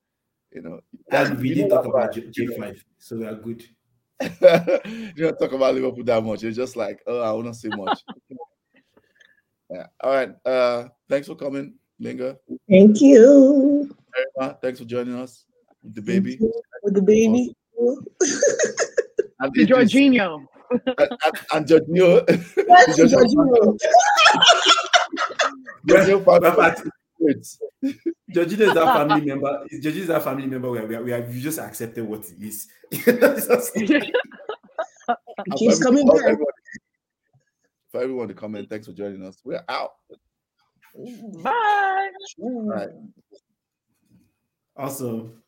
you 0.51 0.61
know, 0.61 0.80
And 1.11 1.38
we 1.39 1.53
didn't 1.53 1.69
talk 1.69 1.86
about 1.86 2.15
right? 2.15 2.32
J- 2.32 2.45
J5, 2.45 2.82
so 2.97 3.17
we 3.17 3.25
are 3.25 3.36
good. 3.36 3.63
you 4.21 5.13
don't 5.25 5.38
talk 5.38 5.51
about 5.51 5.75
Liverpool 5.75 6.03
that 6.05 6.23
much. 6.23 6.43
You're 6.43 6.51
just 6.51 6.75
like, 6.75 7.01
oh, 7.07 7.21
I 7.21 7.32
wouldn't 7.32 7.55
say 7.55 7.69
much. 7.69 7.99
yeah. 9.69 9.88
All 10.01 10.11
right. 10.13 10.32
Uh, 10.45 10.88
thanks 11.09 11.27
for 11.27 11.36
coming, 11.36 11.75
Lingerr. 12.02 12.38
Thank 12.70 13.02
you. 13.02 13.89
Thanks 14.62 14.80
for 14.80 14.86
joining 14.86 15.16
us 15.16 15.45
with 15.84 15.95
the 15.95 16.02
baby. 16.02 16.38
With 16.84 16.93
the 16.93 17.02
baby. 17.02 17.54
And 19.41 19.54
To 19.56 19.62
Idris. 19.62 19.93
Jorginho. 19.93 20.45
and, 20.72 20.82
and, 20.97 21.10
and 21.54 21.66
Jorginho. 21.66 22.26
That's 22.28 23.00
Jorginho. 23.00 23.78
Jorginho 25.88 26.26
found 26.26 26.41
But- 26.41 26.56
but 26.58 26.84
it. 27.22 27.47
Is 28.62 28.78
our 28.78 29.08
family 29.08 29.26
member. 29.26 29.66
Jorginho 29.74 29.95
is 29.95 30.10
our 30.10 30.20
family 30.22 30.47
member. 30.47 30.70
We, 30.70 30.80
are, 30.80 30.86
we, 31.04 31.12
are, 31.14 31.22
we, 31.22 31.39
just 31.41 31.60
accepted 31.60 32.06
what 32.06 32.26
he. 32.26 32.47
It's 32.47 32.68
just- 32.91 33.74
keeps 35.58 35.78
for 35.80 35.84
coming 35.86 36.08
everyone- 36.08 36.16
back. 36.18 36.26
everyone- 36.26 36.54
For 37.91 38.02
everyone 38.02 38.28
to 38.28 38.34
comment, 38.36 38.70
thanks 38.70 38.86
for 38.88 38.93
joining 38.93 39.26
us. 39.26 39.38
We're 39.43 39.64
out. 39.68 39.91
Bye. 40.95 42.09
All 42.41 42.63
right. 42.63 42.89
awesome. 44.77 45.41